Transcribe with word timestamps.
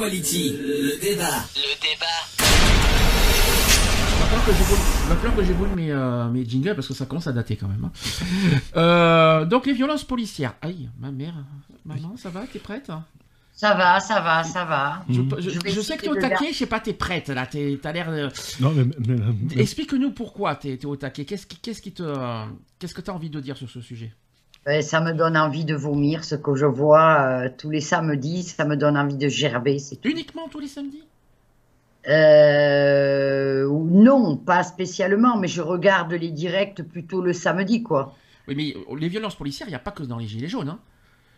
Equality, 0.00 0.56
le 0.62 0.98
débat. 0.98 1.44
Le 1.56 1.76
débat. 1.82 2.06
Falloir 4.30 5.34
que 5.34 5.36
que 5.40 5.44
j'évolue 5.44 5.74
mes, 5.76 5.92
euh, 5.92 6.26
mes 6.30 6.48
jingles 6.48 6.74
parce 6.74 6.88
que 6.88 6.94
ça 6.94 7.04
commence 7.04 7.26
à 7.26 7.32
dater 7.32 7.56
quand 7.56 7.68
même. 7.68 7.84
hein. 7.84 7.92
Euh, 8.76 9.44
donc 9.44 9.66
les 9.66 9.74
violences 9.74 10.04
policières. 10.04 10.54
Aïe, 10.62 10.88
ma 10.98 11.10
mère. 11.10 11.34
Maman, 11.84 12.16
ça 12.16 12.30
va? 12.30 12.44
T'es 12.50 12.60
prête? 12.60 12.90
Ça 13.52 13.74
va, 13.74 14.00
ça 14.00 14.22
va, 14.22 14.42
ça 14.42 14.64
va. 14.64 15.04
Je, 15.10 15.20
je- 15.38 15.50
Je 15.50 15.58
vais 15.60 15.70
je 15.70 15.80
sais 15.82 15.98
que 15.98 16.00
t'es 16.00 16.06
essayer 16.06 16.10
au 16.12 16.14
de 16.14 16.20
taquet, 16.20 16.52
je 16.54 16.56
sais 16.58 16.66
pas, 16.66 16.80
t'es 16.80 16.94
prête 16.94 17.28
là. 17.28 17.44
t'es- 17.44 17.78
T'as 17.82 17.92
l'air. 17.92 18.10
de- 18.10 18.30
Non, 18.60 18.70
mais, 18.72 18.84
mais- 19.06 19.16
mais- 19.54 19.60
Explique-nous 19.60 20.12
pourquoi 20.12 20.54
t'es 20.54 20.78
t'es 20.78 20.86
au 20.86 20.96
taquet. 20.96 21.26
Qu'est-ce 21.26 21.44
qui, 21.46 21.58
qu'est-ce 21.58 21.82
qui 21.82 21.92
te, 21.92 22.02
euh, 22.02 22.44
qu'est-ce 22.78 22.94
que 22.94 23.02
t'as 23.02 23.12
envie 23.12 23.28
de 23.28 23.38
dire 23.38 23.58
sur 23.58 23.68
ce 23.68 23.82
sujet? 23.82 24.14
Euh, 24.68 24.82
Ça 24.82 25.00
me 25.00 25.12
donne 25.12 25.36
envie 25.36 25.64
de 25.64 25.74
vomir, 25.74 26.24
ce 26.24 26.34
que 26.34 26.54
je 26.54 26.66
vois 26.66 27.20
euh, 27.20 27.48
tous 27.56 27.70
les 27.70 27.80
samedis, 27.80 28.42
ça 28.42 28.64
me 28.64 28.76
donne 28.76 28.96
envie 28.96 29.16
de 29.16 29.28
gerber, 29.28 29.78
c'est. 29.78 30.04
Uniquement 30.04 30.48
tous 30.48 30.60
les 30.60 30.68
samedis? 30.68 31.02
Euh, 32.08 33.66
non, 33.68 34.36
pas 34.36 34.62
spécialement, 34.62 35.36
mais 35.38 35.48
je 35.48 35.62
regarde 35.62 36.12
les 36.12 36.30
directs 36.30 36.82
plutôt 36.82 37.20
le 37.22 37.32
samedi, 37.32 37.82
quoi. 37.82 38.14
Oui, 38.48 38.54
mais 38.56 38.96
les 38.98 39.08
violences 39.08 39.34
policières, 39.36 39.68
il 39.68 39.72
n'y 39.72 39.76
a 39.76 39.80
pas 39.80 39.90
que 39.90 40.02
dans 40.02 40.18
les 40.18 40.26
gilets 40.26 40.48
jaunes. 40.48 40.68
Hein. 40.70 40.78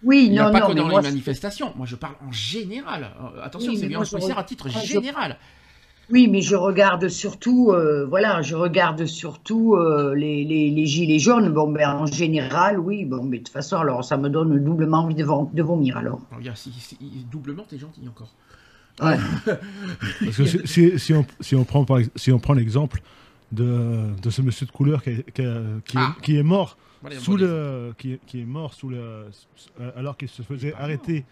Oui, 0.04 0.24
Il 0.26 0.32
n'y 0.32 0.38
a 0.40 0.46
non, 0.46 0.52
pas 0.52 0.60
non, 0.60 0.68
que 0.68 0.72
dans 0.72 0.88
moi, 0.88 1.00
les 1.00 1.08
manifestations. 1.08 1.72
Moi, 1.76 1.86
je 1.86 1.94
parle 1.96 2.14
en 2.26 2.32
général. 2.32 3.10
Euh, 3.36 3.42
attention, 3.42 3.70
Oui, 3.72 3.78
c'est 3.78 3.86
violences 3.86 4.08
je 4.08 4.12
policières 4.12 4.38
à 4.38 4.42
re- 4.42 4.46
titre 4.46 4.68
je- 4.68 4.78
général. 4.80 5.36
Oui, 6.10 6.28
mais 6.28 6.42
je 6.42 6.56
regarde 6.56 7.08
surtout, 7.08 7.70
euh, 7.70 8.04
voilà, 8.06 8.42
je 8.42 8.54
regarde 8.54 9.06
surtout 9.06 9.76
euh, 9.76 10.14
les, 10.14 10.44
les, 10.44 10.70
les 10.70 10.86
gilets 10.86 11.18
jaunes. 11.18 11.48
Bon, 11.50 11.70
ben 11.70 11.88
en 11.90 12.06
général, 12.06 12.78
oui, 12.78 13.04
bon, 13.04 13.22
mais 13.24 13.38
de 13.38 13.44
toute 13.44 13.52
façon, 13.52 13.76
alors 13.76 14.04
ça 14.04 14.16
me 14.18 14.28
donne 14.28 14.62
doublement 14.62 14.98
envie 14.98 15.14
de, 15.14 15.24
vom- 15.24 15.48
de 15.52 15.62
vomir, 15.62 15.96
alors. 15.96 16.20
Alors, 16.30 16.38
regarde, 16.40 16.56
si, 16.58 16.70
si- 16.72 16.98
doublement, 17.30 17.64
t'es 17.68 17.78
gentil 17.78 18.02
encore. 18.08 18.34
Ouais. 19.02 19.16
Parce 20.24 20.36
que 20.36 20.44
si, 20.44 20.58
si- 20.66 20.98
si 20.98 21.14
on, 21.14 21.24
si 21.40 21.54
on 21.56 21.64
prend, 21.64 21.86
si 22.16 22.30
on 22.30 22.38
prend 22.38 22.52
l'exemple 22.52 23.00
de, 23.52 24.08
de 24.20 24.30
ce 24.30 24.42
monsieur 24.42 24.66
de 24.66 24.72
couleur 24.72 25.02
qui, 25.02 25.10
est- 25.10 25.30
qui 25.32 25.42
est- 25.42 25.84
qui 25.86 25.96
est- 25.96 26.00
Ah. 26.00 26.14
qui 26.22 26.36
est 26.36 26.42
mort 26.42 26.76
Voilà, 27.00 27.16
sous 27.18 27.36
le, 27.38 27.94
qui, 27.96 28.12
est- 28.34 28.44
mort 28.44 28.74
sous 28.74 28.90
le, 28.90 29.26
alors 29.96 30.16
qu'il 30.18 30.28
se 30.28 30.42
faisait 30.42 30.74
arrêter. 30.74 31.24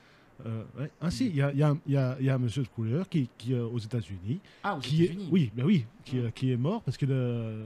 Euh, 0.46 0.62
ouais. 0.78 0.90
Il 1.20 1.36
y 1.36 1.42
a, 1.42 1.52
il 1.52 1.58
y, 1.58 1.62
a, 1.62 1.68
un- 1.70 1.78
il 1.86 1.92
y, 1.92 1.96
a, 1.96 2.16
il 2.20 2.26
y 2.26 2.30
a 2.30 2.34
un 2.34 2.38
monsieur 2.38 2.62
de 2.62 2.68
couleur 2.68 3.08
qui, 3.08 3.28
qui 3.38 3.54
euh, 3.54 3.64
aux 3.66 3.78
États-Unis, 3.78 4.40
Ah, 4.62 4.76
aux 4.76 4.80
qui 4.80 5.02
est, 5.02 5.04
États-Unis. 5.06 5.28
oui, 5.30 5.50
ben 5.54 5.64
oui, 5.64 5.84
qui, 6.04 6.18
euh, 6.18 6.30
qui 6.34 6.52
est 6.52 6.56
mort 6.56 6.82
parce 6.82 6.96
que 6.96 7.06
le- 7.06 7.64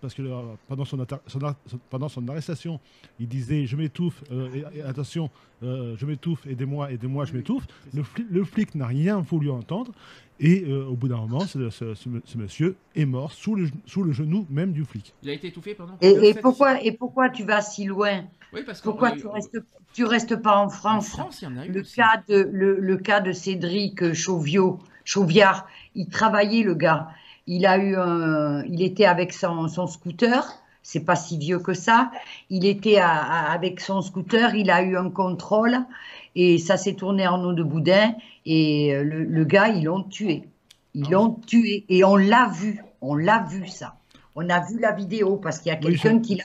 parce 0.00 0.12
que 0.12 0.20
le- 0.20 0.30
pendant 0.68 0.84
son, 0.84 0.98
atta- 0.98 1.20
son 1.26 1.40
ar- 1.42 1.56
son- 1.66 1.80
pendant 1.88 2.10
son 2.10 2.28
arrestation, 2.28 2.78
il 3.18 3.26
disait 3.26 3.64
je 3.66 3.74
m'étouffe, 3.76 4.22
euh, 4.30 4.48
et- 4.74 4.78
et 4.78 4.82
attention, 4.82 5.30
euh, 5.62 5.96
je 5.96 6.04
m'étouffe, 6.04 6.46
aidez-moi, 6.46 6.92
aidez-moi, 6.92 7.24
je 7.24 7.32
m'étouffe. 7.32 7.66
Le, 7.94 8.02
fli- 8.02 8.26
le 8.30 8.44
flic 8.44 8.74
n'a 8.74 8.86
rien 8.86 9.20
voulu 9.20 9.48
entendre 9.50 9.92
et 10.40 10.64
euh, 10.68 10.84
au 10.84 10.94
bout 10.94 11.08
d'un 11.08 11.16
moment, 11.16 11.40
ce, 11.40 11.70
ce- 11.70 11.94
ce- 11.94 12.08
ce 12.22 12.36
monsieur 12.38 12.76
est 12.94 13.06
mort 13.06 13.32
sous 13.32 13.54
le, 13.54 13.68
sous 13.86 14.02
le 14.02 14.12
genou 14.12 14.46
même 14.50 14.72
du 14.72 14.84
flic. 14.84 15.14
Il 15.22 15.30
a 15.30 15.32
été 15.32 15.46
étouffé 15.48 15.74
pendant. 15.74 15.96
Et, 16.02 16.10
et 16.10 16.34
pourquoi, 16.34 16.82
et 16.84 16.92
pourquoi 16.92 17.30
tu 17.30 17.44
vas 17.44 17.62
si 17.62 17.86
loin? 17.86 18.24
Oui, 18.52 18.60
parce 18.66 18.82
Pourquoi 18.82 19.12
tu 19.12 19.26
restes, 19.26 19.58
tu 19.94 20.04
restes 20.04 20.36
pas 20.36 20.58
en 20.58 20.68
En 20.88 21.02
France 21.02 21.02
France, 21.02 21.42
il 21.42 21.44
y 21.44 21.48
en 21.48 21.56
a 21.58 21.66
eu 21.66 21.74
le 21.74 21.82
aussi. 21.82 21.94
cas, 21.94 22.22
de, 22.28 22.48
le, 22.52 22.78
le 22.80 22.96
cas 22.98 23.20
de 23.20 23.32
Cédric 23.32 24.12
Chauviot, 24.14 24.80
Chauviard, 25.04 25.66
il 25.94 26.08
travaillait 26.08 26.62
le 26.64 26.74
gars. 26.74 27.08
Il 27.46 27.66
a 27.66 27.78
eu 27.78 27.96
un, 27.96 28.64
il 28.64 28.82
était 28.82 29.06
avec 29.06 29.32
son, 29.32 29.68
son 29.68 29.86
scooter. 29.86 30.44
C'est 30.82 31.00
pas 31.04 31.16
si 31.16 31.38
vieux 31.38 31.60
que 31.60 31.74
ça. 31.74 32.10
Il 32.50 32.66
était 32.66 32.98
à- 32.98 33.10
à- 33.10 33.52
avec 33.52 33.80
son 33.80 34.02
scooter. 34.02 34.54
Il 34.54 34.70
a 34.70 34.82
eu 34.82 34.96
un 34.98 35.10
contrôle 35.10 35.78
et 36.34 36.58
ça 36.58 36.76
s'est 36.76 36.94
tourné 36.94 37.26
en 37.28 37.42
eau 37.44 37.52
de 37.52 37.62
boudin. 37.62 38.14
Et 38.46 38.94
euh, 38.94 39.02
le, 39.04 39.24
le 39.24 39.44
gars, 39.44 39.68
ils 39.68 39.84
l'ont 39.84 40.02
tué. 40.02 40.48
Ils 40.94 41.10
Ah 41.10 41.10
l'ont 41.10 41.34
tué 41.46 41.84
et 41.88 42.04
on 42.04 42.16
l'a 42.16 42.48
vu. 42.48 42.82
On 43.00 43.14
l'a 43.16 43.44
vu 43.50 43.66
ça. 43.68 43.96
On 44.34 44.48
a 44.50 44.60
vu 44.60 44.78
la 44.80 44.92
vidéo 44.92 45.36
parce 45.36 45.58
qu'il 45.60 45.70
y 45.70 45.74
a 45.74 45.78
Oui, 45.80 45.96
quelqu'un 45.96 46.18
je- 46.18 46.20
qui 46.20 46.36
l'a 46.36 46.44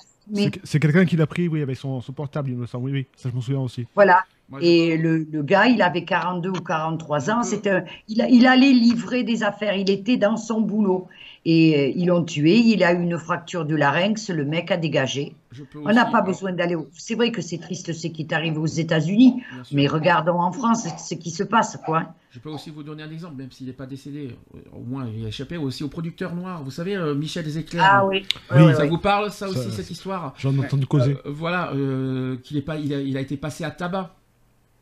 C'est 0.63 0.79
quelqu'un 0.79 1.05
qui 1.05 1.15
l'a 1.15 1.27
pris, 1.27 1.47
oui, 1.47 1.61
avec 1.61 1.77
son, 1.77 2.01
son 2.01 2.13
portable, 2.13 2.49
il 2.49 2.57
me 2.57 2.65
semble. 2.65 2.85
Oui, 2.85 2.91
oui, 2.91 3.07
ça 3.15 3.29
je 3.29 3.35
m'en 3.35 3.41
souviens 3.41 3.61
aussi. 3.61 3.85
Voilà. 3.95 4.23
Et 4.61 4.97
le, 4.97 5.27
le 5.31 5.43
gars, 5.43 5.67
il 5.67 5.79
avait 5.81 6.05
42 6.05 6.49
ou 6.49 6.53
43 6.53 7.29
ans. 7.29 7.37
Peux- 7.41 7.43
C'était, 7.47 7.69
un- 7.69 7.83
il, 8.07 8.21
a- 8.21 8.29
il 8.29 8.47
allait 8.47 8.71
livrer 8.73 9.23
des 9.23 9.43
affaires. 9.43 9.75
Il 9.75 9.89
était 9.91 10.17
dans 10.17 10.37
son 10.37 10.61
boulot. 10.61 11.07
Et 11.45 11.79
euh, 11.79 11.93
ils 11.95 12.05
l'ont 12.07 12.23
tué. 12.23 12.57
Il 12.57 12.83
a 12.83 12.91
eu 12.93 13.01
une 13.01 13.17
fracture 13.17 13.63
du 13.65 13.77
larynx. 13.77 14.29
Le 14.29 14.43
mec 14.45 14.71
a 14.71 14.77
dégagé. 14.77 15.33
On 15.75 15.91
n'a 15.93 16.05
pas 16.05 16.21
besoin 16.21 16.51
d'aller. 16.51 16.75
au- 16.75 16.89
C'est 16.93 17.15
vrai 17.15 17.31
que 17.31 17.41
c'est 17.41 17.57
triste 17.57 17.93
ce 17.93 18.07
qui 18.07 18.21
est 18.23 18.33
arrivé 18.33 18.57
aux 18.57 18.65
États-Unis. 18.65 19.41
Mais 19.71 19.87
regardons 19.87 20.39
en 20.41 20.51
France 20.51 20.87
ce 20.97 21.15
qui 21.15 21.31
se 21.31 21.43
passe, 21.43 21.77
quoi. 21.85 22.13
Je 22.31 22.39
peux 22.39 22.49
aussi 22.49 22.69
vous 22.69 22.83
donner 22.83 23.03
un 23.03 23.09
exemple, 23.09 23.35
même 23.37 23.51
s'il 23.51 23.67
n'est 23.67 23.73
pas 23.73 23.85
décédé. 23.87 24.35
euh, 24.53 24.59
Au 24.73 24.81
moins, 24.81 25.07
il 25.15 25.25
a 25.25 25.29
échappé 25.29 25.57
aussi 25.57 25.83
au 25.83 25.87
producteur 25.87 26.35
noir. 26.35 26.61
Vous 26.63 26.69
savez, 26.71 26.95
euh, 26.95 27.15
Michel 27.15 27.43
Deséclairs. 27.45 27.83
Ah 27.89 28.05
oui. 28.05 28.25
Oui, 28.55 28.73
Ça 28.75 28.85
vous 28.85 28.97
parle, 28.99 29.31
ça 29.31 29.47
aussi, 29.49 29.63
Ça- 29.69 29.71
cette 29.71 29.89
histoire? 29.89 30.33
J'en 30.37 30.53
ai 30.55 30.59
entendu 30.59 30.85
causer. 30.85 31.13
Euh, 31.25 31.31
Voilà, 31.31 31.71
euh, 31.73 32.35
qu'il 32.43 32.57
est 32.57 32.61
pas, 32.61 32.75
il 32.77 32.93
a, 32.93 32.99
il 33.01 33.15
a 33.17 33.21
été 33.21 33.37
passé 33.37 33.63
à 33.63 33.71
tabac. 33.71 34.13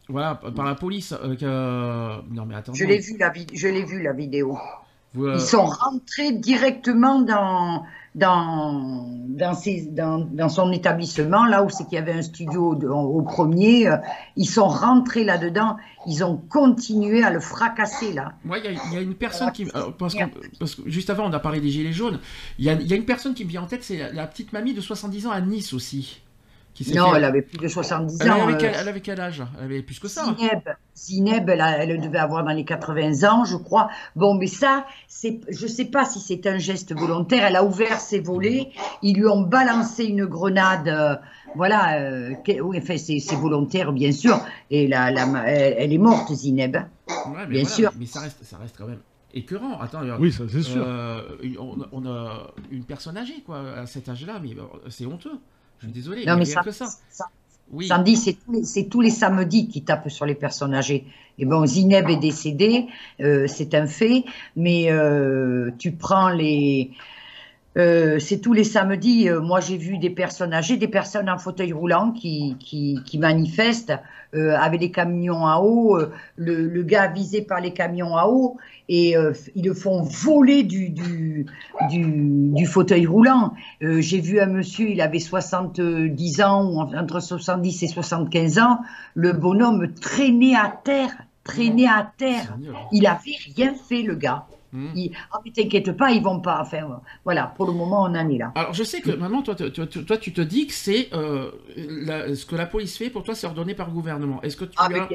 Voilà, 0.10 0.36
par 0.36 0.66
la 0.66 0.76
police. 0.76 1.14
euh, 1.24 1.36
que- 1.36 2.34
Non, 2.34 2.46
mais 2.46 2.56
attendez. 2.56 2.80
Je 2.80 2.86
l'ai 2.86 2.98
vu 3.00 3.16
la 3.18 3.30
vid- 3.30 3.52
je 3.54 3.68
l'ai 3.68 3.84
vu 3.86 4.02
la 4.02 4.14
vidéo. 4.14 4.58
Vous, 5.18 5.26
euh, 5.26 5.34
Ils 5.36 5.42
sont 5.42 5.66
rentrés 5.66 6.32
directement 6.32 7.22
dans, 7.22 7.84
dans, 8.16 9.06
dans, 9.30 9.54
ses- 9.54 9.88
dans, 9.92 10.20
dans 10.20 10.50
son 10.50 10.72
établissement, 10.72 11.46
là 11.46 11.64
où 11.64 11.70
c'est 11.70 11.84
qu'il 11.86 11.96
y 11.96 11.98
avait 11.98 12.14
un 12.14 12.22
studio 12.22 12.76
de- 12.76 12.88
au 12.88 13.22
premier. 13.24 13.88
euh, 13.88 13.98
Ils 14.36 14.46
sont 14.50 14.68
rentrés 14.68 15.24
là-dedans. 15.24 15.78
Ils 16.08 16.24
ont 16.24 16.38
continué 16.50 17.24
à 17.24 17.32
le 17.32 17.40
fracasser, 17.40 18.14
là. 18.14 18.34
Il 18.46 18.66
y, 18.66 18.68
a- 18.68 18.72
il 18.90 18.94
y 18.94 18.98
a 18.98 19.02
une 19.02 19.16
personne 19.16 19.52
qui. 19.52 19.64
alors, 19.74 19.94
parce, 19.98 20.14
que 20.76 20.90
juste 20.90 21.10
avant, 21.10 21.26
on 21.30 21.34
a 21.34 21.40
parlé 21.40 21.60
des 21.62 21.70
Gilets 21.70 21.92
jaunes. 21.94 22.20
Il 22.60 22.66
y 22.66 22.70
a, 22.70 22.74
il 22.74 22.88
y 22.88 22.94
a 22.94 22.96
une 22.96 23.06
personne 23.06 23.34
qui 23.34 23.44
me 23.44 23.50
vient 23.50 23.64
en 23.64 23.68
tête, 23.68 23.84
c'est 23.84 23.98
la, 23.98 24.12
la 24.14 24.28
petite 24.28 24.54
mamie 24.54 24.74
de 24.74 24.82
70 24.82 25.28
ans 25.28 25.32
à 25.32 25.42
Nice 25.42 25.74
aussi. 25.74 26.22
Qui 26.84 26.94
Non, 26.94 27.10
fait- 27.12 27.18
elle 27.18 27.24
avait 27.24 27.42
plus 27.42 27.58
de 27.58 27.68
70 27.68 28.20
Elle 28.22 28.30
ans. 28.32 28.44
avait, 28.44 28.54
euh, 28.54 28.58
quel, 28.60 28.76
elle 28.80 28.88
avait 28.88 29.02
quel 29.02 29.20
âge? 29.20 29.44
Elle 29.58 29.64
avait 29.66 29.82
plus 29.82 29.98
que 30.00 30.08
ça. 30.08 30.26
Zineb, 30.26 30.60
Zineb, 30.96 31.50
elle, 31.50 31.62
a- 31.62 31.84
elle 31.84 32.00
devait 32.00 32.20
avoir 32.20 32.44
dans 32.44 32.52
les 32.52 32.66
80 32.66 33.24
ans, 33.24 33.46
je 33.46 33.56
crois. 33.58 33.90
Bon, 34.16 34.36
mais 34.36 34.46
ça, 34.46 34.86
c'est, 35.08 35.40
je 35.50 35.66
sais 35.66 35.86
pas 35.86 36.06
si 36.06 36.20
c'est 36.20 36.46
un 36.46 36.60
geste 36.60 36.94
volontaire. 36.96 37.46
Elle 37.48 37.56
a 37.56 37.64
ouvert 37.64 38.00
ses 38.00 38.20
volets, 38.20 38.70
ils 39.02 39.16
lui 39.18 39.26
ont 39.26 39.42
balancé 39.42 40.06
une 40.06 40.26
grenade. 40.26 40.88
euh, 40.88 41.16
voilà, 41.56 42.00
euh, 42.00 42.34
oui, 42.62 42.78
enfin, 42.80 42.98
c'est, 42.98 43.18
volontaire, 43.36 43.92
bien 43.92 44.12
sûr. 44.12 44.40
Et 44.70 44.88
la, 44.88 45.10
la, 45.10 45.26
elle, 45.48 45.76
elle 45.80 45.94
est 45.94 45.98
morte, 45.98 46.32
Zineb. 46.32 46.76
Ouais, 46.76 46.84
mais 47.08 47.46
Bien 47.48 47.62
voilà, 47.64 47.76
sûr. 47.76 47.92
Mais 47.98 48.06
ça 48.06 48.20
reste, 48.20 48.44
ça 48.44 48.58
reste 48.58 48.76
quand 48.78 48.86
même 48.88 49.00
écœurant. 49.34 49.80
Attends, 49.80 50.02
Oui, 50.20 50.32
ça 50.32 50.44
c'est 50.48 50.62
sûr. 50.62 50.84
euh, 50.86 51.22
on, 51.60 51.78
on 51.92 52.06
a 52.06 52.52
une 52.70 52.84
personne 52.84 53.18
âgée, 53.18 53.42
quoi, 53.46 53.62
à 53.78 53.86
cet 53.88 54.10
âge-là, 54.10 54.40
mais 54.44 54.50
c'est 54.90 55.08
honteux. 55.08 55.40
Je 55.80 55.86
suis 55.86 55.94
désolé, 55.94 56.26
Non, 56.26 56.34
mais 56.34 56.40
mais 56.40 56.44
rien 56.46 56.54
ça, 56.54 56.62
que 56.64 56.72
ça. 56.72 56.88
ça- 57.10 57.30
Oui. 57.72 57.88
Sandy, 57.88 58.16
c'est 58.16 58.34
tous, 58.34 58.52
les, 58.54 58.64
c'est 58.64 58.84
tous 58.86 59.02
les 59.02 59.10
samedis 59.10 59.68
qui 59.68 59.82
tapent 59.84 60.10
sur 60.10 60.26
les 60.26 60.36
personnes 60.36 60.74
âgées. 60.74 61.06
Et 61.38 61.46
bon, 61.46 61.66
Zineb 61.66 62.10
est 62.10 62.16
décédée, 62.18 62.88
euh, 63.20 63.46
c'est 63.48 63.76
un 63.76 63.88
fait, 63.88 64.24
mais 64.56 64.90
euh, 64.92 65.70
tu 65.78 65.92
prends 65.92 66.30
les. 66.30 66.92
Euh, 67.78 68.18
c'est 68.20 68.40
tous 68.40 68.54
les 68.54 68.64
samedis. 68.64 69.30
euh, 69.30 69.40
moi, 69.42 69.60
j'ai 69.60 69.78
vu 69.78 69.98
des 70.00 70.10
personnes 70.10 70.54
âgées, 70.54 70.78
des 70.78 70.88
personnes 70.88 71.30
en 71.30 71.38
fauteuil 71.38 71.74
roulant 71.74 72.12
qui, 72.12 72.56
qui, 72.60 73.00
qui 73.06 73.18
manifestent 73.20 73.94
euh, 74.36 74.56
avec 74.58 74.80
des 74.80 74.92
camions 74.92 75.46
à 75.46 75.60
eau. 75.62 75.98
le, 76.36 76.68
le 76.68 76.84
gars 76.84 77.08
visé 77.08 77.42
par 77.42 77.62
les 77.62 77.72
camions 77.74 78.18
à 78.18 78.28
eau 78.28 78.58
et 78.90 79.16
ils 79.56 79.66
le 79.66 79.74
font 79.74 80.02
voler 80.02 80.64
du, 80.64 80.90
du, 80.90 81.46
du, 81.90 82.04
du 82.54 82.66
fauteuil 82.66 83.06
roulant. 83.06 83.54
J'ai 83.82 84.20
vu 84.22 84.40
un 84.40 84.46
monsieur, 84.48 84.90
il 84.90 85.02
avait 85.02 85.20
70 85.20 86.42
ans, 86.42 86.66
ou 86.72 86.80
en- 86.80 86.94
entre 86.98 87.20
70 87.20 87.84
et 87.84 87.88
75 87.88 88.60
ans. 88.60 88.80
Le 89.14 89.34
bonhomme 89.34 89.94
traînait 89.94 90.56
à 90.56 90.74
terre, 90.84 91.12
traînait 91.44 91.88
à 91.88 92.12
terre. 92.18 92.58
Il 92.92 93.06
avait 93.08 93.36
rien 93.56 93.74
fait, 93.90 94.04
le 94.04 94.16
gars. 94.16 94.46
Hmm. 94.74 94.88
Ils- 94.96 95.12
Ah, 95.32 95.40
mais 95.46 95.52
t'inquiète 95.52 95.92
pas, 95.96 96.12
ils 96.12 96.22
vont 96.22 96.40
pas. 96.40 96.60
Enfin, 96.62 97.00
voilà, 97.24 97.54
pour 97.56 97.66
le 97.66 97.72
moment, 97.74 98.02
on 98.04 98.16
en 98.16 98.30
est 98.30 98.38
là. 98.38 98.52
Alors 98.56 98.74
je 98.74 98.84
sais 98.84 99.00
que 99.02 99.12
maintenant, 99.12 99.42
toi, 99.42 99.56
toi, 99.56 99.70
toi, 99.70 99.86
toi, 99.88 100.18
tu 100.18 100.34
te 100.34 100.42
dis 100.42 100.68
que 100.68 100.74
c'est 100.74 101.10
euh, 101.14 101.52
ce 102.36 102.46
que 102.46 102.56
la 102.56 102.66
police 102.66 102.98
fait 102.98 103.10
pour 103.10 103.24
toi, 103.24 103.34
c'est 103.36 103.48
ordonné 103.48 103.74
par 103.74 103.88
le 103.88 103.94
gouvernement. 103.94 104.42
Est-ce 104.42 104.58
que 104.58 104.66
tu 104.66 104.72
Ah, 104.78 104.86
as, 104.86 104.90
bien, 104.90 105.08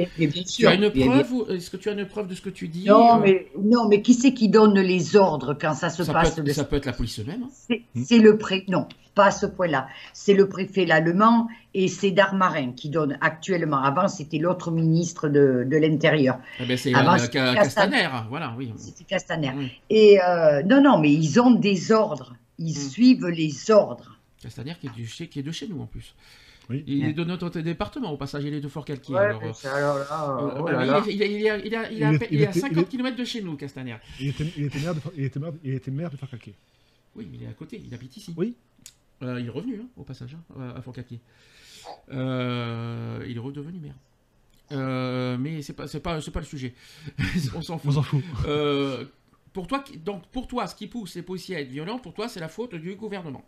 tu 0.44 0.64
une 0.66 0.90
preuve 0.90 1.32
est-ce 1.50 1.70
que 1.70 1.76
tu 1.76 1.88
as 1.88 1.92
une 1.92 2.06
preuve 2.06 2.28
de 2.28 2.34
ce 2.34 2.40
que 2.40 2.50
tu 2.50 2.68
dis 2.68 2.86
Non, 2.88 3.16
euh, 3.16 3.20
mais, 3.22 3.48
non, 3.62 3.88
mais 3.88 4.00
qui 4.02 4.14
c'est 4.14 4.32
qui 4.34 4.48
donne 4.48 4.78
les 4.80 5.16
ordres 5.16 5.54
quand 5.60 5.74
ça 5.74 5.90
se 5.90 6.02
ça, 6.04 6.12
passe 6.12 6.34
peut 6.34 6.40
être, 6.40 6.46
de- 6.46 6.52
ça 6.52 6.64
peut 6.64 6.76
être 6.76 6.86
la 6.86 6.92
police 6.92 7.18
elle-même. 7.18 7.42
hein. 7.44 7.50
C'est 7.52 7.82
c'est 8.02 8.18
le 8.18 8.38
pré... 8.38 8.64
Non, 8.68 8.86
pas 9.14 9.26
à 9.26 9.30
ce 9.30 9.46
point-là. 9.46 9.88
C'est 10.12 10.34
le 10.34 10.48
préfet 10.48 10.84
l'allemand 10.86 11.48
et 11.74 11.88
c'est 11.88 12.10
Darmarin 12.12 12.72
qui 12.72 12.88
donne 12.88 13.18
actuellement. 13.20 13.82
Avant, 13.82 14.08
c'était 14.08 14.38
l'autre 14.38 14.70
ministre 14.70 15.28
de, 15.28 15.64
de 15.68 15.76
l'Intérieur. 15.76 16.38
Eh 16.60 16.64
ben, 16.66 16.76
c'est 16.76 16.90
euh, 16.94 17.02
Castaner. 17.02 17.54
Castaner, 17.54 18.08
voilà, 18.28 18.54
oui. 18.56 18.72
C'était 18.76 19.04
Castaner. 19.04 19.52
Oui. 19.56 19.70
Et 19.90 20.18
euh, 20.22 20.62
non, 20.62 20.82
non, 20.82 20.98
mais 20.98 21.12
ils 21.12 21.40
ont 21.40 21.50
des 21.52 21.92
ordres. 21.92 22.34
Ils 22.58 22.72
Hmm. 22.76 22.88
suivent 22.90 23.26
les 23.28 23.70
ordres. 23.70 24.18
Castaner 24.42 24.74
qui 24.80 24.86
est, 24.88 24.90
du- 24.90 25.06
chez- 25.06 25.28
qui 25.28 25.38
est 25.40 25.42
de 25.42 25.52
chez 25.52 25.68
nous 25.68 25.80
en 25.80 25.86
plus. 25.86 26.14
Oui. 26.70 26.84
Il 26.86 27.02
Ouais. 27.02 27.10
est 27.10 27.12
de 27.12 27.24
notre 27.24 27.48
département 27.60 28.12
au 28.12 28.16
passage, 28.16 28.44
il 28.44 28.54
est 28.54 28.60
de 28.60 28.68
Fort 28.68 28.84
Calquier. 28.84 29.14
Ouais, 29.14 29.20
alors, 29.20 29.42
mais 29.42 29.52
ça, 29.52 29.74
alors 29.74 29.98
là, 29.98 30.04
là 30.06 30.62
oui, 30.62 30.72
là. 30.86 31.02
il, 31.08 31.22
est- 31.22 31.50
à 31.50 31.56
est- 31.58 32.18
pe- 32.18 32.26
il 32.30 32.36
il 32.36 32.42
est 32.42 32.46
à 32.46 32.50
était- 32.50 32.60
50 32.60 32.72
il 32.76 32.78
est- 32.78 32.84
km 32.88 33.16
de 33.16 33.24
chez 33.24 33.42
nous, 33.42 33.56
Castaner. 33.56 33.96
Il 34.20 34.28
était, 34.28 34.46
il 34.56 34.64
était 34.66 35.90
maire 35.90 36.08
de, 36.08 36.14
de 36.14 36.16
Farcalquet. 36.16 36.54
Oui, 37.16 37.26
mais 37.30 37.38
il 37.40 37.44
est 37.44 37.48
à 37.48 37.52
côté, 37.52 37.82
il 37.84 37.92
habite 37.92 38.16
ici. 38.16 38.32
Oui. 38.36 38.54
Euh, 39.22 39.40
il 39.40 39.46
est 39.46 39.50
revenu, 39.50 39.80
hein, 39.80 39.86
au 39.96 40.02
passage, 40.02 40.36
hein, 40.58 40.72
à 40.76 40.82
Fort 40.82 40.94
Calquier. 40.94 41.20
Euh, 42.12 43.24
il 43.28 43.36
est 43.36 43.40
redevenu 43.40 43.78
maire. 43.80 43.94
Euh, 44.72 45.36
mais 45.38 45.62
c'est 45.62 45.72
pas, 45.74 45.86
c'est 45.86 46.00
pas, 46.00 46.14
le 46.16 46.42
sujet. 46.42 46.74
On 47.54 47.62
s'en 47.62 47.74
On 47.74 47.78
fout. 47.78 48.22
Euh, 48.46 49.04
pour 49.52 49.66
toi, 49.66 49.80
qui- 49.80 49.98
donc 49.98 50.26
pour 50.28 50.46
toi, 50.46 50.66
ce 50.66 50.74
qui 50.74 50.86
pousse 50.86 51.14
les 51.14 51.22
policiers 51.22 51.56
à 51.56 51.60
être 51.60 51.68
violents, 51.68 51.98
pour 51.98 52.14
toi, 52.14 52.28
c'est 52.28 52.40
la 52.40 52.48
faute 52.48 52.74
du 52.74 52.94
gouvernement. 52.94 53.44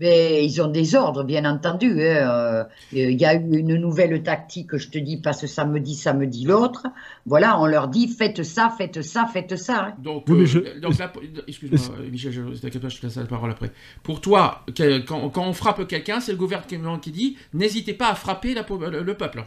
Mais 0.00 0.44
ils 0.44 0.62
ont 0.62 0.68
des 0.68 0.94
ordres, 0.94 1.24
bien 1.24 1.44
entendu. 1.44 1.90
hein. 2.02 2.28
Euh, 2.28 2.64
Il 2.92 3.20
y 3.20 3.24
a 3.24 3.34
eu 3.34 3.58
une 3.58 3.74
nouvelle 3.76 4.22
tactique, 4.22 4.76
je 4.76 4.88
te 4.88 4.98
dis, 4.98 5.16
passe 5.16 5.44
samedi, 5.46 5.94
samedi 5.94 6.44
l'autre. 6.44 6.84
Voilà, 7.26 7.60
on 7.60 7.66
leur 7.66 7.88
dit 7.88 8.06
faites 8.08 8.42
ça, 8.44 8.72
faites 8.76 9.02
ça, 9.02 9.26
faites 9.26 9.56
ça. 9.56 9.86
hein. 9.86 9.94
Donc, 9.98 10.24
Oui, 10.28 10.42
euh, 10.42 10.46
je- 10.46 10.80
donc 10.80 10.96
là, 10.98 11.12
excuse-moi, 11.48 11.96
euh, 12.00 12.10
Michel, 12.10 12.32
je, 12.32 12.42
t'inquiète 12.60 12.80
pas, 12.82 12.88
je 12.88 12.98
te 13.00 13.06
laisse 13.06 13.16
la 13.16 13.24
parole 13.24 13.50
après. 13.50 13.72
Pour 14.02 14.20
toi, 14.20 14.64
quand, 15.06 15.28
quand 15.30 15.44
on 15.46 15.52
frappe 15.52 15.86
quelqu'un, 15.88 16.20
c'est 16.20 16.32
le 16.32 16.38
gouvernement 16.38 16.98
qui 16.98 17.10
dit 17.10 17.36
n'hésitez 17.52 17.94
pas 17.94 18.08
à 18.10 18.14
frapper 18.14 18.54
la, 18.54 18.64
le 19.02 19.14
peuple. 19.14 19.44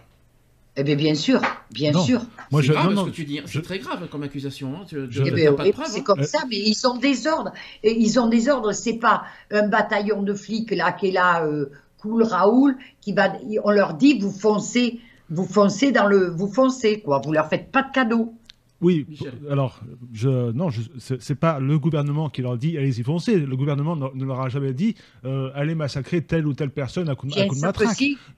Eh 0.78 0.84
bien, 0.84 0.96
bien 0.96 1.16
sûr, 1.16 1.42
bien 1.70 1.92
Non. 1.92 2.02
sûr. 2.02 2.22
Moi, 2.50 2.62
c'est 2.62 2.68
je, 2.70 2.74
grave 2.74 2.94
non, 2.94 3.04
ce 3.06 3.10
que 3.10 3.16
tu 3.16 3.26
dis, 3.26 3.42
je- 3.46 3.52
c'est 3.52 3.62
très 3.62 3.80
grave 3.80 4.08
comme 4.10 4.24
accusation. 4.24 4.74
Hein. 4.76 4.86
Tu, 4.88 4.96
Je- 5.10 5.22
Eh 5.26 5.32
oui, 5.34 5.44
de 5.46 5.72
preuves. 5.72 5.86
c'est 5.90 6.00
hein. 6.00 6.04
comme 6.04 6.24
ça, 6.24 6.40
mais 6.50 6.56
ils 6.58 6.88
ont 6.88 6.98
des 6.98 7.28
ordres. 7.28 7.52
Et 7.84 8.00
ils 8.00 8.18
ont 8.20 8.28
des 8.28 8.48
ordres. 8.48 8.72
C'est 8.72 8.94
pas 8.98 9.24
un 9.52 9.68
bataillon 9.68 10.22
de 10.24 10.34
flics 10.34 10.72
là 10.72 10.94
qui 10.94 11.08
est 11.10 11.12
là, 11.12 11.44
euh, 11.46 11.66
cool 11.98 12.24
Raoul, 12.24 12.78
qui 13.02 13.12
va. 13.12 13.34
On 13.66 13.72
leur 13.72 13.96
dit 13.96 14.18
vous 14.20 14.32
foncez, 14.32 15.00
vous 15.30 15.46
foncez 15.46 15.92
dans 15.92 16.06
le, 16.08 16.30
vous 16.30 16.48
foncez 16.52 17.02
quoi. 17.02 17.22
Vous 17.24 17.34
leur 17.34 17.50
faites 17.50 17.70
pas 17.72 17.84
de 17.84 17.92
cadeaux. 17.92 18.34
Oui, 18.82 19.06
Michel. 19.08 19.34
alors, 19.50 19.80
je, 20.12 20.52
non, 20.52 20.70
je, 20.72 20.82
c'est 20.98 21.36
pas 21.36 21.60
le 21.60 21.78
gouvernement 21.78 22.30
qui 22.30 22.42
leur 22.42 22.58
dit 22.58 22.78
allez-y 22.78 23.04
foncez. 23.04 23.40
Le 23.40 23.56
gouvernement 23.56 23.96
ne, 23.96 24.08
ne 24.16 24.26
leur 24.26 24.42
a 24.42 24.50
jamais 24.50 24.74
dit 24.74 24.96
euh, 25.24 25.52
allez 25.54 25.76
massacrer 25.76 26.22
telle 26.24 26.48
ou 26.48 26.54
telle 26.54 26.72
personne 26.72 27.08
à 27.08 27.16
coup 27.16 27.28
de, 27.28 27.32
à 27.40 27.48
coup 27.48 27.56
matraque. 27.62 27.90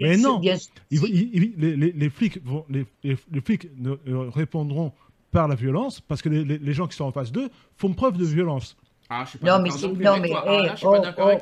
Mais 0.02 0.18
non. 0.18 0.40
bien 0.40 0.58
Ils 0.92 1.00
ils- 1.06 1.30
ils- 1.34 1.54
les, 1.58 1.76
les- 1.78 1.92
les 1.94 2.10
flics 2.10 2.44
vont, 2.46 2.66
les, 2.70 2.86
les- 3.04 3.18
les 3.32 3.42
flics 3.42 3.68
ne, 3.78 3.92
euh, 4.08 4.30
répondront 4.30 4.92
par 5.32 5.48
la 5.48 5.56
violence 5.56 6.00
parce 6.02 6.22
que 6.22 6.30
les 6.30 6.74
gens 6.74 6.88
qui 6.88 6.96
sont 6.96 7.06
en 7.06 7.12
face 7.12 7.32
d'eux 7.32 7.50
font 7.78 7.94
preuve 7.94 8.18
de 8.18 8.26
violence. 8.26 8.78
Ah, 9.16 9.22
je 9.26 9.30
suis 9.30 9.38
pas 9.40 9.46
Non, 9.58 9.64
mais 9.64 9.70
non 9.70 9.76
c'est- 9.76 9.88
non, 9.88 10.18
mais. 10.20 10.30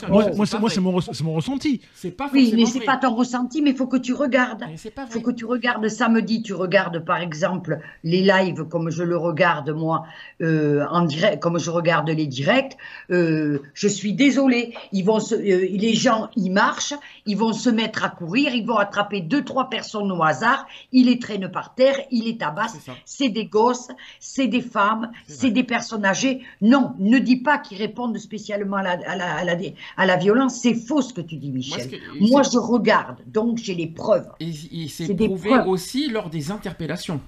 Moi, 0.10 0.46
c'est 0.46 0.80
mon, 0.82 1.00
re- 1.00 1.24
mon 1.24 1.34
ressenti. 1.34 1.82
C'est 1.94 2.12
pas 2.12 2.30
Oui, 2.34 2.52
mais 2.56 2.66
c'est 2.66 2.82
pas 2.82 2.98
ton 2.98 3.16
ressenti, 3.16 3.62
mais 3.62 3.70
il 3.72 3.76
faut 3.78 3.88
que 3.88 3.98
tu 3.98 4.14
regardes. 4.14 4.66
Il 4.70 5.14
faut 5.14 5.22
que 5.22 5.32
tu 5.32 5.46
regardes 5.46 5.88
samedi, 5.88 6.42
tu 6.42 6.54
regardes 6.54 7.00
par 7.06 7.18
exemple 7.22 7.80
les 8.04 8.22
lives 8.22 8.66
comme 8.66 8.90
je 8.90 9.04
le 9.04 9.18
regarde 9.18 9.70
moi 9.70 10.06
euh, 10.42 10.86
en 10.90 11.04
direct, 11.04 11.42
comme 11.42 11.60
je 11.60 11.70
regarde 11.72 12.10
les 12.10 12.28
directs. 12.28 12.78
euh, 13.12 13.60
je 13.74 13.88
suis 13.88 14.14
désolée, 14.14 14.74
ils 14.92 15.04
vont 15.04 15.20
se, 15.20 15.36
euh, 15.36 15.68
les 15.72 15.94
gens 15.94 16.30
ils 16.36 16.50
marchent, 16.52 16.94
ils 17.26 17.38
vont 17.38 17.54
se 17.54 17.70
mettre 17.70 18.04
à 18.04 18.10
courir, 18.10 18.54
ils 18.54 18.66
vont 18.66 18.78
attraper 18.78 19.22
deux 19.22 19.44
trois 19.44 19.70
personnes 19.70 20.12
au 20.12 20.24
hasard, 20.24 20.66
ils 20.92 21.06
les 21.06 21.20
traînent 21.20 21.50
par 21.52 21.74
terre, 21.76 21.96
ils 22.12 22.26
les 22.26 22.38
tabassent. 22.38 22.78
C'est 23.06 23.30
des 23.30 23.46
gosses, 23.46 23.90
c'est 24.20 24.48
des 24.48 24.62
femmes, 24.62 25.12
C'est 25.28 25.52
des 25.52 25.64
personnes 25.64 26.06
âgées. 26.06 26.42
Non, 26.62 26.94
ne 27.00 27.18
dis 27.20 27.38
pas 27.38 27.58
qu'ils 27.62 27.78
répondent 27.78 28.18
spécialement 28.18 28.78
à 28.78 28.84
la, 28.84 28.92
à 29.08 29.16
la, 29.16 29.36
à 29.36 29.44
la, 29.46 29.58
à 29.98 30.06
la 30.06 30.18
violence. 30.18 30.56
C'est 30.56 30.74
faux 30.76 31.02
ce 31.02 31.14
que 31.14 31.22
tu 31.22 31.38
dis, 31.38 31.50
Michel. 31.52 31.90
que- 31.90 31.96
Moi, 32.20 32.42
je 32.44 32.58
regarde, 32.58 33.18
donc 33.28 33.58
j'ai 33.58 33.74
les 33.76 33.88
preuves. 33.88 34.28
Et, 34.40 34.50
et 34.84 34.88
c'est 34.88 35.14
des 35.14 35.28
prouvé 35.28 35.50
preuves. 35.50 35.68
aussi 35.68 36.10
lors 36.10 36.30
des 36.30 36.52
interpellations. 36.52 37.20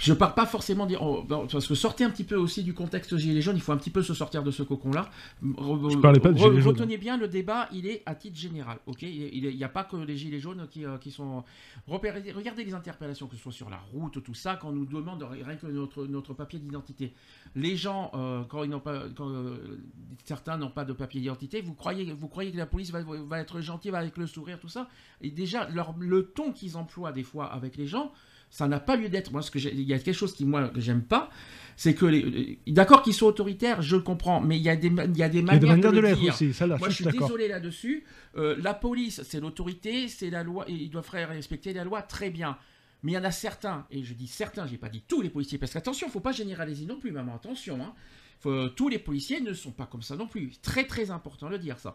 Je 0.00 0.14
parle 0.14 0.34
pas 0.34 0.46
forcément 0.46 0.86
dire 0.86 1.02
oh, 1.02 1.22
parce 1.28 1.66
que 1.68 1.74
sortez 1.74 2.04
un 2.04 2.10
petit 2.10 2.24
peu 2.24 2.34
aussi 2.36 2.62
du 2.62 2.72
contexte 2.72 3.16
gilets 3.18 3.42
jaunes. 3.42 3.56
Il 3.56 3.60
faut 3.60 3.72
un 3.72 3.76
petit 3.76 3.90
peu 3.90 4.02
se 4.02 4.14
sortir 4.14 4.42
de 4.42 4.50
ce 4.50 4.62
cocon-là. 4.62 5.10
Re- 5.44 5.92
Je 5.92 5.98
parlais 5.98 6.18
pas 6.20 6.30
de 6.32 6.38
re- 6.38 6.48
gilets 6.50 6.62
jaunes. 6.62 6.72
Retenez 6.72 6.96
bien 6.96 7.18
le 7.18 7.28
débat. 7.28 7.68
Il 7.70 7.86
est 7.86 8.02
à 8.06 8.14
titre 8.14 8.38
général. 8.38 8.78
Ok? 8.86 9.02
Il 9.02 9.54
n'y 9.54 9.62
a 9.64 9.68
pas 9.68 9.84
que 9.84 9.96
les 9.96 10.16
gilets 10.16 10.40
jaunes 10.40 10.66
qui, 10.70 10.86
euh, 10.86 10.96
qui 10.96 11.10
sont. 11.10 11.44
Repérez- 11.86 12.32
regardez 12.32 12.64
les 12.64 12.72
interpellations 12.72 13.26
que 13.26 13.36
ce 13.36 13.42
soit 13.42 13.52
sur 13.52 13.68
la 13.68 13.78
route, 13.92 14.22
tout 14.22 14.32
ça, 14.34 14.56
quand 14.56 14.70
on 14.70 14.72
nous 14.72 14.86
demande 14.86 15.22
rien 15.22 15.56
que 15.56 15.66
notre 15.66 16.06
notre 16.06 16.32
papier 16.32 16.58
d'identité. 16.58 17.12
Les 17.54 17.76
gens 17.76 18.10
euh, 18.14 18.42
quand 18.48 18.64
ils 18.64 18.70
n'ont 18.70 18.80
pas, 18.80 19.02
quand 19.14 19.28
euh, 19.28 19.78
certains 20.24 20.56
n'ont 20.56 20.70
pas 20.70 20.86
de 20.86 20.94
papier 20.94 21.20
d'identité, 21.20 21.60
vous 21.60 21.74
croyez 21.74 22.10
vous 22.12 22.28
croyez 22.28 22.50
que 22.52 22.56
la 22.56 22.66
police 22.66 22.90
va, 22.90 23.02
va 23.02 23.38
être 23.40 23.60
gentille 23.60 23.90
va 23.90 23.98
avec 23.98 24.16
le 24.16 24.26
sourire 24.26 24.58
tout 24.58 24.68
ça? 24.68 24.88
Et 25.20 25.30
déjà, 25.30 25.68
leur, 25.68 25.94
le 25.98 26.24
ton 26.28 26.52
qu'ils 26.52 26.78
emploient 26.78 27.12
des 27.12 27.22
fois 27.22 27.46
avec 27.52 27.76
les 27.76 27.86
gens, 27.86 28.12
ça 28.50 28.68
n'a 28.68 28.80
pas 28.80 28.96
lieu 28.96 29.08
d'être. 29.08 29.32
Moi, 29.32 29.42
ce 29.42 29.50
que 29.50 29.58
il 29.58 29.82
y 29.82 29.94
a 29.94 29.98
quelque 29.98 30.14
chose 30.14 30.34
qui 30.34 30.44
moi 30.44 30.68
que 30.68 30.80
j'aime 30.80 31.02
pas, 31.02 31.30
c'est 31.76 31.94
que 31.94 32.04
les, 32.04 32.58
d'accord 32.66 33.02
qu'ils 33.02 33.14
sont 33.14 33.26
autoritaires, 33.26 33.80
je 33.80 33.96
le 33.96 34.02
comprends, 34.02 34.40
mais 34.40 34.58
il 34.58 34.62
y 34.62 34.68
a 34.68 34.76
des, 34.76 34.88
il 34.88 35.16
y 35.16 35.22
a 35.22 35.28
des 35.28 35.40
manières 35.40 35.78
de, 35.78 35.88
le 35.88 36.00
l'être 36.02 36.18
dire. 36.18 36.34
aussi. 36.34 36.52
Ça, 36.52 36.66
là, 36.66 36.76
Moi, 36.76 36.90
je 36.90 36.96
suis 36.96 37.06
désolé 37.06 37.48
là-dessus. 37.48 38.04
Euh, 38.36 38.56
la 38.60 38.74
police, 38.74 39.22
c'est 39.22 39.40
l'autorité, 39.40 40.08
c'est 40.08 40.28
la 40.28 40.42
loi, 40.42 40.66
et 40.68 40.72
ils 40.72 40.90
doivent 40.90 41.08
faire 41.08 41.30
respecter 41.30 41.72
la 41.72 41.84
loi 41.84 42.02
très 42.02 42.28
bien. 42.28 42.58
Mais 43.02 43.12
il 43.12 43.14
y 43.14 43.18
en 43.18 43.24
a 43.24 43.30
certains, 43.30 43.86
et 43.90 44.02
je 44.04 44.12
dis 44.12 44.26
certains, 44.26 44.66
j'ai 44.66 44.76
pas 44.76 44.90
dit 44.90 45.02
tous 45.08 45.22
les 45.22 45.30
policiers, 45.30 45.56
parce 45.56 45.72
qu'attention, 45.72 46.08
faut 46.10 46.20
pas 46.20 46.32
généraliser 46.32 46.84
non 46.84 46.98
plus, 46.98 47.12
maman, 47.12 47.34
attention. 47.36 47.80
Hein. 47.80 47.94
Faut- 48.40 48.68
tous 48.68 48.88
les 48.88 48.98
policiers 48.98 49.40
ne 49.40 49.54
sont 49.54 49.70
pas 49.72 49.86
comme 49.86 50.02
ça 50.02 50.16
non 50.16 50.26
plus. 50.26 50.52
Très 50.60 50.84
très 50.86 51.10
important 51.10 51.46
de 51.46 51.52
le 51.52 51.58
dire 51.58 51.78
ça. 51.78 51.94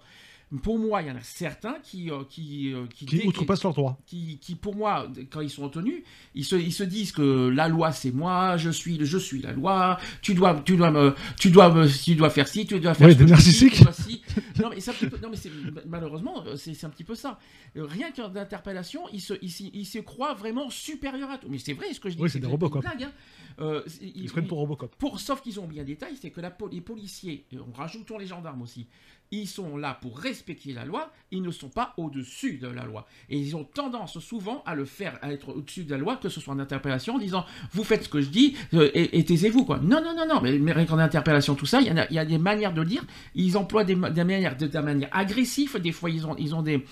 Pour 0.61 0.77
moi, 0.77 1.01
il 1.01 1.07
y 1.07 1.11
en 1.11 1.15
a 1.15 1.21
certains 1.21 1.77
qui 1.83 2.11
euh, 2.11 2.23
qui 2.29 2.71
euh, 2.71 2.85
qui, 2.93 3.05
Qui 3.07 3.17
dès- 3.17 3.27
outrepassent 3.27 3.63
leurs 3.63 3.73
droits. 3.73 3.97
qui, 4.05 4.37
qui, 4.39 4.55
pour 4.55 4.75
moi, 4.75 5.07
quand 5.31 5.41
ils 5.41 5.49
sont 5.49 5.63
en 5.63 5.69
tenue, 5.69 6.03
ils 6.35 6.45
se, 6.45 6.55
ils 6.55 6.71
se 6.71 6.83
disent 6.83 7.11
que 7.11 7.49
la 7.49 7.67
loi 7.67 7.91
c'est 7.91 8.11
moi, 8.11 8.55
je 8.55 8.69
suis, 8.69 9.03
je 9.03 9.17
suis 9.17 9.41
la 9.41 9.51
loi, 9.53 9.99
tu 10.21 10.35
dois, 10.35 10.61
tu 10.63 10.77
dois 10.77 10.91
me, 10.91 11.15
tu 11.39 11.49
dois 11.49 11.73
me, 11.73 11.87
tu 11.87 12.15
dois 12.15 12.29
faire 12.29 12.47
ci, 12.47 12.65
tu 12.67 12.79
dois 12.79 12.93
faire 12.93 13.07
Ouais, 13.07 13.15
des 13.15 13.25
narcissiques. 13.25 13.81
ci. 13.91 14.21
Non 14.61 14.69
mais 14.69 14.79
c'est 14.79 14.91
un 14.91 14.93
petit 14.93 15.07
peu- 15.07 15.17
non 15.21 15.29
mais 15.29 15.35
c'est 15.37 15.51
malheureusement 15.87 16.43
euh, 16.45 16.55
c'est 16.57 16.83
un 16.85 16.89
petit 16.89 17.03
peu 17.03 17.15
ça. 17.15 17.39
Rien 17.75 18.11
qu'en 18.11 18.33
interpellation, 18.35 19.01
ils 19.11 19.21
se, 19.21 19.33
ils, 19.41 19.71
ils 19.73 19.85
se 19.85 19.99
croient 19.99 20.35
vraiment 20.35 20.69
supérieurs 20.69 21.31
à 21.31 21.37
tout. 21.39 21.47
Mais 21.49 21.57
c'est 21.57 21.73
vrai 21.73 21.91
ce 21.91 21.99
que 21.99 22.09
je 22.09 22.15
dis. 22.15 22.21
Oui, 22.21 22.29
c'est 22.29 22.39
des 22.39 22.47
Robocop. 22.47 22.81
blague, 22.81 23.03
hein. 23.03 23.11
Euh, 23.59 23.81
c'est- 23.87 24.11
Ils 24.15 24.27
se 24.27 24.33
prennent 24.33 24.47
pour 24.47 24.59
Robocop. 24.59 24.93
pour, 24.97 25.19
sauf 25.19 25.41
qu'ils 25.41 25.59
ont 25.59 25.65
bien 25.67 25.81
un 25.81 25.85
détail, 25.85 26.15
c'est 26.21 26.29
que 26.29 26.39
la, 26.41 26.55
les 26.71 26.81
policiers, 26.81 27.45
en 27.55 27.71
rajoutons 27.75 28.17
les 28.17 28.27
gendarmes 28.27 28.61
aussi, 28.61 28.87
ils 29.31 29.47
sont 29.47 29.77
là 29.77 29.97
pour 30.01 30.19
respecter 30.19 30.73
la 30.73 30.85
loi, 30.85 31.11
ils 31.31 31.41
ne 31.41 31.51
sont 31.51 31.69
pas 31.69 31.93
au-dessus 31.97 32.57
de 32.57 32.67
la 32.67 32.85
loi. 32.85 33.07
Et 33.29 33.37
ils 33.37 33.55
ont 33.55 33.63
tendance 33.63 34.19
souvent 34.19 34.63
à 34.65 34.75
le 34.75 34.85
faire, 34.85 35.17
à 35.21 35.31
être 35.31 35.49
au-dessus 35.49 35.83
de 35.83 35.91
la 35.91 35.97
loi, 35.97 36.17
que 36.17 36.29
ce 36.29 36.39
soit 36.39 36.53
en 36.53 36.59
interpellation, 36.59 37.15
en 37.15 37.19
disant 37.19 37.45
vous 37.71 37.83
faites 37.83 38.03
ce 38.03 38.09
que 38.09 38.21
je 38.21 38.29
dis 38.29 38.55
euh, 38.73 38.89
et, 38.93 39.23
taisez-vous. 39.25 39.65
quoi. 39.65 39.79
Non, 39.79 40.01
non, 40.03 40.15
non, 40.15 40.25
non, 40.27 40.41
mais, 40.41 40.57
mais 40.59 40.85
qu'en 40.85 40.99
interpellation, 40.99 41.55
tout 41.55 41.65
ça, 41.65 41.81
il 41.81 41.87
y, 41.87 41.91
en 41.91 41.97
a, 41.97 42.01
a 42.01 42.25
des 42.25 42.37
manières 42.37 42.73
de 42.73 42.83
dire, 42.83 43.03
ils 43.33 43.57
emploient 43.57 43.83
des, 43.83 43.95
des 43.95 44.23
manières, 44.23 44.55
de, 44.55 44.79
manière 44.79 45.09
agressive, 45.11 45.79
des 45.79 45.91
fois 45.91 46.09
ils 46.09 46.25
ont, 46.25 46.35
ils 46.37 46.55
ont 46.55 46.61
des. 46.61 46.85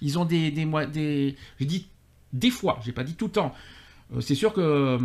Ils 0.00 0.18
ont 0.18 0.24
des, 0.24 0.52
des 0.52 1.36
je 1.58 1.64
dis 1.64 1.88
des 2.32 2.50
fois, 2.50 2.78
j'ai 2.84 2.92
pas 2.92 3.04
dit 3.04 3.14
tout 3.14 3.26
le 3.26 3.32
temps. 3.32 3.54
Euh, 4.14 4.20
c'est 4.20 4.34
sûr 4.34 4.52
que 4.52 4.60
euh, 4.60 4.98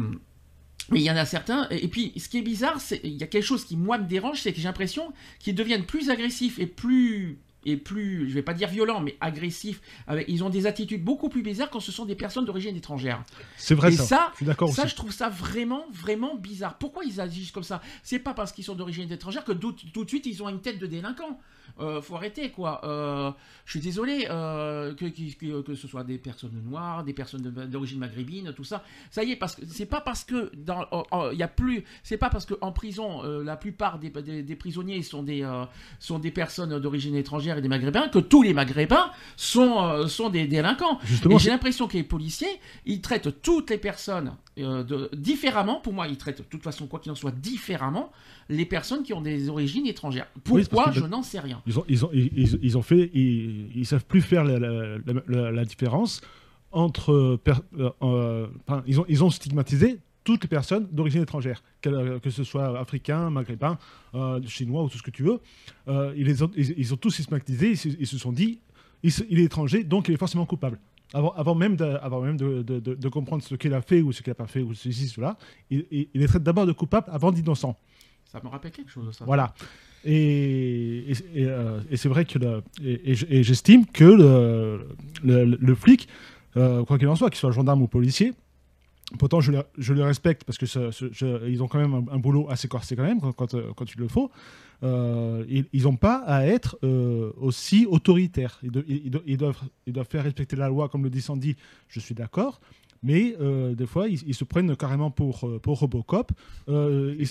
mais 0.89 0.99
il 0.99 1.03
y 1.03 1.11
en 1.11 1.15
a 1.15 1.25
certains, 1.25 1.67
et 1.69 1.87
puis 1.87 2.11
ce 2.17 2.27
qui 2.29 2.37
est 2.39 2.41
bizarre, 2.41 2.79
c'est 2.81 2.99
il 3.03 3.13
y 3.13 3.23
a 3.23 3.27
quelque 3.27 3.45
chose 3.45 3.63
qui 3.65 3.77
moi 3.77 3.97
me 3.97 4.05
dérange, 4.07 4.41
c'est 4.41 4.51
que 4.51 4.57
j'ai 4.57 4.63
l'impression 4.67 5.13
qu'ils 5.39 5.55
deviennent 5.55 5.85
plus 5.85 6.09
agressifs 6.09 6.59
et 6.59 6.67
plus 6.67 7.37
et 7.65 7.77
plus, 7.77 8.27
je 8.29 8.33
vais 8.33 8.41
pas 8.41 8.53
dire 8.53 8.67
violents, 8.67 8.99
mais 8.99 9.15
agressifs. 9.21 9.79
Avec, 10.07 10.25
ils 10.27 10.43
ont 10.43 10.49
des 10.49 10.65
attitudes 10.65 11.01
beaucoup 11.01 11.29
plus 11.29 11.41
bizarres 11.43 11.69
quand 11.69 11.79
ce 11.79 11.93
sont 11.93 12.03
des 12.03 12.15
personnes 12.15 12.43
d'origine 12.43 12.75
étrangère. 12.75 13.23
C'est 13.55 13.73
vrai 13.73 13.93
Et 13.93 13.95
ça. 13.95 14.03
ça, 14.03 14.29
Je 14.33 14.37
suis 14.37 14.45
d'accord 14.45 14.73
Ça, 14.73 14.81
aussi. 14.83 14.91
je 14.91 14.95
trouve 14.97 15.13
ça 15.13 15.29
vraiment, 15.29 15.85
vraiment 15.89 16.35
bizarre. 16.35 16.77
Pourquoi 16.77 17.05
ils 17.05 17.21
agissent 17.21 17.51
comme 17.51 17.63
ça? 17.63 17.81
C'est 18.03 18.19
pas 18.19 18.33
parce 18.33 18.51
qu'ils 18.51 18.65
sont 18.65 18.75
d'origine 18.75 19.09
étrangère 19.09 19.45
que 19.45 19.53
tout, 19.53 19.71
tout 19.93 20.03
de 20.03 20.09
suite 20.09 20.25
ils 20.25 20.43
ont 20.43 20.49
une 20.49 20.59
tête 20.59 20.77
de 20.77 20.87
délinquant. 20.87 21.39
Euh, 21.79 22.01
faut 22.03 22.15
arrêter 22.15 22.51
quoi. 22.51 22.81
Euh, 22.85 23.31
je 23.65 23.71
suis 23.71 23.79
désolé 23.79 24.27
euh, 24.29 24.93
que, 24.93 25.05
que, 25.05 25.61
que 25.61 25.73
ce 25.73 25.87
soit 25.87 26.03
des 26.03 26.19
personnes 26.19 26.61
noires, 26.69 27.03
des 27.03 27.13
personnes 27.13 27.41
de- 27.41 27.65
d'origine 27.65 27.97
maghrébine, 27.97 28.53
tout 28.55 28.63
ça. 28.63 28.83
Ça 29.09 29.23
y 29.23 29.31
est, 29.31 29.35
parce 29.35 29.55
que 29.55 29.61
c'est 29.65 29.87
pas 29.87 29.99
parce 29.99 30.23
que 30.23 30.51
dans 30.55 30.85
en- 30.91 31.03
en- 31.09 31.31
il 31.31 31.37
y 31.39 31.43
a 31.43 31.47
plus, 31.47 31.83
c'est 32.03 32.17
pas 32.17 32.29
parce 32.29 32.45
que 32.45 32.53
en 32.61 32.71
prison 32.71 33.23
euh, 33.23 33.43
la 33.43 33.57
plupart 33.57 33.97
des, 33.97 34.09
des- 34.11 34.43
des 34.43 34.55
prisonniers 34.55 35.01
sont 35.01 35.23
des 35.23 35.41
euh, 35.43 35.65
sont 35.97 36.19
des 36.19 36.29
personnes 36.29 36.77
d'origine 36.79 37.15
étrangère 37.15 37.57
et 37.57 37.61
des 37.61 37.67
maghrébins 37.67 38.07
que 38.07 38.19
tous 38.19 38.43
les 38.43 38.53
maghrébins 38.53 39.09
sont 39.35 39.81
euh, 39.83 40.07
sont 40.07 40.29
des 40.29 40.45
délinquants. 40.45 40.99
Justement, 41.03 41.37
Et 41.37 41.39
j'ai 41.39 41.49
l'impression 41.49 41.87
que 41.87 41.93
les 41.97 42.03
policiers, 42.03 42.59
ils 42.85 43.01
traitent 43.01 43.41
toutes 43.41 43.71
les 43.71 43.79
personnes 43.79 44.35
euh, 44.59 44.83
de- 44.83 45.09
différemment. 45.13 45.79
Pour 45.79 45.93
moi, 45.93 46.07
ils 46.07 46.17
traitent 46.17 46.37
de 46.39 46.43
toute 46.43 46.61
façon, 46.63 46.85
quoi 46.85 46.99
qu'il 46.99 47.11
en 47.11 47.15
soit, 47.15 47.31
différemment 47.31 48.11
les 48.49 48.65
personnes 48.65 49.03
qui 49.03 49.13
ont 49.13 49.21
des 49.21 49.49
origines 49.49 49.85
étrangères. 49.87 50.27
Pourquoi 50.43 50.91
Je 50.91 51.01
n'en 51.05 51.23
sais 51.23 51.39
rien. 51.39 51.61
Ils 51.67 51.79
ont, 51.79 51.85
ils 51.87 52.05
ont, 52.05 52.09
ils, 52.13 52.29
ils- 52.37 52.59
ils 52.61 52.77
ont 52.77 52.81
fait, 52.81 53.09
ils, 53.13 53.69
ils 53.75 53.85
savent 53.85 54.05
plus 54.05 54.21
faire 54.21 54.43
la, 54.43 54.59
la- 54.59 54.97
la- 55.05 55.23
la- 55.27 55.51
la 55.51 55.65
différence 55.65 56.21
entre, 56.71 57.39
per- 57.43 57.53
euh, 57.79 57.89
euh, 58.01 58.47
enfin, 58.67 58.83
ils 58.87 58.99
ont, 58.99 59.05
ils 59.07 59.23
ont 59.23 59.29
stigmatisé 59.29 59.99
toutes 60.23 60.43
les 60.43 60.47
personnes 60.49 60.87
d'origine 60.91 61.21
étrangère, 61.21 61.61
que, 61.81 62.17
que 62.19 62.29
ce 62.29 62.43
soit 62.43 62.79
africain, 62.79 63.29
maghrébin, 63.29 63.77
euh, 64.15 64.39
chinois 64.47 64.83
ou 64.83 64.89
tout 64.89 64.97
ce 64.97 65.03
que 65.03 65.11
tu 65.11 65.23
veux. 65.23 65.39
Euh, 65.87 66.13
ils, 66.15 66.25
les 66.25 66.41
ont, 66.41 66.49
ils, 66.55 66.73
ils 66.77 66.93
ont 66.93 66.97
tous 66.97 67.11
stigmatisé, 67.11 67.71
ils, 67.71 67.77
se- 67.77 67.89
ils 67.89 68.07
se 68.07 68.17
sont 68.17 68.31
dit, 68.31 68.59
il, 69.03 69.39
est 69.39 69.43
étranger, 69.43 69.83
donc 69.83 70.07
il 70.07 70.13
est 70.13 70.17
forcément 70.17 70.45
coupable. 70.45 70.79
Avant, 71.13 71.31
avant 71.33 71.53
même, 71.53 71.75
de, 71.75 71.83
avant 71.83 72.21
même 72.21 72.37
de, 72.37 72.61
de- 72.63 72.79
de- 72.79 72.95
de 72.95 73.09
comprendre 73.09 73.43
ce 73.43 73.53
qu'il 73.55 73.73
a 73.73 73.81
fait 73.81 74.01
ou 74.01 74.11
ce 74.13 74.21
qu'il 74.23 74.31
n'a 74.31 74.35
pas 74.35 74.47
fait 74.47 74.61
ou 74.61 74.73
ceci, 74.73 75.07
cela, 75.09 75.37
il, 75.69 75.85
il, 75.91 76.07
il 76.13 76.21
les 76.21 76.27
traite 76.27 76.41
d'abord 76.41 76.65
de 76.65 76.71
coupable 76.71 77.07
avant 77.11 77.31
d'innocent. 77.31 77.77
Ça 78.33 78.41
me 78.43 78.49
rappelle 78.49 78.71
quelque 78.71 78.89
chose, 78.89 79.15
ça. 79.15 79.25
Voilà. 79.25 79.53
Et, 80.05 81.13
euh, 81.37 81.79
c'est 81.95 82.09
vrai 82.09 82.25
que 82.25 82.39
le- 82.39 82.63
et, 82.83 83.43
j'estime 83.43 83.85
que 83.85 84.03
le, 85.23 85.75
flic, 85.75 86.09
euh, 86.57 86.83
quoi 86.83 86.97
qu'il 86.97 87.07
en 87.07 87.15
soit, 87.15 87.29
qu'il 87.29 87.37
soit 87.37 87.51
gendarme 87.51 87.83
ou 87.83 87.87
policier, 87.87 88.33
pourtant 89.19 89.39
je 89.39 89.51
le, 89.51 90.03
respecte 90.03 90.45
parce 90.45 90.57
que 90.57 91.61
ont 91.61 91.67
quand 91.67 91.77
même 91.77 92.07
un, 92.11 92.17
boulot 92.17 92.47
assez 92.49 92.67
corsé 92.67 92.95
quand 92.95 93.03
même 93.03 93.21
quand, 93.21 93.33
quand, 93.33 93.53
euh, 93.53 93.71
il 93.95 94.01
le 94.01 94.07
faut. 94.07 94.31
ils 94.81 95.83
n'ont 95.83 95.95
pas 95.95 96.23
à 96.25 96.47
être 96.47 96.79
aussi 97.39 97.85
autoritaires. 97.85 98.59
Ils 98.63 98.71
doivent, 98.71 99.55
ils 99.85 99.93
doivent 99.93 100.09
faire 100.09 100.23
respecter 100.23 100.55
la 100.55 100.69
loi, 100.69 100.89
comme 100.89 101.03
le 101.03 101.11
dit 101.11 101.21
Sandy, 101.21 101.55
je 101.87 101.99
suis 101.99 102.15
d'accord. 102.15 102.59
Mais 103.03 103.35
euh, 103.41 103.75
des 103.75 103.85
fois, 103.85 104.07
ils, 104.07 104.19
ils 104.25 104.33
se 104.33 104.45
prennent 104.45 104.75
carrément 104.77 105.11
pour, 105.11 105.45
euh, 105.47 105.59
pour 105.59 105.79
Robocop. 105.79 106.31
Euh, 106.69 107.13
ils, 107.19 107.27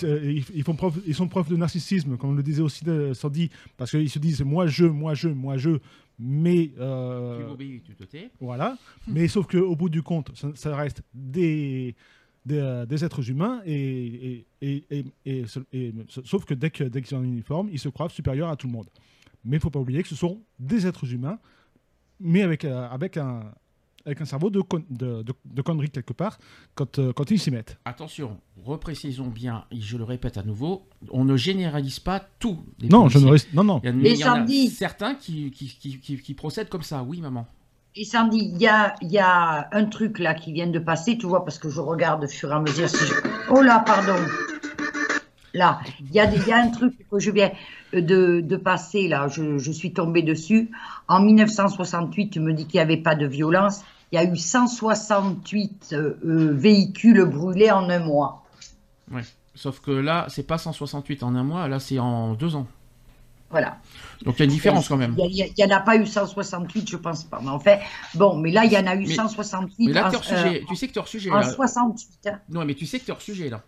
ils- 0.53 0.63
font 0.63 0.75
preuve, 0.75 1.01
ils 1.07 1.15
sont 1.15 1.27
de 1.49 1.55
narcissisme, 1.57 2.15
comme 2.17 2.37
le 2.37 2.43
disait 2.43 2.61
aussi 2.61 2.85
Sandy, 3.13 3.49
parce 3.75 3.89
qu'ils 3.91 4.09
se 4.09 4.19
disent 4.19 4.41
moi 4.43 4.67
je, 4.67 4.85
moi 4.85 5.13
je, 5.15 5.29
moi 5.29 5.57
je. 5.57 5.71
Mais 6.19 6.71
euh, 6.79 7.39
Tu 7.39 7.45
m'obéis, 7.47 7.81
tu 7.83 7.95
te 7.95 8.03
tais. 8.03 8.29
voilà. 8.39 8.77
Mais 9.07 9.27
sauf 9.27 9.47
qu'au 9.47 9.75
bout 9.75 9.89
du 9.89 10.03
compte, 10.03 10.31
ça, 10.35 10.51
ça 10.53 10.75
reste 10.75 11.01
des, 11.11 11.95
des, 12.45 12.83
des 12.87 13.03
êtres 13.03 13.27
humains. 13.31 13.61
Et, 13.65 14.45
et, 14.61 14.83
et, 14.91 15.05
et- 15.25 15.45
sauf 16.23 16.45
que 16.45 16.53
dès 16.53 16.69
que- 16.69 16.83
dès 16.83 17.01
qu'ils 17.01 17.17
ont 17.17 17.21
un 17.21 17.23
uniforme, 17.23 17.67
ils 17.71 17.79
se 17.79 17.89
croient 17.89 18.09
supérieurs 18.09 18.49
à 18.49 18.55
tout 18.55 18.67
le 18.67 18.73
monde. 18.73 18.89
Mais 19.43 19.55
il 19.55 19.59
ne 19.59 19.61
faut 19.61 19.71
pas 19.71 19.79
oublier 19.79 20.03
que 20.03 20.07
ce 20.09 20.15
sont 20.15 20.39
des 20.59 20.85
êtres 20.85 21.11
humains, 21.11 21.39
mais 22.19 22.43
avec, 22.43 22.63
avec, 22.63 23.17
un, 23.17 23.41
avec 24.05 24.19
un 24.21 24.25
cerveau 24.25 24.49
de, 24.49 24.61
con- 24.61 24.83
de, 24.89 25.21
de, 25.23 25.33
de 25.45 25.61
conneries 25.61 25.89
quelque 25.89 26.13
part 26.13 26.37
quand, 26.75 26.99
euh, 26.99 27.13
quand 27.13 27.31
ils 27.31 27.39
s'y 27.39 27.51
mettent. 27.51 27.77
Attention, 27.85 28.37
reprécisons 28.65 29.27
bien, 29.27 29.65
et 29.71 29.79
je 29.79 29.97
le 29.97 30.03
répète 30.03 30.37
à 30.37 30.43
nouveau, 30.43 30.85
on 31.11 31.23
ne 31.25 31.37
généralise 31.37 31.99
pas 31.99 32.21
les 32.79 32.89
Non, 32.89 33.07
je 33.07 33.19
ne 33.19 33.29
reste- 33.31 33.53
non, 33.53 33.63
non. 33.63 33.79
Il 33.83 33.87
y, 33.87 33.89
a, 33.89 33.93
Mais 33.93 34.11
il 34.11 34.17
y 34.19 34.23
en 34.25 34.43
a 34.43 34.47
certains 34.69 35.15
qui, 35.15 35.51
qui, 35.51 35.67
qui, 35.67 35.99
qui- 35.99 36.17
qui 36.17 36.33
procèdent 36.33 36.69
comme 36.69 36.83
ça, 36.83 37.01
oui 37.03 37.21
maman. 37.21 37.47
Et 37.95 38.05
Sandy, 38.05 38.51
il 38.55 38.59
y 38.61 38.67
a, 38.67 38.95
il 39.01 39.11
y 39.11 39.19
a 39.19 39.69
un 39.71 39.85
truc 39.85 40.17
là 40.19 40.33
qui 40.33 40.51
vient 40.51 40.65
de 40.67 40.79
passer, 40.79 41.17
tu 41.17 41.27
vois, 41.27 41.45
parce 41.45 41.59
que 41.59 41.69
je 41.69 41.79
regarde 41.79 42.23
au 42.23 42.27
fur 42.27 42.49
et 42.49 42.53
à 42.55 42.59
mesure. 42.59 42.89
Si 42.89 42.97
je... 43.05 43.13
Oh 43.51 43.61
là, 43.61 43.83
pardon. 43.85 44.15
Là, 45.53 45.79
il 45.99 46.11
y, 46.11 46.19
a 46.19 46.25
des- 46.25 46.37
il 46.37 46.47
y 46.47 46.51
a 46.51 46.57
un 46.57 46.69
truc 46.69 46.95
que 47.09 47.19
je 47.19 47.29
viens 47.29 47.51
de, 47.93 48.41
de 48.41 48.55
passer, 48.57 49.07
là, 49.07 49.27
je, 49.27 49.59
je 49.59 49.71
suis 49.71 49.93
tombée 49.93 50.23
dessus. 50.23 50.71
En 51.07 51.21
1968, 51.21 52.31
tu 52.31 52.39
me 52.39 52.53
dis 52.53 52.65
qu'il 52.65 52.79
n'y 52.79 52.81
avait 52.81 52.97
pas 52.97 53.13
de 53.13 53.27
violence. 53.27 53.83
Il 54.13 54.15
y 54.15 54.19
a 54.19 54.25
eu 54.25 54.37
168 54.37 55.89
euh, 55.93 56.13
euh, 56.23 56.51
véhicules 56.53 57.23
brûlés 57.25 57.71
en 57.71 57.89
un 57.89 57.97
mois. 57.97 58.43
Ouais. 59.11 59.23
Sauf 59.55 59.79
que 59.79 59.89
là, 59.89 60.27
c'est 60.29 60.45
pas 60.45 60.59
168 60.59 61.23
en 61.23 61.33
un 61.35 61.43
mois, 61.43 61.67
là 61.67 61.79
c'est 61.79 61.97
en 61.97 62.33
deux 62.35 62.55
ans. 62.55 62.67
Voilà. 63.49 63.77
Donc 64.23 64.35
il 64.35 64.39
y 64.39 64.41
a 64.43 64.45
une 64.45 64.51
différence 64.51 64.87
quand 64.87 64.97
même. 64.97 65.15
Il 65.17 65.51
n'y 65.57 65.65
en 65.65 65.75
a 65.75 65.79
pas 65.79 65.95
eu 65.97 66.05
168, 66.05 66.89
je 66.91 66.95
pense 66.97 67.23
pas. 67.23 67.39
Mais 67.41 67.49
en 67.49 67.59
fait, 67.59 67.79
bon, 68.13 68.37
mais 68.37 68.51
là, 68.51 68.65
il 68.65 68.71
y 68.71 68.77
en 68.77 68.85
a 68.85 68.95
eu 68.95 69.07
Mais- 69.07 69.15
168 69.15 69.87
Mais 69.87 69.93
là, 69.93 70.07
en, 70.07 70.09
t'es 70.11 70.15
hors 70.15 70.23
euh, 70.31 70.43
sujet. 70.43 70.63
tu 70.67 70.75
sais 70.75 70.87
que 70.87 70.93
t'es 70.93 70.99
hors 70.99 71.07
sujet. 71.07 71.31
en 71.31 71.35
là. 71.37 71.43
68. 71.51 72.27
hein. 72.27 72.39
Non, 72.49 72.65
mais 72.65 72.75
tu 72.75 72.85
sais 72.85 72.99
que 72.99 73.05
t'es 73.05 73.11
hors 73.11 73.21
sujet 73.21 73.49
là. 73.49 73.61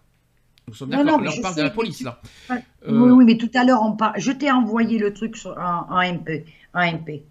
Nous 0.67 0.73
sommes 0.75 0.89
d'accord. 0.89 1.05
Là, 1.05 1.13
on 1.37 1.41
parle 1.41 1.53
sais, 1.55 1.59
de 1.61 1.65
la 1.65 1.71
police 1.71 1.97
tu- 1.97 2.03
là. 2.03 2.19
Euh, 2.51 2.55
Oui, 2.87 3.11
oui, 3.11 3.25
mais 3.25 3.37
tout 3.37 3.49
à 3.55 3.63
l'heure, 3.63 3.81
on 3.83 3.93
par... 3.93 4.13
je 4.17 4.31
t'ai 4.31 4.51
envoyé 4.51 4.97
le 4.99 5.11
truc 5.13 5.37
sur, 5.37 5.57
en, 5.57 5.87
en 5.91 6.01
MP. 6.01 6.45
En 6.75 6.81
MP. 6.91 7.23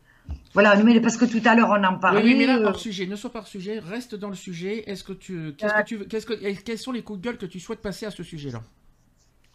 Voilà, 0.55 0.77
mais 0.77 1.01
parce 1.01 1.17
que 1.17 1.25
tout 1.25 1.43
à 1.45 1.55
l'heure, 1.57 1.71
on 1.71 1.83
en 1.85 1.99
parlait. 1.99 2.23
oui, 2.23 2.37
mais 2.37 2.47
là, 2.47 2.59
euh, 2.59 2.67
hors 2.67 2.79
sujet, 2.79 3.07
ne 3.07 3.17
sois 3.17 3.31
pas 3.33 3.41
hors 3.41 3.49
sujet, 3.49 3.81
reste 3.81 4.15
dans 4.15 4.29
le 4.29 4.37
sujet. 4.37 4.89
Est-ce 4.89 5.03
que 5.03 5.13
tu, 5.13 5.55
qu'est-ce 5.59 5.75
que 5.75 5.83
tu, 5.85 5.97
veux- 5.97 6.05
qu'est-ce 6.05 6.27
que, 6.27 6.35
quels 6.63 6.79
sont 6.79 6.93
les 6.93 7.03
coups 7.03 7.19
de 7.21 7.25
gueule 7.25 7.39
que 7.39 7.47
tu 7.47 7.59
souhaites 7.59 7.83
passer 7.83 8.07
à 8.07 8.11
ce 8.13 8.23
sujet-là? 8.23 8.63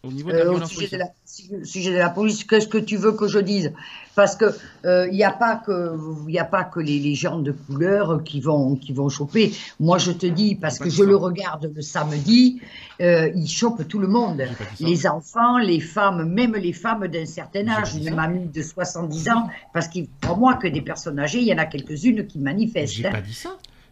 Au 0.02 0.10
niveau 0.10 0.30
de 0.30 0.36
la 0.36 0.44
euh, 0.44 0.52
au 0.52 0.64
sujet 0.64 0.96
de, 0.96 0.96
la, 0.96 1.08
su- 1.26 1.64
sujet 1.64 1.92
de 1.92 1.98
la 1.98 2.08
police, 2.08 2.44
qu'est-ce 2.44 2.68
que 2.68 2.78
tu 2.78 2.96
veux 2.96 3.12
que 3.12 3.28
je 3.28 3.38
dise? 3.38 3.72
Parce 4.14 4.34
que 4.34 4.46
euh, 4.86 5.06
il 5.08 5.14
n'y 5.14 5.24
a 5.24 5.30
pas 5.30 5.56
que 5.56 5.94
il 6.26 6.32
y 6.32 6.38
a 6.38 6.44
pas 6.46 6.64
que 6.64 6.80
les, 6.80 6.98
les 6.98 7.14
gens 7.14 7.38
de 7.38 7.52
couleur 7.52 8.24
qui 8.24 8.40
vont 8.40 8.76
qui 8.76 8.94
vont 8.94 9.10
choper. 9.10 9.52
Moi, 9.78 9.98
je 9.98 10.12
te 10.12 10.26
dis 10.26 10.54
parce 10.54 10.78
que 10.78 10.88
je 10.88 11.04
le 11.04 11.16
regarde 11.16 11.70
le 11.74 11.82
samedi, 11.82 12.60
euh, 13.02 13.30
ils 13.34 13.48
chopent 13.48 13.86
tout 13.86 13.98
le 13.98 14.08
monde. 14.08 14.42
Les 14.80 15.06
enfants, 15.06 15.58
les 15.58 15.80
femmes, 15.80 16.24
même 16.32 16.54
les 16.54 16.72
femmes 16.72 17.06
d'un 17.06 17.26
certain 17.26 17.68
âge, 17.68 17.94
une 17.94 18.14
mamie 18.14 18.48
de 18.48 18.62
70 18.62 19.28
ans, 19.28 19.48
parce 19.74 19.86
qu'il 19.86 20.08
pour 20.08 20.38
moi 20.38 20.54
que 20.54 20.66
des 20.66 20.80
personnes 20.82 21.18
âgées, 21.18 21.40
il 21.40 21.46
y 21.46 21.52
en 21.52 21.58
a 21.58 21.66
quelques-unes 21.66 22.26
qui 22.26 22.38
manifestent. 22.38 22.94
J'ai 22.94 23.06
hein. 23.06 23.12
pas 23.12 23.20
dit 23.20 23.34
ça. 23.34 23.50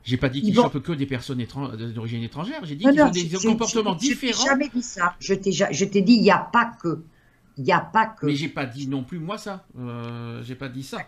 J'ai 0.08 0.16
pas 0.16 0.30
dit 0.30 0.38
Ils 0.38 0.44
qu'ils 0.46 0.54
vont- 0.54 0.62
chopent 0.62 0.82
que 0.82 0.92
des 0.92 1.04
personnes 1.04 1.38
étran- 1.40 1.68
d'origine 1.76 2.22
étrangère. 2.22 2.64
J'ai 2.64 2.76
dit 2.76 2.84
qu'ils 2.84 3.02
ont 3.02 3.10
des 3.10 3.28
je- 3.28 3.46
comportements 3.46 3.92
je- 3.98 4.04
je 4.06 4.08
différents. 4.10 4.44
jamais 4.46 4.68
dit 4.70 4.82
ça. 4.82 5.14
Je 5.20 5.34
t'ai 5.34 5.52
ja- 5.52 5.70
je 5.70 5.84
t'ai 5.84 6.00
dit, 6.00 6.14
il 6.14 6.22
n'y 6.22 6.30
a 6.30 6.38
pas 6.38 6.72
que. 6.82 7.02
Il 7.58 7.64
n'y 7.64 7.72
a 7.72 7.80
pas 7.80 8.06
que. 8.06 8.24
Mais 8.26 8.34
j'ai 8.34 8.48
pas 8.48 8.64
dit 8.64 8.86
non 8.88 9.02
plus 9.04 9.18
moi 9.18 9.36
ça. 9.36 9.66
Euh, 9.78 10.42
j'ai 10.44 10.54
pas 10.54 10.68
dit 10.70 10.82
ça. 10.82 10.98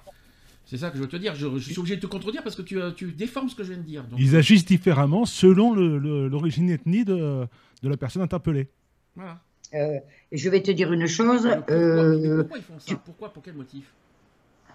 C'est 0.66 0.76
ça 0.76 0.90
que 0.90 0.98
je 0.98 1.02
veux 1.02 1.08
te 1.08 1.16
dire. 1.16 1.34
Je, 1.34 1.48
je 1.56 1.70
suis 1.70 1.78
obligé 1.78 1.96
de 1.96 2.00
te 2.02 2.06
contredire 2.06 2.42
parce 2.42 2.56
que 2.56 2.62
tu, 2.62 2.78
euh, 2.78 2.90
tu 2.92 3.10
déformes 3.12 3.48
ce 3.48 3.54
que 3.54 3.64
je 3.64 3.70
viens 3.72 3.78
de 3.80 3.86
dire. 3.86 4.04
Donc, 4.04 4.20
Ils 4.20 4.36
agissent 4.36 4.66
différemment 4.66 5.24
selon 5.24 5.72
le- 5.74 5.96
le- 5.98 6.28
l'origine 6.28 6.68
ethnie 6.68 7.04
de, 7.06 7.46
de 7.82 7.88
la 7.88 7.96
personne 7.96 8.20
interpellée. 8.22 8.68
voilà. 9.16 9.40
Euh, 9.72 9.98
je 10.32 10.50
vais 10.50 10.60
te 10.62 10.70
dire 10.72 10.92
une 10.92 11.06
chose. 11.06 11.42
Pourquoi, 11.48 11.74
euh, 11.74 12.44
ils 12.56 12.62
font 12.62 12.78
ça? 12.78 12.84
tu- 12.86 12.96
Pourquoi? 12.96 13.32
Pour 13.32 13.42
quel 13.42 13.54
motif? 13.54 13.94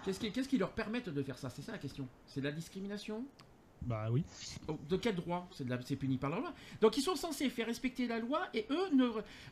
Qu'est-ce 0.04 0.48
qui, 0.48 0.56
leur 0.58 0.70
permettent 0.70 1.10
de 1.10 1.22
faire 1.22 1.36
ça? 1.36 1.50
C'est 1.50 1.62
ça 1.62 1.72
la 1.72 1.78
question. 1.78 2.06
C'est 2.26 2.40
de 2.40 2.46
la 2.46 2.52
discrimination? 2.52 3.22
Bah 3.82 4.06
oui. 4.10 4.24
Oh, 4.68 4.78
De 4.88 4.96
quel 4.96 5.14
droit 5.14 5.48
C'est 5.52 5.96
puni 5.96 6.16
par 6.16 6.30
la 6.30 6.38
loi. 6.38 6.52
Donc 6.80 6.96
ils 6.96 7.02
sont 7.02 7.14
censés 7.16 7.48
faire 7.50 7.66
respecter 7.66 8.06
la 8.06 8.18
loi 8.18 8.40
et 8.54 8.66
eux, 8.70 8.94
ne, 8.94 9.04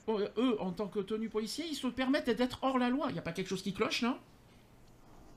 euh, 0.09 0.29
eux 0.39 0.57
en 0.61 0.73
tant 0.73 0.89
que 0.89 1.01
tenue 1.01 1.29
policier, 1.29 1.65
ils 1.71 1.77
se 1.77 1.87
permettent 1.87 2.31
d'être 2.31 2.59
hors 2.63 2.79
la 2.79 2.91
loi. 2.91 3.07
Il 3.11 3.13
n'y 3.13 3.19
a 3.19 3.23
pas 3.23 3.33
quelque 3.33 3.49
chose 3.49 3.63
qui 3.63 3.73
cloche 3.73 4.03
là 4.03 4.19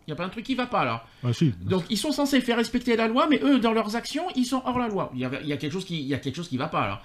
Il 0.05 0.09
n'y 0.09 0.13
a 0.13 0.15
pas 0.15 0.25
un 0.25 0.29
truc 0.29 0.45
qui 0.45 0.55
va 0.55 0.65
pas 0.65 0.83
là 0.83 1.05
Ah, 1.23 1.31
si. 1.33 1.51
Donc 1.61 1.83
ils 1.89 1.97
sont 1.97 2.11
censés 2.11 2.41
faire 2.41 2.57
respecter 2.57 2.95
la 2.95 3.07
loi, 3.07 3.27
mais 3.29 3.39
eux, 3.43 3.59
dans 3.59 3.73
leurs 3.73 3.95
actions, 3.95 4.27
ils 4.35 4.45
sont 4.45 4.61
hors 4.65 4.79
la 4.79 4.87
loi. 4.87 5.11
Il 5.13 5.19
y 5.19 5.25
a, 5.25 5.41
il 5.41 5.47
y 5.47 5.53
a 5.53 5.57
quelque 5.57 5.73
chose 5.73 5.85
qui, 5.85 5.99
il 5.99 6.07
y 6.07 6.13
a 6.15 6.19
quelque 6.19 6.35
chose 6.35 6.49
qui 6.49 6.57
va 6.57 6.67
pas 6.67 6.87
là. 6.87 7.01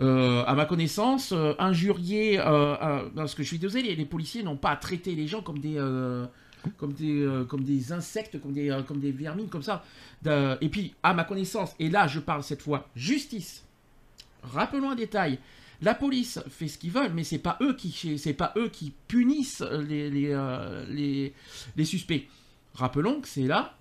Euh, 0.00 0.44
à 0.44 0.54
ma 0.54 0.64
connaissance, 0.64 1.32
euh, 1.32 1.54
injurier, 1.58 2.38
euh, 2.38 3.08
parce 3.16 3.34
que 3.34 3.42
je 3.42 3.48
suis 3.48 3.58
désolé, 3.58 3.82
les, 3.82 3.96
les 3.96 4.04
policiers 4.04 4.44
n'ont 4.44 4.56
pas 4.56 4.70
à 4.70 4.76
traiter 4.76 5.16
les 5.16 5.26
gens 5.26 5.42
comme 5.42 5.58
des, 5.58 5.74
euh, 5.76 6.24
comme 6.76 6.92
des, 6.92 7.20
euh, 7.22 7.44
comme 7.44 7.62
des 7.62 7.92
insectes, 7.92 8.40
comme 8.40 8.52
des, 8.52 8.70
euh, 8.70 8.82
comme 8.82 9.00
des 9.00 9.12
vermines, 9.12 9.48
comme 9.48 9.62
ça. 9.62 9.84
Et 10.60 10.68
puis, 10.68 10.94
à 11.02 11.14
ma 11.14 11.24
connaissance, 11.24 11.74
et 11.78 11.88
là, 11.88 12.06
je 12.06 12.20
parle 12.20 12.42
cette 12.42 12.62
fois 12.62 12.88
justice. 12.96 13.64
Rappelons 14.42 14.90
un 14.90 14.94
détail. 14.94 15.38
La 15.80 15.94
police 15.94 16.40
fait 16.50 16.66
ce 16.66 16.76
qu'ils 16.76 16.90
veulent, 16.90 17.12
mais 17.14 17.22
c'est 17.22 17.38
pas 17.38 17.56
eux 17.60 17.74
qui, 17.74 18.18
c'est 18.18 18.32
pas 18.32 18.52
eux 18.56 18.68
qui 18.68 18.92
punissent 19.06 19.62
les, 19.88 20.10
les, 20.10 20.30
euh, 20.32 20.84
les, 20.88 21.32
les 21.76 21.84
suspects. 21.84 22.26
Rappelons 22.74 23.20
que 23.20 23.28
c'est 23.28 23.46
la 23.46 23.76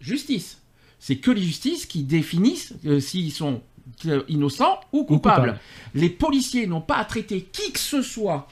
justice. 0.00 0.62
C'est 0.98 1.16
que 1.16 1.30
les 1.30 1.42
justices 1.42 1.84
qui 1.84 2.04
définissent 2.04 2.74
euh, 2.86 3.00
s'ils 3.00 3.32
sont 3.32 3.62
euh, 4.06 4.22
innocents 4.28 4.80
ou 4.92 5.04
coupables. 5.04 5.52
coupables. 5.52 5.60
Les 5.94 6.08
policiers 6.08 6.66
n'ont 6.66 6.80
pas 6.80 6.96
à 6.96 7.04
traiter 7.04 7.42
qui 7.42 7.72
que 7.72 7.78
ce 7.78 8.00
soit 8.00 8.48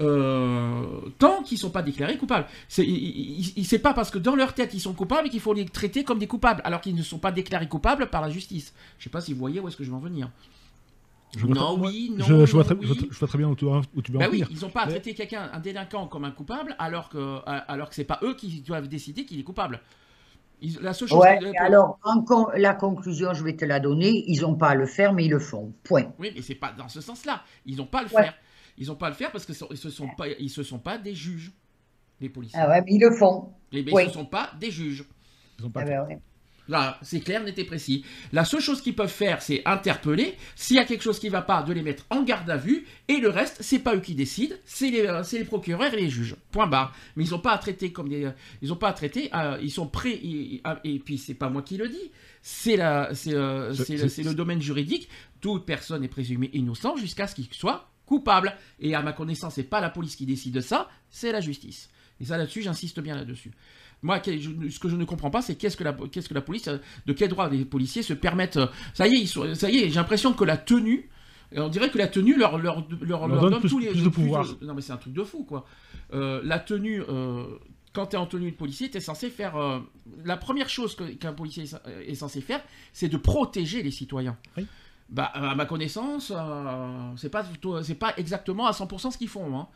euh, 0.00 0.84
tant 1.18 1.42
qu'ils 1.42 1.56
ne 1.56 1.60
sont 1.60 1.70
pas 1.70 1.82
déclarés 1.82 2.16
coupables. 2.16 2.46
C'est 2.68 3.78
pas 3.78 3.92
parce 3.94 4.10
que 4.10 4.18
dans 4.18 4.34
leur 4.36 4.54
tête 4.54 4.72
ils 4.74 4.80
sont 4.80 4.94
coupables 4.94 5.28
qu'il 5.28 5.40
faut 5.40 5.52
les 5.52 5.64
traiter 5.66 6.04
comme 6.04 6.18
des 6.18 6.26
coupables, 6.26 6.62
alors 6.64 6.80
qu'ils 6.80 6.94
ne 6.94 7.02
sont 7.02 7.18
pas 7.18 7.32
déclarés 7.32 7.68
coupables 7.68 8.08
par 8.08 8.22
la 8.22 8.30
justice. 8.30 8.72
Je 8.98 9.04
sais 9.04 9.10
pas 9.10 9.20
si 9.20 9.32
vous 9.32 9.38
voyez 9.38 9.60
où 9.60 9.68
est-ce 9.68 9.76
que 9.76 9.84
je 9.84 9.90
veux 9.90 9.96
en 9.96 10.00
venir. 10.00 10.30
Je 11.36 11.46
vois 11.46 11.54
Non, 11.54 11.76
très- 11.78 11.86
oui, 11.86 12.12
non, 12.16 12.24
je, 12.24 12.44
je 12.46 12.52
vois 12.52 12.64
très, 12.64 12.74
oui. 12.74 12.80
je 12.82 12.92
vois- 12.92 13.06
je 13.10 13.18
vois 13.18 13.28
très 13.28 13.38
bien 13.38 13.48
où 13.48 13.54
tu, 13.54 13.64
où 13.64 14.02
tu 14.02 14.10
veux 14.10 14.18
en 14.18 14.20
Bah 14.20 14.26
oui, 14.32 14.38
venir. 14.42 14.48
ils 14.50 14.60
n'ont 14.62 14.70
pas 14.70 14.80
à 14.82 14.86
Mais- 14.86 14.92
traiter 14.94 15.14
quelqu'un, 15.14 15.48
un 15.52 15.60
délinquant, 15.60 16.08
comme 16.08 16.24
un 16.24 16.32
coupable, 16.32 16.74
alors 16.80 17.08
que, 17.08 17.18
euh, 17.18 17.40
alors 17.46 17.88
que 17.88 17.94
c'est 17.94 18.02
pas 18.04 18.18
eux 18.24 18.34
qui 18.34 18.62
doivent 18.62 18.88
décider 18.88 19.24
qu'il 19.24 19.38
est 19.38 19.44
coupable. 19.44 19.80
Ils- 20.60 20.78
la 20.82 20.92
seule 20.92 21.08
chose 21.08 21.20
Ouais, 21.20 21.38
alors, 21.58 21.98
en 22.02 22.22
con- 22.22 22.48
la 22.56 22.74
conclusion, 22.74 23.32
je 23.32 23.44
vais 23.44 23.54
te 23.56 23.64
la 23.64 23.78
donner, 23.78 24.24
ils 24.26 24.40
n'ont 24.40 24.56
pas 24.56 24.70
à 24.70 24.74
le 24.74 24.86
faire, 24.86 25.12
mais 25.12 25.24
ils 25.24 25.30
le 25.30 25.38
font. 25.38 25.72
Point. 25.84 26.06
Oui, 26.18 26.32
mais 26.34 26.42
c'est 26.42 26.56
pas 26.56 26.72
dans 26.76 26.88
ce 26.88 27.00
sens-là. 27.00 27.42
Ils 27.64 27.76
n'ont 27.76 27.86
pas 27.86 28.00
à 28.00 28.02
le 28.02 28.08
Ouais. 28.08 28.22
faire. 28.24 28.34
Ils 28.80 28.88
n'ont 28.88 28.96
pas 28.96 29.06
à 29.06 29.10
le 29.10 29.14
faire 29.14 29.30
parce 29.30 29.44
que 29.46 29.52
ce- 29.52 29.64
ils 29.70 29.76
se 29.76 29.90
sont 29.90 30.08
pas, 30.16 30.26
ils 30.28 30.50
se 30.50 30.62
sont 30.64 30.78
pas 30.80 30.98
des 30.98 31.14
juges, 31.14 31.52
les 32.20 32.28
policiers. 32.30 32.58
Ah 32.60 32.68
ouais, 32.68 32.80
mais 32.84 32.94
ils 32.94 33.00
le 33.00 33.12
font. 33.16 33.52
Eh 33.72 33.82
ben, 33.82 33.92
oui. 33.94 34.02
Ils 34.04 34.08
ne 34.08 34.12
sont 34.12 34.24
pas 34.26 34.50
des 34.58 34.70
juges. 34.72 35.04
Ils 35.58 35.66
ont 35.66 35.70
pas 35.70 35.82
Ah 35.82 35.84
ben 35.84 36.06
ouais. 36.08 36.18
Là, 36.68 36.98
c'est 37.02 37.18
clair, 37.20 37.42
net 37.42 37.58
et 37.58 37.64
précis. 37.64 38.04
La 38.32 38.44
seule 38.44 38.60
chose 38.60 38.80
qu'ils 38.80 38.94
peuvent 38.94 39.08
faire, 39.10 39.42
c'est 39.42 39.60
interpeller. 39.66 40.36
S'il 40.54 40.76
y 40.76 40.78
a 40.78 40.84
quelque 40.84 41.02
chose 41.02 41.18
qui 41.18 41.26
ne 41.26 41.32
va 41.32 41.42
pas, 41.42 41.64
de 41.64 41.72
les 41.72 41.82
mettre 41.82 42.06
en 42.10 42.22
garde 42.22 42.48
à 42.48 42.56
vue. 42.56 42.86
Et 43.08 43.16
le 43.16 43.28
reste, 43.28 43.56
c'est 43.60 43.80
pas 43.80 43.96
eux 43.96 44.00
qui 44.00 44.14
décident, 44.14 44.54
c'est 44.64 44.88
les, 44.90 45.00
euh, 45.04 45.24
c'est 45.24 45.38
les 45.38 45.44
procureurs 45.44 45.92
et 45.92 45.96
les 46.00 46.08
juges. 46.08 46.36
Point 46.52 46.68
barre. 46.68 46.94
Mais 47.16 47.24
ils 47.24 47.30
n'ont 47.32 47.40
pas 47.40 47.52
à 47.52 47.58
traiter 47.58 47.90
comme 47.92 48.08
des, 48.08 48.30
ils 48.62 48.68
n'ont 48.68 48.76
pas 48.76 48.88
à 48.90 48.92
traiter. 48.92 49.30
euh, 49.34 49.58
ils 49.60 49.70
sont 49.72 49.88
prêts. 49.88 50.20
ah, 50.64 50.78
et 50.84 51.00
puis 51.00 51.18
c'est 51.18 51.34
pas 51.34 51.50
moi 51.50 51.62
qui 51.62 51.76
le 51.76 51.88
dis. 51.88 52.12
La, 52.76 53.10
euh, 53.10 53.74
c'est 53.74 54.22
le 54.22 54.34
domaine 54.34 54.62
juridique. 54.62 55.08
Toute 55.40 55.66
personne 55.66 56.04
est 56.04 56.08
présumée 56.08 56.50
innocente 56.52 56.98
jusqu'à 56.98 57.26
ce 57.26 57.34
qu'il 57.34 57.52
soit 57.52 57.89
coupable. 58.10 58.52
Et 58.80 58.94
à 58.96 59.02
ma 59.02 59.12
connaissance, 59.12 59.54
c'est 59.54 59.62
pas 59.62 59.80
la 59.80 59.88
police 59.88 60.16
qui 60.16 60.26
décide 60.26 60.52
de 60.54 60.60
ça, 60.60 60.88
c'est 61.10 61.30
la 61.30 61.40
justice. 61.40 61.88
Et 62.20 62.24
ça 62.24 62.36
là-dessus, 62.36 62.60
j'insiste 62.62 62.98
bien 63.00 63.14
là-dessus. 63.14 63.52
Moi, 64.02 64.20
ce 64.24 64.78
que 64.80 64.88
je 64.88 64.96
ne 64.96 65.04
comprends 65.04 65.30
pas, 65.30 65.42
c'est 65.42 65.54
qu'est-ce 65.54 65.76
que 65.76 65.84
la, 65.84 65.92
qu'est-ce 66.10 66.28
que 66.28 66.34
la 66.34 66.40
police, 66.40 66.66
euh, 66.68 66.78
de 67.06 67.12
quel 67.12 67.28
droit 67.28 67.48
les 67.48 67.64
policiers 67.64 68.02
se 68.02 68.12
permettent. 68.14 68.56
euh, 68.56 68.66
Ça 68.94 69.06
y 69.06 69.14
est, 69.14 69.20
ils 69.20 69.28
sont, 69.28 69.54
ça 69.54 69.70
y 69.70 69.76
est, 69.78 69.88
j'ai 69.88 69.94
l'impression 69.94 70.32
que 70.32 70.42
la 70.44 70.56
tenue, 70.56 71.08
on 71.54 71.68
dirait 71.68 71.90
que 71.90 71.98
la 71.98 72.08
tenue 72.08 72.36
leur, 72.36 72.58
leur, 72.58 72.84
leur, 73.00 73.28
leur 73.28 73.40
donne 73.42 73.50
donne 73.52 73.60
plus- 73.60 73.68
tous 73.70 73.78
les 73.78 73.88
plus 73.90 74.02
de 74.02 74.08
pouvoir. 74.08 74.46
non, 74.62 74.74
mais 74.74 74.82
c'est 74.82 74.92
un 74.92 74.96
truc 74.96 75.12
de 75.12 75.22
fou, 75.22 75.44
quoi. 75.44 75.66
Euh, 76.12 76.40
la 76.44 76.58
tenue, 76.58 77.02
euh, 77.08 77.44
quand 77.92 78.06
tu 78.06 78.16
es 78.16 78.18
en 78.18 78.26
tenue 78.26 78.50
de 78.50 78.56
policier, 78.56 78.90
tu 78.90 78.96
es 78.96 79.00
censé 79.00 79.30
faire. 79.30 79.56
euh, 79.56 79.78
la 80.24 80.36
première 80.36 80.68
chose 80.68 80.94
que- 80.96 81.04
qu'un 81.14 81.32
policier 81.32 81.64
est, 81.64 82.10
est 82.10 82.14
censé 82.14 82.40
faire, 82.40 82.62
c'est 82.92 83.08
de 83.08 83.16
protéger 83.18 83.82
les 83.82 83.90
citoyens. 83.92 84.36
Oui. 84.56 84.66
Bah, 85.10 85.24
à 85.34 85.54
ma 85.56 85.66
connaissance, 85.66 86.32
euh, 86.34 87.10
c'est 87.16 87.30
pas, 87.30 87.44
c'est 87.82 87.94
pas 87.96 88.14
exactement 88.16 88.66
à 88.66 88.72
100% 88.72 89.10
ce 89.10 89.18
qu'ils 89.18 89.28
font. 89.28 89.58
hein. 89.58 89.66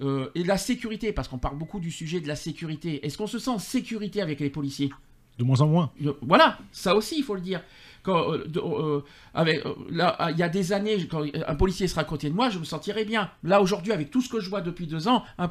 Euh, 0.00 0.30
et 0.34 0.44
la 0.44 0.56
sécurité, 0.56 1.12
parce 1.12 1.28
qu'on 1.28 1.38
parle 1.38 1.58
beaucoup 1.58 1.80
du 1.80 1.90
sujet 1.90 2.20
de 2.20 2.28
la 2.28 2.36
sécurité. 2.36 3.04
Est-ce 3.04 3.18
qu'on 3.18 3.26
se 3.26 3.38
sent 3.38 3.50
en 3.50 3.58
sécurité 3.58 4.22
avec 4.22 4.40
les 4.40 4.48
policiers? 4.48 4.90
De 5.38 5.44
moins 5.44 5.60
en 5.60 5.66
moins. 5.66 5.90
Euh, 6.04 6.12
Voilà, 6.22 6.58
ça 6.72 6.94
aussi, 6.94 7.16
il 7.18 7.24
faut 7.24 7.34
le 7.34 7.40
dire. 7.40 7.62
Quand, 8.02 8.32
euh, 8.32 8.46
de- 8.46 9.02
avec, 9.34 9.62
là, 9.90 10.16
il 10.30 10.38
y 10.38 10.42
a 10.42 10.48
des 10.48 10.72
années, 10.72 11.06
quand 11.06 11.24
un 11.46 11.54
policier 11.54 11.86
sera 11.88 12.00
à 12.02 12.04
côté 12.04 12.30
de 12.30 12.34
moi, 12.34 12.48
je 12.48 12.58
me 12.58 12.64
sentirais 12.64 13.04
bien. 13.04 13.30
Là, 13.42 13.60
aujourd'hui, 13.60 13.92
avec 13.92 14.10
tout 14.10 14.22
ce 14.22 14.28
que 14.30 14.40
je 14.40 14.48
vois 14.48 14.60
depuis 14.62 14.86
deux 14.86 15.06
ans, 15.08 15.22
un 15.36 15.48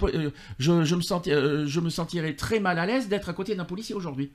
je, 0.58 0.84
je 0.84 0.96
me 0.96 1.02
senti- 1.02 1.30
je 1.32 1.80
me 1.80 1.90
sentirais 1.90 2.36
très 2.36 2.60
mal 2.60 2.80
à 2.80 2.86
l'aise 2.88 3.08
d'être 3.10 3.30
à 3.30 3.34
côté 3.34 3.54
d'un 3.56 3.66
policier 3.66 3.94
aujourd'hui. 3.94 4.32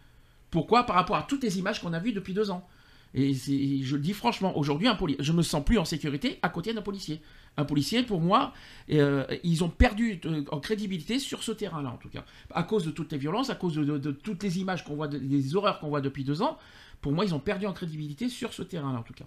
Pourquoi? 0.51 0.85
Par 0.85 0.95
rapport 0.95 1.17
à 1.17 1.23
toutes 1.23 1.43
les 1.43 1.59
images 1.59 1.81
qu'on 1.81 1.93
a 1.93 1.99
vues 1.99 2.13
depuis 2.13 2.35
deux 2.35 2.51
ans. 2.51 2.69
Et 3.15 3.33
je 3.33 3.95
le 3.95 4.03
dis 4.03 4.13
franchement, 4.13 4.57
aujourd'hui, 4.59 4.89
un 4.89 4.99
je 5.21 5.33
me 5.33 5.43
sens 5.43 5.65
plus 5.65 5.79
en 5.79 5.85
sécurité 5.85 6.39
à 6.43 6.49
côté 6.49 6.75
d'un 6.75 6.83
policier. 6.83 7.21
Un 7.57 7.65
policier, 7.65 8.03
pour 8.03 8.21
moi, 8.21 8.53
euh, 8.91 9.25
ils 9.45 9.63
ont 9.63 9.69
perdu 9.69 10.21
euh, 10.25 10.43
en 10.51 10.59
crédibilité 10.59 11.21
sur 11.21 11.45
ce 11.45 11.53
terrain-là, 11.53 11.91
en 11.91 11.97
tout 11.97 12.09
cas. 12.09 12.25
À 12.51 12.65
cause 12.65 12.85
de 12.85 12.91
toutes 12.91 13.13
les 13.13 13.19
violences, 13.19 13.51
à 13.51 13.55
cause 13.55 13.77
de, 13.77 14.11
toutes 14.11 14.43
les 14.43 14.59
images 14.59 14.85
qu'on 14.85 14.97
voit, 14.97 15.07
de- 15.07 15.19
des 15.19 15.55
horreurs 15.55 15.79
qu'on 15.79 15.89
voit 15.89 16.01
depuis 16.01 16.25
deux 16.25 16.43
ans, 16.43 16.59
pour 17.01 17.13
moi, 17.13 17.25
ils 17.25 17.33
ont 17.33 17.39
perdu 17.39 17.67
en 17.67 17.73
crédibilité 17.73 18.29
sur 18.29 18.53
ce 18.53 18.63
terrain-là, 18.63 18.99
en 18.99 19.03
tout 19.05 19.15
cas. 19.15 19.27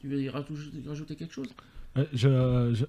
Tu 0.00 0.08
veux 0.08 0.28
rajouter, 0.30 1.14
quelque 1.14 1.34
chose? 1.34 1.48
Euh, 1.96 2.06
je, 2.12 2.84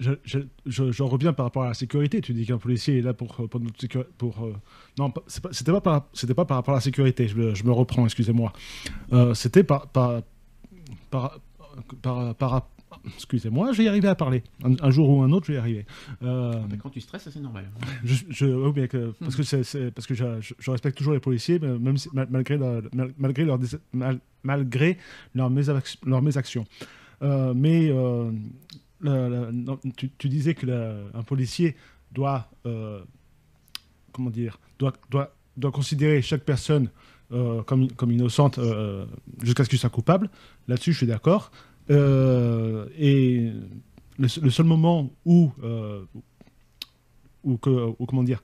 je, 0.00 0.12
je, 0.24 0.38
je- 0.66 0.92
j'en 0.92 1.06
reviens 1.06 1.32
par 1.32 1.46
rapport 1.46 1.62
à 1.64 1.68
la 1.68 1.74
sécurité. 1.74 2.20
Tu 2.20 2.32
dis 2.32 2.46
qu'un 2.46 2.58
policier 2.58 2.98
est 2.98 3.02
là 3.02 3.14
pour, 3.14 3.34
pour 3.48 3.60
notre 3.60 3.80
sécurité. 3.80 4.10
Pour, 4.18 4.44
euh, 4.44 4.52
non, 4.98 5.12
c'était 5.26 5.72
pas, 5.72 5.80
par- 5.80 6.06
pas 6.34 6.44
par 6.44 6.56
rapport 6.58 6.74
à 6.74 6.78
la 6.78 6.82
sécurité. 6.82 7.28
Je, 7.28 7.36
me- 7.36 7.54
reprends, 7.72 8.04
excusez-moi. 8.04 8.52
Euh, 9.12 9.34
c'était 9.34 9.64
par. 9.64 9.88
par, 9.88 10.22
par, 11.10 11.38
par, 12.02 12.34
par- 12.34 12.68
excusez-moi, 13.14 13.72
je 13.72 13.78
vais 13.78 13.84
y 13.84 13.88
arriver 13.88 14.08
à 14.08 14.14
parler. 14.14 14.42
Un, 14.64 14.74
un 14.80 14.90
jour 14.90 15.08
ou 15.10 15.22
un 15.22 15.30
autre, 15.30 15.46
je 15.46 15.52
vais 15.52 15.58
y 15.58 15.60
arriver. 15.60 15.86
Euh, 16.22 16.54
Mais 16.70 16.78
Quand 16.78 16.90
tu 16.90 17.00
stresses, 17.00 17.28
c'est 17.30 17.40
normal. 17.40 17.70
je, 18.04 18.14
je- 18.30 18.46
oui, 18.46 18.72
mais 18.74 18.88
que- 18.88 19.12
parce 19.20 19.36
que, 19.36 19.42
parce 19.90 20.06
je, 20.14 20.24
respecte 20.70 20.96
toujours 20.96 21.12
les 21.12 21.20
policiers, 21.20 21.58
même 21.78 21.96
si- 21.98 22.08
mal- 22.12 22.28
malgré, 22.30 22.56
leur- 22.56 22.82
mal- 22.94 23.12
malgré, 23.18 23.44
leur, 23.44 23.58
mal- 23.92 24.20
malgré 24.42 24.98
mésac-. 25.50 25.98
Euh, 27.22 27.52
mais 27.54 27.90
euh, 27.90 28.30
tu, 30.18 30.28
disais 30.28 30.54
que 30.54 30.66
un 31.14 31.22
policier 31.22 31.76
doit, 32.12 32.50
euh, 32.66 33.00
comment 34.12 34.30
dire, 34.30 34.58
doit, 34.78 34.92
doit, 35.10 35.34
doit 35.56 35.72
considérer 35.72 36.22
chaque 36.22 36.44
personne 36.44 36.90
euh, 37.32 37.62
comme, 37.62 37.90
comme 37.92 38.10
innocente 38.10 38.58
euh, 38.58 39.06
jusqu'à 39.42 39.64
ce 39.64 39.68
qu'il 39.68 39.78
soit 39.78 39.90
coupable. 39.90 40.30
Là-dessus, 40.66 40.92
je 40.92 40.98
suis 40.98 41.06
d'accord. 41.06 41.50
Et 41.90 43.52
le, 44.18 44.28
se- 44.28 44.40
le 44.40 44.50
seul 44.50 44.66
moment 44.66 45.10
où, 45.24 45.52
où, 47.44 47.56
comment 47.56 48.22
dire, 48.22 48.42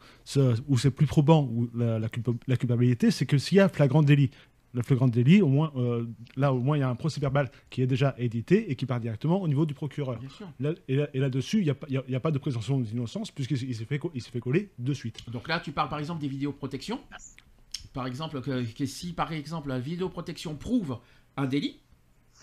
où 0.69 0.79
c'est 0.79 0.91
plus 0.91 1.07
probant 1.07 1.43
où 1.53 1.69
la 1.75 2.57
culpabilité, 2.57 3.11
c'est 3.11 3.27
que 3.27 3.39
s'il 3.39 3.59
y 3.59 3.61
a 3.61 3.69
flagrant 3.69 4.03
délit. 4.03 4.31
Le 4.75 4.83
flagrant 4.83 5.07
délit, 5.09 5.41
au 5.41 5.47
moins, 5.47 5.73
euh, 5.77 6.05
là, 6.37 6.53
au 6.53 6.59
moins, 6.59 6.77
il 6.77 6.81
y 6.81 6.83
a 6.83 6.89
un 6.89 6.97
procès 6.97 7.21
verbal 7.21 7.49
qui 7.71 7.81
est 7.81 7.87
déjà 7.87 8.15
édité 8.19 8.71
et 8.71 8.75
qui 8.77 8.87
part 8.87 8.99
directement 8.99 9.41
au 9.41 9.47
niveau 9.47 9.65
du 9.67 9.73
procureur. 9.75 10.19
Là- 10.59 10.75
et 10.89 10.97
là- 10.97 11.09
et 11.15 11.21
là-dessus, 11.21 11.59
il 11.61 11.65
n'y 11.65 11.71
a, 11.99 12.03
a- 12.03 12.17
a 12.17 12.21
pas 12.21 12.33
de 12.33 12.39
présomption 12.39 12.81
d'innocence 12.81 13.31
puisqu'il 13.31 13.57
s'est- 13.57 13.85
fait, 13.85 14.01
il 14.13 14.21
fait 14.21 14.41
coller 14.41 14.71
de 14.79 14.93
suite. 14.93 15.19
Donc 15.31 15.47
là, 15.49 15.61
tu 15.61 15.71
parles 15.71 15.89
par 15.89 16.01
exemple 16.01 16.21
des 16.21 16.29
vidéoprotections. 16.29 16.99
Par 17.93 18.07
exemple, 18.09 18.41
que, 18.41 18.65
que 18.73 18.87
si 18.87 19.13
par 19.13 19.33
exemple 19.33 19.69
la 19.69 19.79
vidéoprotection 19.79 20.57
prouve 20.57 20.99
un 21.37 21.47
délit, 21.47 21.79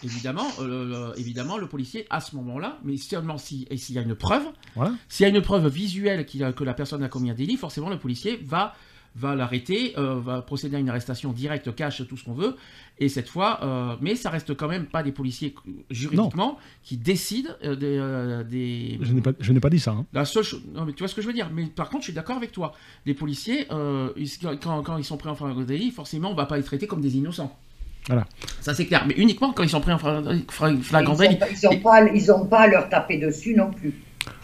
évidemment, 0.03 0.47
euh, 0.61 1.13
évidemment, 1.15 1.57
le 1.57 1.67
policier 1.67 2.07
à 2.09 2.21
ce 2.21 2.35
moment-là, 2.37 2.79
mais 2.85 2.95
seulement 2.95 3.37
si 3.37 3.67
et 3.69 3.75
s'il 3.75 3.95
y 3.95 3.99
a 3.99 4.01
une 4.03 4.15
preuve, 4.15 4.43
Voilà. 4.75 4.93
s'il 5.09 5.25
y 5.25 5.29
a 5.29 5.35
une 5.35 5.41
preuve 5.41 5.67
visuelle 5.67 6.25
a- 6.41 6.53
que 6.53 6.63
la 6.63 6.73
personne 6.73 7.03
a 7.03 7.09
commis 7.09 7.29
un 7.29 7.33
délit, 7.33 7.57
forcément 7.57 7.89
le 7.89 7.99
policier 7.99 8.37
va 8.37 8.73
va 9.15 9.35
l'arrêter, 9.35 9.93
euh, 9.97 10.19
va 10.19 10.41
procéder 10.41 10.77
à 10.77 10.79
une 10.79 10.89
arrestation 10.89 11.31
directe, 11.33 11.73
cash, 11.75 12.01
tout 12.07 12.15
ce 12.17 12.23
qu'on 12.23 12.33
veut. 12.33 12.55
Et 12.99 13.09
cette 13.09 13.27
fois, 13.29 13.59
euh, 13.63 13.95
mais 13.99 14.15
ça 14.15 14.29
reste 14.29 14.55
quand 14.55 14.67
même 14.67 14.85
pas 14.85 15.03
des 15.03 15.11
policiers 15.11 15.53
juridiquement 15.89 16.57
qui 16.83 16.97
décident 16.97 17.49
euh, 17.63 17.75
des, 17.75 17.97
euh, 17.99 18.43
des, 18.43 18.99
Je 19.01 19.13
n'ai 19.13 19.21
pas, 19.21 19.31
je 19.39 19.51
n'ai 19.53 19.59
pas 19.59 19.69
dit 19.69 19.79
ça. 19.79 19.91
hein. 19.91 20.05
la 20.13 20.23
seule 20.25 20.43
chose, 20.43 20.61
non 20.73 20.85
mais 20.85 20.93
tu 20.93 20.99
vois 20.99 21.07
ce 21.07 21.15
que 21.15 21.21
je 21.21 21.27
veux 21.27 21.33
dire. 21.33 21.49
Mais 21.53 21.65
par 21.65 21.89
contre, 21.89 22.01
je 22.03 22.05
suis 22.05 22.13
d'accord 22.13 22.37
avec 22.37 22.51
toi. 22.51 22.73
Les 23.05 23.13
policiers, 23.13 23.65
euh, 23.71 24.09
ils- 24.17 24.29
quand, 24.61 24.81
quand 24.83 24.97
ils 24.97 25.03
sont 25.03 25.17
pris 25.17 25.29
en 25.29 25.35
flagrant 25.35 25.61
délit, 25.61 25.91
forcément, 25.91 26.31
on 26.31 26.35
va 26.35 26.45
pas 26.45 26.57
les 26.57 26.63
traiter 26.63 26.87
comme 26.87 27.01
des 27.01 27.17
innocents. 27.17 27.57
Voilà. 28.07 28.25
Ça 28.61 28.73
c'est 28.73 28.85
clair. 28.85 29.03
Mais 29.07 29.13
uniquement 29.17 29.51
quand 29.53 29.63
ils 29.63 29.69
sont 29.69 29.81
pris 29.81 29.91
en 29.91 29.97
flagrant 29.99 30.31
Ils 30.31 31.03
n'ont 31.03 31.15
délit. 31.15 31.35
pas, 31.37 31.49
ils 31.49 31.67
ont 31.67 31.79
pas, 31.79 32.03
ils 32.11 32.31
ont 32.31 32.45
pas 32.45 32.59
à 32.61 32.67
leur 32.67 32.89
taper 32.89 33.17
dessus 33.19 33.55
non 33.55 33.71
plus. 33.71 33.93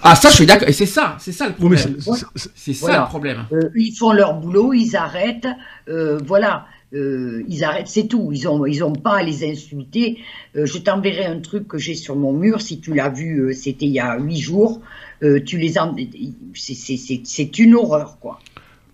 Ah 0.04 0.16
ça, 0.16 0.30
je 0.30 0.36
suis 0.36 0.46
d'accord. 0.46 0.68
Et 0.70 0.74
c'est 0.74 0.86
ça, 0.86 1.18
c'est 1.20 1.32
ça 1.32 1.48
le 1.48 1.54
problème. 1.54 1.98
c'est- 2.56 2.74
ça 2.74 2.86
Voilà. 2.86 3.02
le 3.02 3.08
problème. 3.08 3.46
Euh, 3.52 3.70
ils 3.76 3.94
font 3.94 4.12
leur 4.12 4.36
boulot, 4.36 4.74
ils 4.74 4.96
arrêtent, 4.96 5.48
euh, 5.90 6.20
voilà, 6.26 6.66
euh, 6.94 7.44
ils 7.48 7.64
arrêtent, 7.64 7.88
c'est 7.88 8.08
tout. 8.08 8.30
Ils 8.32 8.48
ont, 8.48 8.66
ils 8.66 8.84
ont 8.84 8.94
pas 8.94 9.18
à 9.18 9.24
les 9.24 9.44
insulter. 9.50 10.20
Euh, 10.56 10.66
je 10.66 10.78
t'enverrai 10.78 11.26
un 11.26 11.40
truc 11.40 11.68
que 11.68 11.78
j'ai 11.78 11.96
sur 11.96 12.16
mon 12.16 12.32
mur, 12.34 12.62
si 12.62 12.80
tu 12.80 12.94
l'as 12.94 13.10
vu, 13.10 13.40
euh, 13.40 13.54
c'était 13.54 13.86
il 13.86 13.92
y 13.94 14.00
a 14.00 14.18
huit 14.18 14.40
jours. 14.40 14.82
Euh, 15.24 15.42
tu 15.44 15.58
les 15.58 15.78
en... 15.80 15.96
c'est- 16.54 16.74
c'est- 16.76 16.98
c'est 16.98 17.22
c'est 17.26 17.60
une 17.60 17.76
horreur, 17.76 18.20
quoi. 18.20 18.40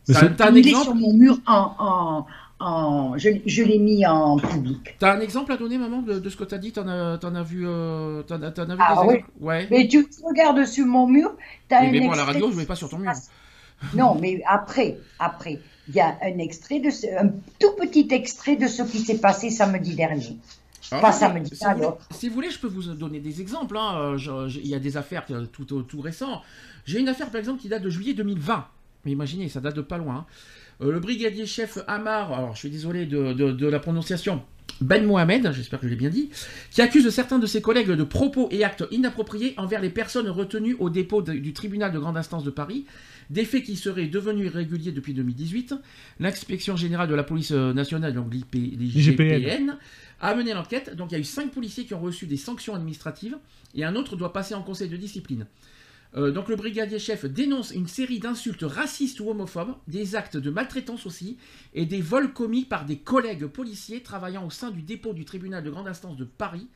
T'as 0.08 0.50
un 0.50 0.56
Il 0.56 0.68
est 0.68 0.70
sur 0.72 0.80
exemple 0.80 1.00
mon 1.00 1.14
mur 1.14 1.38
en, 1.48 1.72
en, 1.80 2.26
en 2.66 3.18
je, 3.18 3.30
je 3.46 3.64
l'ai 3.64 3.80
mis 3.80 4.06
en 4.06 4.38
public. 4.38 4.96
T'as 5.00 5.16
un 5.16 5.20
exemple 5.20 5.52
à 5.52 5.58
donner, 5.58 5.78
maman, 5.78 6.02
de, 6.02 6.20
de 6.20 6.30
ce 6.30 6.38
que 6.38 6.44
t'as 6.44 6.58
dit? 6.58 6.72
T'en 6.72 6.88
as, 6.88 7.18
as 7.22 7.44
vu, 7.44 7.64
euh, 7.68 8.24
t'en 8.24 8.42
as, 8.42 8.48
as 8.48 8.66
vu 8.66 8.76
Ah 8.80 9.06
oui. 9.06 9.18
Ouais. 9.40 9.68
Mais 9.70 9.88
tu 9.88 10.08
regardes 10.24 10.66
sur 10.66 10.86
mon 10.86 11.08
mur, 11.08 11.36
Mais, 11.70 11.78
un 11.78 11.92
mais 11.92 12.00
bon, 12.02 12.12
à 12.12 12.16
la 12.16 12.26
radio, 12.26 12.52
je 12.52 12.56
mets 12.58 12.64
ce 12.64 12.68
pas 12.68 12.76
sur 12.76 12.90
ton 12.90 12.98
mur. 13.00 13.12
Non, 13.96 14.16
mais 14.20 14.42
après, 14.48 14.98
après, 15.20 15.60
il 15.90 15.96
y 15.96 16.00
a 16.00 16.18
un 16.24 16.38
extrait 16.40 16.80
de 16.80 16.90
ce- 16.90 17.08
un 17.22 17.30
tout 17.60 17.74
petit 17.80 18.08
extrait 18.12 18.56
de 18.56 18.68
ce 18.68 18.84
qui 18.84 19.00
s'est 19.00 19.18
passé 19.20 19.50
samedi 19.50 19.96
dernier. 19.96 20.38
Ah, 20.92 21.00
Pas 21.00 21.12
samedi, 21.12 21.50
si, 21.56 21.64
vous 21.64 21.72
voulez, 21.72 21.82
alors. 21.86 21.98
si 22.12 22.30
vous 22.30 22.36
voulez, 22.36 22.50
je 22.52 22.60
peux 22.60 22.68
vous 22.68 22.84
donner 22.94 23.20
des 23.20 23.42
exemples. 23.42 23.78
hein. 23.78 23.96
Euh, 23.98 24.18
je- 24.18 24.48
je- 24.50 24.60
Il 24.60 24.68
y 24.68 24.76
a 24.76 24.80
des 24.80 24.96
affaires 24.98 25.26
euh, 25.32 25.46
tout, 25.46 25.66
tout, 25.66 25.82
tout 25.84 26.02
récents. 26.02 26.42
J'ai 26.86 27.00
une 27.00 27.08
affaire, 27.10 27.30
par 27.30 27.40
exemple, 27.40 27.62
qui 27.62 27.70
date 27.70 27.82
de 27.84 27.90
juillet 27.90 28.14
2020. 28.14 28.66
Mais 29.06 29.12
imaginez, 29.12 29.50
ça 29.50 29.60
date 29.60 29.76
de 29.76 29.82
pas 29.82 29.98
loin. 29.98 30.16
hein. 30.16 30.26
Euh, 30.82 30.92
le 30.92 31.00
brigadier 31.00 31.46
chef 31.46 31.78
Amar, 31.88 32.34
alors 32.34 32.54
je 32.56 32.60
suis 32.60 32.70
désolé 32.70 33.06
de, 33.06 33.34
de- 33.34 33.52
de 33.52 33.68
la 33.68 33.80
prononciation, 33.80 34.42
Ben 34.82 35.06
Mohamed, 35.06 35.52
j'espère 35.54 35.80
que 35.80 35.86
je 35.86 35.92
l'ai 35.92 35.96
bien 35.98 36.10
dit, 36.10 36.30
qui 36.72 36.82
accuse 36.82 37.08
certains 37.10 37.38
de 37.40 37.46
ses 37.46 37.62
collègues 37.62 37.92
de 37.92 38.04
propos 38.04 38.48
et 38.52 38.64
actes 38.64 38.84
inappropriés 38.92 39.54
envers 39.58 39.82
les 39.82 39.90
personnes 39.92 40.28
retenues 40.30 40.76
au 40.80 40.90
dépôt 40.90 41.22
de- 41.22 41.34
du 41.34 41.54
tribunal 41.54 41.92
de 41.92 42.00
grande 42.00 42.18
instance 42.18 42.44
de 42.44 42.50
Paris, 42.52 42.86
Des 43.30 43.46
faits 43.46 43.64
qui 43.64 43.78
seraient 43.78 44.08
devenus 44.08 44.48
irréguliers 44.48 44.92
depuis 44.92 45.14
2018, 45.14 45.76
l'inspection 46.20 46.76
générale 46.76 47.08
de 47.08 47.16
la 47.16 47.24
police 47.24 47.52
euh, 47.52 47.72
nationale, 47.74 48.14
donc 48.14 48.28
l'IGPN, 48.34 49.78
a 50.20 50.36
mené 50.36 50.54
l'enquête. 50.54 50.94
Donc 50.96 51.12
il 51.12 51.14
y 51.14 51.18
a 51.18 51.20
eu 51.22 51.24
cinq 51.24 51.52
policiers 51.52 51.86
qui 51.86 51.94
ont 51.94 52.02
reçu 52.02 52.26
des 52.28 52.36
sanctions 52.38 52.76
administratives 52.76 53.38
et 53.76 53.86
un 53.86 53.96
autre 53.96 54.18
doit 54.18 54.34
passer 54.34 54.56
en 54.56 54.62
conseil 54.62 54.90
de 54.90 54.98
discipline. 54.98 55.46
Euh, 56.16 56.32
donc 56.32 56.48
le 56.48 56.56
brigadier 56.56 57.00
chef 57.00 57.26
dénonce 57.26 57.72
une 57.72 57.88
série 57.88 58.20
d'insultes 58.20 58.64
racistes 58.64 59.20
ou 59.20 59.30
homophobes, 59.30 59.76
des 59.88 60.16
actes 60.16 60.38
de 60.38 60.52
maltraitance 60.52 61.06
aussi, 61.08 61.38
et 61.74 61.86
des 61.86 62.02
vols 62.02 62.34
commis 62.34 62.66
par 62.66 62.86
des 62.86 62.98
collègues 62.98 63.48
policiers 63.48 64.04
travaillant 64.04 64.46
au 64.46 64.52
sein 64.52 64.70
du 64.70 64.84
dépôt 64.84 65.14
du 65.14 65.26
tribunal 65.26 65.64
de 65.64 65.72
grande 65.72 65.88
instance 65.88 66.16
de 66.18 66.26
Paris. 66.26 66.68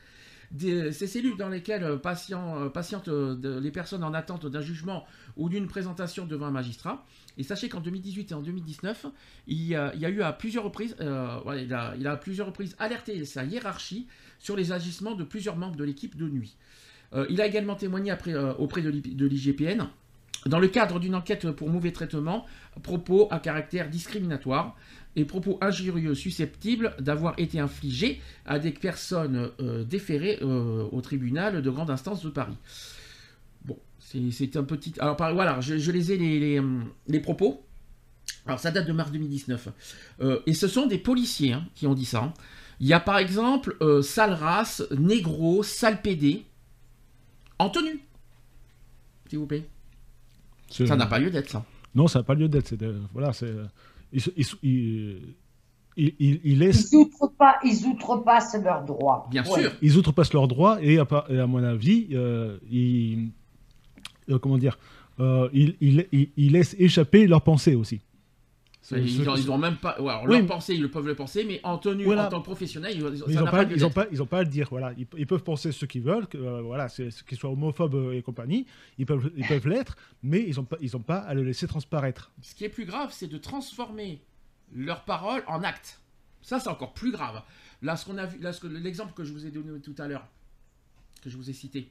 Des- 0.49 0.93
ces 0.93 1.07
cellules 1.07 1.35
dans 1.35 1.49
lesquelles 1.49 1.83
euh, 1.83 1.97
patient- 1.97 2.57
euh, 2.63 2.69
patientent 2.69 3.09
euh, 3.09 3.59
les 3.59 3.69
personnes 3.69 4.03
en 4.03 4.13
attente 4.13 4.45
d'un 4.45 4.61
jugement 4.61 5.05
ou 5.35 5.49
d'une 5.49 5.67
présentation 5.67 6.25
devant 6.25 6.45
un 6.45 6.51
magistrat. 6.51 7.05
Et 7.37 7.43
sachez 7.43 7.67
qu'en 7.67 7.81
2018 7.81 8.31
et 8.31 8.33
en 8.33 8.41
2019, 8.41 9.07
il 9.47 9.75
a, 9.75 9.93
il 9.93 10.05
a 10.05 10.09
eu 10.09 10.21
à 10.21 10.31
plusieurs 10.31 10.63
reprises, 10.63 10.95
euh, 11.01 11.37
il 11.61 11.73
a 11.73 12.11
à 12.11 12.15
plusieurs 12.17 12.47
reprises 12.47 12.75
alerté 12.79 13.23
sa 13.25 13.43
hiérarchie 13.43 14.07
sur 14.39 14.55
les 14.55 14.71
agissements 14.71 15.15
de 15.15 15.25
plusieurs 15.25 15.57
membres 15.57 15.75
de 15.75 15.83
l'équipe 15.83 16.15
de 16.15 16.29
nuit. 16.29 16.55
Euh, 17.13 17.25
il 17.29 17.39
a 17.41 17.45
également 17.47 17.75
témoigné 17.75 18.13
euh, 18.27 18.53
auprès 18.55 18.81
de 18.81 18.89
l'I- 18.89 19.01
de 19.15 19.25
l'IGPN 19.25 19.83
dans 20.45 20.59
le 20.59 20.67
cadre 20.67 20.99
d'une 20.99 21.15
enquête 21.15 21.49
pour 21.51 21.69
mauvais 21.69 21.91
traitement, 21.91 22.45
propos 22.83 23.27
à 23.31 23.39
caractère 23.39 23.89
discriminatoire 23.89 24.75
et 25.15 25.25
propos 25.25 25.57
injurieux 25.61 26.13
susceptibles 26.15 26.93
d'avoir 26.99 27.33
été 27.39 27.59
infligés 27.59 28.21
à 28.45 28.59
des 28.59 28.71
personnes 28.71 29.49
euh, 29.59 29.83
déférées 29.83 30.39
au 30.41 31.01
tribunal 31.01 31.61
de 31.61 31.69
grande 31.69 31.89
instance 31.89 32.23
de 32.23 32.29
Paris. 32.29 32.55
Bon, 33.65 33.77
c'est 33.99 34.55
un 34.55 34.63
petit... 34.63 34.93
Alors 34.99 35.17
voilà, 35.17 35.59
je, 35.59 35.91
les 35.91 36.11
ai 36.13 36.59
hum, 36.59 36.85
les 37.07 37.19
propos. 37.19 37.63
Alors 38.45 38.59
ça 38.59 38.71
date 38.71 38.87
de 38.87 38.93
mars 38.93 39.11
2019. 39.11 39.69
Euh, 40.21 40.39
et 40.45 40.53
ce 40.53 40.67
sont 40.67 40.85
des 40.85 40.99
policiers 40.99 41.53
hein, 41.53 41.65
qui 41.73 41.87
ont 41.87 41.95
dit 41.95 42.05
ça. 42.05 42.19
hein. 42.23 42.33
Il 42.79 42.87
y 42.87 42.93
a 42.93 42.99
par 42.99 43.17
exemple 43.17 43.75
sale 44.03 44.33
race, 44.33 44.83
négro, 44.97 45.63
sale 45.63 46.01
pédé, 46.01 46.45
en 47.59 47.69
tenue. 47.69 47.99
S'il 49.29 49.39
vous 49.39 49.47
plaît. 49.47 49.65
Ça 50.69 50.95
n'a 50.95 51.05
pas 51.05 51.19
lieu 51.19 51.29
d'être 51.29 51.49
ça. 51.49 51.65
Non, 51.95 52.07
ça 52.07 52.19
n'a 52.19 52.23
pas 52.23 52.33
lieu 52.35 52.47
d'être. 52.49 52.67
c'est 52.67 52.77
de- 52.77 53.01
Voilà, 53.13 53.33
c'est. 53.33 53.53
Ils, 54.13 54.21
ils 54.37 54.45
ils- 54.63 55.33
ils- 55.97 56.15
ils- 56.19 56.41
ils 56.43 56.59
laissent. 56.59 56.91
Ils 56.91 56.97
outre 56.97 57.27
pas, 57.37 57.57
ils 57.63 57.85
outrepassent 57.87 58.55
leurs 58.61 58.83
droits. 58.85 59.27
Bien 59.31 59.43
Ouais. 59.49 59.61
sûr. 59.61 59.71
Ils 59.81 59.97
outrepassent 59.97 60.33
leurs 60.33 60.47
droits 60.47 60.81
et 60.81 60.99
à, 60.99 61.07
et 61.29 61.39
à 61.39 61.47
mon 61.47 61.63
avis, 61.63 62.07
euh, 62.13 62.57
ils, 62.69 63.29
euh, 64.29 64.37
comment 64.39 64.57
dire, 64.57 64.77
euh, 65.19 65.49
ils, 65.53 65.75
ils- 65.81 66.07
ils- 66.11 66.29
ils 66.37 66.51
laissent 66.51 66.75
échapper 66.77 67.25
leurs 67.27 67.41
pensées 67.41 67.75
aussi. 67.75 68.01
Ils, 68.91 69.09
c'est- 69.23 69.27
ont, 69.27 69.35
ils 69.35 69.51
ont 69.51 69.57
même 69.57 69.75
pas. 69.77 69.99
ouais, 70.01 70.09
alors, 70.09 70.23
Oui, 70.29 70.37
leur 70.37 70.45
pensée, 70.47 70.75
ils 70.75 70.81
le 70.81 70.89
peuvent 70.89 71.05
le 71.07 71.15
penser, 71.15 71.43
mais 71.43 71.59
en 71.63 71.77
tenue, 71.77 72.05
Voilà. 72.05 72.27
en 72.27 72.29
tant 72.29 72.39
que 72.39 72.45
professionnel, 72.45 72.93
ils, 72.95 73.01
n'ont 73.37 73.45
pas, 73.45 73.63
ils 73.63 73.85
ont 73.85 73.89
pas, 73.89 74.05
ils 74.11 74.21
ont 74.21 74.25
pas 74.25 74.37
à 74.39 74.43
le 74.43 74.49
dire. 74.49 74.67
Voilà, 74.69 74.93
ils, 74.97 75.05
ils 75.17 75.27
peuvent 75.27 75.43
penser 75.43 75.71
ce 75.73 75.85
qu'ils 75.85 76.03
veulent, 76.03 76.27
que, 76.27 76.37
euh, 76.37 76.61
voilà, 76.61 76.87
qu'ils 76.87 77.37
soient 77.37 77.49
homophobes 77.49 78.13
et 78.13 78.21
compagnie. 78.21 78.65
Ils 78.97 79.05
peuvent, 79.05 79.29
ils 79.35 79.45
peuvent 79.45 79.67
l'être, 79.67 79.97
mais 80.23 80.41
ils 80.47 80.55
n'ont 80.55 80.63
pas, 80.63 80.77
ils 80.79 80.95
ont 80.95 81.01
pas 81.01 81.17
à 81.17 81.33
le 81.33 81.43
laisser 81.43 81.67
transparaître. 81.67 82.31
Ce 82.41 82.55
qui 82.55 82.63
est 82.63 82.69
plus 82.69 82.85
grave, 82.85 83.09
c'est 83.11 83.27
de 83.27 83.37
transformer 83.37 84.21
leurs 84.73 85.03
paroles 85.03 85.43
en 85.47 85.63
actes. 85.63 85.99
Ça, 86.41 86.59
c'est 86.61 86.69
encore 86.69 86.93
plus 86.93 87.11
grave. 87.11 87.41
Là, 87.81 87.97
ce 87.97 88.05
qu'on 88.05 88.17
a 88.17 88.25
vu, 88.25 88.39
là, 88.39 88.53
ce 88.53 88.61
que- 88.61 88.67
l'exemple 88.67 89.11
que 89.13 89.25
je 89.25 89.33
vous 89.33 89.45
ai 89.45 89.51
donné 89.51 89.79
tout 89.81 89.95
à 89.97 90.07
l'heure, 90.07 90.25
que 91.21 91.29
je 91.29 91.35
vous 91.35 91.49
ai 91.49 91.53
cité, 91.53 91.89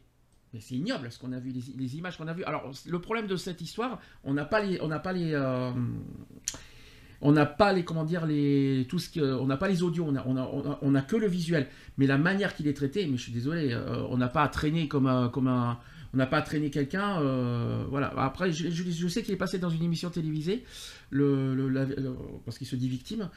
mais 0.54 0.60
c'est 0.60 0.76
ignoble 0.76 1.12
ce 1.12 1.18
qu'on 1.18 1.32
a 1.32 1.38
vu, 1.38 1.50
les, 1.50 1.62
les 1.76 1.96
images 1.96 2.16
qu'on 2.16 2.26
a 2.26 2.32
vues. 2.32 2.44
Alors, 2.44 2.70
le 2.86 2.98
problème 3.00 3.26
de 3.26 3.36
cette 3.36 3.60
histoire, 3.60 4.00
on 4.24 4.32
n'a 4.32 4.46
pas 4.46 4.62
les, 4.62 4.80
on 4.80 4.88
n'a 4.88 4.98
pas 4.98 5.12
les, 5.12 5.32
euh, 5.34 5.72
on 7.22 7.32
n'a 7.32 7.46
pas 7.46 7.72
les, 7.72 7.84
comment 7.84 8.04
dire, 8.04 8.26
les, 8.26 8.86
tout 8.88 8.98
ce 8.98 9.18
on 9.20 9.46
n'a 9.46 9.56
pas 9.56 9.68
les 9.68 9.82
audios, 9.82 10.04
on 10.08 10.14
a, 10.16 10.24
on 10.26 10.36
a, 10.36 10.42
on 10.42 10.70
a, 10.70 10.78
on 10.82 10.94
a 10.94 11.02
que 11.02 11.16
le 11.16 11.26
visuel. 11.26 11.66
Mais 11.98 12.06
la 12.06 12.18
manière 12.18 12.54
qu'il 12.54 12.68
est 12.68 12.74
traité, 12.74 13.06
mais 13.06 13.16
je 13.16 13.22
suis 13.22 13.32
désolé, 13.32 13.72
euh, 13.72 14.04
on 14.10 14.16
n'a 14.18 14.28
pas 14.28 14.42
à 14.42 14.48
traîner 14.48 14.88
comme 14.88 15.06
un, 15.06 15.28
comme 15.28 15.48
un, 15.48 15.78
on 16.14 16.18
n'a 16.18 16.26
pas 16.26 16.38
à 16.38 16.42
traîner 16.42 16.70
quelqu'un, 16.70 17.20
euh, 17.20 17.84
voilà. 17.90 18.12
Après, 18.18 18.52
je, 18.52 18.70
je- 18.70 18.90
je 18.90 19.08
sais 19.08 19.22
qu'il 19.22 19.34
est 19.34 19.38
passé 19.38 19.58
dans 19.58 19.70
une 19.70 19.82
émission 19.82 20.10
télévisée, 20.10 20.64
le, 21.10 21.54
le- 21.54 21.68
la- 21.68 21.84
le- 21.84 22.16
parce 22.44 22.58
qu'il 22.58 22.66
se 22.66 22.76
dit 22.76 22.88
victime. 22.88 23.28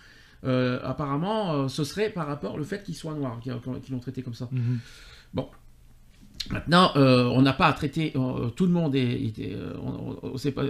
Euh, 0.45 0.79
apparemment, 0.83 1.53
euh, 1.53 1.67
ce 1.67 1.83
serait 1.83 2.09
par 2.09 2.25
rapport 2.27 2.55
au 2.55 2.63
fait 2.63 2.81
qu'il 2.83 2.95
soit 2.95 3.13
noir, 3.13 3.39
qu'ils 3.41 3.53
l'ont 3.91 3.99
traité 3.99 4.21
comme 4.21 4.33
ça. 4.33 4.49
Maintenant, 6.51 6.91
euh, 6.95 7.25
on 7.25 7.41
n'a 7.41 7.53
pas 7.53 7.67
à 7.67 7.73
traiter. 7.73 8.13
euh, 8.15 8.49
tout 8.49 8.65
le 8.65 8.71
monde 8.71 8.95
est. 8.95 9.01
est- 9.03 9.55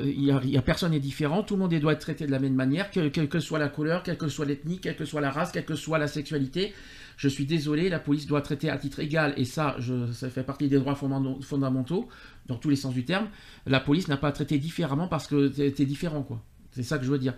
il 0.06 0.24
y 0.52 0.58
a, 0.58 0.62
personne 0.62 0.92
n'est 0.92 1.00
différent. 1.00 1.44
Tout 1.44 1.54
le 1.56 1.62
monde 1.62 1.72
est- 1.74 1.80
doit 1.80 1.94
être 1.94 2.00
traité 2.02 2.26
de 2.26 2.32
la 2.32 2.40
même 2.40 2.56
manière, 2.56 2.92
que- 2.92 3.08
quelle 3.08 3.30
que 3.30 3.40
soit 3.40 3.60
la 3.60 3.70
couleur, 3.70 4.04
quelle 4.04 4.18
que 4.18 4.28
soit 4.28 4.46
l'ethnie, 4.46 4.80
quelle 4.80 4.96
que 4.98 5.06
soit 5.06 5.22
la 5.22 5.32
race, 5.32 5.52
quelle 5.52 5.66
que 5.66 5.76
soit 5.76 5.98
la 5.98 6.08
sexualité. 6.08 6.74
Je 7.18 7.28
suis 7.30 7.46
désolé, 7.46 7.88
la 7.90 8.00
police 8.00 8.28
doit 8.28 8.42
traiter 8.42 8.70
à 8.70 8.78
titre 8.78 9.00
égal, 9.00 9.34
et 9.38 9.46
ça, 9.46 9.76
je, 9.80 10.12
ça 10.12 10.30
fait 10.30 10.44
partie 10.44 10.68
des 10.70 10.80
droits 10.80 10.96
fondamentaux, 10.96 12.08
dans 12.48 12.56
tous 12.56 12.70
les 12.70 12.76
sens 12.78 12.94
du 12.94 13.06
terme. 13.06 13.28
La 13.66 13.80
police 13.80 14.08
n'a 14.08 14.18
pas 14.18 14.30
à 14.30 14.32
traiter 14.32 14.58
différemment 14.58 15.08
parce 15.08 15.28
que 15.28 15.48
t'es 15.50 15.68
es 15.84 15.86
différent, 15.86 16.24
quoi. 16.24 16.42
C'est 16.72 16.84
ça 16.84 16.98
que 16.98 17.06
je 17.06 17.12
veux 17.12 17.20
dire. 17.20 17.34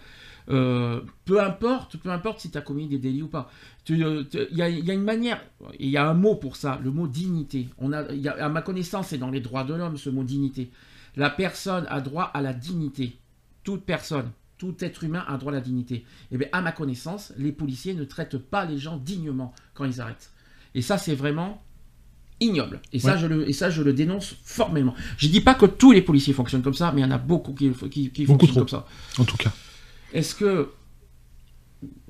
Euh, 0.50 1.02
peu 1.26 1.42
importe, 1.42 1.98
peu 1.98 2.10
importe 2.10 2.40
si 2.40 2.50
tu 2.52 2.58
as 2.58 2.62
commis 2.62 2.88
des 2.88 2.98
délits 2.98 3.22
ou 3.22 3.28
pas. 3.28 3.50
Euh, 3.92 4.24
Il 4.52 4.58
y, 4.58 4.62
a, 4.62 4.70
il 4.70 4.84
y 4.86 4.92
a 4.92 4.94
une 4.94 5.04
manière, 5.04 5.40
il 5.80 5.90
y 5.90 5.98
a 5.98 6.08
un 6.10 6.14
mot 6.14 6.36
pour 6.36 6.56
ça, 6.56 6.80
le 6.84 6.92
mot 6.92 7.08
dignité. 7.08 7.68
On 7.78 7.94
a, 7.94 8.12
il 8.12 8.22
y 8.22 8.28
a- 8.28 8.44
à 8.46 8.50
ma 8.50 8.62
connaissance, 8.62 9.08
c'est 9.10 9.18
dans 9.18 9.30
les 9.32 9.40
droits 9.42 9.64
de 9.64 9.74
l'homme 9.74 9.98
ce 9.98 10.10
mot 10.10 10.24
dignité. 10.24 10.72
La 11.16 11.30
personne 11.30 11.86
a 11.90 12.02
droit 12.02 12.24
à 12.34 12.42
la 12.42 12.54
dignité. 12.54 13.18
Toute 13.64 13.84
personne, 13.84 14.32
tout 14.58 14.76
être 14.80 15.04
humain 15.04 15.24
a 15.28 15.38
droit 15.38 15.52
à 15.52 15.56
la 15.56 15.62
dignité. 15.62 16.06
Et 16.32 16.38
bien, 16.38 16.48
à 16.52 16.62
ma 16.62 16.72
connaissance, 16.72 17.34
les 17.38 17.52
policiers 17.52 17.94
ne 17.94 18.04
traitent 18.04 18.38
pas 18.38 18.66
les 18.66 18.78
gens 18.78 18.98
dignement 18.98 19.54
quand 19.74 19.86
ils 19.86 20.02
arrêtent. 20.02 20.32
Et 20.74 20.82
ça, 20.82 20.98
c'est 20.98 21.16
vraiment 21.16 21.62
ignoble. 22.40 22.82
Et 22.92 22.98
ça, 23.00 23.18
je 23.18 23.28
le, 23.28 23.48
et 23.48 23.54
ça, 23.54 23.70
je 23.70 23.84
le 23.84 23.94
dénonce 23.94 24.36
formellement. 24.44 24.96
Je 25.18 25.28
dis 25.28 25.42
pas 25.42 25.54
que 25.54 25.68
tous 25.68 25.92
les 25.92 26.02
policiers 26.02 26.34
fonctionnent 26.34 26.64
comme 26.64 26.74
ça, 26.74 26.92
mais 26.92 27.02
il 27.02 27.04
y 27.04 27.08
en 27.08 27.12
a 27.12 27.18
beaucoup 27.20 27.54
qui, 27.54 27.70
qui, 27.92 28.10
qui 28.10 28.26
Beaucoup 28.26 28.48
fonctionnent 28.48 28.66
trop. 28.66 28.78
comme 28.80 28.86
ça. 29.16 29.22
En 29.22 29.26
tout 29.26 29.38
cas. 29.38 29.52
Est-ce 30.14 30.36
que. 30.36 30.70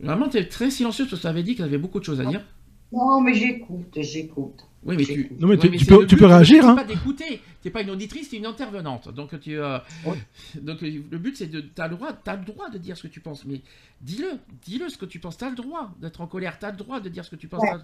Vraiment, 0.02 0.28
tu 0.28 0.38
es 0.38 0.48
très 0.48 0.70
silencieux 0.70 1.06
parce 1.06 1.18
que 1.18 1.22
tu 1.22 1.28
avais 1.28 1.44
dit 1.44 1.56
qu'il 1.56 1.64
y 1.64 1.68
avait 1.68 1.78
beaucoup 1.78 2.00
de 2.00 2.04
choses 2.06 2.20
à 2.22 2.26
dire? 2.26 2.44
Non, 2.92 3.22
mais 3.22 3.34
j'écoute, 3.34 3.98
j'écoute. 3.98 4.66
Oui, 4.84 4.96
mais 4.98 5.06
tu. 5.06 5.32
Non, 5.40 5.48
mais 5.48 5.58
tu- 5.58 5.68
Oui, 5.70 5.78
tu 5.78 5.86
c'est 5.86 5.92
peux- 5.96 6.02
le 6.02 6.08
tu 6.08 6.18
peux 6.18 6.26
réagir, 6.26 6.64
c'est 6.64 6.70
hein. 6.70 6.76
pas 6.76 6.84
d'écouter. 6.84 7.40
Tu 7.62 7.68
n'es 7.68 7.72
pas 7.72 7.82
une 7.84 7.92
auditrice, 7.92 8.30
tu 8.30 8.36
es 8.36 8.40
une 8.40 8.46
intervenante. 8.48 9.14
Donc, 9.14 9.40
tu, 9.40 9.58
euh, 9.58 9.78
donc 10.62 10.84
euh, 10.84 11.02
le 11.10 11.18
but, 11.18 11.38
c'est 11.38 11.48
de. 11.48 11.62
Tu 11.62 11.82
as, 11.82 11.88
le 11.88 11.96
droit- 11.96 12.12
t'as 12.12 12.36
le 12.36 12.44
droit 12.44 12.70
de 12.70 12.78
dire 12.80 12.98
ce 12.98 13.04
que 13.04 13.08
tu 13.08 13.22
penses. 13.22 13.46
Mais 13.46 13.62
dis-le. 14.02 14.32
Dis-le 14.66 14.90
ce 14.90 14.98
que 14.98 15.06
tu 15.06 15.20
penses. 15.20 15.38
Tu 15.38 15.46
as 15.46 15.50
le 15.50 15.56
droit 15.56 15.92
d'être 16.02 16.20
en 16.20 16.28
colère. 16.28 16.58
Tu 16.60 16.66
as 16.66 16.72
le 16.72 16.78
droit 16.78 17.00
de 17.00 17.08
dire 17.10 17.24
ce 17.24 17.30
que 17.30 17.36
tu 17.38 17.48
penses. 17.48 17.62
Ouais. 17.62 17.78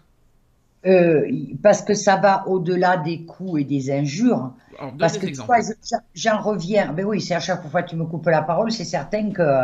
Euh, 0.85 1.25
parce 1.63 1.81
que 1.81 1.93
ça 1.93 2.17
va 2.17 2.47
au-delà 2.47 2.97
des 2.97 3.23
coups 3.23 3.61
et 3.61 3.63
des 3.63 3.91
injures. 3.91 4.53
Alors, 4.79 4.93
Parce 4.97 5.17
que 5.17 5.27
j'en 6.13 6.41
reviens. 6.41 6.93
Ben 6.93 7.05
oui, 7.05 7.19
c'est 7.21 7.33
à 7.33 7.39
chaque 7.39 7.67
fois 7.69 7.81
que 7.83 7.89
tu 7.89 7.95
me 7.95 8.05
coupes 8.05 8.27
la 8.27 8.41
parole, 8.41 8.71
c'est 8.71 8.83
certain 8.85 9.31
que. 9.31 9.63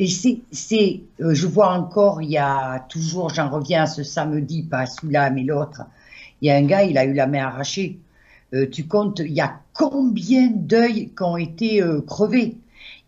Et 0.00 0.06
c'est, 0.06 1.02
euh, 1.20 1.34
je 1.34 1.46
vois 1.46 1.74
encore, 1.74 2.22
il 2.22 2.30
y 2.30 2.38
a 2.38 2.86
toujours, 2.88 3.28
j'en 3.28 3.50
reviens 3.50 3.84
ce 3.84 4.02
samedi, 4.02 4.62
pas 4.62 4.86
celui-là, 4.86 5.28
mais 5.28 5.42
l'autre. 5.42 5.82
Il 6.40 6.48
y 6.48 6.50
a 6.50 6.56
un 6.56 6.62
gars, 6.62 6.84
il 6.84 6.96
a 6.96 7.04
eu 7.04 7.12
la 7.12 7.26
main 7.26 7.44
arrachée. 7.44 7.98
Euh, 8.54 8.66
tu 8.66 8.86
comptes, 8.86 9.18
il 9.18 9.32
y 9.32 9.42
a 9.42 9.60
combien 9.74 10.48
d'œils 10.48 11.10
qui 11.14 11.22
ont 11.22 11.36
été 11.36 11.82
euh, 11.82 12.00
crevés? 12.00 12.56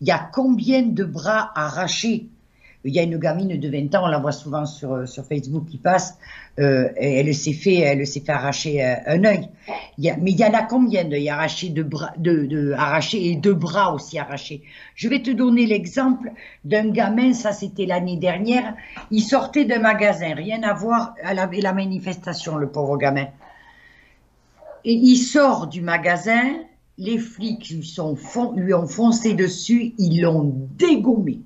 Il 0.01 0.07
y 0.07 0.11
a 0.11 0.19
combien 0.19 0.83
de 0.83 1.03
bras 1.03 1.51
arrachés? 1.55 2.27
Il 2.85 2.93
y 2.93 2.99
a 2.99 3.03
une 3.03 3.17
gamine 3.17 3.57
de 3.57 3.69
20 3.69 3.95
ans, 3.95 4.03
on 4.03 4.07
la 4.07 4.19
voit 4.19 4.33
souvent 4.33 4.65
sur, 4.65 4.93
euh, 4.93 5.05
Facebook 5.05 5.67
qui 5.67 5.77
passe, 5.77 6.17
euh, 6.59 6.89
elle 6.97 7.33
s'est 7.33 7.53
fait, 7.53 8.05
fait 8.05 8.29
arracher 8.29 8.83
euh, 8.83 8.95
un 9.07 9.23
œil. 9.23 9.49
Mais 9.97 10.31
il 10.31 10.37
y 10.37 10.43
en 10.43 10.53
a 10.53 10.63
combien 10.63 11.05
d'œils 11.05 11.29
arrachés, 11.29 11.69
de 11.69 11.81
bras, 11.81 12.13
de, 12.17 13.53
bras 13.53 13.93
aussi 13.93 14.19
arrachés? 14.19 14.63
Je 14.95 15.07
vais 15.07 15.21
te 15.21 15.31
donner 15.31 15.65
l'exemple 15.65 16.31
d'un 16.65 16.89
gamin, 16.89 17.31
ça 17.31 17.53
c'était 17.53 17.85
l'année 17.85 18.17
dernière, 18.17 18.75
il 19.11 19.21
sortait 19.21 19.63
d'un 19.63 19.79
magasin, 19.79 20.35
rien 20.35 20.61
à 20.63 20.73
voir 20.73 21.15
avec 21.23 21.63
la 21.63 21.71
manifestation, 21.71 22.57
le 22.57 22.67
pauvre 22.67 22.97
gamin. 22.97 23.27
Et 24.83 24.93
il 24.93 25.15
sort 25.15 25.67
du 25.67 25.81
magasin, 25.81 26.43
les 26.97 27.17
flics 27.17 27.69
lui, 27.69 27.85
sont 27.85 28.17
lui 28.57 28.73
ont 28.73 28.87
foncé 28.87 29.33
dessus, 29.35 29.93
ils 29.97 30.21
l'ont 30.21 30.53
dégommé. 30.77 31.39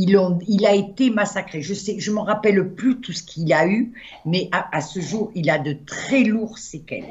Ils 0.00 0.16
il 0.46 0.64
a 0.64 0.74
été 0.74 1.10
massacré. 1.10 1.60
Je 1.60 1.74
sais, 1.74 1.98
je 1.98 2.12
me 2.12 2.20
rappelle 2.20 2.72
plus 2.74 3.00
tout 3.00 3.12
ce 3.12 3.24
qu'il 3.24 3.52
a 3.52 3.66
eu, 3.66 3.92
mais 4.24 4.48
à, 4.52 4.76
à 4.76 4.80
ce 4.80 5.00
jour, 5.00 5.32
il 5.34 5.50
a 5.50 5.58
de 5.58 5.76
très 5.86 6.22
lourds 6.22 6.56
séquelles. 6.58 7.10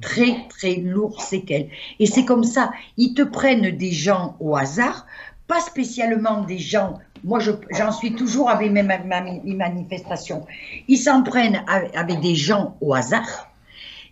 Très, 0.00 0.36
très 0.48 0.74
lourds 0.76 1.22
séquelles. 1.22 1.68
Et 2.00 2.06
c'est 2.06 2.24
comme 2.24 2.42
ça. 2.42 2.72
Ils 2.96 3.14
te 3.14 3.22
prennent 3.22 3.70
des 3.70 3.92
gens 3.92 4.36
au 4.40 4.56
hasard, 4.56 5.06
pas 5.46 5.60
spécialement 5.60 6.42
des 6.42 6.58
gens. 6.58 6.98
Moi, 7.22 7.38
je- 7.38 7.52
j'en 7.70 7.92
suis 7.92 8.12
toujours 8.12 8.50
avec 8.50 8.70
mes, 8.72 8.82
ma- 8.82 8.98
ma- 8.98 9.22
mes 9.22 9.54
manifestations. 9.54 10.44
Ils 10.88 10.98
s'en 10.98 11.22
prennent 11.22 11.62
avec, 11.68 11.96
avec 11.96 12.20
des 12.20 12.34
gens 12.34 12.76
au 12.80 12.94
hasard. 12.94 13.48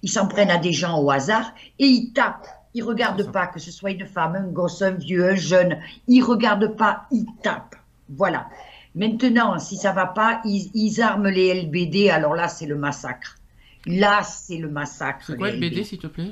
Ils 0.02 0.10
s'en 0.10 0.28
prennent 0.28 0.50
à 0.50 0.58
des 0.58 0.72
gens 0.72 0.98
au 1.02 1.10
hasard 1.10 1.52
et 1.80 1.86
ils 1.86 2.12
tapent. 2.12 2.46
Il 2.74 2.82
regarde 2.84 3.18
C'est 3.18 3.26
ça. 3.26 3.32
pas, 3.32 3.46
que 3.48 3.58
ce 3.58 3.70
soit 3.72 3.90
une 3.90 4.06
femme, 4.06 4.36
un 4.36 4.46
gosse, 4.48 4.80
un 4.82 4.92
vieux, 4.92 5.30
un 5.30 5.34
jeune. 5.34 5.78
Il 6.08 6.22
regarde 6.22 6.76
pas, 6.76 7.02
il 7.10 7.26
tape. 7.42 7.74
Voilà. 8.08 8.46
Maintenant, 8.94 9.58
si 9.58 9.76
ça 9.76 9.92
va 9.92 10.06
pas, 10.06 10.40
ils, 10.44 10.70
ils 10.74 11.00
arment 11.02 11.28
les 11.28 11.62
LBD. 11.62 12.08
Alors 12.10 12.34
là, 12.34 12.48
c'est 12.48 12.66
le 12.66 12.76
massacre. 12.76 13.36
Là, 13.86 14.22
c'est 14.22 14.56
le 14.58 14.68
massacre. 14.68 15.24
C'est 15.26 15.36
quoi 15.36 15.50
LBD. 15.50 15.84
s'il 15.84 15.98
te 15.98 16.06
plaît? 16.06 16.30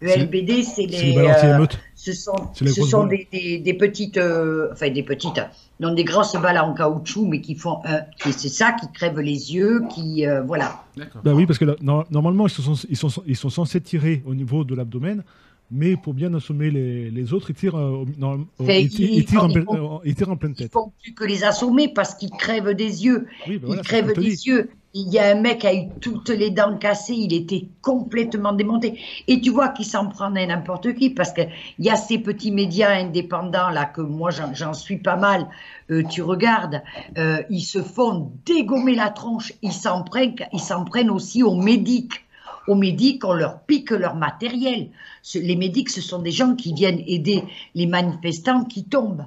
Le 0.00 0.10
LBD, 0.24 0.62
c'est 0.64 0.82
C'est 0.82 0.86
les 0.86 1.16
euh, 1.16 1.66
ce 1.94 2.12
sont, 2.12 2.34
ce 2.52 2.66
sont 2.66 3.06
des, 3.06 3.26
des- 3.32 3.58
des 3.60 3.72
petites, 3.74 4.18
euh, 4.18 4.68
enfin 4.72 4.90
des 4.90 5.02
petites, 5.02 5.40
non 5.80 5.94
des 5.94 6.04
grosses 6.04 6.36
balles 6.36 6.58
en 6.58 6.74
caoutchouc, 6.74 7.26
mais 7.26 7.40
qui 7.40 7.54
font. 7.54 7.78
Et 8.26 8.32
c'est 8.32 8.50
ça 8.50 8.72
qui 8.72 8.90
crève 8.92 9.18
les 9.20 9.54
yeux, 9.54 9.80
qui, 9.94 10.26
euh, 10.26 10.42
voilà. 10.42 10.84
D'accord. 10.96 11.22
Bah 11.24 11.32
oui, 11.32 11.46
parce 11.46 11.58
que 11.58 11.64
là, 11.64 11.76
no- 11.80 12.04
normalement, 12.10 12.46
ils 12.46 12.50
sont, 12.50 12.74
ils, 12.90 12.96
sont, 12.98 13.08
ils 13.26 13.36
sont 13.36 13.48
censés 13.48 13.80
tirer 13.80 14.22
au 14.26 14.34
niveau 14.34 14.62
de 14.64 14.74
l'abdomen, 14.74 15.22
mais 15.70 15.96
pour 15.96 16.14
bien 16.14 16.32
assommer 16.34 16.70
les, 16.70 17.10
les 17.10 17.32
autres, 17.32 17.50
ils 17.50 17.56
tirent, 17.56 17.76
euh, 17.76 18.04
non, 18.18 18.46
ils, 18.60 18.88
tirent- 18.88 18.90
qu'ils 18.90 19.14
ils 19.14 19.24
tirent 19.24 19.44
en, 19.44 19.48
font- 19.48 19.52
pleine- 19.52 19.66
ils 19.70 19.76
font- 19.76 19.94
euh, 19.96 19.98
ils 20.04 20.14
tirent 20.14 20.30
en 20.30 20.36
pleine 20.36 20.52
Ils 20.58 20.62
tête. 20.64 20.72
font 20.72 20.92
plus 21.02 21.14
que 21.14 21.24
les 21.24 21.44
assommer 21.44 21.88
parce 21.88 22.14
qu'ils 22.14 22.30
crèvent 22.30 22.74
des 22.74 23.04
yeux. 23.04 23.26
Oui, 23.48 23.54
bah 23.58 23.60
Ils 23.62 23.66
voilà, 23.66 23.82
crèvent 23.82 24.12
des 24.14 24.46
yeux. 24.46 24.70
Il 24.96 25.12
y 25.12 25.18
a 25.18 25.32
un 25.36 25.40
mec 25.40 25.58
qui 25.58 25.66
a 25.66 25.74
eu 25.74 25.88
toutes 26.00 26.28
les 26.28 26.50
dents 26.50 26.76
cassées, 26.78 27.14
il 27.16 27.32
était 27.34 27.66
complètement 27.82 28.52
démonté. 28.52 28.96
Et 29.26 29.40
tu 29.40 29.50
vois 29.50 29.70
qu'il 29.70 29.86
s'en 29.86 30.06
prend 30.08 30.32
à 30.32 30.46
n'importe 30.46 30.94
qui 30.94 31.10
parce 31.10 31.32
qu'il 31.32 31.48
y 31.80 31.90
a 31.90 31.96
ces 31.96 32.18
petits 32.20 32.52
médias 32.52 32.90
indépendants 33.00 33.70
là 33.70 33.86
que 33.86 34.00
moi 34.02 34.30
j'en 34.30 34.72
suis 34.72 34.98
pas 34.98 35.16
mal. 35.16 35.48
Euh, 35.90 36.04
tu 36.08 36.22
regardes, 36.22 36.80
euh, 37.18 37.42
ils 37.50 37.62
se 37.62 37.82
font 37.82 38.30
dégommer 38.46 38.94
la 38.94 39.10
tronche. 39.10 39.52
Ils 39.62 39.72
s'en 39.72 40.04
prennent, 40.04 40.36
ils 40.52 40.60
s'en 40.60 40.84
prennent 40.84 41.10
aussi 41.10 41.42
aux 41.42 41.56
médics. 41.56 42.23
Aux 42.66 42.74
médics, 42.74 43.24
on 43.24 43.34
leur 43.34 43.60
pique 43.60 43.90
leur 43.90 44.14
matériel. 44.16 44.90
Les 45.34 45.56
médics, 45.56 45.90
ce 45.90 46.00
sont 46.00 46.20
des 46.22 46.30
gens 46.30 46.54
qui 46.54 46.72
viennent 46.74 47.02
aider 47.06 47.44
les 47.74 47.86
manifestants 47.86 48.64
qui 48.64 48.84
tombent. 48.84 49.26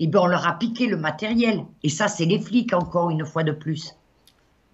Et 0.00 0.06
bien, 0.06 0.20
on 0.20 0.26
leur 0.26 0.46
a 0.46 0.58
piqué 0.58 0.86
le 0.86 0.96
matériel. 0.96 1.64
Et 1.82 1.88
ça, 1.88 2.08
c'est 2.08 2.26
les 2.26 2.40
flics, 2.40 2.74
encore 2.74 3.10
une 3.10 3.24
fois 3.24 3.44
de 3.44 3.52
plus. 3.52 3.94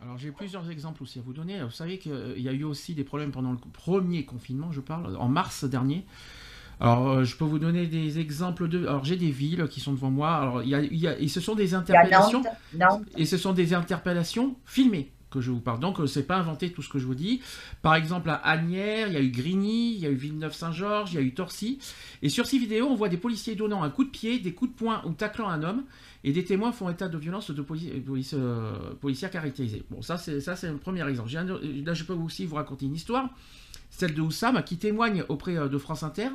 Alors 0.03 0.17
j'ai 0.17 0.31
plusieurs 0.33 0.71
exemples 0.71 1.03
aussi 1.03 1.19
à 1.19 1.23
vous 1.23 1.35
donner. 1.35 1.63
Vous 1.63 1.71
savez 1.71 1.99
qu'il 1.99 2.39
y 2.39 2.49
a 2.49 2.53
eu 2.53 2.65
aussi 2.65 2.95
des 2.95 3.05
problèmes 3.05 3.33
pendant 3.33 3.53
le 3.53 3.59
premier 3.73 4.25
confinement, 4.25 4.73
je 4.73 4.81
parle, 4.81 5.15
en 5.19 5.29
mars 5.29 5.65
dernier. 5.65 6.07
Alors 6.81 7.07
euh, 7.11 7.25
je 7.25 7.37
peux 7.37 7.45
vous 7.45 7.59
donner 7.59 7.87
des 7.87 8.19
exemples 8.19 8.67
de... 8.67 8.87
Alors 8.87 9.05
j'ai 9.05 9.17
des 9.17 9.31
villes 9.31 9.69
qui 9.69 9.81
sont 9.81 9.93
devant 9.93 10.11
moi. 10.11 10.37
Alors 10.37 10.63
il 10.63 10.71
y 10.71 10.75
a, 10.75 10.81
il 10.81 10.97
y 10.97 11.07
a- 11.07 11.19
et 11.19 11.29
ce 11.29 11.41
sont 11.41 11.55
des 11.55 11.65
Il 11.65 11.71
y 11.73 11.75
a 11.75 11.79
interpellations. 11.81 12.41
Nantes, 12.41 12.53
Nantes, 12.79 13.03
Et 13.19 13.27
ce 13.27 13.37
sont 13.37 13.53
des 13.53 13.75
interpellations 13.75 14.57
filmées 14.65 15.13
que 15.31 15.41
je 15.41 15.51
vous 15.51 15.61
parle. 15.61 15.81
Donc, 15.81 16.01
euh, 16.01 16.07
c'est 16.07 16.27
pas 16.27 16.37
inventé 16.37 16.73
tout 16.73 16.83
ce 16.83 16.89
que 16.89 16.99
je 16.99 17.07
vous 17.07 17.15
dis. 17.15 17.41
Par 17.83 17.95
exemple, 17.95 18.31
à 18.31 18.35
Agnières, 18.37 19.09
il 19.09 19.15
y 19.15 19.17
a 19.17 19.21
eu 19.21 19.31
Grigny, 19.31 19.95
il 19.95 20.01
y 20.01 20.07
a 20.07 20.11
eu 20.11 20.15
Villeneuve-Saint-Georges, 20.15 21.13
il 21.13 21.17
y 21.17 21.19
a 21.19 21.23
eu 21.23 21.35
Torcy. 21.35 21.79
Et 22.23 22.29
sur 22.29 22.47
ces 22.47 22.59
vidéos, 22.59 22.87
on 22.89 22.95
voit 22.95 23.09
des 23.09 23.17
policiers 23.17 23.55
donnant 23.55 23.83
un 23.83 23.91
coup 23.91 24.05
de 24.05 24.11
pied, 24.11 24.39
des 24.39 24.53
coups 24.53 24.73
de 24.73 24.77
poing 24.77 25.03
ou 25.07 25.13
taclant 25.13 25.49
un 25.49 25.63
homme. 25.63 25.85
Et 26.23 26.33
des 26.33 26.45
témoins 26.45 26.73
font 26.73 26.91
état 26.91 27.09
de 27.09 27.17
violence 27.17 27.51
de 27.51 27.63
police, 27.63 27.91
police, 28.05 28.35
euh, 28.37 28.73
policière 29.01 29.31
caractérisée. 29.31 29.85
Bon, 29.91 30.03
ça, 30.03 30.19
c'est 30.19 30.67
un 30.67 30.77
premier 30.77 31.09
exemple. 31.09 31.31
Là, 31.33 31.95
je 31.95 32.05
peux 32.05 32.13
aussi 32.13 32.45
vous 32.45 32.57
raconter 32.57 32.87
une 32.87 32.95
histoire. 32.95 33.31
Celle 34.01 34.15
de 34.15 34.23
Oussam, 34.23 34.63
qui 34.65 34.79
témoigne 34.79 35.25
auprès 35.29 35.59
euh, 35.59 35.69
de 35.69 35.77
France 35.77 36.03
Inter. 36.05 36.29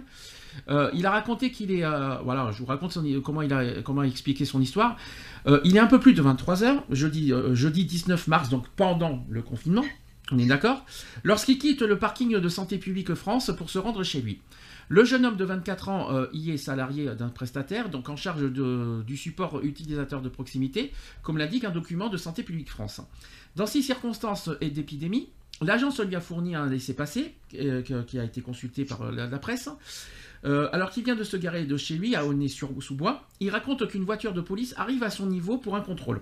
Euh, 0.70 0.92
il 0.94 1.08
a 1.08 1.10
raconté 1.10 1.50
qu'il 1.50 1.72
est. 1.72 1.84
euh, 1.84 2.18
voilà, 2.24 2.52
je 2.52 2.60
vous 2.60 2.68
raconte 2.68 2.96
comment, 3.24 3.42
il 3.42 3.52
a, 3.52 3.82
comment 3.82 4.04
expliqué 4.04 4.46
son 4.46 4.62
histoire. 4.62 4.98
Il 5.64 5.76
est 5.76 5.80
un 5.80 5.88
peu 5.88 6.00
plus 6.00 6.14
de 6.14 6.22
23h, 6.22 6.84
jeudi, 6.92 7.32
jeudi 7.54 7.86
19 7.86 8.28
mars, 8.28 8.50
donc 8.50 8.68
pendant 8.76 9.26
le 9.30 9.42
confinement, 9.42 9.86
on 10.32 10.40
est 10.40 10.46
d'accord, 10.46 10.86
lorsqu'il 11.24 11.60
quitte 11.60 11.84
le 11.84 12.00
parking 12.00 12.38
de 12.40 12.50
Santé 12.50 12.80
publique 12.80 13.14
France 13.14 13.52
pour 13.56 13.70
se 13.70 13.78
rendre 13.78 14.04
chez 14.04 14.22
lui. 14.22 14.42
Le 14.90 15.04
jeune 15.04 15.24
homme 15.24 15.36
de 15.36 15.46
24 15.46 15.90
ans 15.90 16.26
y 16.34 16.50
est 16.50 16.58
salarié 16.58 17.14
d'un 17.16 17.30
prestataire, 17.30 17.90
donc 17.90 18.10
en 18.10 18.16
charge 18.16 18.42
du 18.52 19.18
support 19.18 19.62
utilisateur 19.62 20.22
de 20.24 20.30
proximité, 20.30 20.92
comme 21.22 21.38
l'indique 21.38 21.64
un 21.64 21.72
document 21.72 22.10
de 22.10 22.18
Santé 22.18 22.42
publique 22.42 22.70
France. 22.70 23.02
Dans 23.56 23.68
ces 23.68 23.84
circonstances 23.84 24.50
et 24.62 24.72
d'épidémie, 24.72 25.30
l'agence 25.62 26.00
lui 26.00 26.16
a 26.16 26.22
fourni 26.22 26.56
un 26.56 26.68
laissez-passer 26.68 27.34
euh, 27.60 27.82
qui 27.82 28.20
a 28.20 28.24
été 28.24 28.42
consulté 28.42 28.86
par 28.86 29.04
euh, 29.04 29.12
la, 29.12 29.40
presse. 29.40 29.70
Euh, 30.44 30.70
alors 30.74 30.92
qu'il 30.92 31.04
vient 31.04 31.16
de 31.16 31.24
se 31.24 31.38
garer 31.38 31.66
de 31.66 31.78
chez 31.78 31.96
lui 31.96 32.16
à 32.16 32.26
Aulnay-sous-Bois, 32.26 33.28
il 33.40 33.50
raconte 33.50 33.88
qu'une 33.88 34.04
voiture 34.04 34.34
de 34.34 34.42
police 34.42 34.74
arrive 34.78 35.04
à 35.04 35.10
son 35.10 35.26
niveau 35.26 35.58
pour 35.58 35.76
un 35.76 35.82
contrôle. 35.82 36.22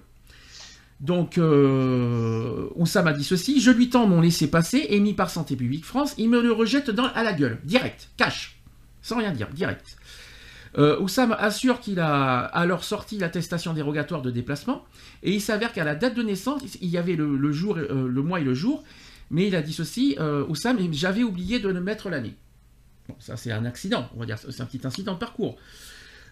Donc, 1.02 1.38
Oussam 1.38 3.08
a 3.08 3.13
dit 3.13 3.26
ceci 3.26 3.60
Je 3.60 3.72
lui 3.72 3.89
tends 3.89 4.08
mon 4.08 4.22
laissez-passer 4.22 4.86
émis 4.89 5.13
par 5.13 5.30
Santé 5.30 5.58
publique 5.58 5.84
France, 5.84 6.13
il 6.17 6.30
me 6.30 6.41
le 6.41 6.54
rejette 6.54 6.91
à 7.13 7.24
la 7.24 7.34
gueule, 7.34 7.60
direct, 7.65 8.10
cash, 8.15 8.58
sans 9.02 9.17
rien 9.17 9.32
dire, 9.32 9.50
direct. 9.50 9.98
Euh, 10.78 11.00
Oussam 11.00 11.36
assure 11.38 11.80
qu'il 11.80 12.00
a 12.00 12.39
alors 12.39 12.84
sorti 12.84 13.17
l'attestation 13.17 13.74
dérogatoire 13.74 14.22
de 14.22 14.32
déplacement, 14.32 14.86
et 15.22 15.32
il 15.32 15.41
s'avère 15.41 15.74
qu'à 15.74 15.84
la 15.84 15.96
date 15.96 16.15
de 16.15 16.24
naissance, 16.24 16.62
il 16.82 16.89
y 16.89 16.98
avait 16.98 17.15
le, 17.15 17.52
jour, 17.52 17.76
le 17.76 18.22
mois 18.22 18.39
et 18.39 18.43
le 18.43 18.54
jour, 18.54 18.84
mais 19.34 19.48
il 19.48 19.56
a 19.56 19.63
dit 19.63 19.74
ceci 19.74 20.15
euh, 20.19 20.46
Oussam, 20.48 20.78
j'avais 20.93 21.24
oublié 21.24 21.60
de 21.60 21.67
le 21.67 21.82
mettre 21.82 22.10
l'année. 22.10 22.36
Bon, 23.10 23.15
ça 23.19 23.36
c'est 23.36 23.52
un 23.52 23.65
accident, 23.65 24.08
on 24.15 24.19
va 24.19 24.28
dire, 24.28 24.38
c'est 24.38 24.62
un 24.62 24.65
petit 24.65 24.86
incident 24.86 25.15
de 25.15 25.19
parcours. 25.19 25.58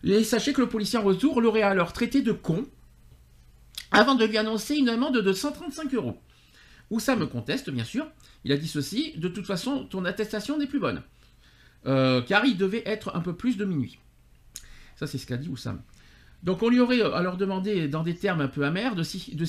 Et 0.03 0.23
sachez 0.23 0.53
que 0.53 0.61
le 0.61 0.69
policier 0.69 0.99
en 0.99 1.01
retour 1.01 1.41
l'aurait 1.41 1.63
alors 1.63 1.93
traité 1.93 2.21
de 2.21 2.31
con 2.31 2.65
avant 3.89 4.13
de 4.13 4.23
lui 4.23 4.37
annoncer 4.37 4.75
une 4.75 4.87
amende 4.87 5.17
de 5.17 5.33
135 5.33 5.93
euros. 5.95 6.17
Oussam 6.91 7.27
conteste, 7.27 7.71
bien 7.71 7.83
sûr. 7.83 8.07
Il 8.43 8.51
a 8.51 8.57
dit 8.57 8.67
ceci 8.67 9.13
De 9.17 9.27
toute 9.27 9.47
façon, 9.47 9.85
ton 9.85 10.05
attestation 10.05 10.59
n'est 10.59 10.67
plus 10.67 10.79
bonne. 10.79 11.01
Euh, 11.87 12.21
car 12.21 12.45
il 12.45 12.55
devait 12.55 12.83
être 12.85 13.15
un 13.15 13.21
peu 13.21 13.35
plus 13.35 13.57
de 13.57 13.65
minuit. 13.65 13.97
Ça, 14.95 15.07
c'est 15.07 15.17
ce 15.17 15.25
qu'a 15.25 15.37
dit 15.37 15.49
Oussam. 15.49 15.81
Donc, 16.43 16.63
on 16.63 16.69
lui 16.69 16.79
aurait 16.79 17.01
euh, 17.01 17.13
alors 17.13 17.37
demandé, 17.37 17.87
dans 17.87 18.03
des 18.03 18.15
termes 18.15 18.41
un 18.41 18.47
peu 18.47 18.65
amers, 18.65 18.95
de, 18.95 19.03
ci- 19.03 19.35
de 19.35 19.45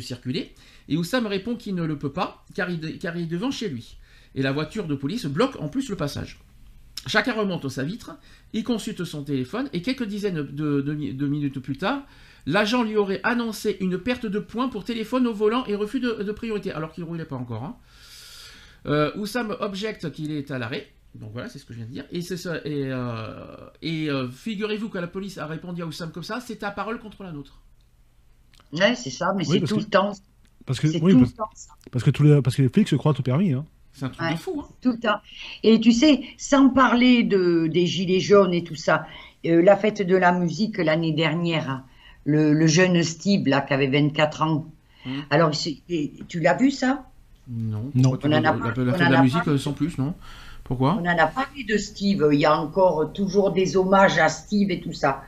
circuler. 0.00 0.52
Et 0.88 0.96
Oussam 0.96 1.26
répond 1.26 1.54
qu'il 1.56 1.74
ne 1.74 1.84
le 1.84 1.98
peut 1.98 2.12
pas, 2.12 2.44
car 2.54 2.70
il, 2.70 2.84
est 2.84 3.26
devant 3.26 3.50
chez 3.50 3.68
lui. 3.68 3.96
Et 4.34 4.42
la 4.42 4.52
voiture 4.52 4.86
de 4.86 4.94
police 4.94 5.26
bloque 5.26 5.56
en 5.60 5.68
plus 5.68 5.88
le 5.88 5.96
passage. 5.96 6.40
Chacun 7.06 7.32
remonte 7.34 7.64
à 7.64 7.70
sa 7.70 7.84
vitre, 7.84 8.12
il 8.52 8.64
consulte 8.64 9.04
son 9.04 9.22
téléphone, 9.22 9.68
et 9.72 9.82
quelques 9.82 10.04
dizaines 10.04 10.42
de, 10.42 10.80
de 10.80 10.94
mi- 10.94 11.14
de 11.14 11.26
minutes 11.28 11.60
plus 11.60 11.76
tard, 11.76 12.02
l'agent 12.46 12.82
lui 12.82 12.96
aurait 12.96 13.20
annoncé 13.22 13.76
une 13.80 13.98
perte 13.98 14.26
de 14.26 14.38
points 14.40 14.68
pour 14.68 14.84
téléphone 14.84 15.26
au 15.26 15.32
volant 15.32 15.64
et 15.66 15.76
refus 15.76 16.00
de, 16.00 16.22
de 16.22 16.32
priorité, 16.32 16.72
alors 16.72 16.92
qu'il 16.92 17.04
ne 17.04 17.08
roulait 17.08 17.24
pas 17.24 17.36
encore. 17.36 17.62
hein. 17.64 17.76
Euh, 18.86 19.12
Oussam 19.16 19.56
objecte 19.60 20.10
qu'il 20.12 20.30
est 20.32 20.50
à 20.50 20.58
l'arrêt. 20.58 20.88
Donc 21.14 21.30
voilà, 21.32 21.48
c'est 21.48 21.58
ce 21.58 21.64
que 21.64 21.72
je 21.72 21.78
viens 21.78 21.86
de 21.86 21.92
dire. 21.92 22.04
Et, 22.12 22.20
c'est 22.22 22.36
ça, 22.36 22.56
et, 22.64 22.84
euh, 22.92 23.34
et, 23.82 24.08
euh, 24.10 24.28
figurez-vous 24.28 24.88
que 24.88 24.98
la 24.98 25.06
police 25.08 25.38
a 25.38 25.46
répondu 25.46 25.82
à 25.82 25.86
Oussam 25.86 26.12
comme 26.12 26.22
ça, 26.22 26.40
c'est 26.40 26.56
ta 26.56 26.70
parole 26.70 26.98
contre 27.00 27.22
la 27.24 27.32
nôtre. 27.32 27.60
Ouais, 28.72 28.94
c'est 28.94 29.10
ça, 29.10 29.32
mais 29.36 29.46
Oui, 29.48 29.58
c'est 29.60 29.66
tout 29.66 29.76
que- 29.76 29.80
le 29.80 29.86
temps. 29.86 30.12
Parce 30.66 30.78
que, 30.80 30.86
oui, 31.02 31.12
tout 31.12 31.20
parce, 31.20 31.30
le 31.30 31.36
temps 31.36 31.50
parce 31.90 32.04
que 32.04 32.10
tous 32.10 32.22
les, 32.24 32.42
parce 32.42 32.54
que 32.56 32.62
les 32.62 32.68
flics 32.68 32.88
se 32.88 32.96
croient 32.96 33.14
tout 33.14 33.22
permis. 33.22 33.52
Hein. 33.54 33.64
C'est 33.94 34.04
un 34.04 34.10
truc 34.10 34.20
Ouais. 34.28 34.34
de 34.34 34.38
fou. 34.38 34.60
Hein. 34.62 34.68
Tout 34.82 34.92
le 34.92 34.98
temps. 35.00 35.16
Et 35.62 35.80
tu 35.80 35.92
sais, 35.92 36.22
sans 36.36 36.68
parler 36.68 37.22
de, 37.24 37.66
des 37.68 37.86
gilets 37.86 38.20
jaunes 38.20 38.52
et 38.52 38.62
tout 38.62 38.74
ça, 38.76 39.06
euh, 39.46 39.62
la 39.62 39.76
fête 39.76 40.02
de 40.06 40.14
la 40.14 40.32
musique 40.32 40.76
l'année 40.76 41.12
dernière, 41.12 41.82
le, 42.24 42.52
le 42.52 42.66
jeune 42.66 43.02
Steve, 43.02 43.48
là, 43.48 43.62
qui 43.62 43.72
avait 43.72 43.88
24 43.88 44.42
ans, 44.42 44.66
Mhm. 45.06 45.22
alors 45.30 45.50
tu 45.52 46.40
l'as 46.40 46.54
vu 46.56 46.70
ça? 46.70 47.06
Non. 47.48 47.90
Non. 47.94 48.10
Pourquoi 48.10 48.18
tu 48.18 48.26
On 48.26 48.30
en 48.30 48.32
a 48.36 48.40
la, 48.42 48.52
pas- 48.52 48.74
la- 48.76 48.84
la 48.84 48.92
fête 48.92 49.08
de 49.08 49.12
la 49.14 49.22
musique 49.22 49.44
pas- 49.44 49.56
sans 49.58 49.72
plus, 49.72 49.96
non? 49.96 50.14
Pourquoi? 50.68 50.98
On 51.02 51.06
en 51.06 51.18
a 51.18 51.26
parlé 51.26 51.64
de 51.64 51.78
Steve, 51.78 52.28
il 52.30 52.40
y 52.40 52.44
a 52.44 52.60
encore 52.60 53.10
toujours 53.14 53.52
des 53.52 53.76
hommages 53.76 54.18
à 54.18 54.28
Steve 54.28 54.70
et 54.70 54.80
tout 54.80 54.92
ça. 54.92 55.22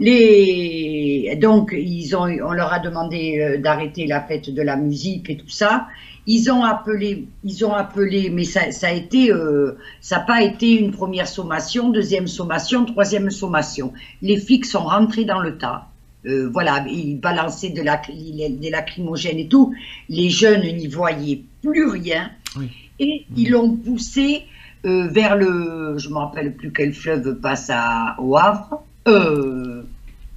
Les... 0.00 1.38
Donc, 1.40 1.72
ils 1.76 2.16
ont, 2.16 2.24
on 2.24 2.52
leur 2.52 2.72
a 2.72 2.80
demandé 2.80 3.38
euh, 3.38 3.58
d'arrêter 3.60 4.06
la 4.06 4.22
fête 4.22 4.50
de 4.50 4.62
la 4.62 4.76
musique 4.76 5.30
et 5.30 5.36
tout 5.36 5.50
ça. 5.50 5.86
Ils 6.26 6.50
ont 6.50 6.64
appelé, 6.64 7.28
ils 7.44 7.64
ont 7.66 7.74
appelé, 7.74 8.30
mais 8.30 8.44
ça, 8.44 8.72
ça 8.72 8.88
a 8.88 8.92
été, 8.92 9.30
euh, 9.30 9.78
ça 10.00 10.16
n'a 10.16 10.22
pas 10.22 10.42
été 10.42 10.72
une 10.80 10.90
première 10.90 11.28
sommation, 11.28 11.90
deuxième 11.90 12.26
sommation, 12.26 12.86
troisième 12.86 13.30
sommation. 13.30 13.92
Les 14.22 14.38
flics 14.38 14.64
sont 14.64 14.84
rentrés 14.84 15.26
dans 15.26 15.40
le 15.40 15.58
tas. 15.58 15.88
Euh, 16.26 16.48
voilà, 16.50 16.84
ils 16.88 17.20
balançaient 17.20 17.68
de 17.68 17.82
la, 17.82 18.00
des 18.08 18.70
lacrymogènes 18.70 19.38
et 19.38 19.46
tout. 19.46 19.74
Les 20.08 20.30
jeunes 20.30 20.62
n'y 20.62 20.86
voyaient 20.86 21.42
plus 21.62 21.86
rien. 21.86 22.30
Oui. 22.56 22.70
Et 22.98 23.26
ils 23.36 23.50
l'ont 23.50 23.76
poussé 23.76 24.44
euh, 24.84 25.08
vers 25.08 25.36
le, 25.36 25.96
je 25.98 26.08
me 26.08 26.18
rappelle 26.18 26.54
plus 26.54 26.72
quel 26.72 26.92
fleuve 26.92 27.40
passe 27.40 27.70
à, 27.70 28.16
au 28.18 28.36
Havre, 28.36 28.82
euh, 29.08 29.82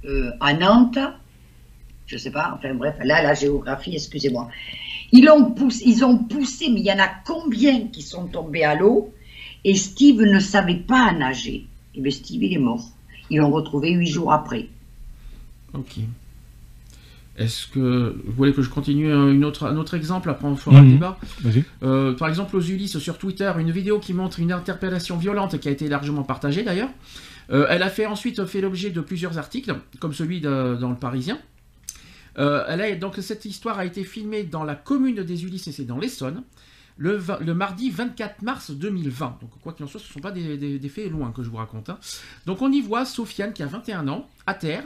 euh, 0.04 0.30
à 0.40 0.54
Nantes, 0.54 0.98
je 2.06 2.16
sais 2.16 2.30
pas, 2.30 2.52
enfin 2.56 2.74
bref, 2.74 2.96
là, 3.04 3.22
la 3.22 3.34
géographie, 3.34 3.94
excusez-moi. 3.94 4.48
Ils, 5.12 5.24
l'ont 5.24 5.52
poussé, 5.52 5.84
ils 5.86 6.04
ont 6.04 6.18
poussé, 6.18 6.68
mais 6.70 6.80
il 6.80 6.86
y 6.86 6.92
en 6.92 6.98
a 6.98 7.08
combien 7.26 7.88
qui 7.88 8.02
sont 8.02 8.26
tombés 8.26 8.64
à 8.64 8.74
l'eau? 8.74 9.12
Et 9.64 9.74
Steve 9.74 10.22
ne 10.22 10.38
savait 10.38 10.76
pas 10.76 11.12
nager. 11.12 11.66
Et 11.94 12.00
bien 12.00 12.10
Steve, 12.10 12.42
il 12.42 12.54
est 12.54 12.58
mort. 12.58 12.84
Ils 13.30 13.38
l'ont 13.38 13.50
retrouvé 13.50 13.90
huit 13.92 14.06
jours 14.06 14.32
après. 14.32 14.68
Ok. 15.74 15.98
Est-ce 17.38 17.68
que 17.68 18.16
vous 18.26 18.32
voulez 18.32 18.52
que 18.52 18.62
je 18.62 18.68
continue 18.68 19.12
un, 19.12 19.30
une 19.30 19.44
autre, 19.44 19.66
un 19.66 19.76
autre 19.76 19.94
exemple 19.94 20.28
Après, 20.28 20.46
on 20.46 20.56
fera 20.56 20.80
Mhm. 20.80 20.86
le 20.86 20.92
débat. 20.94 21.18
Vas-y. 21.42 21.64
Euh, 21.82 22.12
par 22.14 22.28
exemple, 22.28 22.56
aux 22.56 22.60
Ulysses 22.60 22.98
sur 22.98 23.16
Twitter, 23.18 23.50
une 23.58 23.70
vidéo 23.70 23.98
qui 24.00 24.12
montre 24.12 24.40
une 24.40 24.52
interpellation 24.52 25.16
violente 25.16 25.58
qui 25.60 25.68
a 25.68 25.70
été 25.70 25.88
largement 25.88 26.24
partagée 26.24 26.64
d'ailleurs. 26.64 26.90
Euh, 27.50 27.66
elle 27.70 27.82
a 27.82 27.88
fait 27.90 28.06
ensuite 28.06 28.44
fait 28.46 28.60
l'objet 28.60 28.90
de 28.90 29.00
plusieurs 29.00 29.38
articles, 29.38 29.74
comme 30.00 30.12
celui 30.12 30.40
de- 30.40 30.76
dans 30.80 30.90
le 30.90 30.96
Parisien. 30.96 31.38
Euh, 32.38 32.64
elle 32.68 32.80
a, 32.82 32.94
donc 32.94 33.16
cette 33.20 33.44
histoire 33.44 33.78
a 33.78 33.84
été 33.84 34.04
filmée 34.04 34.44
dans 34.44 34.64
la 34.64 34.74
commune 34.74 35.22
des 35.24 35.44
Ulysses 35.44 35.66
et 35.68 35.72
c'est 35.72 35.84
dans 35.84 35.98
l'Essonne. 35.98 36.42
Le, 37.00 37.20
mardi 37.54 37.90
24 37.90 38.42
mars 38.42 38.72
2020. 38.72 39.38
Donc, 39.40 39.50
quoi 39.62 39.72
qu'il 39.72 39.84
en 39.84 39.88
soit, 39.88 40.00
ce 40.00 40.08
ne 40.08 40.12
sont 40.14 40.18
pas 40.20 40.32
des, 40.32 40.56
des- 40.56 40.80
des 40.80 40.88
faits 40.88 41.08
loin 41.10 41.30
que 41.30 41.44
je 41.44 41.48
vous 41.48 41.56
raconte. 41.56 41.88
hein. 41.90 41.98
Donc, 42.44 42.60
on 42.60 42.72
y 42.72 42.80
voit 42.80 43.04
Sofiane, 43.04 43.52
qui 43.52 43.62
a 43.62 43.66
21 43.66 44.08
ans, 44.08 44.28
à 44.46 44.54
terre. 44.54 44.82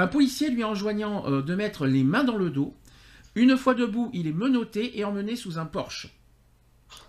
Un 0.00 0.06
policier 0.06 0.48
lui 0.48 0.64
enjoignant 0.64 1.26
euh, 1.26 1.42
de 1.42 1.54
mettre 1.54 1.86
les 1.86 2.04
mains 2.04 2.24
dans 2.24 2.38
le 2.38 2.48
dos. 2.48 2.74
Une 3.34 3.58
fois 3.58 3.74
debout, 3.74 4.08
il 4.14 4.26
est 4.26 4.32
menotté 4.32 4.98
et 4.98 5.04
emmené 5.04 5.36
sous 5.36 5.58
un 5.58 5.66
Porsche. 5.66 6.08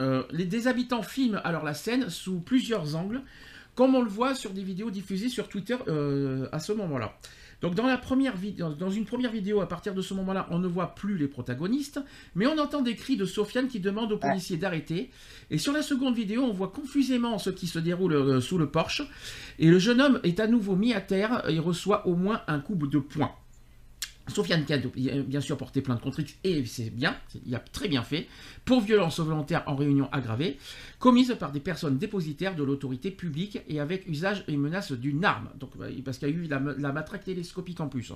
Euh, 0.01 0.23
les, 0.29 0.67
habitants 0.67 1.01
filment 1.01 1.39
alors 1.45 1.63
la 1.63 1.73
scène 1.73 2.09
sous 2.09 2.41
plusieurs 2.41 2.97
angles, 2.97 3.21
comme 3.75 3.95
on 3.95 4.01
le 4.01 4.09
voit 4.09 4.35
sur 4.35 4.51
des 4.51 4.61
vidéos 4.61 4.91
diffusées 4.91 5.29
sur 5.29 5.47
Twitter 5.47 5.77
euh, 5.87 6.49
à 6.51 6.59
ce 6.59 6.73
moment-là. 6.73 7.17
Donc 7.61 7.75
dans, 7.75 7.85
la 7.85 7.97
première 7.97 8.33
dans- 8.79 8.89
une 8.89 9.05
première 9.05 9.31
vidéo, 9.31 9.61
à 9.61 9.67
partir 9.67 9.93
de 9.93 10.01
ce 10.01 10.13
moment-là, 10.15 10.47
on 10.49 10.59
ne 10.59 10.67
voit 10.67 10.95
plus 10.95 11.17
les 11.17 11.27
protagonistes, 11.27 11.99
mais 12.35 12.47
on 12.47 12.57
entend 12.57 12.81
des 12.81 12.95
cris 12.95 13.17
de 13.17 13.25
Sofiane 13.25 13.67
qui 13.67 13.79
demande 13.79 14.11
aux 14.11 14.17
policiers 14.17 14.57
d'arrêter. 14.57 15.11
Et 15.51 15.57
sur 15.57 15.71
la 15.73 15.81
seconde 15.81 16.15
vidéo, 16.15 16.43
on 16.43 16.53
voit 16.53 16.69
confusément 16.69 17.37
ce 17.37 17.49
qui 17.51 17.67
se 17.67 17.79
déroule 17.79 18.13
euh, 18.13 18.41
sous 18.41 18.57
le 18.57 18.67
Porsche. 18.69 19.03
Et 19.59 19.69
le 19.69 19.77
jeune 19.79 20.01
homme 20.01 20.19
est 20.23 20.39
à 20.39 20.47
nouveau 20.47 20.75
mis 20.75 20.93
à 20.93 21.01
terre 21.01 21.43
et 21.49 21.59
reçoit 21.59 22.07
au 22.07 22.15
moins 22.15 22.41
un 22.47 22.59
coup 22.59 22.75
de 22.75 22.97
poing. 22.99 23.31
Sofiane 24.27 24.65
qui 24.65 24.73
bien 25.27 25.41
sûr 25.41 25.57
porté 25.57 25.81
plainte 25.81 26.01
contre 26.01 26.19
X, 26.21 26.35
et 26.43 26.65
c'est 26.65 26.89
bien, 26.89 27.15
il 27.45 27.53
a 27.55 27.59
très 27.59 27.87
bien 27.87 28.03
fait, 28.03 28.27
pour 28.65 28.81
violence 28.81 29.19
volontaire 29.19 29.63
en 29.65 29.75
réunion 29.75 30.09
aggravée, 30.11 30.57
commise 30.99 31.35
par 31.39 31.51
des 31.51 31.59
personnes 31.59 31.97
dépositaires 31.97 32.55
de 32.55 32.63
l'autorité 32.63 33.11
publique 33.11 33.59
et 33.67 33.79
avec 33.79 34.07
usage 34.07 34.43
et 34.47 34.57
menace 34.57 34.91
d'une 34.91 35.25
arme. 35.25 35.49
Donc, 35.59 35.71
parce 36.05 36.17
qu'il 36.17 36.29
y 36.29 36.31
a 36.31 36.35
eu 36.35 36.47
la, 36.47 36.91
matraque 36.91 37.23
télescopique 37.23 37.79
en 37.79 37.87
plus. 37.87 38.13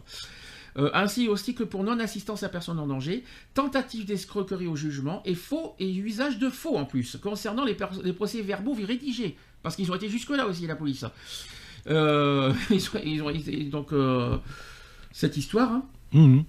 Euh, 0.77 0.89
ainsi 0.93 1.29
aussi 1.29 1.55
que 1.55 1.63
pour 1.63 1.83
non-assistance 1.83 2.43
à 2.43 2.49
personne 2.49 2.79
en 2.79 2.87
danger, 2.87 3.23
tentative 3.53 4.05
d'escroquerie 4.05 4.67
au 4.67 4.75
jugement 4.75 5.21
et 5.25 5.33
faux 5.33 5.73
et 5.79 5.89
usage 5.89 6.37
de 6.37 6.49
faux 6.49 6.75
en 6.75 6.83
plus, 6.83 7.15
concernant 7.17 7.63
les, 7.63 7.75
pers- 7.75 8.01
les 8.03 8.11
procès 8.11 8.41
verbaux 8.41 8.73
rédigés. 8.73 9.37
Parce 9.63 9.75
qu'ils 9.77 9.89
ont 9.91 9.95
été 9.95 10.09
jusque-là 10.09 10.45
aussi, 10.45 10.67
la 10.67 10.75
police. 10.75 11.05
Euh, 11.87 12.53
ils 13.05 13.23
ont, 13.23 13.31
donc, 13.69 13.93
euh, 13.93 14.37
cette 15.11 15.37
histoire, 15.37 15.71
hein. 15.71 15.85
Mhm. 16.15 16.43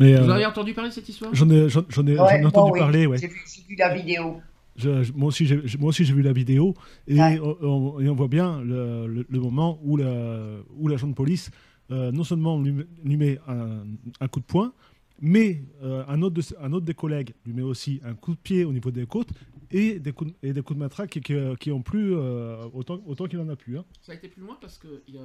Mais 0.00 0.14
vous 0.16 0.30
euh, 0.30 0.34
avez 0.34 0.46
entendu 0.46 0.74
parler 0.74 0.90
de 0.90 0.94
cette 0.94 1.08
histoire? 1.08 1.34
j'en 1.34 1.48
ai, 1.50 1.68
j'en 1.68 1.82
j'en 1.88 2.06
ai, 2.06 2.14
j'en 2.16 2.26
ai 2.28 2.38
Ouais, 2.40 2.44
entendu 2.46 2.72
oui. 2.74 2.78
parler, 2.78 3.06
ouais. 3.06 3.18
J'ai 3.18 3.26
vu, 3.28 3.40
j'ai 3.52 3.62
vu 3.68 3.76
la 3.76 3.94
vidéo. 3.94 4.40
Je- 4.76 5.02
je- 5.02 5.12
moi 5.12 5.28
aussi, 5.28 5.44
j'ai, 5.46 5.60
moi 5.78 5.88
aussi, 5.88 6.04
j'ai 6.04 6.14
vu 6.14 6.22
la 6.22 6.32
vidéo 6.32 6.74
et, 7.08 7.18
Ouais. 7.18 7.40
on, 7.40 7.56
on- 7.62 8.00
et 8.00 8.08
on 8.08 8.14
voit 8.14 8.28
bien 8.28 8.60
le, 8.62 9.08
le- 9.08 9.26
le 9.28 9.40
moment 9.40 9.78
où, 9.82 9.96
la, 9.96 10.38
où 10.76 10.86
l'agent 10.86 11.08
de 11.08 11.14
police, 11.14 11.50
euh, 11.90 12.12
non 12.12 12.22
seulement 12.22 12.60
lui, 12.60 12.70
met- 12.72 12.86
lui 13.04 13.16
met 13.16 13.38
un, 13.48 13.80
un 14.20 14.28
coup 14.28 14.38
de 14.38 14.44
poing, 14.44 14.72
mais 15.20 15.62
euh, 15.82 16.04
un, 16.08 16.22
autre 16.22 16.34
de, 16.36 16.40
ses- 16.42 16.56
un 16.58 16.72
autre 16.72 16.86
des 16.86 16.94
collègues 16.94 17.34
lui 17.44 17.52
met 17.52 17.62
aussi 17.62 18.00
un 18.04 18.14
coup 18.14 18.32
de 18.34 18.38
pied 18.40 18.64
au 18.64 18.72
niveau 18.72 18.90
des 18.90 19.06
côtes 19.06 19.30
et 19.70 19.98
des 19.98 20.12
coups 20.12 20.30
de, 20.32 20.36
et 20.48 20.52
des 20.52 20.62
coups 20.62 20.76
de 20.76 20.82
matraque 20.82 21.10
qui, 21.10 21.20
qui, 21.20 21.34
qui 21.60 21.70
ont 21.72 21.82
plus 21.82 22.14
euh, 22.14 22.64
autant, 22.72 23.00
autant 23.06 23.26
qu'il 23.26 23.38
en 23.40 23.48
a 23.48 23.56
plus. 23.56 23.78
hein. 23.78 23.84
Ça 24.02 24.12
a 24.12 24.14
été 24.14 24.28
plus 24.28 24.40
loin 24.42 24.56
parce 24.60 24.78
que, 24.78 25.02
il 25.08 25.14
y 25.14 25.18
a- 25.18 25.22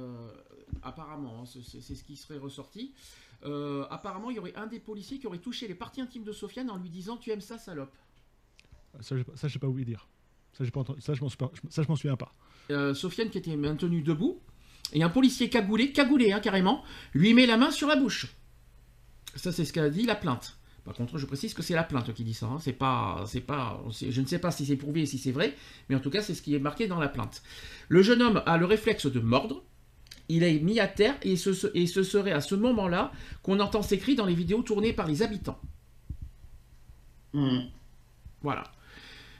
apparemment, 0.82 1.40
hein, 1.42 1.44
c'est 1.46 1.94
ce 1.94 2.04
qui 2.04 2.16
serait 2.16 2.38
ressorti. 2.38 2.92
Euh, 3.44 3.84
apparemment, 3.90 4.30
il 4.30 4.36
y 4.36 4.38
aurait 4.38 4.54
un 4.56 4.66
des 4.66 4.80
policiers 4.80 5.18
qui 5.18 5.26
aurait 5.26 5.38
touché 5.38 5.68
les 5.68 5.74
parties 5.74 6.00
intimes 6.00 6.24
de 6.24 6.32
Sofiane 6.32 6.70
en 6.70 6.78
lui 6.78 6.88
disant 6.90 7.16
Tu 7.16 7.30
aimes 7.30 7.40
ça, 7.40 7.58
salope 7.58 7.94
Ça, 9.00 9.16
je 9.16 9.48
sais 9.52 9.58
pas 9.58 9.66
où 9.68 9.78
dire. 9.80 10.08
Ça, 10.52 10.64
j'ai 10.64 10.70
pas 10.70 10.80
entendu- 10.80 11.00
ça, 11.00 11.14
je 11.14 11.20
m'en 11.88 11.96
souviens 11.96 12.16
pas. 12.16 12.32
Euh, 12.70 12.94
Sofiane 12.94 13.28
qui 13.30 13.38
était 13.38 13.56
maintenu 13.56 14.02
debout, 14.02 14.40
et 14.92 15.02
un 15.02 15.08
policier 15.10 15.48
cagoulé, 15.50 15.92
cagoulé 15.92 16.32
hein, 16.32 16.40
carrément, 16.40 16.82
lui 17.12 17.34
met 17.34 17.46
la 17.46 17.56
main 17.56 17.70
sur 17.70 17.88
la 17.88 17.96
bouche. 17.96 18.34
Ça, 19.36 19.52
c'est 19.52 19.64
ce 19.64 19.72
qu'a 19.72 19.88
dit 19.90 20.04
la 20.06 20.14
plainte. 20.14 20.58
Par 20.84 20.94
contre, 20.94 21.16
je 21.18 21.24
précise 21.26 21.54
que 21.54 21.62
c'est 21.62 21.74
la 21.74 21.82
plainte 21.82 22.12
qui 22.12 22.24
dit 22.24 22.34
ça. 22.34 22.46
hein. 22.46 22.58
C'est 22.60 22.72
pas, 22.74 23.24
c'est 23.26 23.40
pas, 23.40 23.82
je 23.90 24.20
ne 24.20 24.26
sais 24.26 24.38
pas 24.38 24.50
si 24.50 24.66
c'est 24.66 24.76
prouvé 24.76 25.02
et 25.02 25.06
si 25.06 25.18
c'est 25.18 25.32
vrai, 25.32 25.54
mais 25.88 25.96
en 25.96 26.00
tout 26.00 26.10
cas, 26.10 26.20
c'est 26.22 26.34
ce 26.34 26.42
qui 26.42 26.54
est 26.54 26.58
marqué 26.58 26.86
dans 26.86 27.00
la 27.00 27.08
plainte. 27.08 27.42
Le 27.88 28.02
jeune 28.02 28.20
homme 28.22 28.42
a 28.44 28.58
le 28.58 28.66
réflexe 28.66 29.06
de 29.06 29.20
mordre. 29.20 29.64
Il 30.28 30.42
est 30.42 30.58
mis 30.60 30.80
à 30.80 30.86
terre 30.86 31.16
et 31.22 31.36
ce, 31.36 31.50
et 31.74 31.86
ce 31.86 32.02
serait 32.02 32.32
à 32.32 32.40
ce 32.40 32.54
moment-là 32.54 33.12
qu'on 33.42 33.60
entend 33.60 33.82
ces 33.82 33.98
cris 33.98 34.14
dans 34.14 34.26
les 34.26 34.34
vidéos 34.34 34.62
tournées 34.62 34.92
par 34.92 35.06
les 35.06 35.22
habitants. 35.22 35.58
Hmm. 37.32 37.60
Voilà. 38.42 38.64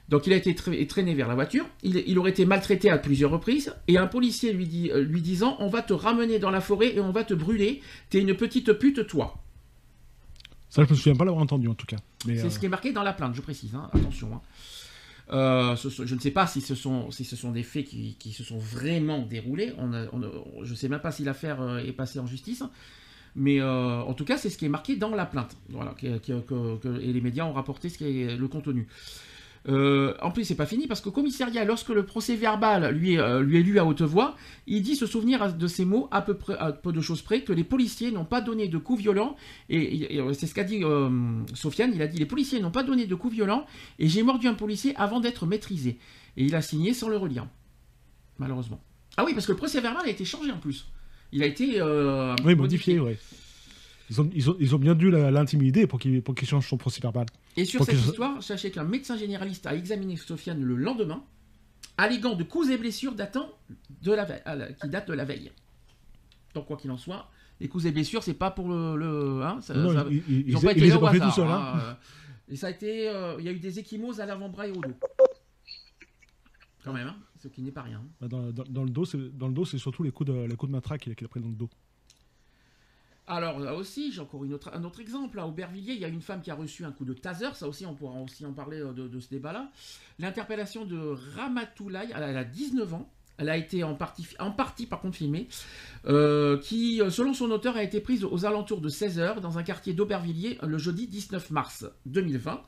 Donc 0.09 0.27
il 0.27 0.33
a 0.33 0.37
été 0.37 0.53
tra- 0.53 0.87
traîné 0.87 1.15
vers 1.15 1.29
la 1.29 1.35
voiture, 1.35 1.67
il, 1.83 1.97
il 2.07 2.19
aurait 2.19 2.31
été 2.31 2.45
maltraité 2.45 2.91
à 2.91 2.99
plusieurs 2.99 3.31
reprises, 3.31 3.75
et 3.89 3.97
un 3.97 4.07
policier 4.07 4.53
lui, 4.53 4.67
dit, 4.67 4.91
euh, 4.91 5.03
lui 5.03 5.23
disant 5.23 5.57
On 5.61 5.69
va 5.69 5.81
te 5.81 5.95
ramener 5.95 6.39
dans 6.39 6.51
la 6.51 6.61
forêt 6.61 6.95
et 6.97 7.01
on 7.01 7.13
va 7.13 7.25
te 7.25 7.33
brûler, 7.33 7.81
t'es 8.11 8.21
une 8.21 8.35
petite 8.37 8.73
pute, 8.75 9.07
toi. 9.07 9.44
Ça, 10.75 10.85
je 10.85 10.91
me 10.91 10.97
souviens 10.97 11.15
pas 11.15 11.25
l'avoir 11.25 11.43
entendu 11.43 11.69
en 11.69 11.75
tout 11.75 11.87
cas. 11.87 11.99
C'est 12.25 12.47
euh, 12.47 12.51
ce 12.51 12.59
qui 12.59 12.67
est 12.67 12.69
marqué 12.69 12.93
dans 12.93 13.03
la 13.05 13.13
plainte, 13.13 13.35
je 13.35 13.41
précise, 13.41 13.75
hein, 13.75 13.89
attention. 13.93 14.35
hein. 14.35 14.41
Euh, 15.33 15.75
ce 15.77 15.89
je 16.05 16.15
ne 16.15 16.21
sais 16.21 16.33
pas 16.33 16.47
si 16.47 16.61
ce 16.61 16.75
sont, 16.75 17.11
si 17.11 17.25
ce 17.25 17.35
sont 17.37 17.51
des 17.53 17.63
faits 17.63 17.85
qui, 17.87 18.17
qui 18.19 18.33
se 18.33 18.43
sont 18.45 18.59
vraiment 18.59 19.21
déroulés, 19.23 19.73
on 19.79 19.93
a- 19.95 20.07
on 20.13 20.23
a- 20.23 20.65
je 20.65 20.71
ne 20.73 20.77
sais 20.77 20.89
même 20.89 21.01
pas 21.01 21.13
si 21.13 21.25
l'affaire 21.25 21.79
est 21.79 21.93
passée 21.93 22.19
en 22.19 22.27
justice, 22.27 22.63
mais 23.35 23.59
euh, 23.61 24.03
en 24.03 24.13
tout 24.13 24.25
cas 24.27 24.37
c'est 24.37 24.51
ce 24.51 24.59
qui 24.59 24.67
est 24.67 24.69
marqué 24.69 24.97
dans 24.97 25.15
la 25.15 25.25
plainte, 25.25 25.57
voilà, 25.71 25.93
que- 25.93 26.19
que- 26.19 26.41
que- 26.41 26.77
que- 26.77 27.01
et 27.01 27.11
les 27.13 27.21
médias 27.23 27.45
ont 27.47 27.55
rapporté 27.55 27.89
ce 27.89 27.97
qui 27.99 28.05
est 28.23 28.37
le 28.37 28.49
contenu. 28.49 28.87
Euh, 29.67 30.15
en 30.21 30.31
plus, 30.31 30.45
c'est 30.45 30.55
pas 30.55 30.67
fini 30.67 30.87
parce 30.87 31.01
qu'au 31.01 31.11
commissariat, 31.11 31.65
lorsque 31.65 31.89
le 31.89 32.05
procès 32.05 32.37
verbal 32.37 32.95
lui 32.95 33.15
est, 33.15 33.19
euh, 33.19 33.41
lui 33.41 33.59
est 33.59 33.63
lu 33.63 33.79
à 33.79 33.85
haute 33.87 34.03
voix, 34.03 34.37
il 34.67 34.83
dit 34.83 34.95
se 34.95 35.07
souvenir 35.07 35.55
de 35.55 35.67
ces 35.67 35.85
mots 35.85 36.09
à 36.11 36.21
peu, 36.21 36.35
près, 36.35 36.57
à 36.59 36.73
peu 36.73 36.93
de 36.93 37.01
choses 37.01 37.23
près 37.23 37.43
que 37.43 37.53
les 37.53 37.65
policiers 37.65 38.11
n'ont 38.11 38.27
pas 38.27 38.41
donné 38.43 38.69
de 38.69 38.77
coups 38.77 39.01
violents. 39.01 39.37
Et, 39.71 40.17
et 40.17 40.35
c'est 40.35 40.47
ce 40.47 40.55
qu'a 40.55 40.65
dit 40.65 40.85
euh, 40.85 41.09
Sofiane. 41.55 41.93
Il 41.95 42.03
a 42.03 42.07
dit 42.07 42.19
les 42.19 42.27
policiers 42.27 42.61
n'ont 42.61 42.71
pas 42.71 42.83
donné 42.83 43.07
de 43.07 43.15
coups 43.15 43.35
violents 43.35 43.65
et 43.99 44.09
j'ai 44.09 44.23
mordu 44.23 44.49
un 44.49 44.55
policier 44.55 44.95
avant 44.97 45.21
d'être 45.21 45.47
maîtrisé. 45.47 45.99
Et 46.37 46.45
il 46.45 46.55
a 46.55 46.63
signé 46.63 46.93
sans 46.93 47.09
le 47.09 47.17
relire, 47.17 47.47
malheureusement. 48.39 48.81
Ah 49.17 49.25
oui, 49.25 49.33
parce 49.33 49.47
que 49.47 49.53
le 49.53 49.59
procès 49.59 49.81
verbal 49.81 50.05
a 50.05 50.11
été 50.11 50.25
changé 50.25 50.51
en 50.51 50.59
plus. 50.59 50.87
Il 51.33 51.43
a 51.43 51.47
été 51.47 51.81
euh, 51.81 52.35
Oui, 52.45 52.55
modifié, 52.55 52.99
ouais. 53.01 53.19
Ils 54.11 54.21
ont, 54.21 54.31
ils, 54.35 54.51
ont, 54.51 54.57
ils 54.61 54.75
ont 54.75 54.79
bien 54.79 54.95
dû 54.95 55.11
l'intimider 55.11 55.87
pour 55.87 55.99
qu'il 55.99 56.49
change 56.49 56.69
son 56.69 56.77
procès 56.77 57.01
verbal. 57.01 57.27
Et 57.57 57.65
sur 57.65 57.79
Pour 57.79 57.87
cette 57.87 57.97
histoire, 57.99 58.43
sachez 58.43 58.71
qu'un 58.71 58.85
médecin 58.85 59.17
généraliste 59.17 59.67
a 59.67 59.75
examiné 59.75 60.17
Sofiane 60.17 60.63
le 60.63 60.77
lendemain, 60.77 61.23
alléguant 61.97 62.35
de 62.35 62.45
coups 62.45 62.69
et 62.71 62.77
blessures 62.77 63.15
datant 63.15 63.49
de 64.03 64.13
la 64.13 64.25
veille, 64.25 64.43
la- 64.45 64.73
qui 64.73 64.89
datent 64.89 65.09
de 65.09 65.15
la 65.15 65.25
veille. 65.25 65.51
Donc 66.55 66.67
quoi 66.67 66.77
qu'il 66.77 66.91
en 66.91 66.99
soit, 66.99 67.31
les 67.61 67.69
coups 67.69 67.87
et 67.87 67.93
blessures, 67.93 68.23
c'est 68.23 68.35
pas 68.35 68.51
pour 68.51 68.69
le, 68.69 68.97
le- 68.97 69.43
hein, 69.43 69.59
ça- 69.63 69.75
Non, 69.75 69.93
ça- 69.93 70.07
ils- 70.11 70.17
ils- 70.29 70.49
ils 70.49 70.53
n'ont 70.53 70.61
ils- 70.61 70.65
pas 70.65 70.73
été 70.73 70.87
là 70.87 70.99
ont 70.99 71.03
au 71.03 71.07
hasard, 71.07 71.29
tout 71.31 71.35
seuls, 71.37 71.49
hein, 71.49 71.73
hein. 71.75 71.79
euh, 71.81 71.95
Et 72.53 72.57
ça 72.57 72.67
a 72.67 72.71
été, 72.71 73.09
euh, 73.09 73.37
il 73.39 73.45
y 73.47 73.49
a 73.49 73.53
eu 73.53 73.59
des 73.59 73.79
échymoses 73.79 74.21
à 74.21 74.27
l'avant-bras 74.27 74.67
et 74.69 74.71
au 74.71 74.81
dos. 74.83 74.93
Quand 76.85 76.93
même, 76.93 77.09
hein, 77.09 77.17
ce 77.43 77.49
qui 77.49 77.63
n'est 77.63 77.73
pas 77.73 77.83
rien. 77.83 78.03
Bah, 78.21 78.29
Dans, 78.29 78.53
dans- 78.53 78.65
dans 78.69 78.85
le 78.85 78.91
dos, 78.91 79.65
c'est 79.65 79.79
surtout 79.79 80.03
les 80.03 80.11
coups 80.11 80.31
de 80.31 80.37
les 80.47 80.55
coups 80.57 80.69
de 80.71 80.77
matraque 80.77 81.01
qu'il 81.01 81.13
a, 81.13 81.15
qu'il 81.15 81.25
a 81.25 81.29
pris 81.29 81.41
dans 81.41 81.49
le 81.49 81.55
dos. 81.55 81.71
Alors 83.27 83.59
là 83.59 83.75
aussi, 83.75 84.13
j'ai 84.13 84.21
encore 84.21 84.43
un 84.73 84.85
autre 84.85 85.01
exemple. 85.01 85.39
À 85.41 85.47
Aubervilliers, 85.47 85.95
il 85.95 86.01
y 86.01 86.05
a 86.05 86.09
une 86.09 86.21
femme 86.21 86.43
qui 86.43 86.51
a 86.51 86.55
reçu 86.55 86.85
un 86.85 86.93
coup 86.93 87.05
de 87.07 87.15
taser. 87.15 87.47
Ça 87.55 87.67
aussi, 87.67 87.87
on 87.87 87.95
pourra 87.95 88.21
aussi 88.21 88.45
en 88.45 88.53
parler 88.53 88.81
euh, 88.81 88.93
de, 88.93 89.19
ce 89.21 89.29
débat-là. 89.31 89.71
L'interpellation 90.19 90.85
de 90.85 91.17
Ramatoulaye, 91.37 92.11
elle, 92.15 92.23
a- 92.23 92.29
elle 92.29 92.37
a 92.37 92.45
19 92.45 92.93
ans. 92.95 93.11
Elle 93.37 93.49
a 93.49 93.57
été 93.57 93.83
en 93.83 93.95
partie, 93.95 94.27
en 94.39 94.53
par 94.53 94.75
contre 95.01 95.17
filmée, 95.17 95.49
euh, 96.07 96.57
qui, 96.59 97.03
euh, 97.03 97.11
selon 97.11 97.35
son 97.35 97.51
auteur, 97.51 97.77
a 97.77 97.83
été 97.83 98.01
prise 98.01 98.23
aux 98.25 98.45
alentours 98.45 98.81
de 98.81 98.89
16h 98.89 99.41
dans 99.41 99.59
un 99.59 99.65
quartier 99.65 99.93
d'Aubervilliers 99.93 100.59
le 100.63 100.79
jeudi 100.79 101.09
19 101.09 101.51
mars 101.51 101.85
2020. 102.07 102.61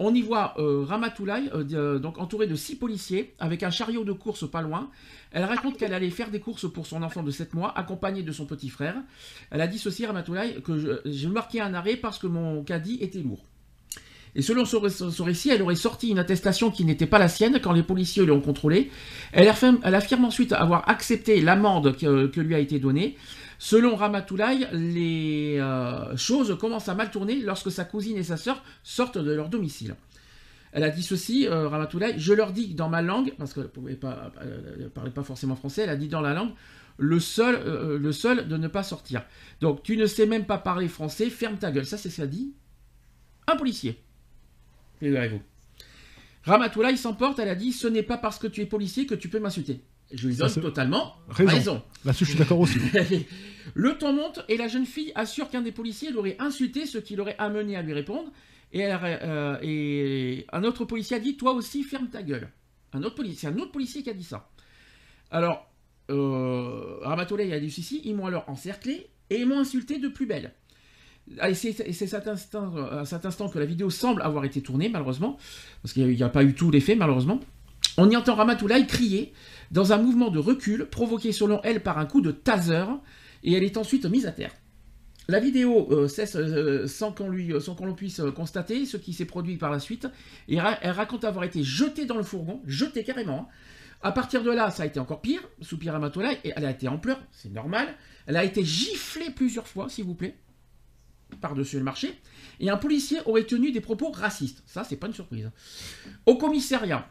On 0.00 0.14
y 0.14 0.22
voit 0.22 0.54
euh, 0.58 0.84
Ramatoulaye, 0.86 1.50
euh, 1.52 1.64
euh, 1.72 1.98
donc 1.98 2.18
entourée 2.18 2.46
de 2.46 2.54
six 2.54 2.76
policiers, 2.76 3.34
avec 3.40 3.64
un 3.64 3.70
chariot 3.70 4.04
de 4.04 4.12
course 4.12 4.48
pas 4.48 4.62
loin. 4.62 4.90
Elle 5.32 5.44
raconte 5.44 5.76
qu'elle 5.76 5.92
allait 5.92 6.10
faire 6.10 6.30
des 6.30 6.38
courses 6.38 6.70
pour 6.72 6.86
son 6.86 7.02
enfant 7.02 7.24
de 7.24 7.32
7 7.32 7.52
mois, 7.54 7.76
accompagnée 7.76 8.22
de 8.22 8.30
son 8.30 8.46
petit 8.46 8.68
frère. 8.68 8.94
Elle 9.50 9.60
a 9.60 9.66
dit 9.66 9.78
ceci, 9.78 10.06
Ramatoulaye, 10.06 10.62
que 10.62 11.02
j'ai 11.04 11.28
marqué 11.28 11.60
un 11.60 11.74
arrêt 11.74 11.96
parce 11.96 12.18
que 12.18 12.28
mon 12.28 12.62
caddie 12.62 12.98
était 13.00 13.18
lourd. 13.18 13.44
Et 14.36 14.42
selon 14.42 14.64
son, 14.64 14.78
ré- 14.78 14.90
son 14.90 15.24
récit, 15.24 15.50
elle 15.50 15.62
aurait 15.62 15.74
sorti 15.74 16.10
une 16.10 16.18
attestation 16.20 16.70
qui 16.70 16.84
n'était 16.84 17.06
pas 17.06 17.18
la 17.18 17.28
sienne 17.28 17.58
quand 17.60 17.72
les 17.72 17.82
policiers 17.82 18.24
l'ont 18.24 18.40
contrôlée. 18.40 18.90
Elle 19.32 19.48
affirme, 19.48 19.80
elle 19.82 19.96
affirme 19.96 20.24
ensuite 20.26 20.52
avoir 20.52 20.88
accepté 20.88 21.40
l'amende 21.40 21.96
que 21.96 22.40
lui 22.40 22.54
a 22.54 22.60
été 22.60 22.78
donnée. 22.78 23.16
Selon 23.58 23.96
Ramatoulaye, 23.96 24.68
les 24.72 25.56
euh, 25.58 26.16
choses 26.16 26.56
commencent 26.58 26.88
à 26.88 26.94
mal 26.94 27.10
tourner 27.10 27.40
lorsque 27.40 27.72
sa 27.72 27.84
cousine 27.84 28.16
et 28.16 28.22
sa 28.22 28.36
sœur 28.36 28.62
sortent 28.84 29.18
de 29.18 29.32
leur 29.32 29.48
domicile. 29.48 29.96
Elle 30.72 30.84
a 30.84 30.90
dit 30.90 31.02
ceci, 31.02 31.48
euh, 31.48 31.68
Ramatoulaye, 31.68 32.14
je 32.18 32.32
leur 32.32 32.52
dis 32.52 32.74
dans 32.74 32.88
ma 32.88 33.02
langue, 33.02 33.34
parce 33.36 33.52
qu'elle 33.52 33.70
ne 33.76 33.94
pas, 33.94 34.32
ne 34.78 34.86
parlait 34.86 35.10
pas 35.10 35.24
forcément 35.24 35.56
français, 35.56 35.82
elle 35.82 35.90
a 35.90 35.96
dit 35.96 36.08
dans 36.08 36.20
la 36.20 36.34
langue, 36.34 36.52
le 36.98 37.18
seul, 37.18 37.56
euh, 37.56 37.98
le 37.98 38.12
seul 38.12 38.46
de 38.46 38.56
ne 38.56 38.68
pas 38.68 38.84
sortir. 38.84 39.24
Donc 39.60 39.82
tu 39.82 39.96
ne 39.96 40.06
sais 40.06 40.26
même 40.26 40.46
pas 40.46 40.58
parler 40.58 40.86
français, 40.86 41.28
ferme 41.28 41.56
ta 41.56 41.72
gueule. 41.72 41.86
Ça, 41.86 41.96
c'est 41.96 42.10
ce 42.10 42.20
qu'a 42.20 42.26
dit 42.26 42.54
un 43.48 43.56
policier. 43.56 44.02
Figurez-vous. 45.00 45.40
Ramatoulaye 46.44 46.96
s'emporte, 46.96 47.38
elle 47.38 47.48
a 47.48 47.54
dit, 47.54 47.72
ce 47.72 47.88
n'est 47.88 48.02
pas 48.02 48.18
parce 48.18 48.38
que 48.38 48.46
tu 48.46 48.60
es 48.60 48.66
policier 48.66 49.06
que 49.06 49.14
tu 49.14 49.28
peux 49.28 49.40
m'insulter. 49.40 49.82
Je 50.12 50.26
lui 50.26 50.36
donne 50.36 50.50
totalement 50.54 51.16
Raison. 51.28 51.52
raison. 51.52 51.82
Là-dessus, 52.04 52.24
je 52.24 52.30
suis 52.30 52.38
d'accord 52.38 52.60
aussi. 52.60 52.78
Le 53.74 53.98
ton 53.98 54.14
monte 54.14 54.40
et 54.48 54.56
la 54.56 54.68
jeune 54.68 54.86
fille 54.86 55.12
assure 55.14 55.50
qu'un 55.50 55.60
des 55.60 55.72
policiers 55.72 56.10
l'aurait 56.10 56.36
insulté, 56.38 56.86
ce 56.86 56.98
qui 56.98 57.16
l'aurait 57.16 57.36
amené 57.38 57.76
à 57.76 57.82
lui 57.82 57.92
répondre. 57.92 58.30
Et, 58.72 58.80
elle 58.80 58.98
euh, 59.02 59.58
et 59.62 60.46
un 60.52 60.64
autre 60.64 60.84
policier 60.84 61.16
a 61.16 61.20
dit 61.20 61.36
Toi 61.36 61.52
aussi, 61.52 61.82
ferme 61.82 62.08
ta 62.08 62.22
gueule. 62.22 62.50
Un 62.92 63.02
autre 63.02 63.14
policier, 63.14 63.38
c'est 63.40 63.46
un 63.54 63.58
autre 63.58 63.72
policier 63.72 64.02
qui 64.02 64.10
a 64.10 64.14
dit 64.14 64.24
ça. 64.24 64.48
Alors, 65.30 65.70
euh, 66.10 67.00
a 67.04 67.60
dit 67.60 67.70
ceci 67.70 68.00
Ils 68.04 68.14
m'ont 68.16 68.26
alors 68.26 68.44
encerclé 68.48 69.08
et 69.28 69.40
ils 69.40 69.46
m'ont 69.46 69.58
insulté 69.58 69.98
de 69.98 70.08
plus 70.08 70.26
belle. 70.26 70.52
Ah, 71.38 71.50
Et 71.50 71.54
c'est 71.54 71.92
cet 71.92 72.26
instant, 72.26 72.74
à 72.76 73.04
cet 73.04 73.26
instant 73.26 73.50
que 73.50 73.58
la 73.58 73.66
vidéo 73.66 73.90
semble 73.90 74.22
avoir 74.22 74.46
été 74.46 74.62
tournée, 74.62 74.88
malheureusement, 74.88 75.36
parce 75.82 75.92
qu'il 75.92 76.06
n'y 76.08 76.22
a, 76.22 76.28
pas 76.30 76.42
eu 76.42 76.54
tout 76.54 76.70
l'effet, 76.70 76.94
malheureusement. 76.94 77.40
On 77.98 78.08
y 78.08 78.16
entend 78.16 78.34
Ramatoulaye 78.34 78.86
crier 78.86 79.32
dans 79.70 79.92
un 79.92 79.98
mouvement 79.98 80.30
de 80.30 80.38
recul 80.38 80.86
provoqué 80.86 81.32
selon 81.32 81.60
elle 81.62 81.82
par 81.82 81.98
un 81.98 82.06
coup 82.06 82.20
de 82.20 82.30
taser 82.30 82.84
et 83.42 83.54
elle 83.54 83.64
est 83.64 83.76
ensuite 83.76 84.06
mise 84.06 84.26
à 84.26 84.32
terre. 84.32 84.52
La 85.30 85.40
vidéo 85.40 85.88
euh, 85.90 86.08
cesse 86.08 86.36
euh, 86.36 86.86
sans 86.86 87.12
qu'on 87.12 87.30
qu'on 87.76 87.94
puisse 87.94 88.20
euh, 88.20 88.30
constater 88.30 88.86
ce 88.86 88.96
qui 88.96 89.12
s'est 89.12 89.26
produit 89.26 89.58
par 89.58 89.70
la 89.70 89.78
suite. 89.78 90.08
Et 90.48 90.56
elle 90.56 90.90
raconte 90.90 91.24
avoir 91.24 91.44
été 91.44 91.62
jetée 91.62 92.06
dans 92.06 92.16
le 92.16 92.22
fourgon, 92.22 92.62
jetée 92.66 93.04
carrément. 93.04 93.40
hein. 93.40 93.46
À 94.00 94.12
partir 94.12 94.42
de 94.42 94.50
là, 94.50 94.70
ça 94.70 94.84
a 94.84 94.86
été 94.86 94.98
encore 94.98 95.20
pire. 95.20 95.42
Soupir 95.60 95.92
Ramatoulaye, 95.92 96.38
et 96.44 96.52
elle 96.56 96.64
a 96.64 96.70
été 96.70 96.88
en 96.88 96.96
pleurs, 96.98 97.20
c'est 97.30 97.52
normal. 97.52 97.88
Elle 98.26 98.36
a 98.36 98.44
été 98.44 98.64
giflée 98.64 99.30
plusieurs 99.30 99.66
fois, 99.66 99.90
s'il 99.90 100.04
vous 100.04 100.14
plaît, 100.14 100.34
par-dessus 101.42 101.76
le 101.76 101.84
marché. 101.84 102.14
Et 102.60 102.70
un 102.70 102.78
policier 102.78 103.18
aurait 103.26 103.44
tenu 103.44 103.70
des 103.70 103.82
propos 103.82 104.10
racistes. 104.10 104.62
Ça, 104.66 104.82
c'est 104.82 104.96
pas 104.96 105.08
une 105.08 105.14
surprise. 105.14 105.50
Au 106.24 106.38
commissariat, 106.38 107.06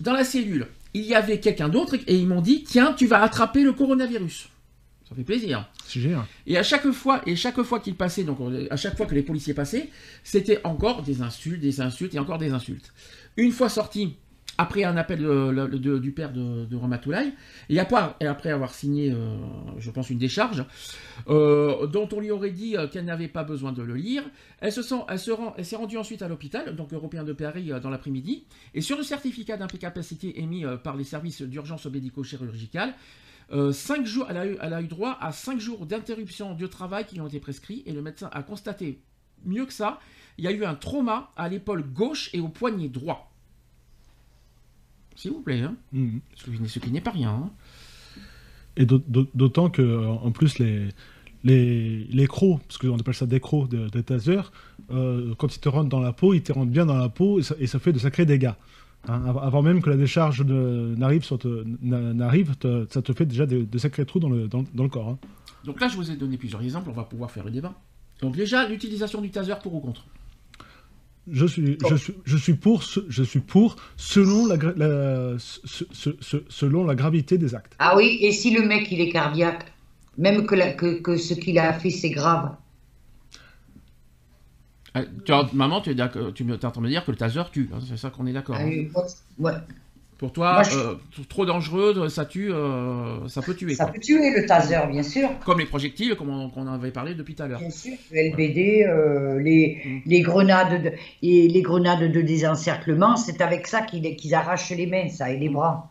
dans 0.00 0.12
la 0.12 0.24
cellule, 0.24 0.66
il 0.94 1.04
y 1.04 1.14
avait 1.14 1.40
quelqu'un 1.40 1.68
d'autre 1.68 1.96
et 2.06 2.16
ils 2.16 2.26
m'ont 2.26 2.40
dit 2.40 2.64
Tiens, 2.64 2.94
tu 2.96 3.06
vas 3.06 3.22
attraper 3.22 3.62
le 3.62 3.72
coronavirus. 3.72 4.48
Ça 5.08 5.14
fait 5.14 5.24
plaisir. 5.24 5.66
C'est 5.86 6.00
génial. 6.00 6.24
Et 6.46 6.58
à 6.58 6.62
chaque 6.62 6.90
fois, 6.90 7.22
et 7.24 7.34
chaque 7.34 7.62
fois 7.62 7.80
qu'ils 7.80 7.94
passaient, 7.94 8.24
donc 8.24 8.38
à 8.70 8.76
chaque 8.76 8.96
fois 8.96 9.06
que 9.06 9.14
les 9.14 9.22
policiers 9.22 9.54
passaient, 9.54 9.88
c'était 10.22 10.60
encore 10.64 11.02
des 11.02 11.22
insultes, 11.22 11.60
des 11.60 11.80
insultes 11.80 12.14
et 12.14 12.18
encore 12.18 12.38
des 12.38 12.52
insultes. 12.52 12.92
Une 13.38 13.52
fois 13.52 13.70
sorti, 13.70 14.16
après 14.58 14.82
un 14.82 14.96
appel 14.96 15.20
du 16.00 16.12
père 16.12 16.32
de, 16.32 16.64
de 16.64 16.76
Ramatoulaye, 16.76 17.32
et 17.68 17.78
après, 17.78 17.96
après 18.26 18.50
avoir 18.50 18.74
signé, 18.74 19.12
euh, 19.12 19.36
je 19.78 19.90
pense, 19.90 20.10
une 20.10 20.18
décharge, 20.18 20.64
euh, 21.28 21.86
dont 21.86 22.08
on 22.12 22.18
lui 22.18 22.32
aurait 22.32 22.50
dit 22.50 22.76
euh, 22.76 22.88
qu'elle 22.88 23.04
n'avait 23.04 23.28
pas 23.28 23.44
besoin 23.44 23.72
de 23.72 23.82
le 23.82 23.94
lire, 23.94 24.24
elle 24.60 24.72
rend, 24.90 25.54
s'est 25.62 25.76
rendue 25.76 25.96
ensuite 25.96 26.22
à 26.22 26.28
l'hôpital, 26.28 26.74
donc 26.74 26.92
européen 26.92 27.22
de 27.22 27.32
Paris, 27.32 27.70
dans 27.80 27.88
l'après-midi, 27.88 28.44
et 28.74 28.80
sur 28.80 28.96
le 28.96 29.04
certificat 29.04 29.56
d'incapacité 29.56 30.40
émis 30.40 30.64
par 30.82 30.96
les 30.96 31.04
services 31.04 31.42
d'urgence 31.42 31.86
médico-chirurgicale, 31.86 32.94
cinq 33.72 34.06
jours, 34.06 34.26
elle, 34.28 34.36
a 34.36 34.46
eu, 34.46 34.56
elle 34.60 34.74
a 34.74 34.82
eu 34.82 34.88
droit 34.88 35.16
à 35.20 35.32
5 35.32 35.60
jours 35.60 35.86
d'interruption 35.86 36.54
de 36.54 36.66
travail 36.66 37.04
qui 37.06 37.14
lui 37.14 37.22
ont 37.22 37.28
été 37.28 37.38
prescrits 37.38 37.82
et 37.86 37.92
le 37.92 38.02
médecin 38.02 38.28
a 38.32 38.42
constaté 38.42 39.00
mieux 39.44 39.66
que 39.66 39.72
ça, 39.72 40.00
il 40.36 40.44
y 40.44 40.48
a 40.48 40.50
eu 40.50 40.64
un 40.64 40.74
trauma 40.74 41.30
à 41.36 41.48
l'épaule 41.48 41.82
gauche 41.82 42.30
et 42.32 42.40
au 42.40 42.48
poignet 42.48 42.88
droit. 42.88 43.30
S'il 45.18 45.32
vous 45.32 45.40
plaît, 45.40 45.62
hein. 45.62 45.74
Mhm. 45.92 46.20
ce, 46.36 46.78
qui- 46.78 46.92
n'est 46.92 47.00
pas 47.00 47.10
rien. 47.10 47.30
hein. 47.30 47.50
Et 48.76 48.86
d'aut- 48.86 49.02
d'aut- 49.08 49.26
d'autant 49.34 49.68
que, 49.68 49.82
euh, 49.82 50.06
en 50.08 50.30
plus, 50.30 50.60
les, 50.60 50.90
les, 51.42 52.04
les 52.04 52.26
crocs, 52.28 52.60
parce 52.68 52.78
qu'on 52.78 52.96
appelle 52.96 53.14
ça 53.14 53.26
des 53.26 53.40
crocs 53.40 53.68
de, 53.68 53.88
de 53.88 54.00
taser, 54.00 54.40
euh, 54.92 55.34
quand 55.36 55.52
ils 55.56 55.58
te 55.58 55.68
rentrent 55.68 55.88
dans 55.88 55.98
la 55.98 56.12
peau, 56.12 56.34
ils 56.34 56.42
te 56.42 56.52
rentrent 56.52 56.70
bien 56.70 56.86
dans 56.86 56.96
la 56.96 57.08
peau 57.08 57.40
et 57.40 57.42
ça, 57.42 57.56
et 57.58 57.66
ça 57.66 57.80
fait 57.80 57.92
de 57.92 57.98
sacrés 57.98 58.26
dégâts. 58.26 58.52
Hein, 59.08 59.22
av- 59.26 59.38
avant 59.38 59.60
même 59.62 59.82
que 59.82 59.90
la 59.90 59.96
décharge 59.96 60.42
n'arrive, 60.44 61.24
ça 61.24 61.36
te 63.02 63.12
fait 63.12 63.26
déjà 63.26 63.46
de, 63.46 63.62
de 63.64 63.78
sacrés 63.78 64.06
trous 64.06 64.20
dans 64.20 64.28
le, 64.28 64.46
dans, 64.46 64.64
dans 64.72 64.84
le 64.84 64.88
corps. 64.88 65.08
hein. 65.08 65.18
Donc 65.64 65.80
là, 65.80 65.88
je 65.88 65.96
vous 65.96 66.12
ai 66.12 66.16
donné 66.16 66.36
plusieurs 66.36 66.62
exemples, 66.62 66.90
on 66.90 66.92
va 66.94 67.02
pouvoir 67.02 67.32
faire 67.32 67.44
le 67.44 67.50
débat. 67.50 67.74
Donc 68.22 68.36
déjà, 68.36 68.68
l'utilisation 68.68 69.20
du 69.20 69.30
taser 69.30 69.54
pour 69.60 69.74
ou 69.74 69.80
contre? 69.80 70.04
Je 71.30 71.46
suis, 71.46 71.78
je 71.88 71.94
suis, 71.96 72.14
je 72.24 72.36
suis 72.36 72.54
pour, 72.54 72.82
je 73.08 73.22
suis 73.22 73.40
pour 73.40 73.76
selon 73.96 74.46
la, 74.46 74.56
gra- 74.56 74.74
la- 74.76 75.38
ce- 75.38 75.84
ce- 75.90 76.16
ce- 76.20 76.44
selon 76.48 76.84
la 76.84 76.94
gravité 76.94 77.38
des 77.38 77.54
actes. 77.54 77.74
Ah 77.78 77.96
oui, 77.96 78.18
et 78.20 78.32
si 78.32 78.50
le 78.50 78.66
mec 78.66 78.90
il 78.90 79.00
est 79.00 79.10
cardiaque, 79.10 79.72
même 80.16 80.46
que, 80.46 80.54
la- 80.54 80.72
que, 80.72 81.00
que 81.00 81.16
ce 81.16 81.34
qu'il 81.34 81.58
a 81.58 81.72
fait 81.72 81.90
c'est 81.90 82.10
grave. 82.10 82.56
Euh, 84.96 85.04
tu 85.24 85.32
Maman, 85.54 85.80
tu 85.80 85.90
es, 85.90 85.94
d'accord- 85.94 86.32
tu 86.32 86.50
en 86.50 86.56
train 86.56 86.70
de 86.80 86.80
me 86.80 86.88
dire 86.88 87.04
que 87.04 87.10
le 87.10 87.16
taser 87.16 87.42
tue, 87.52 87.68
hein, 87.72 87.78
c'est 87.86 87.96
ça 87.96 88.10
qu'on 88.10 88.26
est 88.26 88.32
d'accord. 88.32 88.56
Ah 88.58 88.62
hein. 88.62 88.68
oui, 88.68 88.88
ouais. 89.38 89.52
Pour 90.18 90.32
toi, 90.32 90.54
Moi, 90.54 90.62
je- 90.64 90.76
euh, 90.76 90.94
trop 91.28 91.46
dangereux, 91.46 92.08
ça 92.08 92.24
tue, 92.26 92.52
euh, 92.52 93.28
ça 93.28 93.40
peut 93.40 93.54
tuer. 93.54 93.74
Ça 93.76 93.84
quoi. 93.84 93.92
peut 93.94 94.00
tuer 94.00 94.30
le 94.36 94.46
taser, 94.46 94.76
bien 94.90 95.04
sûr. 95.04 95.28
Comme 95.44 95.60
les 95.60 95.66
projectiles, 95.66 96.16
comme 96.16 96.30
on, 96.30 96.50
qu'on 96.50 96.66
avait 96.66 96.90
parlé 96.90 97.14
depuis 97.14 97.36
tout 97.36 97.44
à 97.44 97.46
l'heure. 97.46 97.60
Bien 97.60 97.70
sûr, 97.70 97.92
le 98.10 98.18
LBD, 98.32 98.84
euh, 98.84 99.38
les, 99.38 99.80
Mm. 99.84 99.98
les 100.06 100.20
grenades 100.22 100.82
de, 100.82 100.92
et 101.22 101.46
les 101.46 101.62
grenades 101.62 102.10
de 102.10 102.20
désencerclement, 102.20 103.16
c'est 103.16 103.40
avec 103.40 103.68
ça 103.68 103.82
qu'ils 103.82 104.16
qu'ils 104.16 104.34
arrachent 104.34 104.70
les 104.70 104.86
mains, 104.86 105.08
ça, 105.08 105.30
et 105.30 105.38
les 105.38 105.48
bras. 105.48 105.88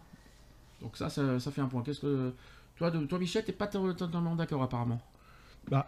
Donc 0.81 0.97
ça, 0.97 1.09
ça, 1.09 1.39
ça 1.39 1.49
fait 1.49 1.61
un 1.61 1.67
point. 1.67 1.81
Qu'est-ce 1.81 2.01
que 2.01 2.33
toi, 2.75 2.91
de, 2.91 2.99
toi 3.05 3.19
Michel, 3.19 3.45
t'es 3.45 3.53
pas 3.53 3.67
to- 3.67 3.93
totalement 3.93 4.35
d'accord 4.35 4.61
apparemment. 4.61 4.99
Bah, 5.71 5.87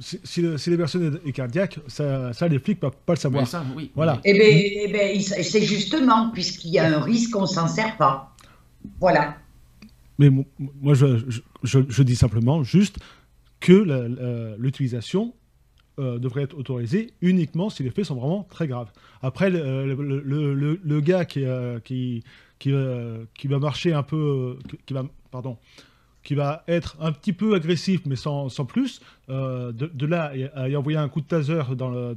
si, 0.00 0.20
si 0.24 0.42
le- 0.42 0.58
si 0.58 0.70
les 0.70 0.76
personnes 0.76 1.20
est, 1.24 1.32
cardiaque, 1.32 1.78
ça, 1.86 2.32
ça, 2.32 2.48
les 2.48 2.58
flics 2.58 2.80
peuvent 2.80 2.96
pas 3.04 3.14
le 3.14 3.18
savoir. 3.18 3.42
Ouais, 3.44 3.48
ça, 3.48 3.64
oui. 3.74 3.90
Voilà. 3.94 4.20
Eh 4.24 4.32
bien, 4.32 4.42
eh 4.46 4.88
ben, 4.92 5.20
c'est 5.20 5.62
justement, 5.62 6.30
puisqu'il 6.30 6.70
y 6.70 6.78
a 6.78 6.96
un 6.96 7.00
risque, 7.00 7.34
on 7.36 7.46
s'en 7.46 7.68
sert 7.68 7.96
pas. 7.96 8.34
Voilà. 9.00 9.36
Mais 10.18 10.30
mo- 10.30 10.46
moi, 10.80 10.94
je, 10.94 11.18
je- 11.28 11.40
je- 11.62 11.78
je 11.88 12.02
dis 12.02 12.16
simplement 12.16 12.62
juste 12.64 12.98
que 13.60 13.72
la- 13.72 14.08
la- 14.08 14.56
l'utilisation 14.56 15.34
euh, 15.98 16.18
devrait 16.18 16.42
être 16.42 16.58
autorisée 16.58 17.14
uniquement 17.22 17.70
si 17.70 17.82
les 17.82 17.90
faits 17.90 18.04
sont 18.04 18.16
vraiment 18.16 18.42
très 18.50 18.66
graves. 18.68 18.90
Après, 19.22 19.48
le, 19.48 19.94
le- 19.94 20.20
le- 20.20 20.52
le- 20.54 20.78
le 20.84 21.00
gars 21.00 21.24
qui, 21.24 21.42
euh, 21.42 21.80
qui, 21.80 22.22
qui, 22.58 22.70
euh, 22.70 23.24
qui 23.34 23.46
va 23.46 23.58
marcher 23.58 23.94
un 23.94 24.02
peu, 24.02 24.58
qui- 24.68 24.76
qui 24.84 24.92
va, 24.92 25.04
pardon, 25.30 25.56
qui 26.26 26.34
va 26.34 26.64
être 26.66 26.96
un 27.00 27.12
petit 27.12 27.32
peu 27.32 27.54
agressif, 27.54 28.00
mais 28.04 28.16
sans, 28.16 28.48
sans 28.48 28.64
plus, 28.64 29.00
euh, 29.30 29.70
de, 29.70 29.86
de 29.86 30.06
là 30.06 30.32
à 30.56 30.68
y 30.68 30.74
envoyer 30.76 30.98
un 30.98 31.08
coup 31.08 31.20
de 31.20 31.26
taser 31.26 31.60
dans 31.76 31.88
le, 31.88 32.14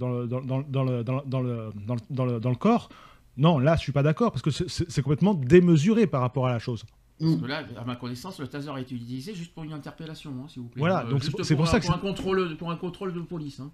corps, 2.55 2.89
non, 3.37 3.59
là, 3.59 3.75
je 3.75 3.81
suis 3.81 3.91
pas 3.91 4.03
d'accord, 4.03 4.31
parce 4.31 4.41
que 4.41 4.49
c'est- 4.51 5.01
complètement 5.01 5.33
démesuré 5.35 6.07
par 6.07 6.21
rapport 6.21 6.47
à 6.47 6.51
la 6.51 6.59
chose. 6.59 6.83
Parce 7.19 7.35
que 7.35 7.45
là, 7.45 7.63
à 7.77 7.83
ma 7.85 7.95
connaissance, 7.95 8.39
le 8.39 8.47
taser 8.47 8.69
a 8.71 8.79
été 8.79 8.95
utilisé 8.95 9.35
juste 9.35 9.53
pour 9.53 9.63
une 9.63 9.73
interpellation, 9.73 10.31
hein, 10.41 10.47
s'il 10.47 10.61
vous 10.63 10.69
plaît. 10.69 10.79
Voilà, 10.79 11.03
donc 11.03 11.21
juste 11.21 11.43
c'est- 11.43 11.55
pour 11.55 11.65
un- 11.65 11.67
ça 11.67 11.79
que 11.79 11.85
pour 11.85 11.93
un 11.93 11.97
c'est- 11.97 12.01
contrôle, 12.01 12.57
pour 12.57 12.71
un 12.71 12.75
contrôle 12.77 13.13
de 13.13 13.19
police. 13.21 13.59
hein. 13.59 13.71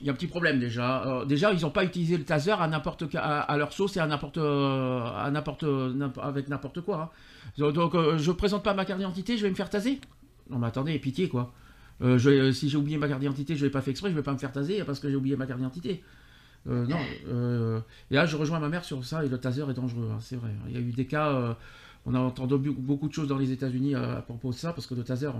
Il 0.00 0.06
y 0.06 0.10
a 0.10 0.12
un 0.12 0.16
petit 0.16 0.26
problème 0.26 0.58
déjà. 0.58 1.24
Déjà, 1.26 1.52
ils 1.52 1.62
n'ont 1.62 1.70
pas 1.70 1.84
utilisé 1.84 2.16
le 2.16 2.24
taser 2.24 2.52
à 2.52 2.66
n'importe 2.68 3.04
à, 3.14 3.56
leur 3.56 3.72
sauce 3.72 3.96
et 3.96 4.00
à 4.00 4.06
n'importe 4.06 4.38
euh, 4.38 5.00
avec 6.20 6.48
n'importe 6.48 6.80
quoi. 6.80 7.02
hein. 7.02 7.08
Donc, 7.58 7.94
euh, 7.94 8.18
je 8.18 8.32
présente 8.32 8.62
pas 8.62 8.74
ma 8.74 8.84
carte 8.84 8.98
d'identité, 8.98 9.36
je 9.36 9.42
vais 9.42 9.50
me 9.50 9.54
faire 9.54 9.70
taser. 9.70 10.00
Non 10.50 10.58
mais 10.58 10.66
attendez, 10.66 10.98
pitié 10.98 11.28
quoi. 11.28 11.52
Euh, 12.02 12.52
si 12.52 12.68
j'ai 12.68 12.76
oublié 12.76 12.98
ma 12.98 13.08
carte 13.08 13.20
d'identité, 13.20 13.56
je 13.56 13.64
l'ai 13.64 13.70
pas 13.70 13.80
fait 13.80 13.92
exprès, 13.92 14.10
je 14.10 14.14
vais 14.14 14.22
pas 14.22 14.32
me 14.32 14.38
faire 14.38 14.52
taser 14.52 14.82
parce 14.84 15.00
que 15.00 15.08
j'ai 15.08 15.16
oublié 15.16 15.36
ma 15.36 15.46
carte 15.46 15.58
d'identité. 15.58 16.02
Euh, 16.66 16.86
non. 16.86 17.82
et 18.10 18.14
là, 18.14 18.26
je 18.26 18.36
rejoins 18.36 18.58
ma 18.58 18.68
mère 18.68 18.84
sur 18.84 19.04
ça 19.04 19.24
et 19.24 19.28
le 19.28 19.38
taser 19.38 19.64
est 19.70 19.74
dangereux, 19.74 20.10
hein, 20.12 20.18
c'est 20.20 20.36
vrai. 20.36 20.50
Il 20.68 20.74
y 20.74 20.76
a 20.76 20.80
eu 20.80 20.92
des 20.92 21.06
cas. 21.06 21.56
on 22.06 22.14
a 22.14 22.18
entendu 22.18 22.70
beaucoup 22.70 23.08
de 23.08 23.12
choses 23.14 23.28
dans 23.28 23.38
les 23.38 23.52
États-Unis 23.52 23.94
à 23.94 24.22
propos 24.22 24.50
de 24.50 24.56
ça, 24.56 24.72
parce 24.72 24.86
que 24.86 24.94
le 24.94 25.04
taser, 25.04 25.30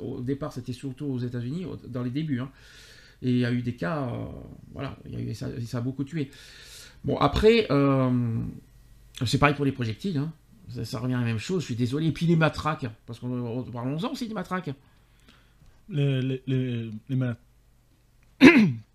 au 0.00 0.20
départ, 0.20 0.52
c'était 0.52 0.72
surtout 0.72 1.06
aux 1.06 1.18
États-Unis, 1.18 1.66
dans 1.88 2.02
les 2.02 2.10
débuts. 2.10 2.40
hein. 2.40 2.50
Et 3.22 3.30
il 3.30 3.38
y 3.38 3.44
a 3.44 3.52
eu 3.52 3.62
des 3.62 3.74
cas, 3.76 4.02
euh, 4.02 4.26
voilà, 4.72 4.96
il 5.06 5.12
y 5.12 5.16
a 5.16 5.20
eu, 5.20 5.34
ça, 5.34 5.48
ça 5.64 5.78
a 5.78 5.80
beaucoup 5.80 6.04
tué. 6.04 6.30
Bon, 7.04 7.16
après, 7.18 7.66
euh, 7.70 8.38
c'est 9.24 9.38
pareil 9.38 9.54
pour 9.54 9.64
les 9.64 9.72
projectiles, 9.72 10.18
hein. 10.18 10.32
ça, 10.68 10.84
ça 10.84 10.98
revient 10.98 11.14
à 11.14 11.20
la 11.20 11.24
même 11.26 11.38
chose, 11.38 11.60
je 11.62 11.66
suis 11.66 11.76
désolé. 11.76 12.06
Et 12.08 12.12
puis 12.12 12.26
les 12.26 12.36
matraques, 12.36 12.86
parce 13.06 13.18
qu'on 13.20 13.62
parlons-en 13.72 14.10
aussi 14.12 14.26
des 14.28 14.34
matraques. 14.34 14.70
les, 15.88 16.20
les, 16.22 16.42
les, 16.46 16.90
les 17.08 17.16
ma- 17.16 17.36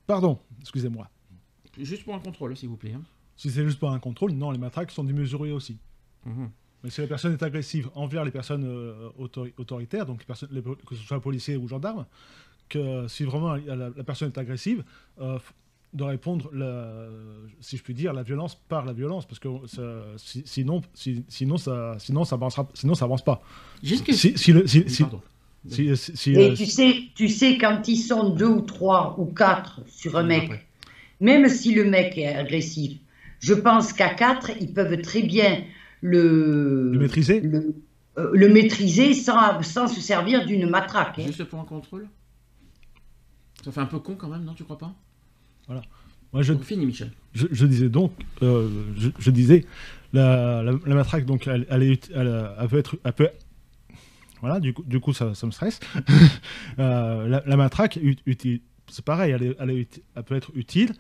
Pardon, 0.08 0.40
excusez-moi. 0.62 1.10
Juste 1.80 2.04
pour 2.04 2.16
un 2.16 2.20
contrôle, 2.20 2.56
s'il 2.58 2.70
vous 2.70 2.78
plaît. 2.78 2.94
hein. 2.94 3.02
Si 3.36 3.52
c'est 3.52 3.64
juste 3.64 3.80
pour 3.80 3.92
un 3.92 4.00
contrôle, 4.00 4.32
non, 4.32 4.52
les 4.52 4.58
matraques 4.58 4.92
sont 4.92 5.04
démesurées 5.04 5.52
aussi. 5.52 5.78
Mhm. 6.26 6.50
Mais 6.84 6.90
si 6.90 7.02
la 7.02 7.08
personne 7.08 7.34
est 7.34 7.44
agressive 7.44 7.90
envers 7.96 8.24
les 8.26 8.32
personnes 8.32 8.64
euh, 8.66 9.10
autori- 9.20 9.54
autoritaires, 9.58 10.06
donc 10.06 10.20
les 10.20 10.26
personnes, 10.26 10.50
les- 10.52 10.62
que 10.62 10.96
ce 10.96 11.04
soit 11.04 11.20
policiers 11.22 11.56
ou 11.58 11.68
gendarmes, 11.68 12.06
que 12.70 13.08
si 13.08 13.24
vraiment 13.24 13.56
la, 13.56 13.76
la 13.76 14.04
personne 14.04 14.30
est 14.36 14.38
agressive, 14.40 14.84
euh, 15.22 15.38
de 15.94 16.04
répondre, 16.04 16.50
la- 16.54 17.08
si 17.62 17.78
je 17.78 17.84
puis 17.84 17.94
dire, 17.94 18.12
la 18.14 18.22
violence 18.24 18.56
par 18.56 18.86
la 18.86 18.94
violence, 18.94 19.26
parce 19.26 19.40
que 19.40 19.48
ça- 19.68 20.04
si- 20.18 20.44
sinon, 20.46 20.82
si- 20.94 21.24
sinon, 21.30 21.58
ça, 21.58 21.96
sinon, 21.98 22.26
ça 22.26 22.36
avancera, 22.36 22.68
sinon, 22.74 22.94
ça 22.94 23.06
avance 23.06 23.24
pas. 23.24 23.42
Une 23.82 23.90
question. 24.02 24.32
Si, 24.32 24.38
si 24.38 24.52
le- 24.52 24.68
si- 24.68 24.90
si- 24.90 25.04
pardon. 25.04 25.22
si- 25.68 25.96
si- 25.96 26.18
si, 26.18 26.32
Et 26.34 26.52
euh, 26.52 26.54
tu 26.56 26.66
sais, 26.66 26.94
tu 27.16 27.30
sais, 27.30 27.58
quand 27.58 27.88
ils 27.88 27.98
sont 27.98 28.30
deux 28.32 28.48
ou 28.48 28.62
trois 28.62 29.16
ou 29.18 29.26
quatre 29.26 29.80
sur 29.88 30.18
un 30.18 30.24
mec, 30.24 30.44
après. 30.46 30.66
même 31.22 31.48
si 31.48 31.74
le 31.74 31.86
mec 31.86 32.18
est 32.18 32.28
agressif, 32.28 33.00
je 33.40 33.54
pense 33.54 33.94
qu'à 33.94 34.14
quatre, 34.14 34.52
ils 34.60 34.74
peuvent 34.74 35.02
très 35.02 35.24
bien 35.24 35.64
le, 36.02 36.92
le 36.92 37.00
maîtriser, 37.00 37.40
le, 37.40 37.76
euh, 38.18 38.30
le 38.34 38.50
maîtriser 38.50 39.14
sans, 39.14 39.62
sans 39.64 39.88
se 39.88 40.02
servir 40.02 40.46
d'une 40.46 40.70
matraque. 40.70 41.18
hein. 41.20 41.24
Juste 41.28 41.44
pour 41.46 41.60
un 41.60 41.66
contrôle? 41.66 42.08
Ça 43.64 43.72
fait 43.72 43.80
un 43.82 43.86
peu 43.86 44.00
con 44.00 44.16
quand 44.16 44.30
même, 44.30 44.44
non 44.44 44.54
Tu 44.54 44.64
crois 44.64 44.78
pas? 44.78 44.94
Moi 46.34 46.42
je, 46.44 46.54
Fini, 46.56 46.86
Michel. 46.86 47.12
je, 47.34 47.48
je 47.52 47.66
disais 47.66 47.90
donc, 47.90 48.12
euh, 48.42 48.70
je, 48.98 49.10
je 49.18 49.32
disais, 49.32 49.66
la, 50.14 50.62
la, 50.62 50.74
la 50.86 50.96
matraque, 50.96 51.26
donc, 51.26 51.48
elle, 51.48 51.66
elle, 51.70 51.84
est, 51.84 52.12
elle, 52.14 52.52
elle 52.60 52.68
peut 52.68 52.78
être, 52.78 52.98
elle 53.04 53.14
peut, 53.14 53.30
voilà, 54.42 54.60
du 54.60 54.74
coup, 54.74 54.84
du 54.84 55.00
coup 55.00 55.14
ça, 55.14 55.34
ça 55.34 55.46
me 55.48 55.52
stresse. 55.52 55.80
Euh, 56.80 57.28
la, 57.28 57.42
la 57.46 57.58
matraque, 57.58 57.98
c'est 58.90 59.04
pareil, 59.06 59.32
elle, 59.32 59.44
est- 59.44 59.60
est 59.60 60.02
elle 60.16 60.24
peut 60.24 60.36
être 60.36 60.52
utile, 60.54 60.94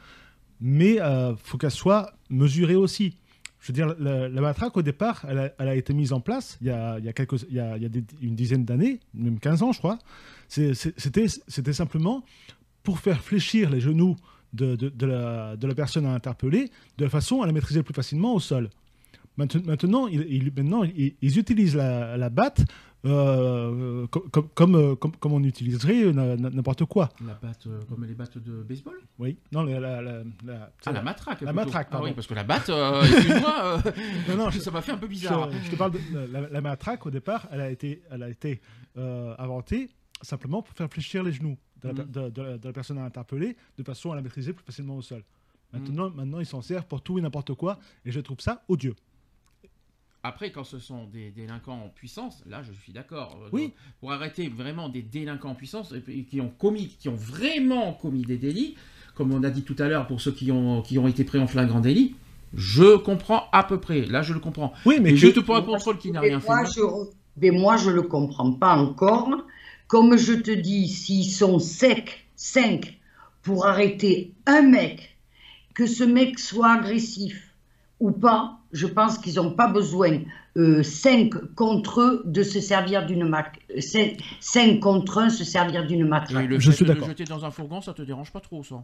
mais 0.60 0.94
il 0.96 1.36
faut 1.44 1.58
qu'elle 1.58 1.70
soit 1.72 2.14
mesurée 2.30 2.76
aussi. 2.76 3.16
Je 3.60 3.68
veux 3.68 3.74
dire, 3.74 3.96
la, 4.00 4.42
matraque, 4.42 4.76
au 4.78 4.82
départ, 4.82 5.26
elle 5.28 5.38
a, 5.40 5.52
a 5.60 5.76
été 5.76 5.94
mise 5.94 6.14
en 6.14 6.20
place 6.22 6.58
il 6.62 6.68
y 6.68 6.70
a, 6.72 6.98
il 7.00 7.06
y 7.06 7.10
a, 7.10 7.14
quelques, 7.14 7.44
il 7.50 7.56
y 7.56 7.60
a, 7.60 7.76
il 7.78 7.84
y 7.84 7.86
a 7.86 7.90
des- 7.90 8.04
une 8.22 8.36
dizaine 8.36 8.66
d'années, 8.66 9.00
même 9.14 9.40
15 9.40 9.62
ans, 9.62 9.72
je 9.72 9.78
crois. 9.80 10.00
C'était 10.48 11.74
simplement 11.74 12.24
pour 12.84 13.00
faire 13.00 13.22
fléchir 13.22 13.70
les 13.70 13.82
genoux 13.82 14.16
de, 14.54 14.76
de, 14.76 14.90
de 14.90 15.06
la, 15.06 15.56
de 15.58 15.68
la 15.68 15.76
personne 15.76 16.06
à 16.06 16.14
interpeller, 16.14 16.70
de 16.98 17.08
façon 17.08 17.42
à 17.42 17.46
la 17.46 17.52
maîtriser 17.52 17.84
plus 17.84 17.94
facilement 17.94 18.34
au 18.34 18.40
sol. 18.40 18.70
Maintenant, 19.38 20.08
ils, 20.08 20.22
ils- 20.30 20.46
maintenant, 20.56 20.84
ils, 20.84 21.16
ils 21.22 21.38
utilisent 21.38 21.76
la, 21.76 22.18
la 22.18 22.30
batte 22.30 22.62
euh, 23.06 24.08
co- 24.08 24.22
comme, 24.32 24.48
comme, 24.56 24.76
euh, 24.76 24.96
comme, 24.96 25.16
comme 25.18 25.34
on 25.34 25.44
utiliserait 25.44 26.12
n'importe 26.12 26.86
quoi. 26.86 27.10
La 27.26 27.36
batte, 27.36 27.68
euh, 27.68 27.80
comme 27.88 28.04
les 28.06 28.16
battes 28.16 28.40
de 28.40 28.64
baseball? 28.64 28.96
Oui. 29.20 29.38
Non, 29.52 29.62
la, 29.64 29.80
la, 29.80 30.02
la, 30.02 30.24
la- 30.44 30.72
Ah, 30.88 30.92
la 30.92 31.04
matraque. 31.04 31.42
La 31.42 31.52
plutôt. 31.54 31.66
matraque, 31.66 31.90
Ah 31.92 32.00
oui, 32.02 32.14
parce 32.16 32.26
que 32.26 32.34
la 32.34 32.44
batte, 32.44 32.70
euh, 32.70 33.04
excuse-moi, 33.04 33.84
Non, 34.30 34.38
non, 34.38 34.50
je- 34.50 34.60
ça 34.60 34.72
m'a 34.72 34.82
fait 34.82 34.94
un 34.94 34.98
peu 34.98 35.08
bizarre. 35.08 35.50
je 35.64 35.70
te 35.70 35.76
parle 35.76 35.92
de 35.92 36.00
la, 36.52 36.62
matraque 36.62 37.06
au 37.06 37.12
départ, 37.12 37.48
elle 37.52 37.62
a 37.62 37.70
été, 37.70 38.02
elle 38.10 38.24
a 38.24 38.30
été 38.30 38.60
inventée 39.38 39.90
simplement 40.22 40.62
pour 40.62 40.76
faire 40.76 40.90
fléchir 40.90 41.24
les 41.24 41.32
genoux 41.32 41.58
de 41.82 41.88
la, 41.90 41.94
Mhm. 41.94 42.12
de- 42.12 42.30
de 42.30 42.42
la- 42.42 42.58
de 42.58 42.68
la 42.68 42.74
personne 42.74 42.98
à 42.98 43.04
interpeller 43.06 43.56
de 43.78 43.84
façon 43.84 44.12
à 44.12 44.16
la 44.16 44.22
maîtriser 44.22 44.54
plus 44.54 44.64
facilement 44.66 44.96
au 44.98 45.02
sol. 45.02 45.24
Maintenant, 45.74 46.10
maintenant 46.10 46.40
ils 46.40 46.46
s'en 46.46 46.62
servent 46.62 46.86
pour 46.88 47.02
tout 47.02 47.20
et 47.20 47.22
n'importe 47.22 47.54
quoi 47.54 47.78
et 48.06 48.12
je 48.12 48.20
trouve 48.20 48.40
ça 48.40 48.64
odieux. 48.68 48.96
Après, 50.24 50.52
quand 50.52 50.64
ce 50.64 50.80
sont 50.80 51.06
des 51.06 51.30
délinquants 51.32 51.80
en 51.86 51.90
puissance, 51.90 52.44
là, 52.50 52.62
je 52.64 52.72
suis 52.74 52.92
d'accord. 52.92 53.38
Euh, 53.46 53.50
Oui. 53.54 53.74
Pour 54.00 54.12
arrêter 54.12 54.50
vraiment 54.50 54.90
des 54.90 55.02
délinquants 55.02 55.52
en 55.52 55.56
puissance 55.56 55.94
qui 56.30 56.42
ont 56.42 56.50
commis, 56.50 56.88
qui 57.00 57.08
ont 57.08 57.16
vraiment 57.16 57.94
commis 57.94 58.24
des 58.24 58.38
délits, 58.38 58.76
comme 59.16 59.32
on 59.34 59.44
a 59.44 59.50
dit 59.50 59.64
tout 59.64 59.76
à 59.80 59.88
l'heure 59.88 60.08
pour 60.08 60.20
ceux 60.20 60.32
qui 60.32 60.52
ont, 60.52 60.82
qui 60.82 60.98
ont 61.00 61.08
été 61.08 61.24
pris 61.24 61.40
en 61.40 61.48
flagrant 61.48 61.80
délit, 61.80 62.16
je 62.54 62.98
comprends 62.98 63.44
à 63.52 63.64
peu 63.64 63.80
près. 63.80 64.02
Là, 64.06 64.22
je 64.22 64.34
le 64.34 64.40
comprends. 64.40 64.74
Oui, 64.86 65.00
mais 65.02 65.12
que- 65.12 65.16
juste 65.18 65.40
pour 65.42 65.56
un 65.56 65.62
contrôle 65.62 65.98
qui 65.98 66.12
n'a 66.12 66.20
Mais 66.22 66.30
rien 66.30 66.40
fait. 66.40 66.48
moi, 66.48 66.64
je, 66.66 66.82
mais 67.38 67.52
moi, 67.52 67.78
je 67.78 67.90
le 67.92 68.02
comprends 68.02 68.52
pas 68.54 68.76
encore. 68.76 69.30
Comme 69.88 70.18
je 70.18 70.34
te 70.34 70.52
dis, 70.52 70.88
s'ils 70.90 71.32
sont 71.32 71.60
secs, 71.60 72.28
5, 72.36 73.00
pour 73.42 73.66
arrêter 73.66 74.34
un 74.46 74.62
mec, 74.62 75.18
que 75.74 75.86
ce 75.86 76.04
mec 76.04 76.40
soit 76.40 76.74
agressif 76.74 77.56
ou 78.00 78.12
pas, 78.12 78.60
je 78.74 78.86
pense 78.86 79.18
qu'ils 79.18 79.36
n'ont 79.36 79.54
pas 79.54 79.68
besoin, 79.68 80.20
5 80.56 81.54
contre 81.56 82.02
eux, 82.02 82.24
de 82.26 82.44
se 82.44 82.60
servir 82.60 83.06
d'une 83.06 83.28
matraque. 83.28 83.62
5 84.40 84.80
contre 84.80 85.20
1, 85.20 85.30
se 85.30 85.44
servir 85.44 85.86
d'une 85.88 86.06
matraque. 86.06 86.48
le 86.48 86.60
Je 86.60 86.72
fait 86.72 86.78
suis 86.78 86.86
de 86.86 86.94
le 86.94 87.04
jeter 87.04 87.24
dans 87.24 87.46
un 87.46 87.52
fourgon, 87.52 87.82
ça 87.82 87.94
te 87.94 88.02
dérange 88.02 88.32
pas 88.32 88.42
trop, 88.42 88.64
ça? 88.64 88.84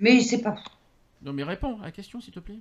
Mais 0.00 0.20
c'est 0.20 0.40
pas. 0.40 0.56
Non, 1.22 1.32
mais 1.32 1.42
réponds 1.42 1.78
à 1.80 1.86
la 1.86 1.92
question, 1.92 2.20
s'il 2.20 2.32
te 2.32 2.40
plaît. 2.40 2.60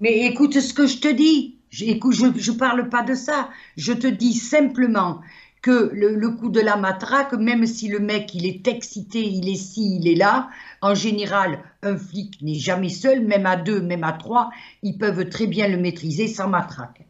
Mais 0.00 0.26
écoute 0.26 0.60
ce 0.60 0.74
que 0.74 0.86
je 0.86 0.98
te 0.98 1.08
dis. 1.08 1.56
Je, 1.70 1.84
écoute, 1.86 2.14
je 2.14 2.52
ne 2.52 2.56
parle 2.56 2.88
pas 2.88 3.02
de 3.02 3.14
ça. 3.14 3.50
Je 3.76 3.92
te 3.92 4.06
dis 4.06 4.34
simplement 4.34 5.20
que 5.62 5.90
le, 5.92 6.30
coup 6.30 6.48
de 6.48 6.60
la 6.60 6.76
matraque, 6.76 7.32
même 7.32 7.66
si 7.66 7.88
le 7.88 7.98
mec 7.98 8.34
il 8.34 8.46
est 8.46 8.68
excité, 8.68 9.26
il 9.26 9.48
est 9.48 9.56
ci, 9.56 9.98
il 10.00 10.08
est 10.08 10.14
là, 10.14 10.48
en 10.80 10.94
général, 10.94 11.58
un 11.82 11.96
flic 11.96 12.40
n'est 12.42 12.54
jamais 12.54 12.88
seul, 12.88 13.26
même 13.26 13.46
à 13.46 13.56
deux, 13.56 13.80
même 13.80 14.04
à 14.04 14.12
trois, 14.12 14.50
ils 14.82 14.96
peuvent 14.96 15.28
très 15.28 15.46
bien 15.46 15.68
le 15.68 15.76
maîtriser 15.76 16.28
sans 16.28 16.48
matraque. 16.48 17.04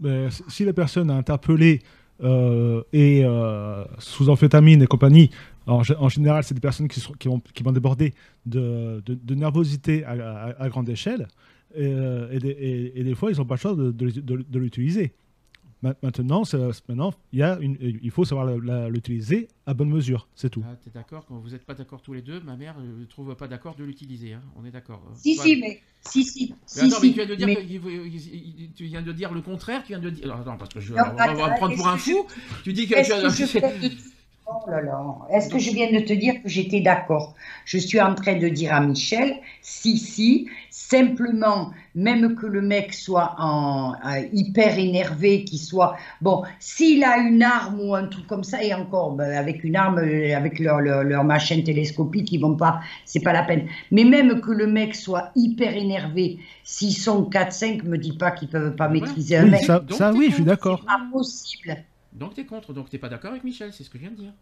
Mais 0.00 0.28
si 0.48 0.64
la 0.64 0.72
personne 0.72 1.10
a 1.10 1.14
interpellé 1.14 1.80
euh, 2.22 2.82
et 2.92 3.24
euh, 3.24 3.84
sous 3.98 4.28
amphétamine 4.28 4.82
et 4.82 4.86
compagnie, 4.86 5.30
en, 5.66 5.82
gé- 5.82 5.96
en 5.98 6.08
général, 6.08 6.44
c'est 6.44 6.54
des 6.54 6.60
personnes 6.60 6.88
qui, 6.88 7.28
vont, 7.28 7.72
déborder 7.72 8.14
de, 8.46 9.02
nervosité 9.34 10.04
à, 10.04 10.68
grande 10.68 10.88
échelle. 10.88 11.26
Et, 11.74 11.80
euh, 11.82 12.38
des, 12.38 13.14
fois, 13.14 13.32
ils 13.32 13.38
n'ont 13.38 13.44
pas 13.44 13.56
le 13.56 13.60
choix 13.60 13.74
de 13.74 14.58
l'utiliser. 14.58 15.12
Ma- 15.80 15.94
Maintenant, 16.02 16.42
maintenant 16.88 17.14
il, 17.32 17.38
y 17.38 17.42
a 17.42 17.56
une, 17.60 17.76
il 17.80 18.10
faut 18.10 18.24
savoir 18.24 18.46
l'utiliser 18.88 19.46
à 19.64 19.74
bonne 19.74 19.90
mesure, 19.90 20.26
c'est 20.34 20.50
tout. 20.50 20.64
Ah, 20.66 20.74
t'es 20.82 20.90
d'accord 20.90 21.24
Quand 21.26 21.36
vous 21.38 21.50
n'êtes 21.50 21.64
pas 21.64 21.74
d'accord 21.74 22.02
tous 22.02 22.12
les 22.14 22.22
deux, 22.22 22.40
ma 22.40 22.56
mère 22.56 22.74
ne 22.80 23.04
trouve 23.04 23.34
pas 23.36 23.46
d'accord 23.46 23.76
de 23.76 23.84
l'utiliser. 23.84 24.32
hein. 24.32 24.42
On 24.56 24.64
est 24.64 24.72
d'accord. 24.72 25.02
euh. 25.08 25.14
Si, 25.14 25.38
Ouais. 25.38 25.44
si, 25.44 25.56
mais. 25.60 25.80
Si, 26.00 26.24
si. 26.24 26.50
Mais 26.50 26.56
si, 26.66 26.80
attends, 26.80 26.96
si, 27.00 27.06
mais 27.06 27.08
tu 27.10 27.14
viens 27.14 27.26
de 27.26 27.34
dire 27.36 27.46
mais- 27.46 27.56
que- 27.56 27.62
il 27.62 27.80
faut- 27.80 27.90
il- 27.90 28.60
il- 28.62 28.72
tu 28.72 28.84
viens 28.86 29.02
de 29.02 29.12
dire 29.12 29.32
le 29.32 29.40
contraire, 29.40 29.82
tu 29.82 29.88
viens 29.88 30.00
de 30.00 30.10
dire. 30.10 30.24
Alors, 30.24 30.40
attends, 30.40 30.56
parce 30.56 30.74
que 30.74 30.80
je, 30.80 30.94
Non, 30.94 31.02
on 31.12 31.14
va, 31.14 31.32
on 31.32 31.34
va 31.36 31.50
me 31.50 31.56
prendre 31.56 31.76
pour 31.76 31.88
un 31.88 31.96
fou. 31.96 32.26
Tu 32.64 32.72
dis 32.72 32.88
que 32.88 32.94
tu 33.04 33.12
as. 33.12 33.20
que, 33.20 33.28
je. 33.46 34.17
Oh 34.50 34.70
là 34.70 34.80
là. 34.80 34.98
Est-ce 35.30 35.50
que 35.50 35.58
je 35.58 35.70
viens 35.70 35.92
de 35.92 35.98
te 36.00 36.12
dire 36.14 36.42
que 36.42 36.48
j'étais 36.48 36.80
d'accord? 36.80 37.34
Je 37.66 37.76
suis 37.76 38.00
en 38.00 38.14
train 38.14 38.38
de 38.38 38.48
dire 38.48 38.72
à 38.72 38.80
Michel, 38.80 39.34
si, 39.60 39.98
si, 39.98 40.48
simplement, 40.70 41.70
même 41.94 42.34
que 42.34 42.46
le 42.46 42.62
mec 42.62 42.94
soit 42.94 43.34
en, 43.38 43.92
euh, 43.92 44.26
hyper 44.32 44.78
énervé, 44.78 45.44
qu'il 45.44 45.58
soit... 45.58 45.96
Bon, 46.22 46.44
s'il 46.60 47.04
a 47.04 47.18
une 47.18 47.42
arme 47.42 47.78
ou 47.80 47.94
un 47.94 48.06
truc 48.06 48.26
comme 48.26 48.42
ça, 48.42 48.62
et 48.64 48.72
encore, 48.72 49.12
ben, 49.12 49.30
avec 49.36 49.64
une 49.64 49.76
arme, 49.76 49.98
euh, 49.98 50.34
avec 50.34 50.58
leur, 50.60 50.80
leur, 50.80 51.04
leur 51.04 51.24
machin 51.24 51.60
télescopique, 51.62 52.32
ils 52.32 52.38
vont 52.40 52.56
pas... 52.56 52.80
C'est 53.04 53.20
pas 53.20 53.34
la 53.34 53.42
peine. 53.42 53.68
Mais 53.90 54.04
même 54.04 54.40
que 54.40 54.50
le 54.50 54.66
mec 54.66 54.94
soit 54.94 55.30
hyper 55.36 55.76
énervé, 55.76 56.38
s'ils 56.64 56.96
sont 56.96 57.28
4-5, 57.28 57.82
me 57.84 57.98
dis 57.98 58.16
pas 58.16 58.30
qu'ils 58.30 58.48
peuvent 58.48 58.76
pas 58.76 58.88
Ouais. 59.00 59.00
maîtriser 59.00 59.36
un 59.36 59.44
Oui, 59.44 59.50
mec. 59.50 59.62
ça, 59.62 59.80
Donc, 59.80 59.90
ça, 59.90 60.10
t'es 60.10 60.16
oui, 60.16 60.28
je 60.30 60.36
suis 60.36 60.44
d'accord. 60.44 60.80
c'est 60.80 60.86
Pas 60.86 61.00
possible. 61.12 61.84
Donc 62.12 62.34
t'es 62.34 62.44
contre, 62.44 62.72
donc 62.72 62.88
t'es 62.90 62.98
pas 62.98 63.08
d'accord 63.08 63.30
avec 63.32 63.44
Michel, 63.44 63.72
c'est 63.72 63.84
ce 63.84 63.90
que 63.90 63.98
je 63.98 64.02
viens 64.02 64.10
de 64.12 64.16
dire. 64.16 64.32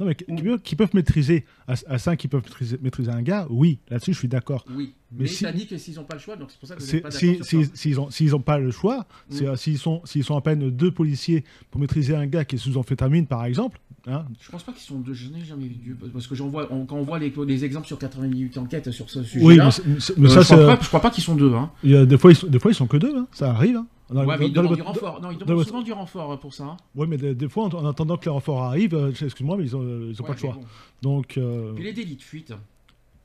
Non, 0.00 0.06
mais 0.06 0.14
qui, 0.14 0.24
qui 0.64 0.74
peuvent- 0.74 0.94
maîtriser, 0.94 1.44
à, 1.68 1.74
à 1.86 1.98
5 1.98 2.16
qui 2.18 2.26
peuvent 2.26 2.42
maîtriser, 2.42 2.78
maîtriser 2.82 3.10
un 3.10 3.20
gars, 3.22 3.46
oui, 3.50 3.78
là-dessus, 3.90 4.14
je 4.14 4.18
suis 4.18 4.26
d'accord. 4.26 4.64
Oui, 4.74 4.94
Mais 5.12 5.20
mais, 5.24 5.26
si- 5.26 5.44
t'as 5.44 5.52
dit 5.52 5.66
que 5.66 5.76
s'ils 5.76 5.94
n'ont 5.96 6.04
pas 6.04 6.14
le 6.14 6.20
choix, 6.20 6.34
donc 6.34 6.50
c'est 6.50 6.58
pour 6.58 6.66
ça 6.68 6.74
que 6.74 6.80
vous 6.82 6.86
pas 6.90 7.10
d'accord 7.10 7.12
si-. 7.12 7.38
S'ils 7.44 7.58
n'ont 7.60 7.70
s'ils 7.74 8.00
ont, 8.00 8.10
s'ils 8.10 8.34
ont 8.34 8.40
pas 8.40 8.58
le 8.58 8.70
choix, 8.70 9.06
Mm. 9.30 9.34
euh, 9.42 9.56
s'ils 9.56 9.78
sont, 9.78 10.00
s'ils 10.06 10.24
sont 10.24 10.34
à 10.36 10.40
peine 10.40 10.70
deux 10.70 10.90
policiers 10.90 11.44
pour 11.70 11.78
maîtriser 11.80 12.16
un 12.16 12.26
gars 12.26 12.44
qui 12.46 12.56
est 12.56 12.58
sous 12.58 12.78
amphétamine, 12.78 13.26
par 13.26 13.44
exemple, 13.44 13.78
hein, 14.06 14.24
Je 14.40 14.50
pense 14.50 14.62
pas 14.62 14.72
qu'ils 14.72 14.80
sont 14.82 14.98
deux, 14.98 15.12
je 15.12 15.28
n'ai 15.28 15.44
jamais 15.44 15.68
vu, 15.68 15.94
parce 16.12 16.26
que 16.26 16.34
j'en 16.34 16.48
vois, 16.48 16.72
on- 16.72 16.86
quand 16.86 16.96
on 16.96 17.02
voit 17.04 17.18
les, 17.18 17.32
les 17.46 17.64
exemples 17.64 17.86
sur 17.86 17.98
88 17.98 18.56
enquêtes 18.58 18.90
sur 18.92 19.10
ce 19.10 19.18
oui, 19.20 19.26
sujet-là, 19.26 19.64
mais, 19.66 19.70
c'est- 20.00 20.16
mais 20.16 20.22
mais 20.24 20.30
euh, 20.30 20.34
ça, 20.34 20.40
je, 20.40 20.46
crois 20.46 20.76
pas, 20.76 20.82
je 20.82 20.88
crois 20.88 21.00
pas 21.02 21.10
qu'ils 21.10 21.22
sont 21.22 21.36
deux. 21.36 21.52
Hein. 21.52 21.70
il 21.84 21.90
y 21.90 21.96
a 21.96 22.06
des 22.06 22.16
fois, 22.16 22.32
ils 22.32 22.36
sont, 22.36 22.46
des 22.46 22.58
fois, 22.58 22.70
ils 22.70 22.74
sont 22.74 22.86
que 22.88 22.96
deux, 22.96 23.14
hein, 23.14 23.28
ça 23.32 23.50
arrive. 23.50 23.76
hein. 23.76 23.86
Dans- 24.12 24.24
Ouais, 24.26 24.36
mais 24.38 24.46
ils 24.46 24.52
demandent 24.52 24.74
du 24.76 24.82
renfort. 24.82 25.20
Non, 25.22 25.30
ils 25.30 25.38
demandent 25.38 25.64
souvent 25.66 25.82
du 25.82 25.92
renfort 25.92 26.32
euh, 26.32 26.36
pour 26.36 26.52
ça. 26.54 26.64
hein. 26.64 26.76
Ouais, 26.94 27.06
mais 27.06 27.16
des, 27.16 27.34
des 27.34 27.48
fois, 27.48 27.64
en, 27.64 27.68
en 27.74 27.86
attendant 27.86 28.16
que 28.16 28.24
les 28.24 28.30
renforts 28.30 28.62
arrivent, 28.62 28.94
euh, 28.94 29.10
excuse-moi, 29.10 29.56
mais 29.56 29.66
ils 29.66 29.72
n'ont 29.74 29.82
ils 30.10 30.20
ont 30.20 30.24
Ouais, 30.24 30.28
pas 30.28 30.32
le 30.34 30.38
choix. 30.38 30.52
bon. 30.54 30.64
Donc, 31.02 31.38
euh, 31.38 31.72
Puis 31.74 31.84
les 31.84 31.92
délits 31.92 32.16
de 32.16 32.22
fuite, 32.22 32.52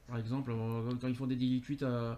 par 0.08 0.18
exemple, 0.18 0.52
euh, 0.52 0.92
quand 1.02 1.08
ils 1.08 1.16
font 1.16 1.28
des 1.28 1.36
délits 1.36 1.60
de 1.60 1.66
fuite, 1.66 1.84
euh, 1.84 2.14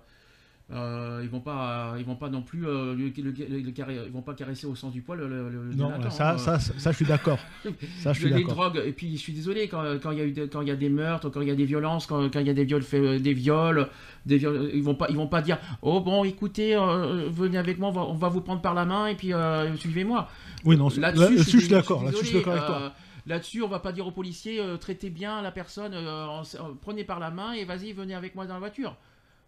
euh, 0.71 1.21
ils 1.23 1.29
vont 1.29 1.39
pas, 1.39 1.95
ils 1.97 2.05
vont 2.05 2.15
pas 2.15 2.29
non 2.29 2.41
plus, 2.43 2.67
euh, 2.67 2.93
le, 2.93 3.07
le- 3.23 3.31
le- 3.31 3.59
le 3.59 3.71
carré- 3.71 3.99
ils 4.05 4.11
vont 4.11 4.21
pas 4.21 4.35
caresser 4.35 4.67
au 4.67 4.75
sens 4.75 4.93
du 4.93 5.01
poil 5.01 5.17
le, 5.19 5.27
le- 5.49 5.73
non, 5.75 5.89
ça, 6.11 6.33
hein. 6.33 6.37
ça, 6.37 6.59
ça, 6.59 6.73
ça, 6.77 6.91
je 6.91 6.95
suis 6.95 7.05
d'accord. 7.05 7.39
Ça, 8.03 8.13
je 8.13 8.19
suis 8.19 8.29
les 8.29 8.43
drogues 8.43 8.81
et 8.85 8.91
puis 8.91 9.13
je 9.17 9.21
suis 9.21 9.33
désolé 9.33 9.67
quand, 9.67 9.83
quand 10.01 10.11
il 10.11 10.17
y 10.19 10.21
a 10.21 10.25
eu 10.25 10.31
des- 10.31 10.47
quand 10.47 10.61
il 10.61 10.67
y 10.67 10.71
a 10.71 10.75
des 10.75 10.89
meurtres 10.89 11.29
quand 11.29 11.41
il 11.41 11.47
y 11.47 11.51
a 11.51 11.55
des 11.55 11.65
violences 11.65 12.05
quand, 12.05 12.29
quand 12.31 12.39
il 12.39 12.47
y 12.47 12.49
a 12.49 12.53
des 12.53 12.65
viols 12.65 12.83
des 13.19 13.33
viols 13.33 13.87
des 14.25 14.37
viols, 14.37 14.69
ils 14.73 14.83
vont 14.83 14.95
pas 14.95 15.07
ils 15.09 15.15
vont 15.15 15.27
pas 15.27 15.41
dire 15.41 15.57
oh 15.81 15.99
bon 16.01 16.23
écoutez 16.23 16.75
euh, 16.75 17.29
venez 17.31 17.57
avec 17.57 17.79
moi 17.79 17.89
on 17.89 17.93
va, 17.93 18.01
on 18.01 18.13
va 18.15 18.29
vous 18.29 18.41
prendre 18.41 18.61
par 18.61 18.73
la 18.75 18.85
main 18.85 19.07
et 19.07 19.15
puis 19.15 19.33
euh, 19.33 19.75
suivez-moi 19.77 20.29
Oui, 20.65 20.77
non, 20.77 20.89
là-dessus 20.97 21.37
je 21.39 21.57
suis 21.57 21.67
d'accord. 21.67 22.03
Là-dessus, 22.03 22.25
je 22.25 22.29
suis 22.29 22.37
d'accord 22.37 22.53
avec 22.53 22.65
toi. 22.67 22.81
euh, 22.83 22.89
Là-dessus, 23.27 23.61
on 23.61 23.67
va 23.67 23.79
pas 23.79 23.91
dire 23.91 24.07
aux 24.07 24.11
policiers 24.11 24.59
euh, 24.59 24.77
traitez 24.77 25.09
bien 25.09 25.41
la 25.41 25.51
personne, 25.51 25.93
euh, 25.93 26.25
en- 26.25 26.41
en- 26.41 26.73
prenez 26.81 27.03
par 27.03 27.19
la 27.19 27.29
main 27.31 27.51
et 27.53 27.63
vas-y, 27.65 27.91
venez 27.93 28.15
avec 28.15 28.33
moi 28.35 28.45
dans 28.47 28.53
la 28.53 28.59
voiture. 28.59 28.95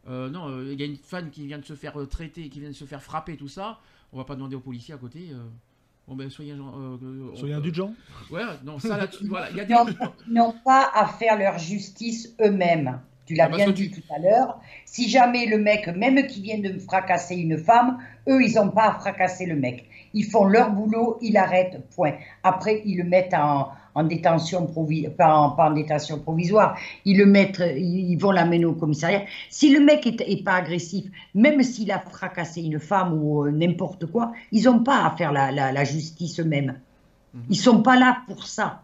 Euh, 0.09 0.29
non, 0.29 0.47
euh, 0.49 0.69
il 0.73 0.79
y 0.79 0.83
a 0.83 0.87
une 0.87 0.97
femme 0.97 1.29
qui 1.29 1.45
vient 1.47 1.59
de 1.59 1.65
se 1.65 1.75
faire 1.75 1.99
euh, 1.99 2.05
traiter, 2.07 2.49
qui 2.49 2.59
vient 2.59 2.69
de 2.69 2.75
se 2.75 2.85
faire 2.85 3.01
frapper, 3.03 3.37
tout 3.37 3.47
ça. 3.47 3.79
On 4.13 4.17
va 4.17 4.23
pas 4.25 4.35
demander 4.35 4.55
aux 4.55 4.59
policiers 4.61 4.93
à 4.93 4.97
côté. 4.97 5.29
euh, 5.31 5.37
bon 6.07 6.15
ben 6.15 6.29
soyez, 6.29 6.53
euh, 6.53 6.57
euh, 7.03 7.35
Soyez 7.35 7.53
euh, 7.53 7.57
indulgents. 7.57 7.93
Ouais, 8.31 8.41
non, 8.63 8.79
ça 8.79 8.97
là-dessus, 8.97 9.27
voilà. 9.27 9.49
Il 9.51 9.57
y 9.57 9.61
a 9.61 9.65
des. 9.65 9.73
Ils 10.27 10.33
n'ont- 10.33 10.53
pas 10.65 10.89
à 10.93 11.05
faire 11.07 11.37
leur 11.37 11.59
justice 11.59 12.33
eux-mêmes. 12.43 12.99
Tu 13.27 13.35
l'as 13.35 13.45
Ah, 13.45 13.49
parce 13.49 13.63
bien 13.63 13.71
dit 13.71 13.91
tu- 13.91 14.01
tout 14.01 14.13
à 14.13 14.17
l'heure. 14.19 14.59
Si 14.85 15.07
jamais 15.07 15.45
le 15.45 15.59
mec, 15.59 15.87
même 15.95 16.25
qui 16.27 16.41
vient 16.41 16.59
de 16.59 16.77
fracasser 16.79 17.35
une 17.35 17.57
femme, 17.57 17.99
eux, 18.27 18.41
ils 18.43 18.55
n'ont 18.55 18.69
pas 18.71 18.89
à 18.89 18.99
fracasser 18.99 19.45
le 19.45 19.55
mec. 19.55 19.87
Ils 20.13 20.25
font 20.25 20.45
leur 20.45 20.71
boulot, 20.71 21.19
ils 21.21 21.37
arrêtent, 21.37 21.79
point. 21.95 22.13
Après, 22.43 22.81
ils 22.83 22.97
le 22.97 23.03
mettent 23.05 23.35
en, 23.35 23.69
en 23.95 24.03
détention 24.03 24.65
provisoire, 24.67 25.13
pas 25.15 25.35
en, 25.35 25.49
pas 25.51 25.69
en 25.69 25.73
détention 25.73 26.19
provisoire. 26.19 26.77
Ils 27.05 27.17
le 27.17 27.25
mettent, 27.25 27.61
ils, 27.77 28.17
vont 28.17 28.31
l'amener 28.31 28.65
au 28.65 28.73
commissariat. 28.73 29.23
Si 29.49 29.73
le 29.73 29.79
mec 29.79 30.05
est, 30.07 30.21
est 30.21 30.43
pas 30.43 30.55
agressif, 30.55 31.05
même 31.35 31.61
s'il 31.63 31.91
a 31.91 31.99
fracassé 31.99 32.61
une 32.61 32.79
femme 32.79 33.13
ou 33.21 33.45
euh, 33.45 33.51
n'importe 33.51 34.05
quoi, 34.05 34.31
ils 34.51 34.63
n'ont 34.65 34.83
pas 34.83 35.05
à 35.05 35.11
faire 35.17 35.31
la, 35.31 35.51
la- 35.51 35.71
la 35.71 35.83
justice 35.83 36.39
eux-mêmes. 36.39 36.79
Mhm. 37.33 37.43
Ils 37.49 37.55
sont 37.57 37.81
pas 37.81 37.97
là 37.97 38.21
pour 38.27 38.45
ça. 38.45 38.83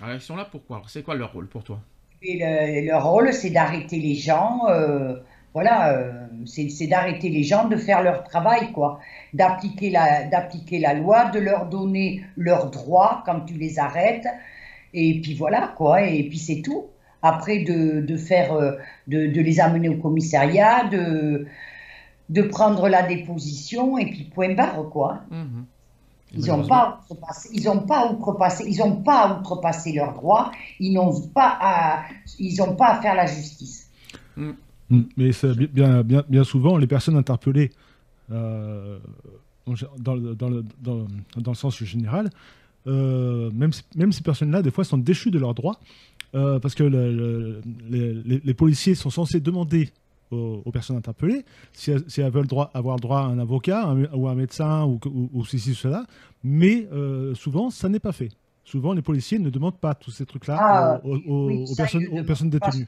Alors, 0.00 0.14
ils 0.14 0.20
sont 0.20 0.36
là 0.36 0.46
pourquoi 0.50 0.82
C'est 0.88 1.02
quoi 1.02 1.14
leur 1.14 1.32
rôle 1.32 1.48
pour 1.48 1.64
toi? 1.64 1.80
Et 2.22 2.38
le- 2.38 2.86
leur 2.88 3.04
rôle, 3.04 3.32
c'est 3.32 3.50
d'arrêter 3.50 3.98
les 4.00 4.14
gens. 4.14 4.60
euh, 4.68 5.16
voilà, 5.54 5.92
euh, 5.92 6.26
c'est 6.46 6.86
d'arrêter 6.86 7.28
les 7.30 7.42
gens 7.42 7.68
de 7.68 7.76
faire 7.76 8.02
leur 8.02 8.24
travail, 8.24 8.72
quoi. 8.72 9.00
D'appliquer 9.34 9.90
la, 9.90 10.24
d'appliquer 10.24 10.78
la 10.78 10.94
loi, 10.94 11.26
de 11.30 11.38
leur 11.38 11.66
donner 11.66 12.22
leurs 12.36 12.70
droits 12.70 13.22
quand 13.26 13.40
tu 13.40 13.54
les 13.54 13.78
arrêtes. 13.78 14.26
Et 14.94 15.20
puis 15.20 15.34
voilà, 15.34 15.72
quoi. 15.76 16.02
Et 16.02 16.24
puis 16.28 16.38
c'est 16.38 16.62
tout. 16.62 16.86
Après, 17.22 17.64
de, 17.64 18.00
de 18.00 18.16
faire, 18.16 18.52
euh, 18.52 18.72
de, 19.08 19.26
de 19.26 19.40
les 19.40 19.58
amener 19.58 19.88
au 19.88 19.96
commissariat, 19.96 20.84
de, 20.84 21.46
de 22.28 22.42
prendre 22.42 22.88
la 22.88 23.02
déposition, 23.02 23.98
et 23.98 24.06
puis 24.06 24.24
point 24.24 24.54
barre, 24.54 24.88
quoi. 24.90 25.20
Mhm. 25.30 25.66
Ils 26.34 26.46
n'ont 26.46 26.66
pas, 26.66 27.00
pas 27.88 28.12
outrepassé, 28.12 28.64
ils 28.66 28.82
ont 28.82 28.96
pas 28.96 29.22
à 29.22 29.40
outrepassé 29.40 29.92
leurs 29.92 30.12
droits, 30.12 30.52
ils 30.78 30.92
n'ont 30.92 31.18
pas 31.28 31.56
à, 31.58 32.02
ils 32.38 32.60
ont 32.60 32.74
pas 32.76 32.88
à 32.88 33.00
faire 33.00 33.14
la 33.14 33.26
justice. 33.26 33.88
Mm. 34.90 35.00
Mais 35.16 35.30
bien, 35.72 36.02
bien, 36.02 36.24
bien 36.28 36.44
souvent, 36.44 36.76
les 36.78 36.86
personnes 36.86 37.16
interpellées, 37.16 37.70
euh, 38.30 38.98
dans, 39.98 40.14
le, 40.14 40.34
dans, 40.34 40.48
le, 40.48 40.64
dans, 40.82 41.06
dans 41.36 41.50
le 41.50 41.56
sens 41.56 41.82
général, 41.84 42.30
euh, 42.86 43.50
même, 43.52 43.72
ces 44.12 44.22
personnes-là, 44.22 44.62
des 44.62 44.70
fois, 44.70 44.84
sont 44.84 44.98
déchues 44.98 45.30
de 45.30 45.38
leurs 45.38 45.54
droits, 45.54 45.78
euh, 46.34 46.58
parce 46.58 46.74
que 46.74 46.84
le- 46.84 47.12
le- 47.12 47.60
les, 47.90 48.14
les- 48.14 48.40
les 48.44 48.54
policiers 48.54 48.94
sont 48.94 49.10
censés 49.10 49.40
demander 49.40 49.90
aux, 50.30 50.62
aux 50.64 50.70
personnes 50.70 50.96
interpellées 50.96 51.44
si 51.72 51.90
elles, 51.90 52.02
si 52.06 52.20
elles 52.20 52.30
veulent 52.30 52.46
droit, 52.46 52.70
avoir 52.74 52.96
droit 52.98 53.20
à 53.20 53.24
un 53.24 53.38
avocat 53.38 53.86
un- 53.88 54.04
ou 54.14 54.28
un 54.28 54.34
médecin 54.34 54.84
ou, 54.84 55.00
ou, 55.06 55.30
ou 55.32 55.44
ceci, 55.46 55.74
cela, 55.74 56.04
mais 56.44 56.86
euh, 56.92 57.34
souvent, 57.34 57.70
ça 57.70 57.88
n'est 57.88 57.98
pas 58.00 58.12
fait. 58.12 58.28
Souvent, 58.64 58.92
les 58.92 59.00
policiers 59.02 59.38
ne 59.38 59.48
demandent 59.48 59.78
pas 59.78 59.94
tous 59.94 60.10
ces 60.10 60.26
trucs-là 60.26 60.56
Ah, 60.60 61.00
aux, 61.02 61.16
aux- 61.16 61.46
Oui, 61.46 61.62
aux 61.62 61.66
ça, 61.66 61.82
personnes, 61.84 62.06
aux 62.12 62.22
pas 62.24 62.50
détenues. 62.50 62.86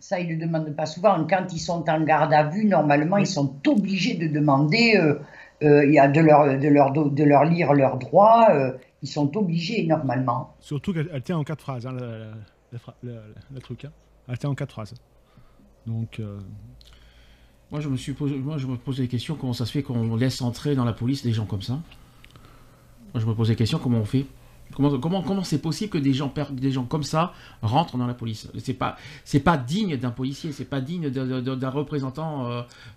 Ça, 0.00 0.20
ils 0.20 0.28
ne 0.28 0.34
le 0.34 0.46
demandent 0.46 0.74
pas 0.76 0.86
souvent. 0.86 1.26
Quand 1.26 1.46
ils 1.52 1.58
sont 1.58 1.84
en 1.88 2.00
garde 2.02 2.32
à 2.32 2.44
vue, 2.44 2.64
normalement, 2.66 3.16
ils 3.16 3.26
sont 3.26 3.54
obligés 3.66 4.14
de 4.16 4.28
demander, 4.28 4.96
euh, 4.96 5.18
euh, 5.62 5.84
il 5.86 5.92
y 5.92 5.98
a 5.98 6.06
de 6.08 6.20
leur, 6.20 6.46
de, 6.58 6.68
leur, 6.68 6.92
de 6.92 7.24
leur 7.24 7.44
lire 7.44 7.72
leurs 7.74 7.98
droits. 7.98 8.48
euh, 8.52 8.72
ils 9.02 9.08
sont 9.08 9.36
obligés, 9.36 9.86
normalement. 9.86 10.54
Surtout 10.60 10.92
qu'elle 10.92 11.08
elle 11.12 11.22
tient 11.22 11.38
en 11.38 11.44
quatre 11.44 11.60
phrases, 11.62 11.86
hein, 11.86 11.92
le 12.72 13.60
truc. 13.60 13.84
hein. 13.84 13.90
Elle 14.28 14.38
tient 14.38 14.50
en 14.50 14.54
quatre 14.54 14.72
phrases. 14.72 14.94
Donc, 15.86 16.20
euh, 16.20 16.38
Moi, 17.70 17.80
je 17.80 17.88
me 17.88 17.96
suis 17.96 18.12
posé, 18.12 18.36
moi, 18.36 18.56
je 18.58 18.66
me 18.66 18.76
pose 18.76 18.96
des 18.98 19.08
questions. 19.08 19.36
Comment 19.36 19.52
ça 19.52 19.66
se 19.66 19.72
fait 19.72 19.82
qu'on 19.82 20.16
laisse 20.16 20.40
entrer 20.42 20.74
dans 20.74 20.84
la 20.84 20.92
police 20.92 21.22
des 21.22 21.32
gens 21.32 21.44
comme 21.46 21.62
ça? 21.62 21.74
Moi, 23.14 23.20
je 23.22 23.26
me 23.26 23.34
pose 23.34 23.48
des 23.48 23.56
questions. 23.56 23.78
Comment 23.78 23.98
on 23.98 24.04
fait? 24.04 24.26
Comment 24.78 24.96
comment 25.00 25.22
comment 25.22 25.42
c'est 25.42 25.60
possible 25.60 25.90
que 25.90 25.98
des 25.98 26.12
gens 26.12 26.32
des 26.52 26.70
gens 26.70 26.84
comme 26.84 27.02
ça 27.02 27.32
rentrent 27.62 27.96
dans 27.96 28.06
la 28.06 28.14
police? 28.14 28.48
C'est 28.58 28.74
pas 28.74 28.96
c'est 29.24 29.40
pas 29.40 29.56
digne 29.56 29.96
d'un 29.96 30.12
policier. 30.12 30.52
C'est 30.52 30.66
pas 30.66 30.80
digne 30.80 31.10
d'un 31.10 31.70
représentant 31.70 32.48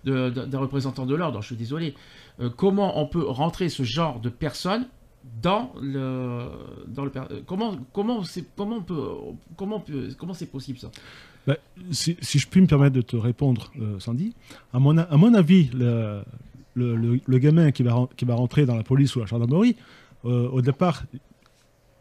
euh, 0.06 0.30
d'un 0.30 0.58
représentant 0.60 1.06
de 1.06 1.16
l'ordre. 1.16 1.40
Je 1.40 1.46
suis 1.46 1.56
désolé. 1.56 1.94
Euh, 2.38 2.50
comment 2.56 3.00
on 3.00 3.06
peut 3.06 3.26
rentrer 3.26 3.68
ce 3.68 3.82
genre 3.82 4.20
de 4.20 4.28
personnes 4.28 4.86
dans 5.42 5.72
le 5.80 6.46
dans 6.86 7.04
le 7.04 7.10
euh, 7.16 7.40
comment 7.46 7.76
comment 7.92 8.22
c'est 8.22 8.44
comment 8.56 8.76
on 8.76 8.82
peut 8.82 9.02
comment 9.56 9.76
on 9.76 9.80
peut 9.80 10.10
comment 10.16 10.34
c'est 10.34 10.52
possible 10.52 10.78
ça? 10.78 10.92
Bah, 11.48 11.56
si, 11.90 12.16
si 12.20 12.38
je 12.38 12.46
puis 12.46 12.60
me 12.60 12.68
permettre 12.68 12.94
de 12.94 13.02
te 13.02 13.16
répondre, 13.16 13.72
Sandy, 13.98 14.32
à 14.72 14.78
mon, 14.78 14.96
à 14.96 15.16
mon 15.16 15.34
avis, 15.34 15.70
le, 15.74 16.22
le, 16.76 17.38
gamin 17.38 17.72
qui 17.72 17.82
va, 17.82 18.06
qui 18.16 18.24
va 18.24 18.36
rentrer 18.36 18.64
dans 18.64 18.76
la 18.76 18.84
police 18.84 19.16
ou 19.16 19.18
la 19.18 19.26
gendarmerie, 19.26 19.74
au 20.22 20.62
départ, 20.62 21.02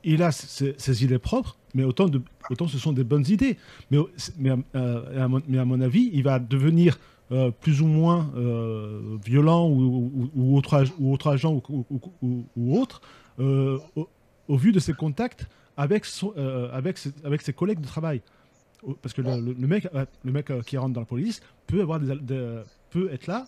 il 0.03 0.23
a 0.23 0.31
ses, 0.31 1.03
idées 1.03 1.19
propres, 1.19 1.57
mais 1.73 1.83
autant, 1.83 2.07
autant 2.49 2.67
ce 2.67 2.77
sont 2.77 2.93
des 2.93 3.03
bonnes 3.03 3.25
idées. 3.27 3.57
Mais, 3.89 3.97
mais, 4.37 4.51
euh, 4.75 5.23
à, 5.23 5.27
mon, 5.27 5.41
mais 5.47 5.57
à 5.57 5.65
mon 5.65 5.79
avis, 5.81 6.09
il 6.13 6.23
va 6.23 6.39
devenir 6.39 6.99
euh, 7.31 7.49
plus 7.51 7.81
ou 7.81 7.87
moins 7.87 8.29
euh, 8.35 9.17
violent 9.25 9.69
ou, 9.69 10.29
ou- 10.35 10.57
autre, 10.57 10.83
ou 10.99 11.13
autre 11.13 11.27
agent 11.27 11.61
ou, 11.69 12.45
autre 12.73 13.01
au, 13.39 14.57
vu 14.57 14.71
de 14.71 14.79
ses 14.79 14.93
contacts 14.93 15.47
avec, 15.77 16.05
son- 16.05 16.33
avec, 16.73 16.97
ses, 16.97 17.11
avec 17.23 17.41
ses 17.41 17.53
collègues 17.53 17.79
de 17.81 17.87
travail. 17.87 18.21
Parce 19.01 19.13
que 19.13 19.21
le, 19.21 19.67
mec, 19.67 19.87
le 20.23 20.31
mec 20.31 20.51
qui 20.65 20.75
rentre 20.77 20.93
dans 20.93 21.01
la 21.01 21.05
police 21.05 21.41
peut, 21.67 21.81
avoir 21.81 21.99
des, 21.99 22.15
peut 22.89 23.09
être 23.13 23.27
là 23.27 23.45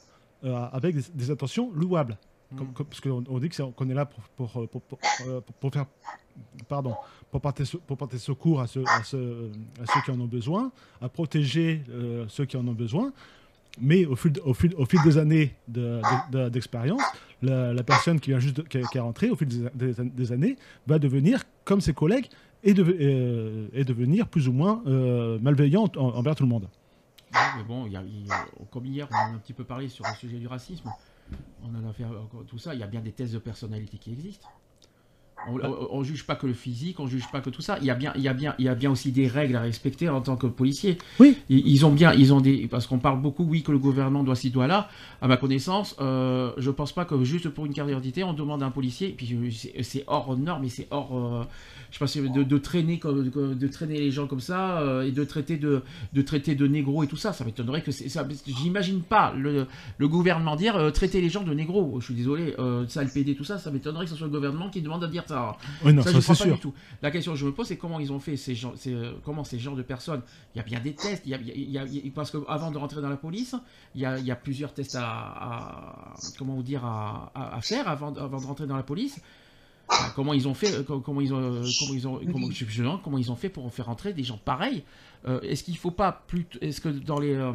avec 0.72 0.96
des, 0.96 1.04
des 1.14 1.32
intentions 1.32 1.72
louables. 1.74 2.18
Comme- 2.58 2.74
comme- 2.74 2.86
parce 2.88 3.02
qu'on 3.02 3.24
on 3.30 3.40
dit 3.40 3.50
qu'on 3.50 3.90
est 3.90 3.94
là 3.94 4.06
pour, 4.06 4.24
pour, 4.50 4.68
pour, 4.70 4.82
pour- 4.82 5.00
euh, 5.28 5.42
pour- 5.60 5.72
faire 5.72 5.86
pardon, 6.68 6.96
pour 7.32 7.42
porter, 7.42 7.66
se- 7.66 7.78
pour 7.78 7.98
porter 7.98 8.18
secours 8.18 8.62
à 8.62 8.68
ceux, 8.68 8.84
à, 8.88 9.04
ceux, 9.04 9.52
à 9.82 9.86
ceux 9.94 10.02
qui 10.02 10.12
en 10.12 10.20
ont 10.20 10.26
besoin, 10.28 10.72
à 11.02 11.10
protéger 11.10 11.84
euh, 11.90 12.26
ceux 12.28 12.46
qui 12.46 12.58
en 12.58 12.68
ont 12.68 12.74
besoin. 12.74 13.12
Mais 13.82 14.06
au 14.06 14.16
fil, 14.16 14.32
de- 14.34 14.42
au 14.42 14.54
fil, 14.54 14.74
au 14.78 14.86
fil 14.86 15.02
des 15.04 15.18
années 15.18 15.56
de- 15.68 16.00
de- 16.32 16.38
de- 16.44 16.50
d'expérience, 16.50 17.02
la, 17.42 17.74
la 17.74 17.84
personne 17.84 18.20
qui 18.20 18.30
vient 18.30 18.40
juste 18.40 18.68
qui, 18.68 18.78
est- 18.78 18.88
qui 18.92 18.98
est 18.98 19.02
rentrée 19.02 19.30
au 19.32 19.36
fil 19.36 19.48
des, 19.48 19.94
des- 19.94 20.10
des 20.10 20.32
années 20.32 20.58
va 20.86 21.00
devenir 21.00 21.44
comme 21.66 21.82
ses 21.82 21.94
collègues 21.94 22.28
et, 22.64 22.74
de- 22.76 22.84
euh, 22.84 23.68
et 23.74 23.84
devenir 23.84 24.28
plus 24.28 24.48
ou 24.48 24.54
moins 24.54 24.84
euh, 24.86 25.40
malveillante 25.42 25.98
en- 25.98 26.16
envers 26.16 26.36
tout 26.36 26.44
le 26.44 26.50
monde. 26.50 26.68
Mais 27.58 27.64
bon, 27.64 27.88
il 27.88 27.94
y 27.94 27.98
a- 27.98 28.04
il 28.04 28.28
y 28.28 28.32
a- 28.32 28.46
comme 28.72 28.86
hier, 28.86 29.08
on 29.12 29.16
a 29.16 29.36
un 29.36 29.40
petit 29.40 29.54
peu 29.54 29.64
parlé 29.64 29.90
sur 29.90 30.06
le 30.08 30.14
sujet 30.16 30.38
du 30.38 30.46
racisme. 30.48 30.90
On 31.62 31.74
a 31.88 31.94
fait 31.94 32.06
encore 32.06 32.46
tout 32.46 32.58
ça. 32.58 32.74
Il 32.74 32.80
y 32.80 32.84
a 32.84 32.88
bien 32.88 33.02
des 33.02 33.14
tests 33.14 33.34
de 33.34 33.40
personnalité 33.40 33.98
qui 33.98 34.12
existent. 34.12 34.50
On, 35.48 35.60
on- 36.00 36.04
juge 36.04 36.26
pas 36.26 36.36
que 36.36 36.46
le 36.48 36.54
physique, 36.54 37.00
on 37.00 37.08
juge 37.08 37.30
pas 37.32 37.40
que 37.42 37.50
tout 37.50 37.62
ça. 37.62 37.78
Il 37.80 37.86
y 37.86 37.90
a 37.92 37.96
bien, 37.96 38.12
il 38.16 38.22
y 38.22 38.28
a 38.28 38.34
bien, 38.34 38.56
il 38.60 38.66
y 38.66 38.68
a 38.68 38.76
bien 38.76 38.92
aussi 38.92 39.12
des 39.12 39.28
règles 39.28 39.56
à 39.56 39.62
respecter 39.62 40.10
en 40.10 40.20
tant 40.22 40.36
que 40.36 40.48
policier. 40.48 40.98
Oui. 41.20 41.38
Ils, 41.50 41.66
ils 41.68 41.86
ont 41.86 41.92
bien, 41.92 42.14
ils 42.14 42.34
ont 42.34 42.42
des, 42.42 42.68
parce 42.68 42.88
qu'on 42.88 43.00
parle 43.00 43.22
beaucoup, 43.22 43.44
oui, 43.46 43.64
que 43.64 43.72
le 43.72 43.78
gouvernement 43.80 44.24
doit 44.24 44.36
ci, 44.36 44.50
doit 44.52 44.68
là. 44.68 44.90
À 45.22 45.28
ma 45.28 45.38
connaissance, 45.38 45.96
euh, 46.02 46.52
je 46.58 46.70
pense 46.72 46.92
pas 46.92 47.06
que 47.06 47.24
juste 47.24 47.48
pour 47.50 47.66
une 47.66 47.74
carte 47.74 47.88
d'identité, 47.88 48.24
on 48.24 48.34
demande 48.34 48.64
à 48.64 48.66
un 48.66 48.72
policier. 48.72 49.10
et 49.10 49.12
Puis 49.14 49.72
c'est 49.82 50.04
hors 50.08 50.36
norme 50.38 50.66
et 50.66 50.70
c'est 50.70 50.88
hors, 50.92 51.18
euh, 51.18 51.44
je 51.92 52.00
pense 52.00 52.18
de, 52.18 52.44
de 52.44 52.58
traîner 52.58 53.00
comme, 53.00 53.30
de, 53.30 53.54
de 53.54 53.68
traîner 53.68 54.00
les 54.00 54.12
gens 54.12 54.28
comme 54.28 54.40
ça 54.42 54.80
euh, 54.82 55.04
et 55.04 55.12
de 55.12 55.24
traiter 55.24 55.58
de, 55.58 55.82
de 56.14 56.22
traiter 56.22 56.56
de 56.56 56.68
négro 56.68 57.04
et 57.04 57.08
tout 57.08 57.18
ça. 57.18 57.32
Ça 57.34 57.46
m'étonnerait 57.46 57.82
que 57.82 57.92
c'est 57.92 58.10
ça. 58.10 58.28
J'imagine 58.46 59.02
pas 59.02 59.34
le, 59.38 59.68
le 59.98 60.08
gouvernement 60.08 60.56
dire 60.56 60.76
euh, 60.76 60.90
traiter 60.92 61.22
les 61.22 61.30
gens 61.30 61.44
de 61.44 61.54
négro. 61.54 61.98
Je 62.00 62.06
suis 62.06 62.14
désolé, 62.14 62.56
ça, 62.88 63.04
le 63.04 63.10
PD, 63.10 63.36
tout 63.36 63.44
ça, 63.44 63.58
ça 63.58 63.72
m'étonnerait 63.72 64.06
que 64.06 64.12
ce 64.12 64.18
soit 64.18 64.28
le 64.28 64.34
gouvernement 64.34 64.70
qui 64.70 64.82
demande 64.82 65.04
à 65.04 65.08
dire 65.08 65.24
ça. 65.34 65.58
Oui, 65.84 65.94
non, 65.94 66.02
ça, 66.04 66.12
ça, 66.12 66.18
je 66.20 66.24
crois 66.24 66.36
pas 66.36 66.44
sûr. 66.44 66.54
du 66.56 66.60
tout. 66.60 66.74
La 67.02 67.12
question 67.12 67.34
que 67.34 67.38
je 67.40 67.46
me 67.46 67.52
pose, 67.52 67.68
c'est 67.68 67.78
comment 67.78 68.00
ils 68.00 68.12
ont 68.12 68.20
fait 68.20 68.38
ces 68.38 68.56
gens, 68.56 68.74
euh, 68.88 69.14
comment 69.24 69.44
ces 69.44 69.60
genres 69.60 69.76
de 69.76 69.82
personnes. 69.82 70.22
Il 70.54 70.58
y 70.60 70.62
a 70.62 70.64
bien 70.64 70.80
des 70.80 70.94
tests. 70.94 71.24
Il 71.26 71.32
y 71.32 71.34
a, 71.34 71.38
il 71.42 71.48
y 71.72 71.78
a- 71.78 71.84
il 71.86 71.96
y 72.06 72.08
a- 72.08 72.12
parce 72.14 72.32
qu'avant 72.32 72.72
de 72.72 72.78
rentrer 72.78 73.02
dans 73.02 73.10
la 73.10 73.18
police, 73.18 73.56
il 73.96 74.02
y 74.02 74.06
a, 74.06 74.18
il 74.20 74.26
y 74.28 74.34
plusieurs 74.42 74.74
tests 74.74 74.96
à, 74.96 75.04
à- 75.06 76.14
comment 76.38 76.54
vous 76.56 76.64
dire 76.64 76.86
à, 76.86 77.32
à- 77.36 77.62
faire 77.62 77.88
avant, 77.88 78.14
avant 78.16 78.40
de 78.40 78.46
rentrer 78.46 78.68
dans 78.68 78.78
la 78.78 78.84
police. 78.84 79.20
Comment 80.16 80.34
ils 80.34 80.48
ont 80.48 80.54
fait 80.54 80.74
euh, 80.74 80.84
co- 80.84 81.02
Comment 81.02 81.20
ils 81.22 81.34
ont 81.34 81.40
euh, 81.42 81.62
Comment 81.80 81.94
ils 81.94 82.08
ont 82.08 82.20
comment, 82.32 82.50
je- 82.52 82.66
je 82.66 82.84
comment 83.04 83.18
ils 83.18 83.32
ont 83.32 83.36
fait 83.36 83.50
pour 83.50 83.72
faire 83.74 83.90
entrer 83.90 84.14
des 84.14 84.24
gens 84.24 84.40
pareils 84.44 84.84
Euh, 85.28 85.40
Est-ce 85.42 85.64
qu'il 85.64 85.78
faut 85.78 85.92
pas 85.92 86.24
plus 86.28 86.46
Est-ce 86.62 86.82
que 86.82 86.90
dans 86.90 87.20
les 87.20 87.34
euh, 87.34 87.52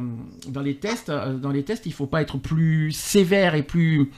dans 0.47 0.61
les 0.61 0.75
tests 0.77 1.09
euh, 1.09 1.37
dans 1.37 1.51
les 1.51 1.63
tests 1.63 1.85
il 1.87 1.93
faut 1.93 2.07
pas 2.07 2.21
être 2.21 2.37
plus 2.37 2.91
sévère 2.91 3.53
et 3.55 3.63
plus 3.63 4.11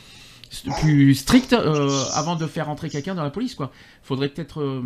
plus 0.79 1.15
strict 1.15 1.53
euh, 1.53 2.03
avant 2.13 2.35
de 2.35 2.45
faire 2.45 2.69
entrer 2.69 2.89
quelqu'un 2.89 3.15
dans 3.15 3.23
la 3.23 3.29
police 3.29 3.55
quoi 3.55 3.71
Faudrait 4.03 4.29
peut-être 4.29 4.61
euh, 4.61 4.83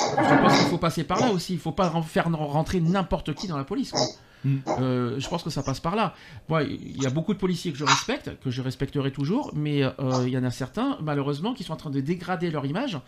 je 0.00 0.42
pense 0.42 0.58
qu'il 0.58 0.68
faut 0.68 0.78
passer 0.78 1.04
par 1.04 1.20
là 1.20 1.30
aussi. 1.30 1.52
Il 1.52 1.58
faut 1.58 1.72
pas 1.72 1.92
faire 2.02 2.30
rentrer 2.30 2.80
n'importe 2.80 3.34
qui 3.34 3.46
dans 3.46 3.56
la 3.56 3.64
police. 3.64 3.92
quoi. 3.92 4.06
Mm. 4.44 4.56
Euh, 4.80 5.18
je 5.18 5.28
pense 5.28 5.42
que 5.42 5.50
ça 5.50 5.62
passe 5.62 5.80
par 5.80 5.96
là. 5.96 6.14
Moi, 6.48 6.64
il 6.64 7.02
y 7.02 7.06
a 7.06 7.10
beaucoup 7.10 7.32
de 7.32 7.38
policiers 7.38 7.72
que 7.72 7.78
je 7.78 7.84
respecte, 7.84 8.38
que 8.40 8.50
je 8.50 8.62
respecterai 8.62 9.10
toujours, 9.10 9.52
mais 9.54 9.82
euh, 9.82 9.92
il 10.24 10.30
y 10.30 10.38
en 10.38 10.44
a 10.44 10.50
certains, 10.50 10.98
malheureusement, 11.00 11.54
qui 11.54 11.64
sont 11.64 11.72
en 11.72 11.76
train 11.76 11.90
de 11.90 12.00
dégrader 12.00 12.50
leur 12.50 12.66
image 12.66 12.98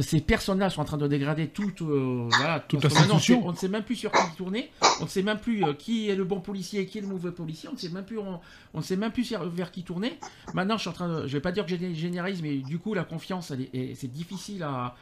ces 0.00 0.20
personnes-là 0.20 0.70
sont 0.70 0.80
en 0.80 0.84
train 0.84 0.96
de 0.96 1.06
dégrader 1.06 1.46
toute, 1.48 1.82
euh, 1.82 2.28
voilà, 2.36 2.60
Toute 2.60 2.82
parce 2.82 2.94
que 2.94 2.98
maintenant, 2.98 3.14
l'institution. 3.14 3.46
On 3.46 3.52
ne 3.52 3.56
sait 3.56 3.68
même 3.68 3.84
plus 3.84 3.94
sur 3.94 4.10
qui 4.10 4.36
tourner. 4.36 4.70
On 5.00 5.04
ne 5.04 5.08
sait 5.08 5.22
même 5.22 5.38
plus 5.38 5.64
euh, 5.64 5.72
qui 5.72 6.08
est 6.08 6.16
le 6.16 6.24
bon 6.24 6.40
policier 6.40 6.80
et 6.80 6.86
qui 6.86 6.98
est 6.98 7.00
le 7.00 7.06
mauvais 7.06 7.30
policier. 7.30 7.68
On 7.68 7.74
ne 7.74 7.78
sait 7.78 7.88
même 7.88 8.04
plus, 8.04 8.18
on, 8.18 8.40
on 8.74 8.82
sait 8.82 8.96
même 8.96 9.12
plus 9.12 9.32
vers 9.32 9.70
qui 9.70 9.84
tourner. 9.84 10.18
Maintenant, 10.52 10.76
je 10.76 10.80
suis 10.80 10.90
en 10.90 10.94
train 10.94 11.08
de, 11.08 11.26
je 11.28 11.32
vais 11.32 11.40
pas 11.40 11.52
dire 11.52 11.64
que 11.64 11.70
je 11.70 11.94
généralise, 11.94 12.42
mais 12.42 12.56
du 12.56 12.78
coup, 12.78 12.94
la 12.94 13.04
confiance, 13.04 13.52
c'est 13.94 14.12
difficile 14.12 14.64
à. 14.64 14.96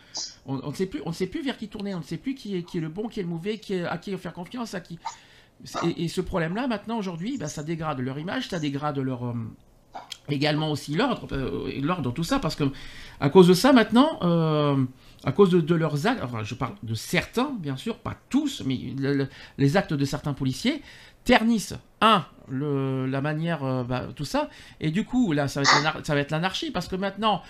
On, 0.45 0.61
on 0.63 0.71
ne 0.71 0.75
sait 0.75 0.87
plus, 0.87 1.01
on 1.07 1.11
ne 1.11 1.15
sait 1.15 1.27
plus 1.27 1.43
vers 1.43 1.57
qui 1.57 1.69
tourner. 1.69 1.95
On 1.95 2.01
ne 2.01 2.05
sait 2.05 2.19
plus 2.19 2.35
qui 2.35 2.57
est, 2.57 2.63
qui 2.63 2.79
est 2.79 2.83
le 2.83 2.89
bon, 2.91 3.09
qui 3.09 3.21
est 3.21 3.23
le 3.23 3.29
mauvais, 3.31 3.59
qui 3.59 3.75
est, 3.75 3.85
à 3.85 3.97
qui 3.97 4.17
faire 4.19 4.35
confiance, 4.35 4.75
à 4.75 4.81
qui. 4.81 4.99
Et, 5.85 6.05
et 6.05 6.09
ce 6.09 6.21
problème-là, 6.21 6.67
maintenant, 6.67 6.99
aujourd'hui, 6.99 7.39
bah, 7.39 7.49
ça 7.49 7.63
dégrade 7.63 8.01
leur 8.01 8.19
image, 8.19 8.49
ça 8.49 8.59
dégrade 8.59 8.99
leur. 8.99 9.35
Également 10.29 10.71
aussi 10.71 10.95
l'ordre, 10.95 11.27
euh, 11.33 11.71
l'ordre, 11.81 12.13
tout 12.13 12.25
ça, 12.25 12.39
parce 12.39 12.57
que 12.57 12.65
à 13.21 13.31
cause 13.31 13.49
de 13.49 13.55
ça, 13.55 13.73
maintenant, 13.73 14.19
euh, 14.23 14.77
à 15.25 15.33
cause 15.33 15.51
de, 15.51 15.75
leurs 15.75 16.07
actes, 16.07 16.23
enfin, 16.23 16.43
je 16.45 16.55
parle 16.55 16.75
de 16.83 16.95
certains, 16.95 17.53
bien 17.61 17.77
sûr, 17.77 17.97
pas 17.99 18.15
tous, 18.29 18.63
mais 18.67 18.79
le- 18.99 19.15
le- 19.15 19.29
les 19.59 19.77
actes 19.77 19.95
de 19.95 20.05
certains 20.05 20.35
policiers 20.35 20.83
ternissent, 21.25 21.75
un, 22.01 22.25
la 22.51 23.21
manière, 23.21 23.65
euh, 23.65 23.83
bah, 23.83 24.07
tout 24.15 24.25
ça, 24.25 24.49
et 24.81 24.91
du 24.93 25.05
coup, 25.05 25.33
là, 25.33 25.49
ça 25.49 25.63
va 25.63 26.21
être 26.21 26.31
l'anarchie, 26.31 26.71
parce 26.71 26.87
que 26.87 26.95
maintenant, 26.95 27.43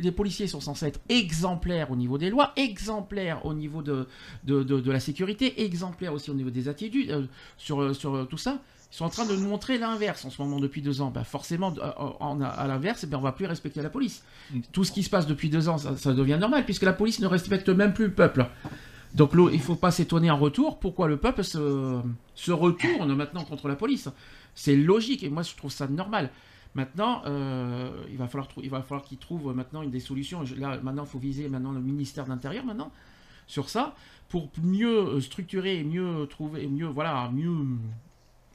les 0.00 0.12
policiers 0.12 0.46
sont 0.46 0.60
censés 0.60 0.86
être 0.86 1.00
exemplaires 1.08 1.90
au 1.90 1.96
niveau 1.96 2.18
des 2.18 2.30
lois, 2.30 2.52
exemplaires 2.56 3.44
au 3.46 3.54
niveau 3.54 3.82
de, 3.82 4.06
de, 4.44 4.62
de- 4.62 4.90
la 4.92 5.00
sécurité, 5.00 5.64
exemplaires 5.64 6.12
aussi 6.12 6.30
au 6.30 6.34
niveau 6.34 6.50
des 6.50 6.68
attitudes, 6.68 7.28
sur, 7.56 7.94
sur 7.96 8.28
tout 8.28 8.38
ça. 8.38 8.58
Ils 8.90 8.96
sont 8.96 9.04
en 9.04 9.10
train 9.10 9.26
de 9.26 9.36
nous 9.36 9.48
montrer 9.48 9.76
l'inverse 9.76 10.24
en 10.24 10.30
ce 10.30 10.40
moment 10.40 10.60
depuis 10.60 10.80
deux 10.80 11.02
ans. 11.02 11.10
Bah, 11.10 11.24
forcément, 11.24 11.74
euh, 11.76 12.42
à 12.42 12.66
l'inverse, 12.66 13.04
eh 13.04 13.06
bien, 13.06 13.18
on 13.18 13.22
va 13.22 13.32
plus 13.32 13.46
respecter 13.46 13.82
la 13.82 13.90
police. 13.90 14.24
Tout 14.72 14.84
ce 14.84 14.92
qui 14.92 15.02
se 15.02 15.10
passe 15.10 15.26
depuis 15.26 15.50
deux 15.50 15.68
ans, 15.68 15.76
ça, 15.76 15.96
ça 15.96 16.14
devient 16.14 16.38
normal, 16.40 16.64
puisque 16.64 16.84
la 16.84 16.94
police 16.94 17.20
ne 17.20 17.26
respecte 17.26 17.68
même 17.68 17.92
plus 17.92 18.06
le 18.06 18.14
peuple. 18.14 18.46
Donc 19.14 19.32
il 19.34 19.40
ne 19.40 19.58
faut 19.58 19.74
pas 19.74 19.90
s'étonner 19.90 20.30
en 20.30 20.36
retour 20.36 20.78
pourquoi 20.78 21.08
le 21.08 21.16
peuple 21.16 21.42
se, 21.42 22.00
se 22.34 22.52
retourne 22.52 23.14
maintenant 23.14 23.44
contre 23.44 23.68
la 23.68 23.76
police? 23.76 24.08
C'est 24.54 24.76
logique 24.76 25.22
et 25.22 25.30
moi 25.30 25.42
je 25.42 25.54
trouve 25.54 25.70
ça 25.70 25.86
normal. 25.88 26.30
Maintenant, 26.74 27.22
euh, 27.26 27.90
il 28.10 28.18
va 28.18 28.28
falloir, 28.28 28.48
il 28.62 28.70
va 28.70 28.82
falloir 28.82 29.02
qu'ils 29.02 29.18
trouvent 29.18 29.54
maintenant 29.54 29.82
une 29.82 29.90
des 29.90 30.00
solutions. 30.00 30.44
Là, 30.58 30.78
maintenant, 30.82 31.04
il 31.04 31.08
faut 31.08 31.18
viser 31.18 31.48
maintenant 31.48 31.72
le 31.72 31.80
ministère 31.80 32.24
de 32.24 32.30
l'Intérieur 32.30 32.64
maintenant 32.64 32.92
sur 33.46 33.70
ça 33.70 33.94
pour 34.28 34.50
mieux 34.62 34.98
euh, 34.98 35.20
structurer, 35.20 35.82
mieux 35.82 36.26
trouver, 36.28 36.68
mieux 36.68 36.86
voilà, 36.86 37.30
mieux 37.32 37.50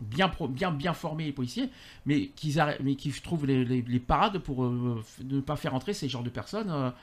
bien 0.02 0.32
bien 0.50 0.72
bien 0.72 0.94
former 0.94 1.26
les 1.26 1.32
policiers, 1.32 1.70
mais 2.06 2.28
qu'ils 2.28 2.64
mais 2.82 2.96
qu'ils 2.96 3.20
trouvent 3.22 3.46
les, 3.46 4.00
parades 4.00 4.40
pour 4.40 4.64
euh, 4.64 5.04
ne 5.24 5.40
pas 5.40 5.56
faire 5.56 5.74
entrer 5.74 5.94
ces 5.94 6.10
genres 6.10 6.24
de 6.24 6.30
personnes. 6.30 6.94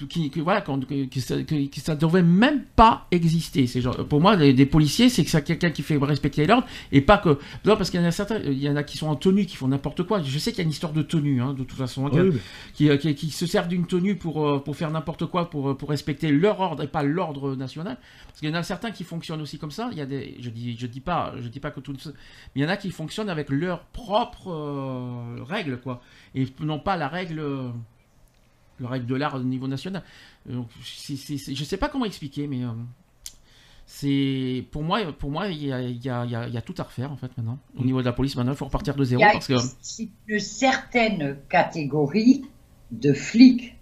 Euh, 0.00 0.06
qui, 0.06 0.30
que, 0.30 0.40
voilà, 0.40 0.60
que, 0.62 1.04
que 1.06 1.20
ça, 1.20 1.42
que- 1.42 1.80
ça 1.80 1.94
devrait 1.94 2.22
même 2.22 2.62
pas 2.76 3.06
exister. 3.10 3.66
Ces 3.66 3.80
gens, 3.80 3.92
pour 3.92 4.20
moi, 4.20 4.36
des 4.36 4.66
policiers, 4.66 5.08
c'est 5.08 5.24
que 5.24 5.30
c'est 5.30 5.42
quelqu'un 5.44 5.70
qui 5.70 5.82
fait 5.82 5.96
respecter 5.98 6.46
l'ordre 6.46 6.66
et 6.92 7.00
pas 7.00 7.18
que. 7.18 7.38
Non, 7.64 7.76
parce 7.76 7.90
qu'il 7.90 8.00
y 8.00 8.02
en 8.02 8.06
a 8.06 8.10
certains, 8.10 8.38
il 8.40 8.58
y 8.58 8.68
en 8.68 8.76
a 8.76 8.82
qui 8.82 8.96
sont 8.98 9.08
en 9.08 9.16
tenue, 9.16 9.46
qui 9.46 9.56
font 9.56 9.68
n'importe 9.68 10.02
quoi. 10.04 10.22
Je 10.22 10.38
sais 10.38 10.50
qu'il 10.50 10.58
y 10.58 10.62
a 10.62 10.64
une 10.64 10.70
histoire 10.70 10.92
de 10.92 11.02
tenue, 11.02 11.40
hein, 11.42 11.52
de 11.54 11.62
toute 11.64 11.76
façon, 11.78 12.06
hein, 12.06 12.10
mais- 12.14 12.30
qui, 12.74 12.88
euh, 12.88 12.96
qui, 12.96 13.14
qui 13.14 13.30
se 13.30 13.46
servent 13.46 13.68
d'une 13.68 13.86
tenue 13.86 14.16
pour, 14.16 14.46
euh, 14.46 14.58
pour 14.58 14.76
faire 14.76 14.90
n'importe 14.90 15.26
quoi, 15.26 15.50
pour, 15.50 15.70
euh, 15.70 15.74
pour 15.74 15.90
respecter 15.90 16.30
leur 16.32 16.60
ordre 16.60 16.82
et 16.82 16.88
pas 16.88 17.02
l'ordre 17.02 17.54
national. 17.54 17.98
Parce 18.26 18.40
qu'il 18.40 18.48
y 18.48 18.52
en 18.52 18.56
a 18.56 18.62
certains 18.62 18.90
qui 18.90 19.04
fonctionnent 19.04 19.42
aussi 19.42 19.58
comme 19.58 19.70
ça. 19.70 19.88
Il 19.92 19.98
y 19.98 20.00
a 20.00 20.06
des, 20.06 20.36
je 20.40 20.50
dis, 20.50 20.76
je 20.78 20.86
dis 20.86 21.00
pas, 21.00 21.34
je 21.40 21.48
dis 21.48 21.60
pas 21.60 21.70
que 21.70 21.80
tout, 21.80 21.92
mais 22.06 22.12
il 22.56 22.62
y 22.62 22.64
en 22.64 22.68
a 22.68 22.76
qui 22.76 22.90
fonctionnent 22.90 23.28
avec 23.30 23.50
leurs 23.50 23.84
propres 23.84 24.50
euh, 24.50 25.42
règles, 25.44 25.78
quoi, 25.80 26.02
et 26.34 26.46
non 26.60 26.78
pas 26.78 26.96
la 26.96 27.08
règle, 27.08 27.42
la 28.82 28.88
règle 28.90 29.06
de 29.06 29.14
l'art 29.14 29.34
au 29.34 29.40
niveau 29.40 29.68
national. 29.68 30.02
Euh, 30.50 30.54
Donc, 30.54 30.68
je 30.82 31.64
sais 31.64 31.76
pas 31.76 31.88
comment 31.88 32.04
expliquer, 32.04 32.46
mais 32.46 32.62
euh, 32.64 32.68
c'est 33.86 34.64
pour 34.70 34.82
moi, 34.82 35.00
pour 35.12 35.30
moi, 35.30 35.48
il 35.48 35.66
y 35.66 35.72
a, 35.72 35.80
il 35.82 36.02
y 36.04 36.08
a- 36.08 36.24
il 36.24 36.30
y 36.30 36.36
a- 36.36 36.46
il 36.48 36.54
y 36.54 36.56
a 36.56 36.62
tout 36.62 36.74
à 36.78 36.82
refaire 36.84 37.10
en 37.12 37.16
fait 37.16 37.30
maintenant. 37.36 37.58
Au 37.78 37.84
niveau 37.84 38.00
de 38.00 38.06
la 38.06 38.12
police, 38.12 38.36
maintenant, 38.36 38.52
il 38.52 38.56
faut 38.58 38.64
repartir 38.64 38.94
de 38.94 39.02
Il 39.02 39.06
zéro 39.06 39.20
y 39.22 39.24
a 39.24 39.32
parce 39.32 39.46
que. 39.48 39.54
c'est 39.80 40.08
une 40.28 40.40
certaine 40.40 41.36
catégorie 41.48 42.44
de 42.90 43.12
flics. 43.12 43.76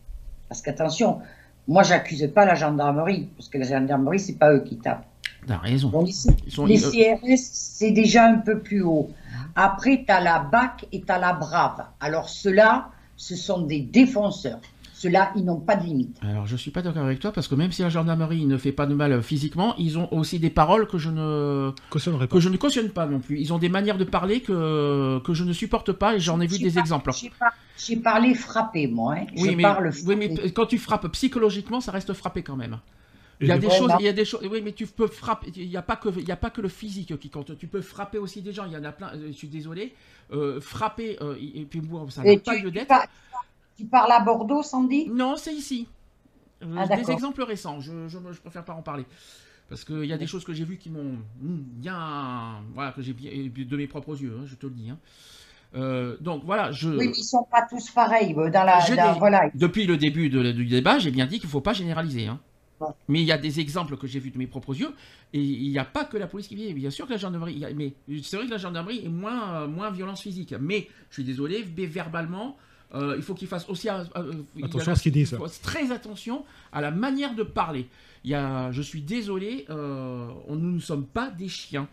Parce 0.48 0.62
qu'attention, 0.62 1.20
moi, 1.68 1.82
j'accuse 1.84 2.28
pas 2.34 2.44
la 2.44 2.54
gendarmerie, 2.56 3.28
parce 3.36 3.48
que 3.48 3.58
la 3.58 3.66
gendarmerie, 3.66 4.18
c'est 4.18 4.34
pas 4.38 4.52
eux 4.52 4.64
qui 4.64 4.78
tapent. 4.78 5.06
T'as 5.46 5.58
raison. 5.58 5.90
Les, 6.02 6.10
Ils 6.46 6.52
sont- 6.52 6.66
les 6.66 6.84
euh, 6.84 6.90
CRS, 6.90 7.38
c'est 7.52 7.92
déjà 7.92 8.26
un 8.26 8.38
peu 8.38 8.58
plus 8.58 8.82
haut. 8.82 9.10
Après, 9.54 10.04
tu 10.04 10.12
as 10.12 10.20
la 10.20 10.40
BAC 10.40 10.86
et 10.92 11.00
tu 11.02 11.10
as 11.10 11.18
la 11.18 11.32
BRAVE. 11.32 11.84
Alors, 12.00 12.28
ceux-là, 12.28 12.90
ce 13.16 13.36
sont 13.36 13.62
des 13.62 13.80
défenseurs. 13.80 14.60
Ceux-là, 15.00 15.32
ils 15.34 15.46
n'ont 15.46 15.58
pas 15.60 15.76
de 15.76 15.84
limite. 15.84 16.18
Alors, 16.20 16.46
je 16.46 16.56
suis 16.56 16.70
pas 16.70 16.82
d'accord 16.82 17.04
avec 17.04 17.20
toi 17.20 17.32
parce 17.32 17.48
que 17.48 17.54
même 17.54 17.72
si 17.72 17.80
la 17.80 17.88
gendarmerie 17.88 18.44
ne 18.44 18.58
fait 18.58 18.70
pas 18.70 18.84
de 18.84 18.92
mal 18.94 19.12
euh, 19.12 19.22
physiquement, 19.22 19.74
ils 19.78 19.96
ont 19.98 20.12
aussi 20.12 20.38
des 20.38 20.50
paroles 20.50 20.86
que 20.86 20.98
je 20.98 21.08
ne 21.08 21.70
pas. 21.90 22.26
que 22.26 22.38
je 22.38 22.48
ne 22.50 22.58
cautionne 22.58 22.90
pas 22.90 23.06
non 23.06 23.18
plus. 23.18 23.40
Ils 23.40 23.50
ont 23.54 23.58
des 23.58 23.70
manières 23.70 23.96
de 23.96 24.04
parler 24.04 24.42
que 24.42 25.18
que 25.24 25.32
je 25.32 25.44
ne 25.44 25.54
supporte 25.54 25.92
pas 25.92 26.16
et 26.16 26.20
j'en 26.20 26.38
ai 26.38 26.46
vu 26.46 26.56
J'ai 26.56 26.64
des 26.68 26.78
exemples. 26.78 27.12
J'ai 27.78 27.96
parlé 27.96 28.34
frappé, 28.34 28.88
moi. 28.88 29.14
hein. 29.14 29.26
Oui, 29.38 29.52
je 29.52 29.56
mais, 29.56 29.62
parle 29.62 29.90
oui, 30.04 30.16
mais 30.16 30.50
quand 30.52 30.66
tu 30.66 30.76
frappes 30.76 31.08
psychologiquement, 31.12 31.80
ça 31.80 31.92
reste 31.92 32.12
frappé 32.12 32.42
quand 32.42 32.56
même. 32.56 32.78
Il 33.40 33.48
y 33.48 33.52
a 33.52 33.56
de- 33.56 33.62
des 33.62 33.70
choses, 33.70 33.88
non. 33.88 33.96
il 34.00 34.04
y 34.04 34.08
a 34.08 34.12
des 34.12 34.26
choses. 34.26 34.46
Oui, 34.52 34.60
mais 34.62 34.72
tu 34.72 34.86
peux 34.86 35.06
frapper. 35.06 35.50
Il 35.56 35.66
n'y 35.70 35.78
a 35.78 35.80
pas 35.80 35.96
que, 35.96 36.10
il 36.14 36.28
y 36.28 36.32
a 36.32 36.36
pas 36.36 36.50
que 36.50 36.60
le 36.60 36.68
physique 36.68 37.18
qui 37.18 37.30
compte. 37.30 37.56
Tu 37.56 37.68
peux 37.68 37.80
frapper 37.80 38.18
aussi 38.18 38.42
des 38.42 38.52
gens. 38.52 38.66
Il 38.66 38.72
y 38.74 38.76
en 38.76 38.84
a 38.84 38.92
plein. 38.92 39.08
euh, 39.14 39.28
Je 39.28 39.32
suis 39.32 39.48
désolé. 39.48 39.94
Euh, 40.34 40.60
frapper 40.60 41.16
euh, 41.22 41.36
et 41.40 41.64
puis 41.64 41.80
bon, 41.80 42.06
ça 42.10 42.22
n'a 42.22 42.36
pas 42.36 42.54
lieu 42.56 42.70
d'être. 42.70 42.92
Tu 43.80 43.86
parles 43.86 44.12
à 44.12 44.20
Bordeaux, 44.20 44.62
Sandy? 44.62 45.08
Non, 45.08 45.36
c'est 45.36 45.54
ici. 45.54 45.88
Euh, 46.62 46.74
Ah, 46.78 46.86
des 46.86 47.10
exemples 47.10 47.42
récents. 47.42 47.80
Je, 47.80 48.08
je, 48.08 48.18
je 48.32 48.40
préfère 48.40 48.64
pas 48.64 48.74
en 48.74 48.82
parler. 48.82 49.04
Parce 49.68 49.84
qu'il 49.84 50.04
y 50.04 50.12
a 50.12 50.18
des 50.18 50.26
choses 50.26 50.44
que 50.44 50.52
j'ai 50.52 50.64
vues 50.64 50.78
qui 50.78 50.90
m'ont 50.90 51.16
bien. 51.40 52.62
Voilà, 52.74 52.92
que 52.92 53.02
j'ai 53.02 53.12
bien. 53.12 53.30
de 53.32 53.76
mes 53.76 53.86
propres 53.86 54.20
yeux, 54.20 54.36
hein, 54.38 54.44
je 54.46 54.54
te 54.56 54.66
le 54.66 54.72
dis. 54.72 54.90
hein. 54.90 54.98
Euh, 55.76 56.16
donc 56.20 56.42
voilà, 56.44 56.72
je. 56.72 56.88
Oui, 56.88 57.06
mais 57.08 57.12
ils 57.16 57.22
sont 57.24 57.44
pas 57.50 57.64
tous 57.70 57.90
pareils. 57.90 58.34
euh, 58.36 58.50
Dans 58.50 58.64
la, 58.64 58.80
dans- 58.96 59.18
voilà. 59.18 59.48
Depuis 59.54 59.86
le 59.86 59.96
début 59.96 60.28
de- 60.28 60.50
du 60.52 60.66
débat, 60.66 60.98
j'ai 60.98 61.12
bien 61.12 61.26
dit 61.26 61.38
qu'il 61.38 61.46
ne 61.46 61.52
faut 61.52 61.60
pas 61.60 61.72
généraliser. 61.72 62.26
hein. 62.26 62.40
Ouais. 62.80 62.88
Mais 63.08 63.20
il 63.20 63.26
y 63.26 63.32
a 63.32 63.38
des 63.38 63.60
exemples 63.60 63.96
que 63.96 64.06
j'ai 64.06 64.18
vus 64.18 64.30
de 64.30 64.38
mes 64.38 64.46
propres 64.48 64.74
yeux, 64.74 64.92
et 65.32 65.40
il 65.40 65.70
n'y 65.70 65.78
a 65.78 65.84
pas 65.84 66.04
que 66.04 66.16
la 66.16 66.26
police 66.26 66.48
qui 66.48 66.56
vient. 66.56 66.72
Bien 66.74 66.90
sûr 66.90 67.06
que 67.06 67.12
la 67.12 67.18
gendarmerie, 67.18 67.64
a- 67.64 67.72
mais 67.74 67.92
c'est 68.22 68.36
vrai 68.38 68.46
que 68.46 68.50
la 68.50 68.56
gendarmerie 68.58 69.04
est 69.04 69.08
moins, 69.08 69.62
euh, 69.62 69.68
moins 69.68 69.90
violence 69.90 70.22
physique. 70.22 70.54
Mais 70.60 70.88
je 71.10 71.14
suis 71.14 71.24
désolé, 71.24 71.64
mais 71.76 71.86
verbalement, 71.86 72.56
euh, 72.94 73.14
il 73.16 73.22
faut 73.22 73.34
qu'ils 73.34 73.48
fassent 73.48 73.68
aussi 73.68 73.88
euh, 73.88 74.04
euh, 74.16 74.32
a 74.62 74.66
Attention 74.66 74.92
à 74.92 74.94
ce 74.96 75.02
qu'ils 75.02 75.12
disent. 75.12 75.30
il 75.32 75.38
faut 75.38 75.48
très 75.62 75.92
attention 75.92 76.44
à 76.72 76.80
la 76.80 76.90
manière 76.90 77.34
de 77.34 77.42
parler. 77.42 77.86
Il 78.24 78.30
y 78.30 78.34
a, 78.34 78.70
je 78.72 78.82
suis 78.82 79.00
désolé, 79.00 79.64
euh, 79.70 80.28
on- 80.48 80.56
nous 80.56 80.72
ne 80.72 80.80
sommes 80.80 81.06
pas 81.06 81.30
des 81.30 81.48
chiens. 81.48 81.88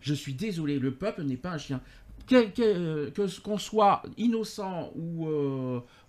Je 0.00 0.14
suis 0.14 0.32
désolé, 0.34 0.78
le 0.78 0.92
peuple 0.92 1.22
n'est 1.22 1.36
pas 1.36 1.50
un 1.52 1.58
chien. 1.58 1.80
Que, 2.26 2.46
que, 2.50 3.08
que 3.08 3.26
ce 3.26 3.40
qu'on 3.40 3.56
soit 3.56 4.02
innocent 4.18 4.92
ou, 4.96 5.28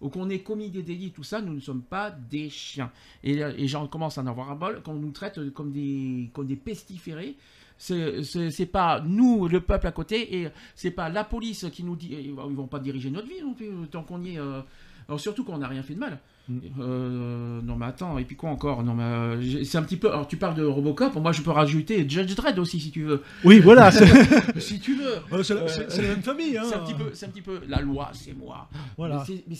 ou 0.01 0.09
qu'on 0.09 0.29
ait 0.29 0.39
commis 0.39 0.69
des 0.69 0.83
délits, 0.83 1.11
tout 1.11 1.23
ça, 1.23 1.39
nous 1.41 1.53
ne 1.53 1.61
sommes 1.61 1.81
pas 1.81 2.11
des 2.11 2.49
chiens. 2.49 2.91
Et, 3.23 3.35
et 3.37 3.67
j'en 3.69 3.87
commence 3.87 4.17
à 4.17 4.21
en 4.21 4.27
avoir 4.27 4.51
un 4.51 4.55
bol, 4.55 4.81
qu'on 4.83 4.95
nous 4.95 5.11
traite 5.11 5.49
comme 5.51 5.71
des, 5.71 6.29
comme 6.33 6.45
des 6.47 6.57
pestiférés. 6.57 7.35
C'est 7.80 8.65
pas 8.71 9.01
nous, 9.05 9.47
le 9.47 9.61
peuple 9.61 9.88
à 9.88 9.91
côté, 9.91 10.38
et 10.41 10.49
c'est 10.75 10.91
pas 10.91 11.09
la 11.09 11.23
police 11.23 11.65
qui 11.71 11.84
nous 11.84 11.95
dit. 11.95 12.13
Ils 12.23 12.34
vont 12.34 12.67
pas 12.67 12.80
diriger 12.80 13.09
notre 13.09 13.27
vie 13.27 13.41
non 13.41 13.53
plus, 13.53 13.69
tant 13.89 14.03
qu'on 14.03 14.21
y 14.21 14.36
est. 14.36 14.39
euh, 14.39 14.61
alors 15.07 15.19
surtout 15.19 15.43
qu'on 15.43 15.57
n'a 15.57 15.67
rien 15.67 15.82
fait 15.82 15.95
de 15.95 15.99
mal. 15.99 16.19
Mm. 16.47 16.59
Euh, 16.80 17.61
non 17.63 17.75
mais 17.75 17.86
attends, 17.88 18.19
et 18.19 18.25
puis 18.25 18.36
quoi 18.36 18.51
encore? 18.51 18.84
Non 18.84 18.93
mais 18.93 19.03
euh, 19.03 19.63
c'est 19.63 19.77
un 19.80 19.82
petit 19.84 19.97
peu. 19.97 20.11
Alors 20.11 20.27
tu 20.27 20.38
parles 20.38 20.53
de 20.55 20.63
Robocop, 20.63 21.15
moi 21.15 21.32
je 21.32 21.41
peux 21.41 21.49
rajouter 21.49 22.07
Judge 22.07 22.36
Dredd 22.36 22.59
aussi 22.59 22.80
si 22.80 22.91
tu 22.91 23.03
veux. 23.03 23.23
Oui, 23.43 23.59
voilà. 23.59 23.91
si 24.57 24.80
tu 24.80 24.95
veux. 24.95 25.15
C'est 25.43 25.53
la, 25.55 25.61
Euh, 25.61 26.01
même 26.09 26.21
famille. 26.21 26.57
Hein. 26.57 26.63
C'est 26.67 26.75
un 26.75 26.80
petit 26.80 26.93
peu, 26.93 27.09
c'est 27.13 27.25
un 27.25 27.30
petit 27.30 27.41
peu 27.41 27.59
la 27.67 27.82
loi, 27.82 28.09
c'est 28.13 28.34
moi. 28.34 28.69
Voilà. 28.97 29.23
Mais 29.27 29.43
mais 29.47 29.55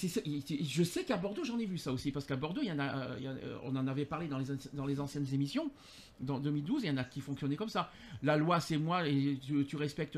je 0.70 0.84
sais 0.84 1.04
qu'à 1.04 1.18
Bordeaux, 1.18 1.44
j'en 1.44 1.58
ai 1.58 1.66
vu 1.66 1.78
ça 1.80 1.92
aussi, 1.92 2.12
parce 2.12 2.26
qu'à 2.26 2.36
Bordeaux, 2.36 2.62
il 2.64 2.70
y 2.70 2.72
en 2.72 2.80
a, 2.80 2.84
euh, 2.84 3.16
il 3.18 3.24
y 3.24 3.28
a- 3.28 3.32
euh, 3.32 3.58
on 3.64 3.76
en 3.76 3.88
avait 3.88 4.06
parlé 4.06 4.28
dans 4.28 4.38
les, 4.38 4.46
dans 4.74 4.86
les 4.86 5.00
anciennes 5.00 5.26
émissions. 5.34 5.72
Dans 6.20 6.40
2012, 6.40 6.84
il 6.84 6.88
y 6.90 6.92
en 6.92 6.98
a 6.98 7.04
qui 7.04 7.22
fonctionnaient 7.22 7.56
comme 7.56 7.70
ça. 7.70 7.92
La 8.24 8.38
loi, 8.38 8.60
c'est 8.60 8.78
moi, 8.78 9.08
et 9.08 9.40
tu, 9.46 9.66
tu 9.66 9.76
respectes, 9.78 10.18